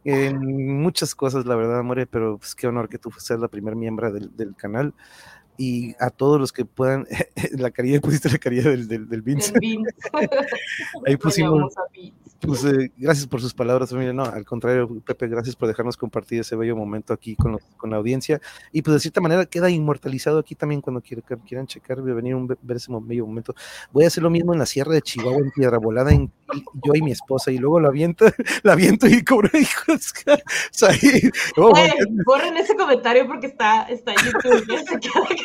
en 0.04 0.82
muchas 0.82 1.14
cosas, 1.14 1.46
la 1.46 1.56
verdad, 1.56 1.80
amore, 1.80 2.08
pero 2.08 2.40
pues 2.40 2.56
qué 2.56 2.66
honor 2.68 2.90
que 2.90 2.98
tú 2.98 3.12
seas 3.20 3.40
la 3.40 3.48
primera 3.48 3.76
miembro 3.76 4.12
del, 4.12 4.36
del 4.36 4.56
canal 4.56 4.96
y 5.58 5.96
a 6.00 6.10
todos 6.10 6.40
los 6.40 6.52
que 6.52 6.66
puedan, 6.66 7.08
la 7.58 7.72
carilla, 7.72 8.00
pusiste 8.02 8.30
la 8.30 8.38
carilla 8.38 8.70
del, 8.70 8.88
del, 8.88 9.08
del 9.08 9.22
Vince. 9.22 9.54
Ahí 11.06 11.18
pusimos, 11.18 11.74
pues, 12.42 12.66
eh, 12.66 12.92
gracias 12.98 13.28
por 13.28 13.40
sus 13.40 13.54
palabras, 13.54 13.92
familia. 13.92 14.14
No, 14.14 14.24
al 14.24 14.46
contrario, 14.46 14.90
Pepe, 15.06 15.28
gracias 15.28 15.56
por 15.56 15.68
dejarnos 15.68 15.96
compartir 15.96 16.42
ese 16.42 16.56
bello 16.56 16.76
momento 16.76 17.14
aquí 17.14 17.36
con, 17.36 17.60
con 17.78 17.92
la 17.92 17.98
audiencia. 17.98 18.42
Y 18.72 18.82
pues 18.82 18.96
de 18.96 19.00
cierta 19.00 19.22
manera 19.22 19.46
queda 19.46 19.70
inmortalizado 19.70 20.40
aquí 20.40 20.56
también 20.56 20.82
cuando 20.82 21.02
quieran, 21.02 21.24
quieran 21.46 21.68
checar, 21.68 22.02
venir 22.02 22.36
a 22.36 22.58
ver 22.62 22.78
ese 22.78 22.92
bello 23.02 23.28
momento. 23.28 23.54
Voy 23.92 24.06
a 24.06 24.08
hacer 24.08 24.24
lo 24.24 24.32
mismo 24.32 24.54
en 24.54 24.60
la 24.60 24.66
Sierra 24.66 24.94
de 24.94 25.04
Chihuahua, 25.04 25.40
en 25.40 25.52
Piedra 25.52 25.78
Volada, 25.78 26.12
en, 26.12 26.32
yo 26.84 26.96
y 26.96 27.02
mi 27.04 27.12
esposa, 27.12 27.52
y 27.52 27.60
luego 27.60 27.80
la 27.80 27.90
aviento, 27.90 28.26
la 28.64 28.74
aviento 28.74 29.08
y 29.08 29.24
cobro 29.24 29.50
hijos. 29.54 30.14
o 31.58 31.74
borren 32.26 32.58
ese 32.58 32.76
comentario 32.76 33.28
porque 33.28 33.48
está, 33.48 33.84
está 33.84 34.14
en 34.14 34.18
YouTube, 34.18 34.66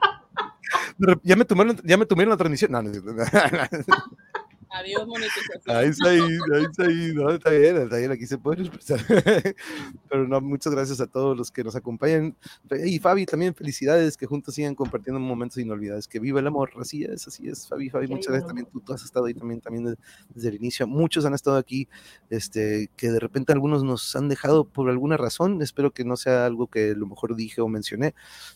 ya 1.22 1.36
me 1.36 1.44
tomaron, 1.44 1.80
ya 1.84 1.96
me 1.96 2.06
tomaron 2.06 2.30
la 2.30 2.36
transmisión. 2.36 2.72
No, 2.72 2.82
no, 2.82 2.90
Adiós, 4.70 5.06
monetización. 5.06 5.76
Ahí 5.76 5.88
está 5.88 6.08
ahí, 6.10 6.20
ahí 6.20 6.64
está 6.64 6.84
ahí, 6.84 7.12
no, 7.14 7.30
está 7.30 7.50
bien, 7.50 7.76
está 7.76 7.96
bien, 7.98 8.10
aquí 8.10 8.26
se 8.26 8.36
puede 8.36 8.62
expresar. 8.62 9.00
Pero 10.10 10.26
no, 10.28 10.40
muchas 10.40 10.72
gracias 10.74 11.00
a 11.00 11.06
todos 11.06 11.36
los 11.36 11.50
que 11.50 11.62
nos 11.64 11.76
acompañan. 11.76 12.36
Y 12.84 12.98
Fabi, 12.98 13.26
también 13.26 13.54
felicidades, 13.54 14.16
que 14.16 14.26
juntos 14.26 14.54
sigan 14.54 14.74
compartiendo 14.74 15.20
momentos 15.20 15.58
inolvidables. 15.58 16.08
Que 16.08 16.18
viva 16.18 16.40
el 16.40 16.46
amor, 16.46 16.70
así 16.80 17.04
es, 17.04 17.26
así 17.28 17.48
es, 17.48 17.66
Fabi, 17.68 17.90
Fabi, 17.90 18.08
muchas 18.08 18.28
gracias 18.28 18.46
también. 18.48 18.66
Tú, 18.70 18.80
tú 18.80 18.92
has 18.92 19.04
estado 19.04 19.26
ahí 19.26 19.34
también, 19.34 19.60
también 19.60 19.84
de- 19.84 19.96
desde 20.34 20.48
el 20.48 20.56
inicio. 20.56 20.86
Muchos 20.86 21.24
han 21.24 21.34
estado 21.34 21.56
aquí, 21.56 21.88
este, 22.28 22.90
que 22.96 23.10
de 23.10 23.20
repente 23.20 23.52
algunos 23.52 23.84
nos 23.84 24.14
han 24.16 24.28
dejado 24.28 24.64
por 24.64 24.90
alguna 24.90 25.16
razón. 25.16 25.62
Espero 25.62 25.92
que 25.92 26.04
no 26.04 26.16
sea 26.16 26.44
algo 26.44 26.66
que 26.66 26.90
a 26.90 26.94
lo 26.94 27.06
mejor 27.06 27.36
dije 27.36 27.60
o 27.60 27.68
mencioné, 27.68 28.14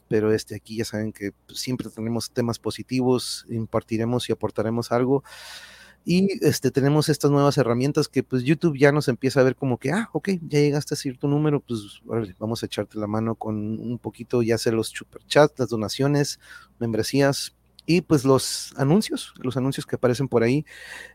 pero 0.09 0.33
este, 0.35 0.57
aquí 0.57 0.77
ya 0.77 0.85
saben 0.85 1.13
que 1.13 1.33
siempre 1.49 1.89
tenemos 1.89 2.31
temas 2.31 2.59
positivos, 2.59 3.47
impartiremos 3.49 4.29
y 4.29 4.33
aportaremos 4.33 4.93
algo. 4.93 5.23
Y 6.05 6.45
este, 6.45 6.71
tenemos 6.71 7.09
estas 7.09 7.31
nuevas 7.31 7.59
herramientas 7.59 8.09
que 8.09 8.23
pues 8.23 8.43
YouTube 8.43 8.79
ya 8.79 8.91
nos 8.91 9.09
empieza 9.09 9.41
a 9.41 9.45
ver 9.45 9.55
como 9.55 9.79
que, 9.79 9.93
ah, 9.93 10.09
ok, 10.13 10.31
ya 10.49 10.59
llegaste 10.59 10.95
a 10.95 10.97
cierto 10.97 11.29
número, 11.29 11.61
pues 11.61 12.01
vamos 12.39 12.63
a 12.63 12.67
echarte 12.67 12.99
la 12.99 13.07
mano 13.07 13.35
con 13.35 13.57
un 13.57 13.99
poquito, 13.99 14.43
ya 14.43 14.57
sea 14.59 14.73
los 14.73 14.89
superchats, 14.89 15.59
las 15.59 15.69
donaciones, 15.69 16.41
membresías 16.79 17.55
y 17.87 18.03
pues 18.03 18.25
los 18.25 18.73
anuncios, 18.77 19.33
los 19.37 19.57
anuncios 19.57 19.87
que 19.87 19.97
aparecen 19.97 20.29
por 20.29 20.43
ahí. 20.43 20.65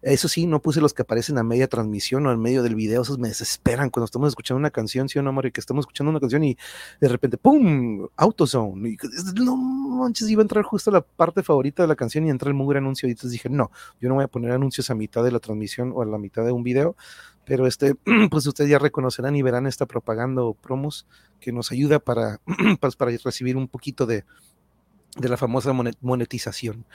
Eso 0.02 0.28
sí, 0.28 0.48
no 0.48 0.62
puse 0.62 0.82
los 0.82 0.94
que 0.94 1.04
aparecen 1.04 1.38
a 1.38 1.44
media 1.44 1.68
transmisión 1.68 2.26
o 2.28 2.32
en 2.32 2.40
medio 2.40 2.64
del 2.64 2.76
video, 2.76 3.02
esos 3.02 3.20
me 3.20 3.28
desesperan 3.28 3.90
cuando 3.90 4.06
estamos 4.06 4.30
escuchando 4.30 4.60
una 4.60 4.72
canción, 4.72 5.10
sí 5.10 5.20
o 5.20 5.22
no, 5.22 5.36
que 5.42 5.60
estamos 5.60 5.84
escuchando 5.84 6.10
una 6.10 6.20
canción 6.20 6.44
y 6.44 6.58
de 7.00 7.08
repente, 7.08 7.38
¡pum! 7.38 8.08
AutoZone. 8.16 8.90
Y, 8.90 8.98
no 9.36 9.56
manches, 9.56 10.30
iba 10.30 10.42
a 10.42 10.44
entrar 10.44 10.64
justo 10.64 10.92
la 10.92 11.02
parte 11.02 11.44
favorita 11.44 11.84
de 11.84 11.88
la 11.88 11.96
canción 11.96 12.26
y 12.26 12.30
entra 12.30 12.50
el 12.50 12.56
mugre 12.56 12.80
anuncio 12.80 13.08
y 13.08 13.12
entonces 13.12 13.32
dije, 13.32 13.50
no, 13.50 13.72
yo 14.02 14.10
no 14.10 14.16
voy 14.16 14.24
a 14.24 14.28
poner 14.28 14.52
anuncios 14.52 14.90
a 14.90 14.96
mitad 14.96 15.24
de 15.24 15.32
la 15.32 15.40
transmisión 15.40 15.92
o 15.96 16.02
a 16.02 16.06
la 16.06 16.18
mitad 16.18 16.46
de 16.46 16.52
un 16.52 16.64
video, 16.64 16.96
pero 17.46 17.68
este, 17.68 17.96
pues 18.32 18.46
ustedes 18.48 18.70
ya 18.70 18.80
reconocerán 18.80 19.36
y 19.36 19.42
verán 19.42 19.68
esta 19.68 19.86
propaganda 19.86 20.44
o 20.44 20.54
promos 20.54 21.06
que 21.40 21.52
nos 21.52 21.72
ayuda 21.72 22.00
para, 22.00 22.42
pues, 22.80 22.96
para 22.96 23.12
recibir 23.24 23.58
un 23.58 23.68
poquito 23.68 24.06
de, 24.06 24.26
de 25.16 25.30
la 25.30 25.38
famosa 25.38 25.72
monet- 25.74 25.98
monetización. 26.02 26.86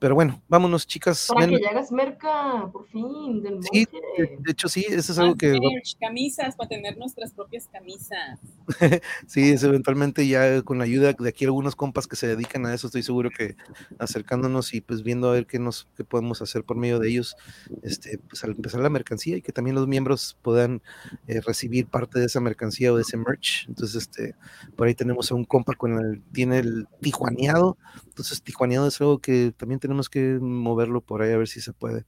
Pero 0.00 0.14
bueno, 0.14 0.40
vámonos, 0.48 0.86
chicas. 0.86 1.26
Para 1.28 1.46
Ven- 1.46 1.56
que 1.56 1.62
ya 1.62 1.70
hagas 1.70 1.90
merca, 1.90 2.68
por 2.72 2.86
fin, 2.86 3.42
del 3.42 3.58
Sí, 3.72 3.84
de, 4.16 4.36
de 4.38 4.52
hecho 4.52 4.68
sí, 4.68 4.84
eso 4.88 5.10
es 5.12 5.18
algo 5.18 5.34
que 5.34 5.48
merch, 5.50 5.98
camisas 5.98 6.54
para 6.54 6.68
tener 6.68 6.96
nuestras 6.96 7.32
propias 7.32 7.66
camisas. 7.72 8.38
Sí, 9.26 9.50
es 9.50 9.62
eventualmente 9.64 10.26
ya 10.28 10.62
con 10.62 10.78
la 10.78 10.84
ayuda 10.84 11.12
de 11.18 11.28
aquí 11.28 11.44
algunos 11.44 11.74
compas 11.74 12.06
que 12.06 12.14
se 12.16 12.28
dedican 12.28 12.64
a 12.66 12.74
eso, 12.74 12.86
estoy 12.86 13.02
seguro 13.02 13.28
que 13.30 13.56
acercándonos 13.98 14.72
y 14.74 14.80
pues 14.80 15.02
viendo 15.02 15.28
a 15.28 15.32
ver 15.32 15.46
qué 15.46 15.58
nos 15.58 15.88
qué 15.96 16.04
podemos 16.04 16.40
hacer 16.42 16.62
por 16.64 16.76
medio 16.76 16.98
de 17.00 17.08
ellos, 17.08 17.36
este, 17.82 18.18
pues 18.18 18.44
al 18.44 18.50
empezar 18.52 18.80
la 18.80 18.90
mercancía 18.90 19.36
y 19.36 19.42
que 19.42 19.52
también 19.52 19.74
los 19.74 19.88
miembros 19.88 20.36
puedan 20.42 20.80
eh, 21.26 21.40
recibir 21.40 21.86
parte 21.86 22.20
de 22.20 22.26
esa 22.26 22.40
mercancía 22.40 22.92
o 22.92 22.96
de 22.96 23.02
ese 23.02 23.16
merch. 23.16 23.66
Entonces, 23.68 23.96
este, 24.02 24.34
por 24.76 24.86
ahí 24.86 24.94
tenemos 24.94 25.30
a 25.32 25.34
un 25.34 25.44
compa 25.44 25.74
con 25.74 25.98
el, 25.98 26.22
tiene 26.32 26.58
el 26.60 26.86
tijuaneado, 27.00 27.57
entonces 28.06 28.42
tijuaneado 28.42 28.86
es 28.86 29.00
algo 29.00 29.18
que 29.18 29.52
también 29.56 29.80
tenemos 29.80 30.08
que 30.08 30.38
moverlo 30.40 31.00
por 31.00 31.22
ahí 31.22 31.32
a 31.32 31.36
ver 31.36 31.48
si 31.48 31.60
se 31.60 31.72
puede. 31.72 32.04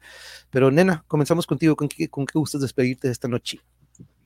Pero 0.51 0.70
nena, 0.70 1.05
comenzamos 1.09 1.47
contigo, 1.47 1.77
¿con 1.77 1.89
qué, 1.89 2.09
con 2.09 2.27
qué 2.27 2.39
gustas 2.39 2.60
despedirte 2.60 3.09
de 3.09 3.12
esta 3.12 3.28
noche? 3.28 3.60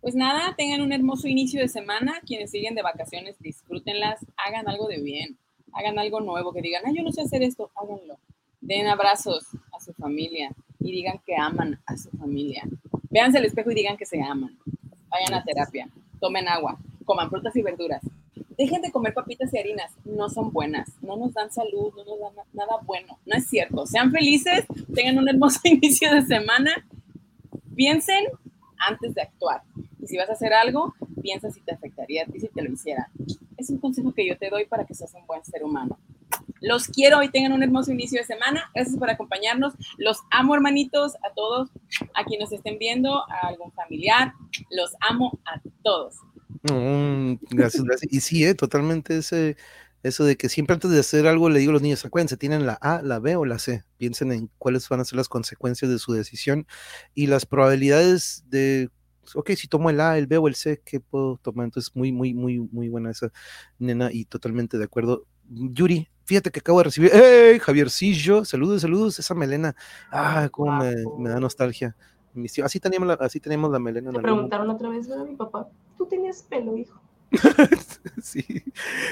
Pues 0.00 0.14
nada, 0.14 0.54
tengan 0.56 0.82
un 0.82 0.92
hermoso 0.92 1.28
inicio 1.28 1.60
de 1.60 1.68
semana. 1.68 2.20
Quienes 2.26 2.50
siguen 2.50 2.74
de 2.74 2.82
vacaciones, 2.82 3.38
disfrútenlas, 3.40 4.24
hagan 4.36 4.68
algo 4.68 4.86
de 4.86 5.00
bien, 5.00 5.38
hagan 5.72 5.98
algo 5.98 6.20
nuevo, 6.20 6.52
que 6.52 6.60
digan, 6.60 6.82
ah, 6.86 6.92
yo 6.94 7.02
no 7.02 7.10
sé 7.10 7.22
hacer 7.22 7.42
esto, 7.42 7.70
háganlo. 7.74 8.18
Den 8.60 8.86
abrazos 8.86 9.46
a 9.72 9.80
su 9.80 9.94
familia 9.94 10.50
y 10.78 10.92
digan 10.92 11.20
que 11.24 11.36
aman 11.36 11.80
a 11.86 11.96
su 11.96 12.10
familia. 12.10 12.68
Véanse 13.08 13.38
al 13.38 13.46
espejo 13.46 13.70
y 13.70 13.74
digan 13.74 13.96
que 13.96 14.04
se 14.04 14.20
aman. 14.20 14.58
Vayan 15.08 15.34
a 15.34 15.42
terapia, 15.42 15.88
tomen 16.20 16.48
agua, 16.48 16.78
coman 17.04 17.28
frutas 17.30 17.54
y 17.56 17.62
verduras. 17.62 18.02
Dejen 18.56 18.82
de 18.82 18.92
comer 18.92 19.14
papitas 19.14 19.52
y 19.52 19.58
harinas, 19.58 19.92
no 20.04 20.28
son 20.28 20.52
buenas, 20.52 20.88
no 21.02 21.16
nos 21.16 21.34
dan 21.34 21.50
salud, 21.52 21.92
no 21.96 22.04
nos 22.04 22.20
dan 22.20 22.34
na- 22.36 22.44
nada 22.52 22.78
bueno. 22.84 23.18
No 23.26 23.36
es 23.36 23.46
cierto. 23.48 23.84
Sean 23.86 24.12
felices, 24.12 24.64
tengan 24.94 25.18
un 25.18 25.28
hermoso 25.28 25.58
inicio 25.64 26.12
de 26.14 26.22
semana. 26.22 26.70
Piensen 27.74 28.26
antes 28.78 29.14
de 29.14 29.22
actuar. 29.22 29.62
Y 30.00 30.06
si 30.06 30.16
vas 30.16 30.28
a 30.30 30.34
hacer 30.34 30.52
algo, 30.52 30.94
piensa 31.22 31.50
si 31.50 31.60
te 31.62 31.72
afectaría 31.74 32.22
a 32.22 32.26
ti 32.26 32.38
si 32.40 32.48
te 32.48 32.62
lo 32.62 32.70
hiciera. 32.72 33.08
Es 33.56 33.70
un 33.70 33.78
consejo 33.78 34.12
que 34.12 34.26
yo 34.26 34.36
te 34.38 34.50
doy 34.50 34.66
para 34.66 34.84
que 34.84 34.94
seas 34.94 35.12
un 35.14 35.26
buen 35.26 35.44
ser 35.44 35.64
humano. 35.64 35.98
Los 36.64 36.88
quiero 36.88 37.22
y 37.22 37.30
tengan 37.30 37.52
un 37.52 37.62
hermoso 37.62 37.92
inicio 37.92 38.18
de 38.20 38.26
semana. 38.26 38.70
Gracias 38.74 38.96
por 38.96 39.10
acompañarnos. 39.10 39.74
Los 39.98 40.18
amo, 40.30 40.54
hermanitos, 40.54 41.14
a 41.16 41.34
todos, 41.34 41.70
a 42.14 42.24
quienes 42.24 42.52
estén 42.52 42.78
viendo, 42.78 43.18
a 43.30 43.48
algún 43.48 43.70
familiar. 43.72 44.32
Los 44.70 44.94
amo 45.00 45.38
a 45.44 45.60
todos. 45.82 46.16
Mm, 46.70 47.34
gracias, 47.50 47.84
gracias. 47.84 48.10
Y 48.10 48.20
sí, 48.20 48.44
eh, 48.44 48.54
totalmente 48.54 49.18
ese, 49.18 49.56
eso 50.02 50.24
de 50.24 50.36
que 50.36 50.48
siempre 50.48 50.72
antes 50.72 50.90
de 50.90 51.00
hacer 51.00 51.26
algo 51.26 51.50
le 51.50 51.60
digo 51.60 51.70
a 51.70 51.74
los 51.74 51.82
niños, 51.82 52.04
acuérdense, 52.04 52.38
tienen 52.38 52.64
la 52.64 52.74
A, 52.80 53.02
la 53.02 53.18
B 53.18 53.36
o 53.36 53.44
la 53.44 53.58
C. 53.58 53.84
Piensen 53.98 54.32
en 54.32 54.50
cuáles 54.56 54.88
van 54.88 55.00
a 55.00 55.04
ser 55.04 55.16
las 55.16 55.28
consecuencias 55.28 55.90
de 55.90 55.98
su 55.98 56.12
decisión 56.12 56.66
y 57.14 57.26
las 57.26 57.44
probabilidades 57.44 58.44
de, 58.48 58.88
ok, 59.34 59.50
si 59.50 59.68
tomo 59.68 59.90
el 59.90 60.00
A, 60.00 60.16
el 60.16 60.26
B 60.26 60.38
o 60.38 60.48
el 60.48 60.54
C, 60.54 60.80
¿qué 60.82 61.00
puedo 61.00 61.38
tomar? 61.42 61.64
Entonces, 61.64 61.94
muy, 61.94 62.10
muy, 62.10 62.32
muy, 62.32 62.58
muy 62.58 62.88
buena 62.88 63.10
esa 63.10 63.30
nena 63.78 64.10
y 64.10 64.24
totalmente 64.24 64.78
de 64.78 64.84
acuerdo. 64.84 65.26
Yuri, 65.50 66.08
fíjate 66.24 66.50
que 66.50 66.60
acabo 66.60 66.78
de 66.78 66.84
recibir, 66.84 67.10
¡hey! 67.12 67.58
Javiercillo, 67.58 68.44
saludos, 68.44 68.82
saludos, 68.82 69.18
esa 69.18 69.34
melena. 69.34 69.74
Ah, 70.10 70.48
cómo 70.50 70.72
me, 70.72 70.94
me 71.18 71.30
da 71.30 71.40
nostalgia. 71.40 71.96
Así 72.64 72.80
teníamos 72.80 73.06
la, 73.08 73.14
así 73.14 73.38
teníamos 73.40 73.70
la 73.70 73.78
melena. 73.78 74.10
momento. 74.10 74.22
preguntaron 74.22 74.70
otra 74.70 74.88
vez, 74.88 75.08
¿verdad, 75.08 75.24
mi 75.24 75.36
papá? 75.36 75.68
Tú 75.96 76.06
tenías 76.06 76.42
pelo, 76.42 76.76
hijo. 76.76 77.00
Sí. 78.22 78.44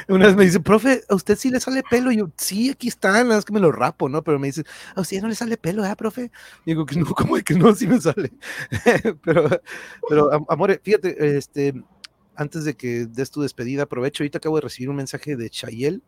Una 0.09 0.27
vez 0.27 0.37
me 0.37 0.45
dice, 0.45 0.59
profe, 0.59 1.03
¿a 1.09 1.15
usted 1.15 1.37
sí 1.37 1.51
le 1.51 1.61
sale 1.61 1.83
pelo? 1.89 2.11
Y 2.11 2.17
yo, 2.17 2.31
sí, 2.37 2.71
aquí 2.71 2.89
está, 2.89 3.13
nada 3.13 3.25
más 3.25 3.45
que 3.45 3.53
me 3.53 3.61
lo 3.61 3.71
rapo, 3.71 4.09
¿no? 4.09 4.23
Pero 4.23 4.39
me 4.39 4.47
dice, 4.47 4.65
¿a 4.95 5.03
usted 5.03 5.21
no 5.21 5.29
le 5.29 5.35
sale 5.35 5.57
pelo, 5.59 5.85
eh, 5.85 5.95
profe? 5.97 6.31
Y 6.65 6.71
digo 6.71 6.87
que 6.87 6.97
no, 6.99 7.05
como 7.15 7.37
que 7.37 7.55
no, 7.55 7.75
sí 7.75 7.87
me 7.87 8.01
sale. 8.01 8.33
pero, 9.25 9.49
pero, 10.09 10.33
am- 10.33 10.47
amore, 10.49 10.81
fíjate, 10.83 11.37
este, 11.37 11.75
antes 12.35 12.65
de 12.65 12.75
que 12.75 13.07
des 13.07 13.31
tu 13.31 13.43
despedida, 13.43 13.83
aprovecho, 13.83 14.23
ahorita 14.23 14.39
acabo 14.39 14.57
de 14.57 14.63
recibir 14.63 14.89
un 14.89 14.97
mensaje 14.97 15.37
de 15.37 15.51
Chayel 15.51 16.03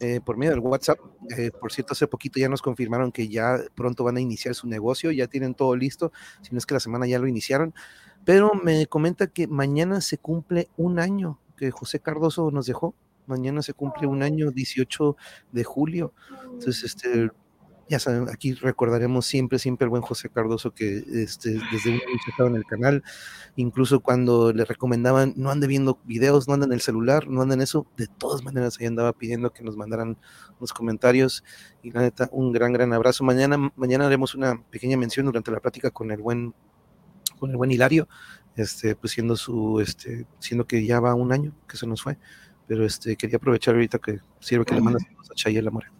eh, 0.00 0.20
por 0.24 0.36
medio 0.36 0.52
del 0.52 0.60
WhatsApp. 0.60 0.98
Eh, 1.36 1.50
por 1.50 1.72
cierto, 1.72 1.92
hace 1.92 2.06
poquito 2.06 2.40
ya 2.40 2.48
nos 2.48 2.62
confirmaron 2.62 3.12
que 3.12 3.28
ya 3.28 3.58
pronto 3.74 4.02
van 4.02 4.16
a 4.16 4.20
iniciar 4.20 4.54
su 4.54 4.66
negocio, 4.66 5.10
ya 5.10 5.26
tienen 5.26 5.54
todo 5.54 5.76
listo, 5.76 6.10
si 6.40 6.52
no 6.52 6.58
es 6.58 6.66
que 6.66 6.74
la 6.74 6.80
semana 6.80 7.06
ya 7.06 7.18
lo 7.18 7.26
iniciaron, 7.26 7.74
pero 8.24 8.54
me 8.54 8.86
comenta 8.86 9.26
que 9.26 9.46
mañana 9.46 10.00
se 10.00 10.18
cumple 10.18 10.68
un 10.76 10.98
año 10.98 11.38
que 11.56 11.70
José 11.70 12.00
Cardoso 12.00 12.50
nos 12.50 12.66
dejó. 12.66 12.94
Mañana 13.26 13.62
se 13.62 13.74
cumple 13.74 14.06
un 14.06 14.22
año, 14.22 14.50
18 14.50 15.16
de 15.52 15.64
julio. 15.64 16.12
Entonces, 16.44 16.82
este, 16.82 17.30
ya 17.90 17.98
saben, 17.98 18.28
aquí 18.28 18.54
recordaremos 18.54 19.26
siempre, 19.26 19.58
siempre 19.58 19.84
al 19.84 19.90
buen 19.90 20.00
José 20.00 20.28
Cardoso 20.28 20.70
que 20.70 20.98
este, 21.12 21.50
desde 21.72 21.90
un 21.90 21.96
inicio 21.96 22.30
estaba 22.30 22.48
en 22.48 22.54
el 22.54 22.64
canal, 22.64 23.02
incluso 23.56 23.98
cuando 23.98 24.52
le 24.52 24.64
recomendaban 24.64 25.34
no 25.36 25.50
ande 25.50 25.66
viendo 25.66 25.98
videos, 26.04 26.46
no 26.46 26.54
ande 26.54 26.66
en 26.66 26.72
el 26.72 26.82
celular, 26.82 27.26
no 27.26 27.42
ande 27.42 27.56
en 27.56 27.62
eso, 27.62 27.88
de 27.96 28.06
todas 28.06 28.44
maneras 28.44 28.78
ahí 28.78 28.86
andaba 28.86 29.12
pidiendo 29.12 29.52
que 29.52 29.64
nos 29.64 29.76
mandaran 29.76 30.16
los 30.60 30.72
comentarios 30.72 31.42
y 31.82 31.90
la 31.90 32.02
neta, 32.02 32.28
un 32.30 32.52
gran, 32.52 32.72
gran 32.72 32.92
abrazo. 32.92 33.24
Mañana, 33.24 33.72
mañana 33.74 34.06
haremos 34.06 34.36
una 34.36 34.62
pequeña 34.70 34.96
mención 34.96 35.26
durante 35.26 35.50
la 35.50 35.58
plática 35.58 35.90
con 35.90 36.12
el 36.12 36.20
buen, 36.20 36.54
con 37.40 37.50
el 37.50 37.56
buen 37.56 37.72
Hilario, 37.72 38.08
este, 38.54 38.94
pues 38.94 39.14
siendo 39.14 39.34
su, 39.34 39.80
este, 39.80 40.26
siendo 40.38 40.64
que 40.64 40.86
ya 40.86 41.00
va 41.00 41.16
un 41.16 41.32
año 41.32 41.52
que 41.66 41.76
se 41.76 41.88
nos 41.88 42.02
fue, 42.02 42.18
pero 42.68 42.86
este, 42.86 43.16
quería 43.16 43.38
aprovechar 43.38 43.74
ahorita 43.74 43.98
que 43.98 44.20
sirve 44.38 44.64
que 44.64 44.76
le 44.76 44.80
mandas 44.80 45.02
a 45.28 45.34
Chayel 45.34 45.66
Amore. 45.66 45.99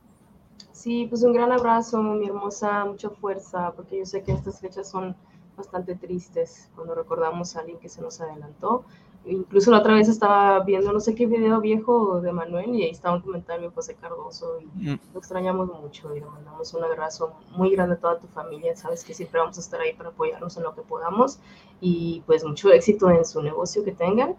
Sí, 0.80 1.06
pues 1.10 1.22
un 1.24 1.34
gran 1.34 1.52
abrazo, 1.52 2.02
mi 2.02 2.26
hermosa, 2.26 2.86
mucha 2.86 3.10
fuerza, 3.10 3.70
porque 3.76 3.98
yo 3.98 4.06
sé 4.06 4.22
que 4.22 4.32
estas 4.32 4.60
fechas 4.60 4.88
son 4.88 5.14
bastante 5.54 5.94
tristes 5.94 6.70
cuando 6.74 6.94
recordamos 6.94 7.54
a 7.54 7.60
alguien 7.60 7.78
que 7.78 7.90
se 7.90 8.00
nos 8.00 8.18
adelantó. 8.22 8.84
Incluso 9.26 9.70
la 9.70 9.80
otra 9.80 9.92
vez 9.92 10.08
estaba 10.08 10.60
viendo 10.60 10.90
no 10.90 11.00
sé 11.00 11.14
qué 11.14 11.26
video 11.26 11.60
viejo 11.60 12.22
de 12.22 12.32
Manuel 12.32 12.74
y 12.74 12.84
ahí 12.84 12.90
estaba 12.92 13.16
un 13.16 13.20
comentario 13.20 13.68
de 13.68 13.74
José 13.74 13.94
Cardoso 13.94 14.58
y 14.62 14.64
Mm. 14.92 14.98
lo 15.12 15.18
extrañamos 15.18 15.68
mucho 15.82 16.16
y 16.16 16.20
le 16.20 16.26
mandamos 16.26 16.72
un 16.72 16.82
abrazo 16.82 17.34
muy 17.50 17.68
grande 17.72 17.96
a 17.96 17.98
toda 17.98 18.18
tu 18.18 18.26
familia. 18.28 18.74
Sabes 18.74 19.04
que 19.04 19.12
siempre 19.12 19.38
vamos 19.38 19.58
a 19.58 19.60
estar 19.60 19.78
ahí 19.82 19.92
para 19.92 20.08
apoyarnos 20.08 20.56
en 20.56 20.62
lo 20.62 20.74
que 20.74 20.80
podamos 20.80 21.38
y 21.82 22.22
pues 22.26 22.42
mucho 22.42 22.72
éxito 22.72 23.10
en 23.10 23.26
su 23.26 23.42
negocio 23.42 23.84
que 23.84 23.92
tengan. 23.92 24.34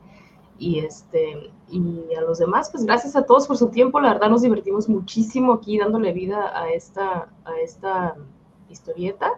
Y, 0.61 0.77
este, 0.77 1.49
y 1.71 2.13
a 2.15 2.21
los 2.21 2.37
demás, 2.37 2.69
pues 2.69 2.85
gracias 2.85 3.15
a 3.15 3.23
todos 3.23 3.47
por 3.47 3.57
su 3.57 3.69
tiempo. 3.69 3.99
La 3.99 4.13
verdad 4.13 4.29
nos 4.29 4.43
divertimos 4.43 4.87
muchísimo 4.87 5.53
aquí 5.53 5.79
dándole 5.79 6.13
vida 6.13 6.55
a 6.55 6.71
esta, 6.71 7.29
a 7.45 7.59
esta 7.63 8.15
historieta. 8.69 9.31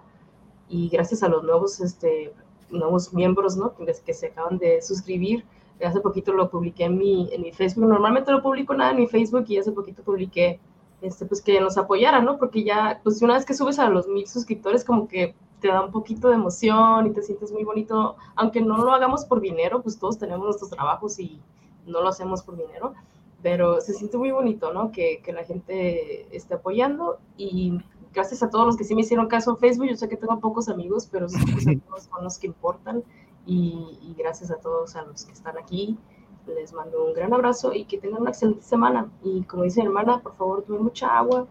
Y 0.67 0.89
gracias 0.89 1.23
a 1.23 1.29
los 1.29 1.41
nuevos, 1.45 1.79
este, 1.79 2.33
nuevos 2.69 3.13
miembros 3.13 3.55
¿no? 3.55 3.73
que, 3.73 4.13
se 4.13 4.27
acaban 4.27 4.57
de 4.57 4.81
suscribir. 4.81 5.45
Hace 5.81 6.01
poquito 6.01 6.33
lo 6.33 6.49
publiqué 6.49 6.83
en 6.83 6.97
mi, 6.97 7.29
en 7.31 7.41
mi 7.41 7.53
Facebook. 7.53 7.87
Normalmente 7.87 8.29
no 8.29 8.43
publico 8.43 8.73
nada 8.73 8.91
en 8.91 8.97
mi 8.97 9.07
Facebook 9.07 9.45
y 9.47 9.57
hace 9.57 9.71
poquito 9.71 10.03
publiqué 10.03 10.59
este, 11.01 11.25
pues 11.25 11.41
que 11.41 11.57
nos 11.61 11.77
apoyaran, 11.77 12.25
¿no? 12.25 12.37
Porque 12.37 12.65
ya, 12.65 12.99
pues 13.01 13.21
una 13.21 13.35
vez 13.35 13.45
que 13.45 13.53
subes 13.53 13.79
a 13.79 13.87
los 13.87 14.09
mil 14.09 14.27
suscriptores, 14.27 14.83
como 14.83 15.07
que 15.07 15.35
te 15.63 15.69
da 15.69 15.81
un 15.81 15.91
poquito 15.91 16.27
de 16.27 16.35
emoción 16.35 17.07
y 17.07 17.11
te 17.11 17.21
sientes 17.21 17.53
muy 17.53 17.63
bonito, 17.63 18.17
aunque 18.35 18.59
no 18.59 18.77
lo 18.79 18.91
hagamos 18.91 19.23
por 19.23 19.39
dinero, 19.39 19.81
pues 19.81 19.97
todos 19.97 20.19
tenemos 20.19 20.45
nuestros 20.45 20.69
trabajos 20.69 21.17
y 21.19 21.39
no 21.87 22.01
lo 22.01 22.09
hacemos 22.09 22.43
por 22.43 22.57
dinero, 22.57 22.93
pero 23.41 23.79
se 23.79 23.93
siente 23.93 24.17
muy 24.17 24.31
bonito, 24.31 24.73
¿no? 24.73 24.91
Que, 24.91 25.21
que 25.23 25.31
la 25.31 25.45
gente 25.45 26.35
esté 26.35 26.55
apoyando 26.55 27.17
y 27.37 27.79
gracias 28.13 28.43
a 28.43 28.49
todos 28.49 28.65
los 28.65 28.75
que 28.75 28.83
sí 28.83 28.93
me 28.93 29.01
hicieron 29.01 29.27
caso 29.27 29.51
en 29.51 29.57
Facebook, 29.57 29.87
yo 29.87 29.95
sé 29.95 30.09
que 30.09 30.17
tengo 30.17 30.37
pocos 30.41 30.67
amigos, 30.67 31.07
pero 31.09 31.27
pocos 31.27 31.65
amigos 31.65 32.09
son 32.11 32.25
los 32.25 32.37
que 32.37 32.47
importan 32.47 33.01
y, 33.45 33.97
y 34.01 34.15
gracias 34.17 34.51
a 34.51 34.57
todos 34.57 34.97
a 34.97 35.03
los 35.03 35.23
que 35.23 35.31
están 35.31 35.57
aquí 35.57 35.97
les 36.45 36.73
mando 36.73 37.05
un 37.05 37.13
gran 37.13 37.33
abrazo 37.33 37.73
y 37.73 37.85
que 37.85 37.97
tengan 37.97 38.19
una 38.19 38.31
excelente 38.31 38.63
semana. 38.63 39.09
Y 39.23 39.43
como 39.43 39.63
dice 39.63 39.79
mi 39.79 39.87
hermana, 39.87 40.19
por 40.19 40.35
favor, 40.35 40.63
tomen 40.63 40.83
mucha 40.83 41.17
agua, 41.17 41.47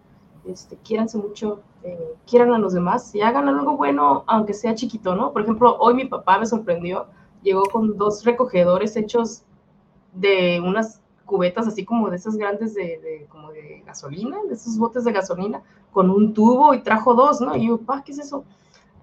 este, 0.46 0.76
quiéranse 0.76 1.18
mucho, 1.18 1.60
eh, 1.82 2.14
quieran 2.26 2.52
a 2.52 2.58
los 2.58 2.72
demás 2.72 3.14
y 3.14 3.20
hagan 3.20 3.48
algo 3.48 3.76
bueno, 3.76 4.24
aunque 4.26 4.54
sea 4.54 4.74
chiquito, 4.74 5.14
¿no? 5.14 5.32
Por 5.32 5.42
ejemplo, 5.42 5.76
hoy 5.78 5.94
mi 5.94 6.04
papá 6.04 6.38
me 6.38 6.46
sorprendió, 6.46 7.06
llegó 7.42 7.64
con 7.64 7.96
dos 7.96 8.24
recogedores 8.24 8.96
hechos 8.96 9.42
de 10.12 10.60
unas 10.64 11.00
cubetas 11.24 11.66
así 11.66 11.84
como 11.84 12.10
de 12.10 12.16
esas 12.16 12.36
grandes 12.36 12.74
de, 12.74 13.00
de, 13.00 13.26
como 13.28 13.50
de 13.52 13.82
gasolina, 13.86 14.38
de 14.48 14.54
esos 14.54 14.78
botes 14.78 15.04
de 15.04 15.12
gasolina, 15.12 15.62
con 15.92 16.10
un 16.10 16.34
tubo 16.34 16.74
y 16.74 16.82
trajo 16.82 17.14
dos, 17.14 17.40
¿no? 17.40 17.56
Y 17.56 17.68
yo, 17.68 17.80
¿qué 18.04 18.12
es 18.12 18.18
eso? 18.18 18.44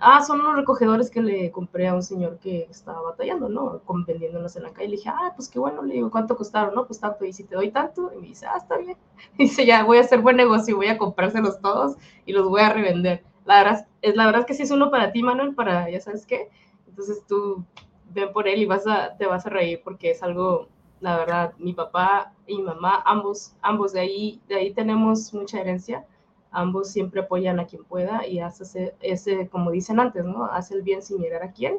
Ah, 0.02 0.24
son 0.24 0.42
los 0.42 0.56
recogedores 0.56 1.12
que 1.12 1.22
le 1.22 1.52
compré 1.52 1.90
a 1.90 1.94
un 1.94 2.02
señor 2.02 2.40
que 2.40 2.68
estaba 2.70 3.02
batallando, 3.02 3.50
¿no? 3.50 3.82
Con, 3.84 4.06
vendiéndolos 4.06 4.56
en 4.56 4.64
la 4.64 4.72
calle. 4.72 4.88
Le 4.88 4.96
dije, 4.96 5.10
ah, 5.10 5.34
pues 5.36 5.50
qué 5.50 5.60
bueno. 5.60 5.82
Le 5.84 5.96
digo, 5.96 6.10
¿cuánto 6.10 6.38
costaron? 6.38 6.74
No, 6.74 6.88
pues 6.88 7.02
tanto. 7.02 7.26
Y 7.26 7.34
si 7.34 7.44
te 7.44 7.56
doy 7.56 7.72
tanto, 7.72 8.10
y 8.16 8.22
me 8.22 8.28
dice, 8.28 8.46
ah, 8.46 8.58
está 8.58 8.78
bien. 8.78 8.98
Y 9.38 9.44
dice, 9.44 9.66
ya, 9.66 9.84
voy 9.84 9.98
a 9.98 10.02
hacer 10.02 10.22
buen 10.22 10.38
negocio, 10.38 10.78
voy 10.78 10.88
a 10.88 10.98
comprárselos 10.98 11.60
todos 11.60 11.98
y 12.26 12.32
los 12.32 12.48
voy 12.48 12.62
a 12.62 12.70
revender. 12.70 13.24
La 13.46 13.64
verdad 13.64 13.88
es, 14.02 14.16
la 14.16 14.26
verdad 14.26 14.42
es 14.42 14.48
que 14.48 14.54
sí 14.54 14.64
es 14.64 14.72
uno 14.72 14.90
para 14.90 15.12
ti, 15.12 15.22
Manuel, 15.22 15.54
para, 15.54 15.90
ya 15.90 16.00
sabes 16.00 16.26
qué. 16.26 16.50
Entonces 16.88 17.26
tú 17.28 17.66
ven 18.14 18.32
por 18.32 18.48
él 18.48 18.62
y 18.62 18.66
vas 18.66 18.88
a, 18.88 19.18
te 19.18 19.26
vas 19.26 19.46
a 19.46 19.50
reír 19.50 19.82
porque 19.84 20.12
es 20.12 20.24
algo, 20.24 20.70
la 21.02 21.18
verdad, 21.18 21.54
mi 21.58 21.74
papá 21.74 22.34
y 22.48 22.58
mi 22.58 22.64
mamá, 22.64 23.04
ambos, 23.06 23.54
ambos 23.62 23.92
de 23.92 24.00
ahí, 24.00 24.42
de 24.48 24.56
ahí 24.56 24.74
tenemos 24.74 25.34
mucha 25.34 25.60
herencia 25.60 26.06
ambos 26.52 26.90
siempre 26.92 27.22
apoyan 27.22 27.60
a 27.60 27.66
quien 27.66 27.84
pueda 27.84 28.28
y 28.28 28.40
hace 28.40 28.94
ese, 29.02 29.48
como 29.50 29.72
dicen 29.72 30.00
antes, 30.00 30.26
¿no? 30.26 30.46
Hace 30.46 30.76
el 30.76 30.82
bien 30.82 31.02
sin 31.02 31.22
mirar 31.22 31.44
a 31.44 31.52
quién. 31.52 31.78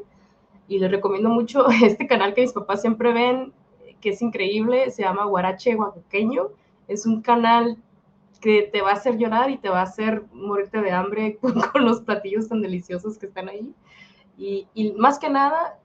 Y 0.68 0.78
les 0.78 0.90
recomiendo 0.90 1.28
mucho 1.28 1.66
este 1.84 2.06
canal 2.06 2.34
que 2.34 2.42
mis 2.42 2.52
papás 2.52 2.80
siempre 2.80 3.12
ven, 3.12 3.52
que 4.00 4.10
es 4.10 4.22
increíble, 4.22 4.90
se 4.90 5.02
llama 5.02 5.24
Guarache 5.24 5.74
Oaxaqueño. 5.76 6.48
Es 6.88 7.06
un 7.06 7.22
canal 7.22 7.76
que 8.40 8.62
te 8.62 8.80
va 8.80 8.90
a 8.90 8.94
hacer 8.94 9.18
llorar 9.18 9.50
y 9.50 9.58
te 9.58 9.68
va 9.68 9.80
a 9.80 9.84
hacer 9.84 10.24
morirte 10.32 10.80
de 10.80 10.92
hambre 10.92 11.36
con, 11.40 11.60
con 11.60 11.84
los 11.84 12.00
platillos 12.00 12.48
tan 12.48 12.62
deliciosos 12.62 13.18
que 13.18 13.26
están 13.26 13.48
ahí. 13.48 13.74
Y, 14.38 14.66
y, 14.72 14.92
más 14.92 15.18
que 15.18 15.28
nada, 15.28 15.78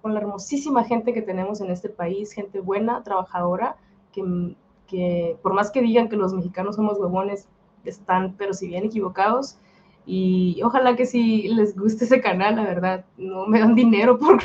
con 0.00 0.14
la 0.14 0.20
hermosísima 0.20 0.84
gente 0.84 1.12
que 1.12 1.22
tenemos 1.22 1.60
en 1.60 1.70
este 1.70 1.88
país, 1.88 2.30
gente 2.30 2.60
buena, 2.60 3.02
trabajadora, 3.02 3.76
que, 4.12 4.54
que 4.86 5.36
por 5.42 5.54
más 5.54 5.72
que 5.72 5.82
digan 5.82 6.08
que 6.08 6.16
los 6.16 6.32
mexicanos 6.32 6.76
somos 6.76 6.98
huevones, 6.98 7.48
están, 7.90 8.34
pero 8.36 8.52
si 8.54 8.68
bien 8.68 8.84
equivocados. 8.84 9.58
Y 10.06 10.62
ojalá 10.62 10.94
que 10.94 11.04
si 11.06 11.48
les 11.48 11.76
guste 11.76 12.04
ese 12.04 12.20
canal, 12.20 12.56
la 12.56 12.62
verdad, 12.62 13.04
no 13.16 13.46
me 13.46 13.58
dan 13.58 13.74
dinero 13.74 14.18
por, 14.20 14.40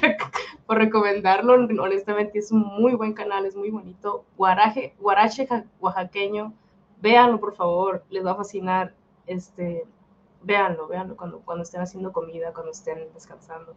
por 0.65 0.77
recomendarlo. 0.77 1.53
Honestamente, 1.53 2.39
es 2.39 2.51
un 2.51 2.63
muy 2.63 2.95
buen 2.95 3.13
canal, 3.13 3.45
es 3.45 3.55
muy 3.55 3.69
bonito. 3.69 4.25
Guaraje, 4.37 4.95
Guarache 4.99 5.47
oaxaqueño, 5.79 6.53
véanlo 7.01 7.39
por 7.39 7.55
favor, 7.55 8.03
les 8.09 8.25
va 8.25 8.31
a 8.31 8.35
fascinar. 8.35 8.95
Este, 9.27 9.85
véanlo, 10.43 10.87
véanlo 10.87 11.15
cuando, 11.15 11.41
cuando 11.41 11.63
estén 11.63 11.81
haciendo 11.81 12.11
comida, 12.11 12.53
cuando 12.53 12.71
estén 12.71 13.13
descansando 13.13 13.75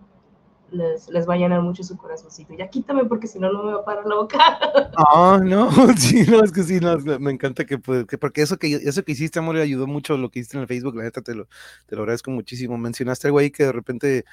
les, 0.71 1.09
les 1.09 1.29
va 1.29 1.35
a 1.35 1.37
llenar 1.37 1.63
mucho 1.63 1.83
su 1.83 1.97
corazoncito. 1.97 2.55
Ya 2.55 2.69
quítame 2.69 3.05
porque 3.05 3.27
si 3.27 3.39
no, 3.39 3.53
no 3.53 3.63
me 3.63 3.73
va 3.73 3.81
a 3.81 3.85
parar 3.85 4.07
la 4.07 4.17
boca. 4.17 4.39
Ah, 4.97 5.41
no, 5.43 5.71
sí, 5.97 6.25
no, 6.29 6.45
es 6.45 6.53
que 6.53 6.63
sí, 6.63 6.79
no, 6.79 6.97
me 7.19 7.33
encanta 7.33 7.65
que, 7.65 7.81
que, 8.09 8.17
porque 8.17 8.43
eso 8.43 8.59
que, 8.59 8.75
eso 8.75 9.03
que 9.03 9.13
hiciste, 9.13 9.41
amor, 9.41 9.57
ayudó 9.57 9.89
mucho 9.89 10.17
lo 10.17 10.31
que 10.31 10.39
hiciste 10.39 10.57
en 10.57 10.63
el 10.63 10.69
Facebook, 10.69 10.95
la 10.95 11.03
neta, 11.03 11.21
te 11.21 11.35
lo, 11.35 11.49
te 11.87 11.97
lo 11.97 12.03
agradezco 12.03 12.31
muchísimo. 12.31 12.79
Mencionaste 12.79 13.27
algo 13.27 13.39
ahí 13.39 13.51
que 13.51 13.65
de 13.65 13.73
repente 13.73 14.25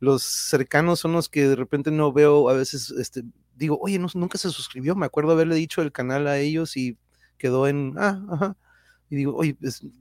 los 0.00 0.22
cercanos 0.22 1.00
son 1.00 1.12
los 1.12 1.28
que 1.28 1.48
de 1.48 1.56
repente 1.56 1.90
no 1.90 2.12
veo, 2.12 2.48
a 2.48 2.54
veces, 2.54 2.90
este, 2.90 3.22
digo, 3.54 3.78
oye, 3.80 3.98
nunca 3.98 4.38
se 4.38 4.50
suscribió, 4.50 4.96
me 4.96 5.06
acuerdo 5.06 5.32
haberle 5.32 5.54
dicho 5.54 5.82
el 5.82 5.92
canal 5.92 6.26
a 6.26 6.38
ellos 6.38 6.76
y 6.76 6.96
quedó 7.36 7.68
en, 7.68 7.94
ah, 7.96 8.20
ajá, 8.30 8.56
y 9.10 9.16
digo, 9.16 9.34
oye, 9.36 9.56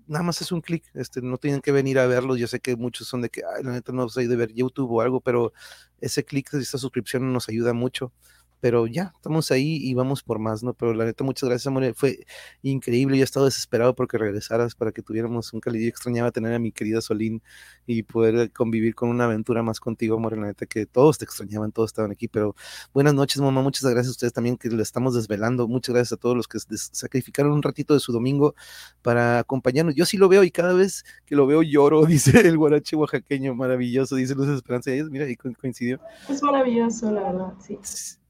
nada 0.07 0.23
más 0.23 0.41
es 0.41 0.51
un 0.51 0.61
clic, 0.61 0.83
este, 0.93 1.21
no 1.21 1.37
tienen 1.37 1.61
que 1.61 1.71
venir 1.71 1.97
a 1.99 2.07
verlos, 2.07 2.37
yo 2.37 2.47
sé 2.47 2.59
que 2.59 2.75
muchos 2.75 3.07
son 3.07 3.21
de 3.21 3.29
que, 3.29 3.41
la 3.63 3.71
neta 3.71 3.91
no 3.93 4.09
soy 4.09 4.27
de 4.27 4.35
ver 4.35 4.53
YouTube 4.53 4.91
o 4.91 5.01
algo, 5.01 5.21
pero 5.21 5.53
ese 6.01 6.25
clic 6.25 6.51
de 6.51 6.61
esta 6.61 6.77
suscripción 6.77 7.31
nos 7.31 7.47
ayuda 7.49 7.73
mucho 7.73 8.11
pero 8.59 8.87
ya, 8.87 9.11
estamos 9.15 9.51
ahí 9.51 9.77
y 9.81 9.93
vamos 9.93 10.23
por 10.23 10.39
más, 10.39 10.63
¿no? 10.63 10.73
Pero 10.73 10.93
la 10.93 11.05
neta, 11.05 11.23
muchas 11.23 11.47
gracias, 11.47 11.67
amor, 11.67 11.93
fue 11.95 12.25
increíble, 12.63 13.17
yo 13.17 13.21
he 13.21 13.25
estado 13.25 13.45
desesperado 13.45 13.95
porque 13.95 14.17
regresaras 14.17 14.75
para 14.75 14.91
que 14.91 15.01
tuviéramos 15.01 15.53
un 15.53 15.59
calidad, 15.59 15.87
extrañaba 15.87 16.31
tener 16.31 16.53
a 16.53 16.59
mi 16.59 16.71
querida 16.71 17.01
Solín 17.01 17.41
y 17.85 18.03
poder 18.03 18.51
convivir 18.51 18.95
con 18.95 19.09
una 19.09 19.25
aventura 19.25 19.63
más 19.63 19.79
contigo, 19.79 20.17
amor, 20.17 20.37
la 20.37 20.47
neta, 20.47 20.65
que 20.65 20.85
todos 20.85 21.17
te 21.17 21.25
extrañaban, 21.25 21.71
todos 21.71 21.89
estaban 21.89 22.11
aquí, 22.11 22.27
pero 22.27 22.55
buenas 22.93 23.13
noches, 23.13 23.41
mamá, 23.41 23.61
muchas 23.61 23.83
gracias 23.83 24.07
a 24.07 24.11
ustedes 24.11 24.33
también 24.33 24.57
que 24.57 24.69
le 24.69 24.81
estamos 24.81 25.13
desvelando, 25.13 25.67
muchas 25.67 25.93
gracias 25.93 26.13
a 26.13 26.17
todos 26.17 26.35
los 26.35 26.47
que 26.47 26.57
sacrificaron 26.59 27.51
un 27.51 27.61
ratito 27.61 27.93
de 27.93 27.99
su 27.99 28.11
domingo 28.11 28.55
para 29.01 29.39
acompañarnos, 29.39 29.95
yo 29.95 30.05
sí 30.05 30.17
lo 30.17 30.29
veo 30.29 30.43
y 30.43 30.51
cada 30.51 30.73
vez 30.73 31.05
que 31.25 31.35
lo 31.35 31.45
veo 31.45 31.61
lloro, 31.61 32.05
dice 32.05 32.47
el 32.47 32.57
guarache 32.57 32.95
oaxaqueño, 32.95 33.53
maravilloso, 33.53 34.15
dice 34.15 34.33
Luz 34.35 34.49
Esperanza, 34.49 34.93
y 34.95 35.03
mira, 35.03 35.25
ahí 35.25 35.35
coincidió. 35.35 35.99
Es 36.27 36.41
maravilloso, 36.41 37.11
la 37.11 37.23
verdad, 37.23 37.53
sí. 37.59 37.77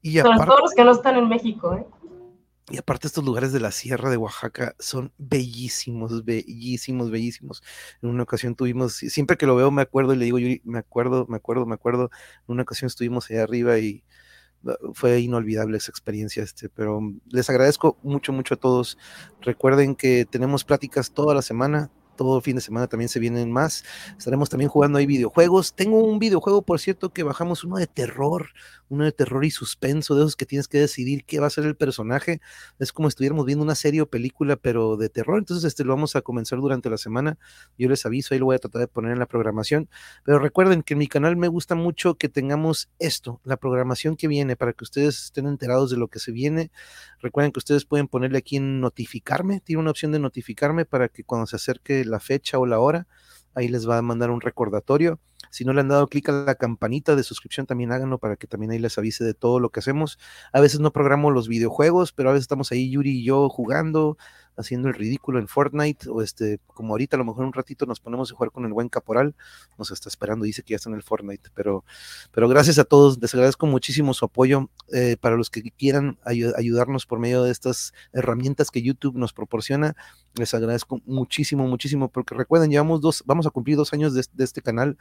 Y 0.02 0.18
Sobre 0.18 0.34
aparte, 0.34 0.46
todos 0.46 0.60
los 0.60 0.74
que 0.74 0.84
no 0.84 0.92
están 0.92 1.16
en 1.16 1.28
México, 1.28 1.74
¿eh? 1.74 1.86
Y 2.70 2.76
aparte 2.76 3.06
estos 3.06 3.24
lugares 3.24 3.52
de 3.52 3.60
la 3.60 3.70
sierra 3.70 4.10
de 4.10 4.18
Oaxaca 4.18 4.74
son 4.78 5.10
bellísimos, 5.16 6.24
bellísimos, 6.24 7.10
bellísimos. 7.10 7.62
En 8.02 8.10
una 8.10 8.24
ocasión 8.24 8.54
tuvimos, 8.54 8.94
siempre 8.94 9.38
que 9.38 9.46
lo 9.46 9.56
veo 9.56 9.70
me 9.70 9.80
acuerdo 9.80 10.12
y 10.12 10.16
le 10.16 10.26
digo, 10.26 10.38
yo 10.38 10.54
me 10.64 10.78
acuerdo, 10.78 11.26
me 11.30 11.38
acuerdo, 11.38 11.64
me 11.64 11.74
acuerdo. 11.74 12.10
En 12.46 12.52
una 12.52 12.64
ocasión 12.64 12.88
estuvimos 12.88 13.30
allá 13.30 13.44
arriba 13.44 13.78
y 13.78 14.04
uh, 14.64 14.92
fue 14.92 15.18
inolvidable 15.20 15.78
esa 15.78 15.90
experiencia, 15.90 16.42
este, 16.42 16.68
pero 16.68 17.00
les 17.30 17.48
agradezco 17.48 17.96
mucho, 18.02 18.34
mucho 18.34 18.54
a 18.54 18.58
todos. 18.58 18.98
Recuerden 19.40 19.94
que 19.94 20.26
tenemos 20.26 20.64
pláticas 20.64 21.12
toda 21.12 21.34
la 21.34 21.42
semana, 21.42 21.90
todo 22.18 22.40
fin 22.40 22.56
de 22.56 22.60
semana 22.60 22.88
también 22.88 23.08
se 23.08 23.20
vienen 23.20 23.50
más. 23.50 23.84
Estaremos 24.18 24.50
también 24.50 24.68
jugando 24.68 24.98
ahí 24.98 25.06
videojuegos. 25.06 25.72
Tengo 25.72 26.02
un 26.02 26.18
videojuego, 26.18 26.62
por 26.62 26.80
cierto, 26.80 27.10
que 27.12 27.22
bajamos 27.22 27.64
uno 27.64 27.76
de 27.76 27.86
terror, 27.86 28.50
uno 28.88 29.04
de 29.04 29.12
terror 29.12 29.44
y 29.44 29.50
suspenso, 29.50 30.16
de 30.16 30.22
esos 30.22 30.36
que 30.36 30.44
tienes 30.44 30.66
que 30.66 30.78
decidir 30.78 31.24
qué 31.24 31.38
va 31.38 31.46
a 31.46 31.50
ser 31.50 31.64
el 31.64 31.76
personaje. 31.76 32.40
Es 32.80 32.92
como 32.92 33.08
si 33.08 33.12
estuviéramos 33.12 33.46
viendo 33.46 33.64
una 33.64 33.76
serie 33.76 34.02
o 34.02 34.06
película, 34.10 34.56
pero 34.56 34.96
de 34.96 35.08
terror. 35.08 35.38
Entonces, 35.38 35.64
este 35.64 35.84
lo 35.84 35.94
vamos 35.94 36.16
a 36.16 36.22
comenzar 36.22 36.58
durante 36.58 36.90
la 36.90 36.98
semana. 36.98 37.38
Yo 37.78 37.88
les 37.88 38.04
aviso, 38.04 38.34
ahí 38.34 38.40
lo 38.40 38.46
voy 38.46 38.56
a 38.56 38.58
tratar 38.58 38.80
de 38.80 38.88
poner 38.88 39.12
en 39.12 39.20
la 39.20 39.26
programación. 39.26 39.88
Pero 40.24 40.40
recuerden 40.40 40.82
que 40.82 40.94
en 40.94 40.98
mi 40.98 41.06
canal 41.06 41.36
me 41.36 41.46
gusta 41.46 41.76
mucho 41.76 42.16
que 42.16 42.28
tengamos 42.28 42.90
esto, 42.98 43.40
la 43.44 43.56
programación 43.56 44.16
que 44.16 44.26
viene, 44.26 44.56
para 44.56 44.72
que 44.72 44.82
ustedes 44.82 45.24
estén 45.26 45.46
enterados 45.46 45.90
de 45.90 45.96
lo 45.96 46.08
que 46.08 46.18
se 46.18 46.32
viene. 46.32 46.72
Recuerden 47.20 47.52
que 47.52 47.58
ustedes 47.58 47.84
pueden 47.84 48.08
ponerle 48.08 48.38
aquí 48.38 48.56
en 48.56 48.80
notificarme, 48.80 49.60
tiene 49.60 49.80
una 49.80 49.90
opción 49.92 50.10
de 50.10 50.18
notificarme 50.18 50.84
para 50.84 51.08
que 51.08 51.22
cuando 51.24 51.46
se 51.46 51.56
acerque 51.56 52.04
la 52.08 52.20
fecha 52.20 52.58
o 52.58 52.66
la 52.66 52.80
hora, 52.80 53.06
ahí 53.54 53.68
les 53.68 53.88
va 53.88 53.98
a 53.98 54.02
mandar 54.02 54.30
un 54.30 54.40
recordatorio. 54.40 55.20
Si 55.50 55.64
no 55.64 55.72
le 55.72 55.80
han 55.80 55.88
dado 55.88 56.08
clic 56.08 56.28
a 56.28 56.32
la 56.32 56.54
campanita 56.56 57.16
de 57.16 57.22
suscripción, 57.22 57.66
también 57.66 57.92
háganlo 57.92 58.18
para 58.18 58.36
que 58.36 58.46
también 58.46 58.70
ahí 58.72 58.78
les 58.78 58.98
avise 58.98 59.24
de 59.24 59.34
todo 59.34 59.60
lo 59.60 59.70
que 59.70 59.80
hacemos. 59.80 60.18
A 60.52 60.60
veces 60.60 60.80
no 60.80 60.92
programo 60.92 61.30
los 61.30 61.48
videojuegos, 61.48 62.12
pero 62.12 62.30
a 62.30 62.32
veces 62.32 62.44
estamos 62.44 62.70
ahí 62.72 62.90
Yuri 62.90 63.20
y 63.20 63.24
yo 63.24 63.48
jugando, 63.48 64.18
haciendo 64.58 64.88
el 64.88 64.94
ridículo 64.94 65.38
en 65.38 65.48
Fortnite, 65.48 66.10
o 66.10 66.20
este, 66.20 66.58
como 66.66 66.92
ahorita 66.92 67.16
a 67.16 67.18
lo 67.18 67.24
mejor 67.24 67.44
un 67.44 67.52
ratito 67.52 67.86
nos 67.86 68.00
ponemos 68.00 68.30
a 68.30 68.34
jugar 68.34 68.50
con 68.50 68.64
el 68.64 68.72
buen 68.72 68.88
caporal, 68.88 69.34
nos 69.78 69.90
está 69.90 70.08
esperando, 70.08 70.44
dice 70.44 70.62
que 70.62 70.72
ya 70.72 70.76
está 70.76 70.90
en 70.90 70.96
el 70.96 71.02
Fortnite, 71.02 71.50
pero, 71.54 71.84
pero 72.32 72.48
gracias 72.48 72.78
a 72.78 72.84
todos, 72.84 73.18
les 73.20 73.32
agradezco 73.34 73.66
muchísimo 73.66 74.12
su 74.14 74.24
apoyo, 74.24 74.68
eh, 74.92 75.16
para 75.20 75.36
los 75.36 75.48
que 75.50 75.62
quieran 75.70 76.18
ayudarnos 76.24 77.06
por 77.06 77.18
medio 77.18 77.42
de 77.42 77.52
estas 77.52 77.94
herramientas 78.12 78.70
que 78.70 78.82
YouTube 78.82 79.16
nos 79.16 79.32
proporciona, 79.32 79.94
les 80.34 80.52
agradezco 80.54 81.00
muchísimo, 81.06 81.66
muchísimo, 81.66 82.08
porque 82.08 82.34
recuerden, 82.34 82.70
llevamos 82.70 83.00
dos, 83.00 83.22
vamos 83.26 83.46
a 83.46 83.50
cumplir 83.50 83.76
dos 83.76 83.92
años 83.92 84.12
de, 84.14 84.24
de 84.32 84.44
este 84.44 84.60
canal, 84.60 84.98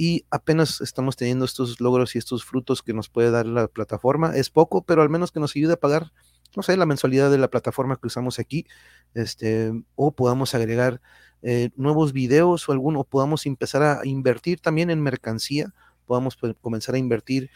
y 0.00 0.24
apenas 0.30 0.80
estamos 0.80 1.16
teniendo 1.16 1.44
estos 1.44 1.80
logros 1.80 2.14
y 2.14 2.18
estos 2.18 2.44
frutos 2.44 2.82
que 2.82 2.94
nos 2.94 3.08
puede 3.08 3.32
dar 3.32 3.46
la 3.46 3.66
plataforma. 3.66 4.36
Es 4.36 4.48
poco, 4.48 4.82
pero 4.82 5.02
al 5.02 5.10
menos 5.10 5.32
que 5.32 5.40
nos 5.40 5.56
ayude 5.56 5.72
a 5.72 5.80
pagar 5.80 6.12
no 6.56 6.62
sé, 6.62 6.76
la 6.76 6.86
mensualidad 6.86 7.30
de 7.30 7.38
la 7.38 7.48
plataforma 7.48 7.96
que 7.96 8.06
usamos 8.06 8.38
aquí, 8.38 8.66
este, 9.14 9.72
o 9.94 10.12
podamos 10.12 10.54
agregar 10.54 11.00
eh, 11.42 11.70
nuevos 11.76 12.12
videos 12.12 12.68
o 12.68 12.72
alguno, 12.72 13.04
podamos 13.04 13.46
empezar 13.46 13.82
a 13.82 14.00
invertir 14.04 14.60
también 14.60 14.90
en 14.90 15.00
mercancía, 15.02 15.72
podamos 16.06 16.36
pues, 16.36 16.54
comenzar 16.60 16.94
a 16.94 16.98
invertir 16.98 17.50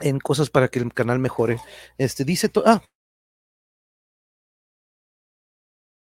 en 0.00 0.18
cosas 0.18 0.50
para 0.50 0.68
que 0.68 0.78
el 0.78 0.92
canal 0.92 1.18
mejore. 1.18 1.58
Este 1.98 2.24
dice, 2.24 2.50
ah, 2.66 2.82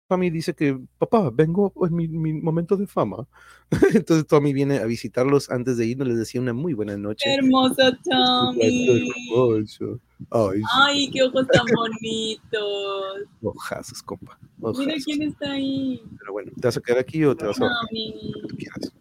Tommy 0.10 0.32
dice 0.32 0.56
que, 0.56 0.76
papá, 0.98 1.30
vengo 1.32 1.72
en 1.86 1.96
mi, 1.96 2.08
mi 2.08 2.34
momento 2.34 2.76
de 2.76 2.88
fama. 2.88 3.28
Entonces 3.94 4.26
Tommy 4.26 4.54
viene 4.54 4.80
a 4.80 4.86
visitarlos 4.86 5.52
antes 5.52 5.78
de 5.78 5.86
irnos, 5.86 6.08
les 6.08 6.18
decía 6.18 6.42
una 6.42 6.52
muy 6.52 6.74
buena 6.74 6.98
noche. 6.98 7.32
Hermoso 7.32 7.76
Tommy. 8.04 9.08
Ay, 10.32 10.62
Ay, 10.74 11.12
qué 11.12 11.22
ojos 11.22 11.46
tan 11.48 11.64
bonitos. 11.76 13.28
ojazos, 13.44 14.02
compa. 14.02 14.40
Mira 14.58 14.96
quién 15.06 15.22
está 15.22 15.52
ahí. 15.52 16.02
Pero 16.18 16.34
bueno, 16.34 16.52
¿te 16.60 16.68
vas 16.68 16.78
a 16.78 16.82
quedar 16.82 17.00
aquí 17.00 17.24
o 17.24 17.36
te 17.38 17.46
vas 17.46 17.62
a 17.62 17.70
Tommy. 17.70 18.34
tú 18.50 18.56
quieras. 18.58 18.92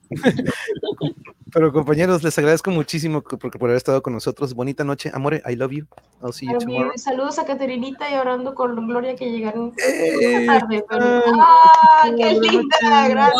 Pero 1.50 1.72
compañeros, 1.72 2.22
les 2.22 2.36
agradezco 2.38 2.70
muchísimo 2.70 3.22
por, 3.22 3.38
por 3.38 3.64
haber 3.64 3.76
estado 3.78 4.02
con 4.02 4.12
nosotros. 4.12 4.52
Bonita 4.54 4.84
noche, 4.84 5.10
amore, 5.14 5.42
I 5.48 5.56
love 5.56 5.72
you. 5.72 5.86
I'll 6.22 6.32
see 6.32 6.46
you 6.46 6.58
tomorrow. 6.58 6.92
Saludos 6.96 7.38
a 7.38 7.46
Caterinita 7.46 8.10
y 8.10 8.14
orando 8.16 8.54
con 8.54 8.74
Gloria 8.86 9.16
que 9.16 9.30
llegaron 9.30 9.72
¡Eh! 9.78 10.44
tarde. 10.46 10.84
Pero... 10.88 11.04
Ay, 11.04 11.32
¡Ah, 11.40 12.10
qué 12.16 12.32
linda! 12.40 12.76
noches. 12.82 13.08
Gracias. 13.08 13.34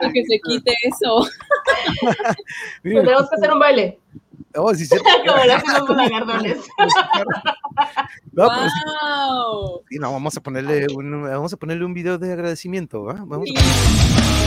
Wow, 0.00 0.12
que 0.12 0.24
se 0.24 0.40
quite 0.40 0.72
eso. 0.84 1.26
Tenemos 2.82 3.28
que 3.28 3.36
hacer 3.36 3.52
un 3.52 3.58
baile. 3.58 3.98
oh, 4.54 4.72
sí, 4.74 4.86
cierto. 4.86 5.04
Como 5.86 5.94
lo 5.94 6.02
lagardones. 6.02 6.58
No, 8.32 8.48
pero 8.48 8.68
sí, 8.68 8.80
Wow. 8.86 9.82
sí, 9.88 9.98
no, 9.98 10.12
vamos 10.12 10.36
a 10.36 10.40
ponerle 10.40 10.86
un, 10.94 11.22
vamos 11.22 11.52
a 11.52 11.56
ponerle 11.56 11.84
un 11.84 11.94
video 11.94 12.18
de 12.18 12.32
agradecimiento, 12.32 13.04
¿va? 13.04 13.14
Vamos 13.24 13.48
a- 13.56 14.37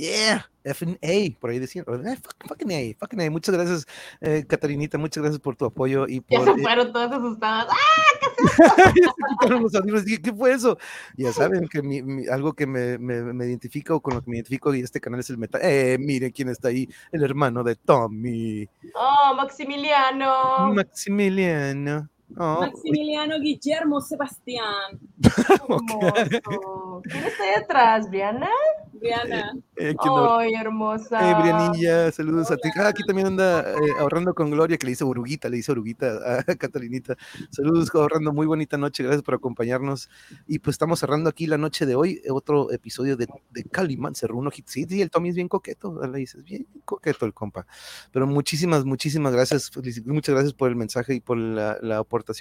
Yeah, 0.00 0.48
F 0.64 0.86
A, 1.02 1.38
por 1.40 1.50
ahí 1.50 1.58
decían, 1.58 1.84
eh, 1.86 2.16
fuck- 2.16 2.48
fucking 2.48 2.72
A, 2.72 2.96
fucking 2.98 3.20
A. 3.20 3.30
Muchas 3.30 3.54
gracias, 3.54 3.86
eh, 4.22 4.46
Catarinita, 4.48 4.96
muchas 4.96 5.22
gracias 5.22 5.40
por 5.42 5.56
tu 5.56 5.66
apoyo 5.66 6.06
y 6.08 6.22
Ya 6.30 6.38
por... 6.38 6.44
se 6.54 6.60
eh, 6.60 6.62
fueron 6.62 6.90
todas 6.92 7.12
asustadas. 7.12 7.66
¡Ah! 7.70 8.30
ya 8.96 9.08
se 9.08 9.12
quitaron 9.28 9.62
los 9.62 9.74
audífonos, 9.74 10.04
dije, 10.06 10.22
¿qué 10.22 10.32
fue 10.32 10.52
eso? 10.52 10.78
Ya 11.18 11.32
saben 11.34 11.68
que 11.68 11.82
mi- 11.82 12.00
mi- 12.02 12.28
algo 12.28 12.54
que 12.54 12.66
me, 12.66 12.96
me, 12.96 13.20
me 13.34 13.44
identifica 13.46 13.94
o 13.94 14.00
con 14.00 14.14
lo 14.14 14.22
que 14.22 14.30
me 14.30 14.36
identifico 14.38 14.74
y 14.74 14.80
este 14.80 15.00
canal 15.02 15.20
es 15.20 15.28
el 15.28 15.36
metal. 15.36 15.60
Eh, 15.62 15.98
mire 16.00 16.32
quién 16.32 16.48
está 16.48 16.68
ahí, 16.68 16.88
el 17.12 17.22
hermano 17.22 17.62
de 17.62 17.76
Tommy, 17.76 18.66
¡Oh, 18.94 19.34
Maximiliano! 19.36 20.72
Maximiliano. 20.72 22.08
Oh, 22.36 22.60
Maximiliano 22.60 23.38
Guillermo 23.40 24.00
Sebastián. 24.00 24.98
Hermoso. 25.48 27.02
¿Quién 27.04 27.24
está 27.24 27.42
ahí 27.44 27.54
atrás, 27.62 28.08
Briana? 28.08 28.48
Briana. 28.92 29.52
eh, 29.76 29.94
¿quién 29.98 30.14
no- 30.14 30.36
¡Ay, 30.38 30.52
hermosa! 30.54 31.30
Eh, 31.30 31.34
Brianilla, 31.40 32.12
saludos 32.12 32.50
a 32.50 32.56
ti. 32.56 32.68
Ah, 32.76 32.88
aquí 32.88 33.02
también 33.04 33.26
anda 33.28 33.62
eh, 33.72 33.76
ahorrando 33.98 34.34
con 34.34 34.50
Gloria, 34.50 34.76
que 34.76 34.86
le 34.86 34.92
hizo 34.92 35.08
oruguita, 35.08 35.48
le 35.48 35.58
hizo 35.58 35.72
oruguita 35.72 36.38
a 36.38 36.44
Catalinita. 36.58 37.16
Saludos, 37.50 37.90
ahorrando, 37.94 38.32
muy 38.32 38.46
bonita 38.46 38.76
noche, 38.76 39.02
gracias 39.02 39.22
por 39.22 39.34
acompañarnos. 39.34 40.08
Y 40.46 40.58
pues 40.58 40.74
estamos 40.74 41.00
cerrando 41.00 41.30
aquí 41.30 41.46
la 41.46 41.56
noche 41.58 41.86
de 41.86 41.94
hoy, 41.94 42.20
eh, 42.24 42.30
otro 42.30 42.70
episodio 42.72 43.16
de, 43.16 43.26
de 43.50 43.64
Calimán, 43.64 44.14
cerró 44.14 44.36
uno 44.36 44.50
hit. 44.50 44.68
Sí, 44.68 44.84
sí, 44.88 45.00
el 45.02 45.10
Tommy 45.10 45.30
es 45.30 45.34
bien 45.34 45.48
coqueto, 45.48 46.06
le 46.06 46.18
dices, 46.18 46.44
bien 46.44 46.66
coqueto 46.84 47.24
el 47.26 47.32
compa. 47.34 47.66
Pero 48.12 48.26
muchísimas, 48.26 48.84
muchísimas 48.84 49.32
gracias, 49.32 49.70
muchas 50.04 50.34
gracias 50.34 50.52
por 50.52 50.68
el 50.68 50.76
mensaje 50.76 51.14
y 51.14 51.20
por 51.20 51.38
la, 51.38 51.78
la 51.80 52.00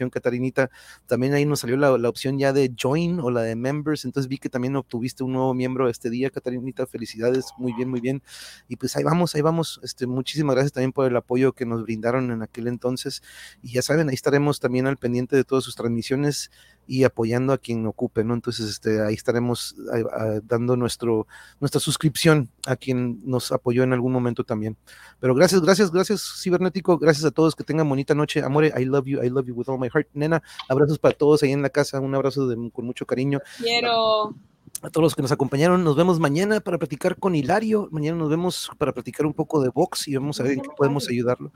Catarinita. 0.09 0.69
También 1.07 1.33
ahí 1.33 1.45
nos 1.45 1.61
salió 1.61 1.77
la, 1.77 1.97
la 1.97 2.09
opción 2.09 2.37
ya 2.37 2.53
de 2.53 2.73
join 2.79 3.19
o 3.19 3.31
la 3.31 3.41
de 3.41 3.55
members, 3.55 4.05
entonces 4.05 4.27
vi 4.27 4.37
que 4.37 4.49
también 4.49 4.75
obtuviste 4.75 5.23
un 5.23 5.33
nuevo 5.33 5.53
miembro 5.53 5.89
este 5.89 6.09
día, 6.09 6.29
Catarinita, 6.29 6.85
felicidades, 6.87 7.45
muy 7.57 7.73
bien, 7.73 7.89
muy 7.89 8.01
bien. 8.01 8.21
Y 8.67 8.75
pues 8.75 8.95
ahí 8.95 9.03
vamos, 9.03 9.35
ahí 9.35 9.41
vamos. 9.41 9.79
Este, 9.83 10.07
muchísimas 10.07 10.55
gracias 10.55 10.73
también 10.73 10.91
por 10.91 11.07
el 11.07 11.15
apoyo 11.15 11.53
que 11.53 11.65
nos 11.65 11.83
brindaron 11.83 12.31
en 12.31 12.41
aquel 12.41 12.67
entonces. 12.67 13.21
Y 13.61 13.73
ya 13.73 13.81
saben, 13.81 14.09
ahí 14.09 14.15
estaremos 14.15 14.59
también 14.59 14.87
al 14.87 14.97
pendiente 14.97 15.35
de 15.35 15.43
todas 15.43 15.63
sus 15.63 15.75
transmisiones 15.75 16.51
y 16.91 17.03
apoyando 17.03 17.53
a 17.53 17.59
quien 17.59 17.85
ocupe, 17.85 18.23
¿no? 18.23 18.33
Entonces, 18.33 18.67
este, 18.67 18.99
ahí 19.05 19.13
estaremos 19.13 19.75
ah, 19.93 20.39
dando 20.43 20.75
nuestro, 20.75 21.27
nuestra 21.59 21.79
suscripción 21.79 22.49
a 22.65 22.75
quien 22.75 23.19
nos 23.29 23.51
apoyó 23.51 23.83
en 23.83 23.93
algún 23.93 24.11
momento 24.11 24.43
también. 24.43 24.75
Pero 25.19 25.35
gracias, 25.35 25.61
gracias, 25.61 25.91
gracias, 25.91 26.41
Cibernético. 26.41 26.97
Gracias 26.97 27.25
a 27.25 27.29
todos. 27.31 27.55
Que 27.55 27.63
tengan 27.63 27.87
bonita 27.87 28.15
noche. 28.15 28.41
Amore, 28.41 28.73
I 28.75 28.85
love 28.85 29.05
you, 29.05 29.21
I 29.23 29.29
love 29.29 29.45
you 29.45 29.53
with 29.53 29.69
all 29.69 29.77
my 29.77 29.87
heart. 29.93 30.07
Nena, 30.15 30.41
abrazos 30.67 30.97
para 30.97 31.13
todos 31.15 31.43
ahí 31.43 31.51
en 31.51 31.61
la 31.61 31.69
casa. 31.69 31.99
Un 31.99 32.15
abrazo 32.15 32.47
de- 32.47 32.71
con 32.71 32.85
mucho 32.87 33.05
cariño 33.05 33.39
Quiero. 33.59 34.33
a 34.81 34.89
todos 34.89 35.03
los 35.03 35.15
que 35.15 35.21
nos 35.21 35.31
acompañaron. 35.31 35.83
Nos 35.83 35.95
vemos 35.95 36.19
mañana 36.19 36.59
para 36.59 36.79
platicar 36.79 37.17
con 37.17 37.35
Hilario. 37.35 37.87
Mañana 37.91 38.17
nos 38.17 38.31
vemos 38.31 38.71
para 38.79 38.93
platicar 38.93 39.27
un 39.27 39.33
poco 39.33 39.61
de 39.61 39.69
box 39.69 40.07
y 40.07 40.15
vamos 40.15 40.39
a 40.39 40.43
ver 40.43 40.53
en 40.53 40.61
qué 40.61 40.69
podemos 40.75 41.07
ayudarlo. 41.07 41.51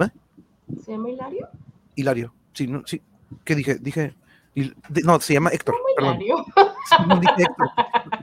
¿Va? 0.00 0.12
¿Se 0.84 0.92
llama 0.92 1.10
Hilario? 1.10 1.48
Hilario. 1.96 2.32
Sí, 2.52 2.68
no, 2.68 2.84
sí. 2.86 3.02
¿Qué 3.44 3.56
dije? 3.56 3.74
Dije. 3.80 4.14
De- 4.56 5.02
No, 5.04 5.20
se 5.20 5.34
llama 5.34 5.50
Héctor. 5.50 5.76
Perdón. 5.96 6.14
Hilario. 6.16 6.44
No, 7.06 7.20
Héctor. 7.20 7.70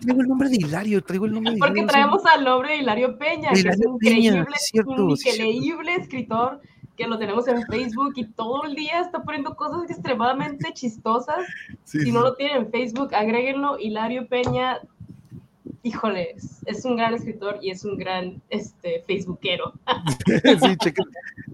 Traigo 0.01 0.21
el 0.21 0.27
nombre 0.27 0.49
de 0.49 0.55
Hilario. 0.55 1.03
Traigo 1.03 1.25
el 1.25 1.33
nombre 1.33 1.53
de 1.53 1.59
Porque 1.59 1.79
Hilario. 1.79 1.87
traemos 1.91 2.25
al 2.25 2.43
nombre 2.43 2.69
de 2.69 2.75
Hilario 2.77 3.17
Peña, 3.17 3.49
que 3.49 3.53
es 3.55 3.59
Hilario 3.65 3.89
un 3.91 3.99
Peña, 3.99 4.17
increíble, 4.17 4.51
es 4.55 4.65
cierto, 4.67 4.91
un 5.05 5.17
sí, 5.17 5.29
es 5.29 5.35
cierto. 5.35 5.51
increíble 5.53 5.95
escritor 5.95 6.61
que 6.97 7.07
lo 7.07 7.17
tenemos 7.17 7.47
en 7.47 7.61
Facebook 7.63 8.13
y 8.15 8.25
todo 8.25 8.63
el 8.65 8.75
día 8.75 9.01
está 9.01 9.23
poniendo 9.23 9.55
cosas 9.55 9.89
extremadamente 9.89 10.73
chistosas. 10.73 11.37
Sí, 11.83 11.99
si 11.99 12.05
sí. 12.05 12.11
no 12.11 12.21
lo 12.21 12.35
tienen 12.35 12.57
en 12.63 12.71
Facebook, 12.71 13.13
agréguenlo. 13.15 13.79
Hilario 13.79 14.27
Peña, 14.27 14.79
híjole, 15.83 16.35
es- 16.65 16.85
un 16.85 16.97
gran 16.97 17.13
escritor 17.13 17.59
y 17.61 17.71
es 17.71 17.85
un 17.85 17.97
gran 17.97 18.41
este, 18.49 19.03
Facebookero. 19.07 19.73
sí, 20.61 20.75
chequen, 20.77 21.05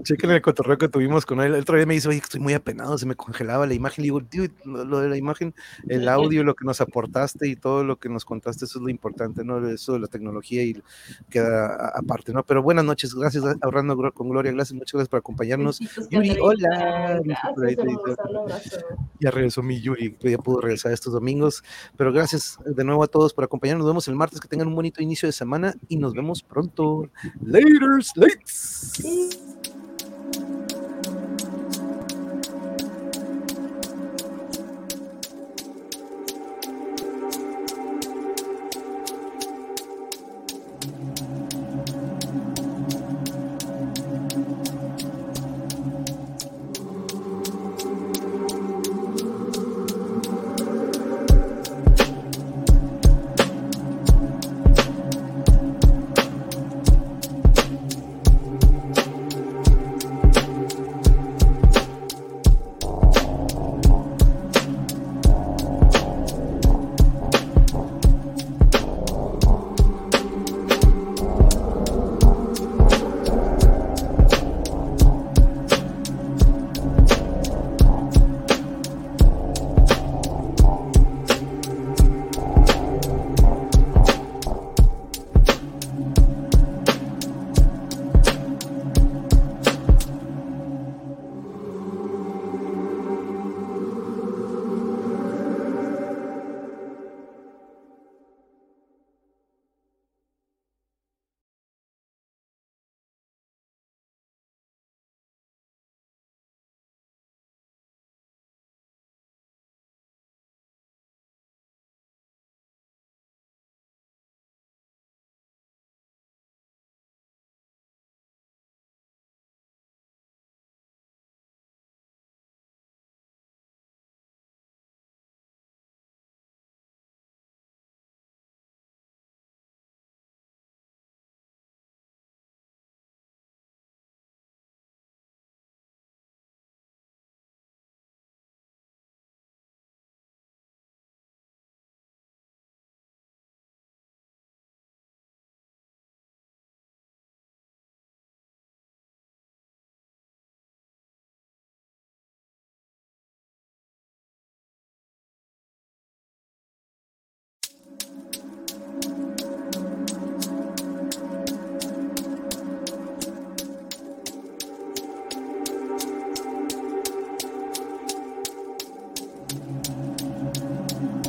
chequen 0.04 0.32
el 0.32 0.42
cotorreo 0.42 0.78
que 0.78 0.88
tuvimos 0.88 1.26
con 1.26 1.40
él. 1.42 1.54
El 1.54 1.62
otro 1.62 1.76
día 1.76 1.86
me 1.86 1.94
dice, 1.94 2.08
oye, 2.10 2.18
estoy 2.20 2.40
muy 2.40 2.54
apenado, 2.54 2.98
se 2.98 3.06
me 3.06 3.16
congelaba 3.16 3.68
la 3.68 3.74
imagen. 3.74 4.02
Le 4.04 4.06
digo, 4.08 4.20
"Dude, 4.22 4.52
lo, 4.66 5.00
de 5.00 5.10
la 5.10 5.18
imagen, 5.18 5.54
el 5.88 6.08
audio, 6.08 6.44
lo 6.44 6.56
que 6.56 6.66
nos 6.66 6.82
aportaste 6.82 7.48
y 7.48 7.56
todo 7.56 7.84
lo 7.84 7.98
que 7.98 8.10
nos 8.10 8.26
contaste, 8.26 8.66
eso 8.66 8.80
es 8.80 8.84
lo 8.84 8.90
importante, 8.90 9.44
¿no? 9.44 9.68
Eso 9.68 9.94
de 9.94 10.00
la 10.00 10.08
tecnología 10.08 10.64
y 10.64 10.82
queda 11.30 11.90
aparte, 11.96 12.34
¿no? 12.34 12.44
Pero 12.44 12.64
buenas 12.64 12.86
noches, 12.86 13.14
gracias, 13.14 13.44
ahorrando 13.62 13.96
con 14.14 14.30
Gloria, 14.30 14.52
gracias, 14.52 14.74
muchas 14.74 14.94
gracias 14.94 15.10
por 15.10 15.20
acompañarnos. 15.20 15.80
Yuri, 16.10 16.38
hola. 16.42 17.22
Gracias. 17.24 18.86
Ya 19.20 19.32
regresó 19.32 19.62
mi 19.62 19.82
Yuri, 19.82 20.16
ya 20.22 20.38
pudo 20.38 20.62
regresar 20.62 20.92
estos 20.92 21.14
domingos. 21.14 21.64
Pero 21.98 22.12
gracias 22.14 22.58
de 22.66 22.84
nuevo 22.84 23.04
a 23.04 23.08
todos 23.08 23.34
por 23.34 23.44
acompañarnos. 23.44 23.84
Nos 23.86 23.92
vemos 23.94 24.08
el 24.08 24.16
martes, 24.20 24.40
que 24.40 24.48
tengan 24.48 24.68
un 24.68 24.76
bonito 24.76 25.02
inicio 25.02 25.28
de 25.28 25.34
semana 25.34 25.74
y 25.88 25.98
nos 25.98 26.14
vemos 26.14 26.44
pronto. 26.44 27.10
Later. 27.42 28.00